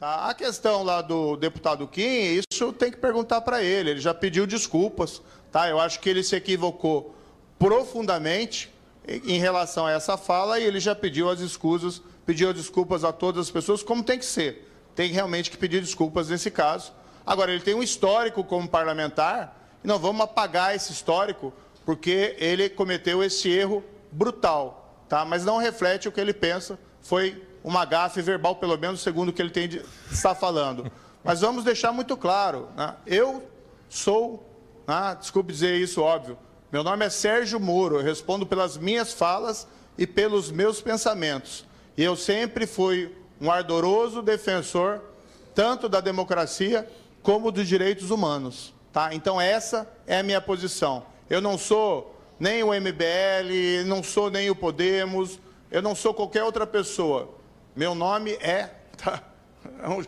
Tá, 0.00 0.28
a 0.28 0.34
questão 0.34 0.82
lá 0.82 1.00
do 1.00 1.36
deputado 1.36 1.86
Kim, 1.86 2.40
isso 2.50 2.72
tem 2.72 2.90
que 2.90 2.96
perguntar 2.96 3.40
para 3.42 3.62
ele. 3.62 3.90
Ele 3.90 4.00
já 4.00 4.12
pediu 4.12 4.48
desculpas. 4.48 5.22
Tá? 5.52 5.68
Eu 5.68 5.78
acho 5.78 6.00
que 6.00 6.10
ele 6.10 6.24
se 6.24 6.34
equivocou 6.34 7.14
profundamente 7.56 8.68
em 9.06 9.38
relação 9.38 9.86
a 9.86 9.92
essa 9.92 10.16
fala 10.16 10.60
e 10.60 10.64
ele 10.64 10.80
já 10.80 10.94
pediu 10.94 11.28
as 11.28 11.40
escusas, 11.40 12.00
pediu 12.24 12.52
desculpas 12.52 13.04
a 13.04 13.12
todas 13.12 13.46
as 13.46 13.50
pessoas, 13.50 13.82
como 13.82 14.02
tem 14.02 14.18
que 14.18 14.24
ser. 14.24 14.68
Tem 14.94 15.10
realmente 15.10 15.50
que 15.50 15.56
pedir 15.56 15.80
desculpas 15.80 16.28
nesse 16.28 16.50
caso. 16.50 16.92
Agora, 17.26 17.52
ele 17.52 17.62
tem 17.62 17.74
um 17.74 17.82
histórico 17.82 18.44
como 18.44 18.68
parlamentar, 18.68 19.56
e 19.82 19.86
nós 19.86 20.00
vamos 20.00 20.22
apagar 20.22 20.74
esse 20.74 20.92
histórico, 20.92 21.52
porque 21.84 22.36
ele 22.38 22.68
cometeu 22.68 23.22
esse 23.22 23.48
erro 23.48 23.82
brutal, 24.10 25.04
tá? 25.08 25.24
mas 25.24 25.44
não 25.44 25.56
reflete 25.56 26.08
o 26.08 26.12
que 26.12 26.20
ele 26.20 26.34
pensa, 26.34 26.78
foi 27.00 27.42
uma 27.64 27.84
gafe 27.84 28.20
verbal, 28.20 28.56
pelo 28.56 28.76
menos 28.76 29.00
segundo 29.00 29.30
o 29.30 29.32
que 29.32 29.40
ele 29.40 29.50
tem 29.50 29.68
de, 29.68 29.82
está 30.10 30.34
falando. 30.34 30.90
Mas 31.24 31.40
vamos 31.40 31.64
deixar 31.64 31.92
muito 31.92 32.16
claro, 32.16 32.68
né? 32.76 32.94
eu 33.06 33.48
sou, 33.88 34.44
né? 34.86 35.16
desculpe 35.18 35.52
dizer 35.52 35.76
isso, 35.76 36.02
óbvio, 36.02 36.36
meu 36.72 36.82
nome 36.82 37.04
é 37.04 37.10
Sérgio 37.10 37.60
Moro, 37.60 37.96
eu 37.96 38.02
respondo 38.02 38.46
pelas 38.46 38.78
minhas 38.78 39.12
falas 39.12 39.68
e 39.98 40.06
pelos 40.06 40.50
meus 40.50 40.80
pensamentos. 40.80 41.66
E 41.98 42.02
eu 42.02 42.16
sempre 42.16 42.66
fui 42.66 43.14
um 43.38 43.50
ardoroso 43.50 44.22
defensor 44.22 45.02
tanto 45.54 45.86
da 45.86 46.00
democracia 46.00 46.90
como 47.22 47.52
dos 47.52 47.68
direitos 47.68 48.10
humanos. 48.10 48.72
Tá? 48.90 49.14
Então, 49.14 49.38
essa 49.38 49.86
é 50.06 50.20
a 50.20 50.22
minha 50.22 50.40
posição. 50.40 51.04
Eu 51.28 51.42
não 51.42 51.58
sou 51.58 52.18
nem 52.40 52.62
o 52.62 52.68
MBL, 52.68 53.84
não 53.86 54.02
sou 54.02 54.30
nem 54.30 54.48
o 54.48 54.56
Podemos, 54.56 55.38
eu 55.70 55.82
não 55.82 55.94
sou 55.94 56.14
qualquer 56.14 56.42
outra 56.42 56.66
pessoa. 56.66 57.34
Meu 57.76 57.94
nome 57.94 58.32
é. 58.40 58.70
Tá, 59.02 59.22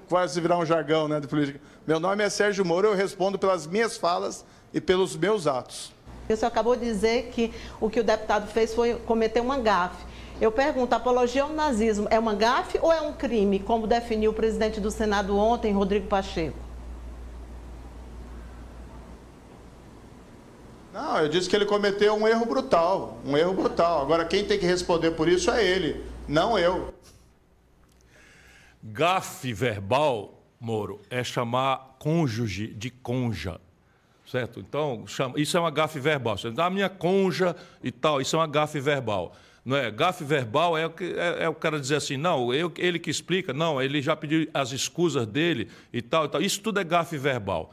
quase 0.08 0.40
virar 0.40 0.58
um 0.58 0.66
jargão 0.66 1.08
né, 1.08 1.20
de 1.20 1.28
política. 1.28 1.60
Meu 1.86 2.00
nome 2.00 2.24
é 2.24 2.28
Sérgio 2.28 2.64
Moro, 2.64 2.88
eu 2.88 2.94
respondo 2.94 3.38
pelas 3.38 3.66
minhas 3.66 3.96
falas 3.96 4.44
e 4.72 4.80
pelos 4.80 5.16
meus 5.16 5.46
atos. 5.46 5.93
O 6.28 6.36
senhor 6.36 6.48
acabou 6.48 6.74
de 6.74 6.84
dizer 6.84 7.30
que 7.32 7.52
o 7.80 7.90
que 7.90 8.01
o 8.01 8.05
deputado 8.05 8.46
fez 8.48 8.74
foi 8.74 8.94
cometer 8.94 9.40
uma 9.40 9.59
gafe. 9.59 10.05
Eu 10.40 10.51
pergunto, 10.51 10.94
apologia 10.94 11.42
ao 11.42 11.51
nazismo 11.51 12.09
é 12.10 12.18
uma 12.18 12.34
gafe 12.34 12.78
ou 12.82 12.92
é 12.92 13.01
um 13.01 13.12
crime, 13.12 13.60
como 13.60 13.86
definiu 13.86 14.30
o 14.30 14.34
presidente 14.34 14.80
do 14.80 14.90
Senado 14.90 15.36
ontem, 15.36 15.72
Rodrigo 15.72 16.06
Pacheco? 16.06 16.59
Não, 20.92 21.18
eu 21.18 21.28
disse 21.28 21.48
que 21.48 21.56
ele 21.56 21.66
cometeu 21.66 22.14
um 22.14 22.26
erro 22.26 22.46
brutal, 22.46 23.18
um 23.24 23.36
erro 23.36 23.52
brutal. 23.52 24.02
Agora 24.02 24.24
quem 24.24 24.44
tem 24.44 24.59
que 24.59 24.66
responder 24.66 25.10
por 25.12 25.28
isso 25.28 25.51
é 25.51 25.64
ele, 25.64 26.05
não 26.26 26.59
eu. 26.59 26.94
Gafe 28.82 29.52
verbal, 29.52 30.40
Moro, 30.60 31.01
é 31.10 31.22
chamar 31.24 31.96
cônjuge 31.98 32.68
de 32.68 32.90
conja. 32.90 33.60
Certo? 34.35 34.59
Então, 34.59 35.06
chama, 35.06 35.39
isso 35.39 35.56
é 35.56 35.61
uma 35.61 35.70
gafe 35.70 36.01
verbal. 36.01 36.36
Você 36.36 36.51
dá 36.51 36.66
a 36.66 36.70
minha 36.70 36.89
conja 36.89 37.55
e 37.81 37.93
tal, 37.93 38.20
isso 38.20 38.35
é 38.35 38.40
uma 38.40 38.48
gafe 38.48 38.81
verbal. 38.81 39.32
Não 39.65 39.77
é? 39.77 39.89
Gafe 39.93 40.24
verbal 40.24 40.77
é 40.77 40.86
o, 40.86 40.90
que, 40.90 41.05
é, 41.05 41.44
é 41.44 41.48
o 41.48 41.55
cara 41.55 41.78
dizer 41.78 41.94
assim, 41.94 42.16
não, 42.16 42.52
eu, 42.52 42.73
ele 42.77 42.98
que 42.98 43.09
explica, 43.09 43.52
não, 43.52 43.81
ele 43.81 44.02
já 44.02 44.16
pediu 44.16 44.48
as 44.52 44.73
escusas 44.73 45.24
dele 45.24 45.69
e 45.93 46.02
tal, 46.02 46.24
e 46.24 46.28
tal. 46.28 46.43
Isso 46.43 46.61
tudo 46.61 46.81
é 46.81 46.85
gafe 46.85 47.16
verbal. 47.16 47.73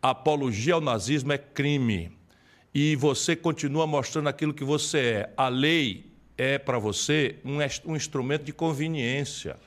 apologia 0.00 0.72
ao 0.72 0.80
nazismo 0.80 1.30
é 1.30 1.36
crime 1.36 2.10
e 2.74 2.96
você 2.96 3.36
continua 3.36 3.86
mostrando 3.86 4.30
aquilo 4.30 4.54
que 4.54 4.64
você 4.64 4.98
é. 4.98 5.32
A 5.36 5.48
lei 5.48 6.10
é 6.38 6.56
para 6.56 6.78
você 6.78 7.36
um, 7.44 7.58
um 7.92 7.96
instrumento 7.96 8.44
de 8.44 8.52
conveniência. 8.54 9.58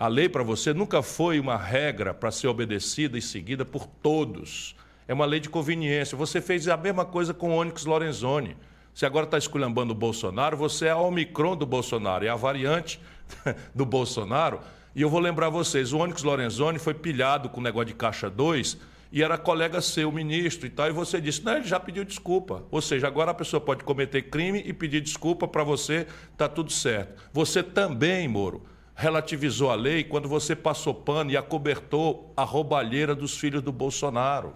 A 0.00 0.08
lei 0.08 0.30
para 0.30 0.42
você 0.42 0.72
nunca 0.72 1.02
foi 1.02 1.38
uma 1.38 1.58
regra 1.58 2.14
para 2.14 2.30
ser 2.30 2.48
obedecida 2.48 3.18
e 3.18 3.20
seguida 3.20 3.66
por 3.66 3.86
todos. 3.86 4.74
É 5.06 5.12
uma 5.12 5.26
lei 5.26 5.40
de 5.40 5.50
conveniência. 5.50 6.16
Você 6.16 6.40
fez 6.40 6.66
a 6.68 6.76
mesma 6.78 7.04
coisa 7.04 7.34
com 7.34 7.50
o 7.50 7.58
Onyx 7.58 7.84
Lorenzoni. 7.84 8.56
Você 8.94 9.04
agora 9.04 9.26
está 9.26 9.36
esculhambando 9.36 9.92
o 9.92 9.94
Bolsonaro, 9.94 10.56
você 10.56 10.86
é 10.86 10.90
a 10.90 10.96
Omicron 10.96 11.54
do 11.54 11.66
Bolsonaro, 11.66 12.24
é 12.24 12.30
a 12.30 12.34
variante 12.34 12.98
do 13.74 13.84
Bolsonaro. 13.84 14.60
E 14.96 15.02
eu 15.02 15.10
vou 15.10 15.20
lembrar 15.20 15.50
vocês, 15.50 15.92
o 15.92 15.98
Onyx 15.98 16.22
Lorenzoni 16.22 16.78
foi 16.78 16.94
pilhado 16.94 17.50
com 17.50 17.60
o 17.60 17.62
negócio 17.62 17.88
de 17.88 17.94
caixa 17.94 18.30
2 18.30 18.78
e 19.12 19.22
era 19.22 19.36
colega 19.36 19.82
seu, 19.82 20.10
ministro 20.10 20.66
e 20.66 20.70
tal, 20.70 20.88
e 20.88 20.92
você 20.92 21.20
disse, 21.20 21.44
não, 21.44 21.56
ele 21.56 21.66
já 21.66 21.78
pediu 21.78 22.06
desculpa. 22.06 22.64
Ou 22.70 22.80
seja, 22.80 23.06
agora 23.06 23.32
a 23.32 23.34
pessoa 23.34 23.60
pode 23.60 23.84
cometer 23.84 24.22
crime 24.22 24.62
e 24.64 24.72
pedir 24.72 25.02
desculpa 25.02 25.46
para 25.46 25.62
você, 25.62 26.06
está 26.32 26.48
tudo 26.48 26.72
certo. 26.72 27.22
Você 27.34 27.62
também, 27.62 28.26
Moro, 28.26 28.62
relativizou 29.00 29.70
a 29.70 29.74
lei 29.74 30.04
quando 30.04 30.28
você 30.28 30.54
passou 30.54 30.92
pano 30.92 31.30
e 31.30 31.36
acobertou 31.36 32.30
a 32.36 32.44
roubalheira 32.44 33.14
dos 33.14 33.34
filhos 33.38 33.62
do 33.62 33.72
Bolsonaro. 33.72 34.52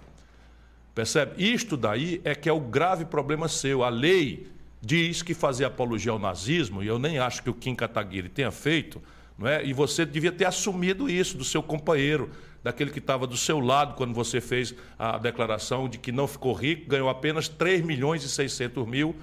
Percebe? 0.94 1.42
Isto 1.42 1.78
daí 1.78 2.20
é 2.24 2.34
que 2.34 2.46
é 2.46 2.52
o 2.52 2.60
grave 2.60 3.06
problema 3.06 3.48
seu. 3.48 3.82
A 3.82 3.88
lei 3.88 4.46
diz 4.82 5.22
que 5.22 5.32
fazer 5.32 5.64
apologia 5.64 6.12
ao 6.12 6.18
nazismo, 6.18 6.82
e 6.82 6.86
eu 6.86 6.98
nem 6.98 7.18
acho 7.18 7.42
que 7.42 7.48
o 7.48 7.54
Kim 7.54 7.74
Kataguiri 7.74 8.28
tenha 8.28 8.50
feito, 8.50 9.02
não 9.38 9.48
é? 9.48 9.64
e 9.64 9.72
você 9.72 10.04
devia 10.04 10.30
ter 10.30 10.44
assumido 10.44 11.08
isso 11.08 11.38
do 11.38 11.44
seu 11.44 11.62
companheiro 11.62 12.30
daquele 12.62 12.90
que 12.90 12.98
estava 12.98 13.26
do 13.26 13.38
seu 13.38 13.58
lado 13.60 13.94
quando 13.94 14.12
você 14.12 14.42
fez 14.42 14.74
a 14.98 15.16
declaração 15.16 15.88
de 15.88 15.96
que 15.96 16.12
não 16.12 16.28
ficou 16.28 16.52
rico, 16.52 16.90
ganhou 16.90 17.08
apenas 17.08 17.48
3 17.48 17.82
milhões 17.82 18.22
e 18.22 18.28
600 18.28 18.86
mil 18.86 19.16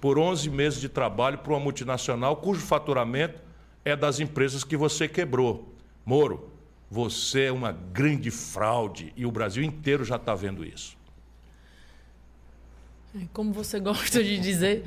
por 0.00 0.20
11 0.20 0.48
meses 0.50 0.80
de 0.80 0.88
trabalho 0.88 1.38
para 1.38 1.52
uma 1.52 1.60
multinacional 1.60 2.36
cujo 2.36 2.60
faturamento 2.60 3.47
é 3.88 3.96
das 3.96 4.20
empresas 4.20 4.64
que 4.64 4.76
você 4.76 5.08
quebrou. 5.08 5.74
Moro, 6.04 6.50
você 6.90 7.44
é 7.44 7.52
uma 7.52 7.72
grande 7.72 8.30
fraude 8.30 9.12
e 9.16 9.26
o 9.26 9.30
Brasil 9.30 9.62
inteiro 9.62 10.04
já 10.04 10.16
está 10.16 10.34
vendo 10.34 10.64
isso. 10.64 10.96
É, 13.16 13.26
como 13.32 13.52
você 13.52 13.78
gosta 13.80 14.22
de 14.22 14.38
dizer, 14.38 14.84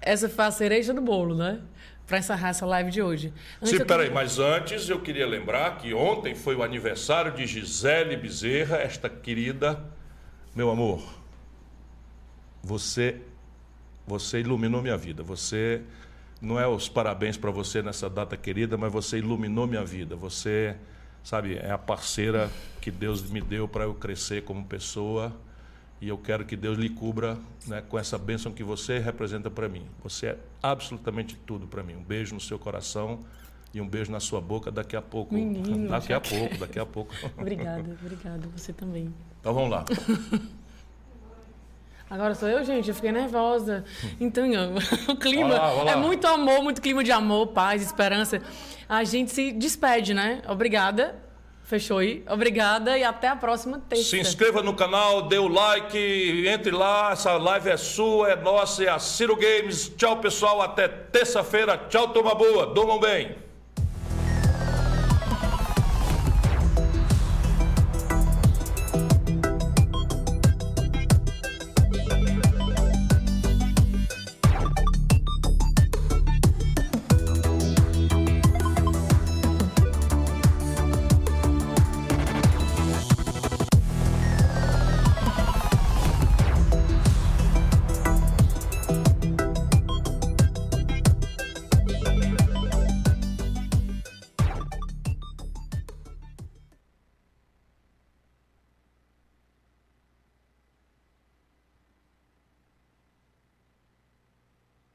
essa 0.00 0.28
foi 0.28 0.44
a 0.44 0.50
cereja 0.50 0.92
do 0.94 1.00
bolo, 1.00 1.34
né? 1.34 1.60
para 2.06 2.18
encerrar 2.18 2.50
essa 2.50 2.64
live 2.64 2.90
de 2.90 3.02
hoje. 3.02 3.32
Antes 3.60 3.76
Sim, 3.76 3.84
peraí, 3.84 4.10
mas 4.10 4.38
antes 4.38 4.88
eu 4.88 5.00
queria 5.00 5.26
lembrar 5.26 5.78
que 5.78 5.92
ontem 5.92 6.34
foi 6.34 6.54
o 6.54 6.62
aniversário 6.62 7.32
de 7.32 7.46
Gisele 7.46 8.16
Bezerra, 8.16 8.76
esta 8.76 9.08
querida, 9.08 9.84
meu 10.54 10.70
amor, 10.70 11.02
você, 12.62 13.20
você 14.06 14.40
iluminou 14.40 14.80
minha 14.80 14.96
vida, 14.96 15.22
você 15.22 15.82
não 16.46 16.60
é 16.60 16.66
os 16.66 16.88
parabéns 16.88 17.36
para 17.36 17.50
você 17.50 17.82
nessa 17.82 18.08
data 18.08 18.36
querida, 18.36 18.76
mas 18.76 18.92
você 18.92 19.18
iluminou 19.18 19.66
minha 19.66 19.84
vida. 19.84 20.14
Você, 20.14 20.76
sabe, 21.22 21.56
é 21.56 21.72
a 21.72 21.78
parceira 21.78 22.48
que 22.80 22.90
Deus 22.90 23.28
me 23.28 23.40
deu 23.40 23.66
para 23.66 23.84
eu 23.84 23.94
crescer 23.94 24.44
como 24.44 24.64
pessoa. 24.64 25.32
E 26.00 26.08
eu 26.08 26.16
quero 26.16 26.44
que 26.44 26.56
Deus 26.56 26.78
lhe 26.78 26.88
cubra 26.88 27.36
né, 27.66 27.82
com 27.88 27.98
essa 27.98 28.16
bênção 28.16 28.52
que 28.52 28.62
você 28.62 28.98
representa 28.98 29.50
para 29.50 29.68
mim. 29.68 29.86
Você 30.04 30.26
é 30.26 30.38
absolutamente 30.62 31.36
tudo 31.46 31.66
para 31.66 31.82
mim. 31.82 31.96
Um 31.96 32.02
beijo 32.02 32.34
no 32.34 32.40
seu 32.40 32.58
coração 32.58 33.20
e 33.74 33.80
um 33.80 33.88
beijo 33.88 34.12
na 34.12 34.20
sua 34.20 34.40
boca 34.40 34.70
daqui 34.70 34.94
a 34.94 35.02
pouco. 35.02 35.34
Menino, 35.34 35.88
daqui 35.88 36.12
a 36.12 36.20
pouco, 36.20 36.58
daqui 36.58 36.78
a 36.78 36.86
pouco. 36.86 37.12
obrigada, 37.36 37.96
obrigada. 38.00 38.46
Você 38.54 38.72
também. 38.72 39.12
Então 39.40 39.52
vamos 39.52 39.70
lá. 39.70 39.84
Agora 42.08 42.34
sou 42.34 42.48
eu, 42.48 42.62
gente, 42.64 42.88
eu 42.88 42.94
fiquei 42.94 43.10
nervosa. 43.10 43.84
Então, 44.20 44.44
o 45.08 45.16
clima 45.16 45.48
Vai 45.48 45.58
lá, 45.58 45.74
vai 45.74 45.84
lá. 45.86 45.92
é 45.92 45.96
muito 45.96 46.26
amor, 46.26 46.62
muito 46.62 46.80
clima 46.80 47.02
de 47.02 47.10
amor, 47.10 47.48
paz, 47.48 47.82
esperança. 47.82 48.40
A 48.88 49.02
gente 49.02 49.32
se 49.32 49.50
despede, 49.52 50.14
né? 50.14 50.40
Obrigada. 50.48 51.16
Fechou 51.64 51.98
aí? 51.98 52.24
Obrigada 52.30 52.96
e 52.96 53.02
até 53.02 53.26
a 53.26 53.34
próxima 53.34 53.82
terça. 53.88 54.04
Se 54.04 54.20
inscreva 54.20 54.62
no 54.62 54.72
canal, 54.72 55.22
dê 55.22 55.36
o 55.36 55.48
like, 55.48 56.44
entre 56.46 56.70
lá, 56.70 57.10
essa 57.10 57.32
live 57.36 57.68
é 57.70 57.76
sua, 57.76 58.30
é 58.30 58.36
nossa, 58.36 58.84
é 58.84 58.88
a 58.88 59.00
Ciro 59.00 59.34
Games. 59.34 59.88
Tchau, 59.96 60.18
pessoal, 60.18 60.62
até 60.62 60.86
terça-feira. 60.86 61.76
Tchau, 61.88 62.06
toma 62.12 62.36
boa, 62.36 62.66
durmam 62.68 63.00
bem. 63.00 63.34